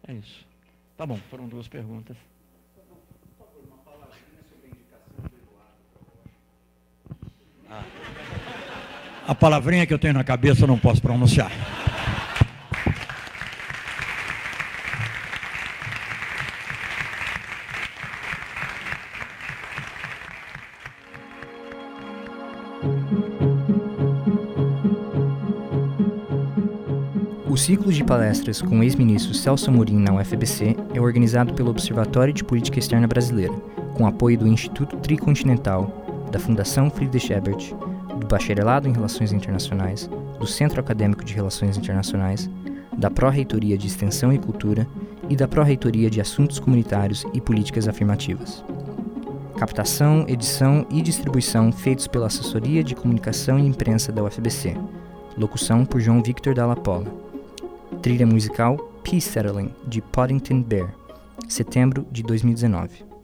É 0.07 0.13
isso. 0.13 0.47
Tá 0.95 1.05
bom, 1.05 1.17
foram 1.29 1.49
duas 1.49 1.67
perguntas. 1.67 2.15
A 9.27 9.33
palavrinha 9.33 9.87
que 9.87 9.93
eu 9.93 9.97
tenho 9.97 10.13
na 10.13 10.23
cabeça 10.23 10.63
eu 10.63 10.67
não 10.67 10.77
posso 10.77 11.01
pronunciar. 11.01 11.51
O 27.47 27.57
ciclo 27.57 27.91
de 27.91 28.03
palestras 28.03 28.61
com 28.61 28.79
o 28.79 28.83
ex-ministro 28.83 29.33
Celso 29.33 29.71
Amorim 29.71 29.97
na 29.97 30.13
UFBC 30.13 30.75
é 30.93 31.01
organizado 31.01 31.51
pelo 31.55 31.71
Observatório 31.71 32.31
de 32.31 32.43
Política 32.43 32.77
Externa 32.77 33.07
Brasileira, 33.07 33.53
com 33.95 34.05
apoio 34.05 34.37
do 34.37 34.47
Instituto 34.47 34.97
Tricontinental, 34.97 36.27
da 36.31 36.37
Fundação 36.37 36.91
Friedrich 36.91 37.33
Ebert, 37.33 37.73
do 38.17 38.27
Bacharelado 38.27 38.87
em 38.87 38.93
Relações 38.93 39.31
Internacionais, 39.31 40.09
do 40.39 40.47
Centro 40.47 40.79
Acadêmico 40.79 41.23
de 41.23 41.33
Relações 41.33 41.77
Internacionais, 41.77 42.49
da 42.97 43.11
Pró-Reitoria 43.11 43.77
de 43.77 43.87
Extensão 43.87 44.31
e 44.31 44.39
Cultura 44.39 44.87
e 45.29 45.35
da 45.35 45.47
Pró-Reitoria 45.47 46.09
de 46.09 46.21
Assuntos 46.21 46.59
Comunitários 46.59 47.25
e 47.33 47.41
Políticas 47.41 47.87
Afirmativas. 47.87 48.63
Captação, 49.57 50.25
edição 50.27 50.85
e 50.89 51.01
distribuição 51.01 51.71
feitos 51.71 52.07
pela 52.07 52.27
Assessoria 52.27 52.83
de 52.83 52.95
Comunicação 52.95 53.57
e 53.57 53.65
Imprensa 53.65 54.11
da 54.11 54.23
UFBC. 54.23 54.75
Locução 55.37 55.85
por 55.85 56.01
João 56.01 56.21
Victor 56.21 56.53
Dalla 56.53 56.75
Pola. 56.75 57.07
Trilha 58.01 58.25
musical 58.25 58.77
Peace 59.03 59.29
Settling, 59.29 59.73
de 59.87 60.01
Poddington 60.01 60.61
Bear, 60.61 60.93
setembro 61.47 62.05
de 62.11 62.23
2019. 62.23 63.14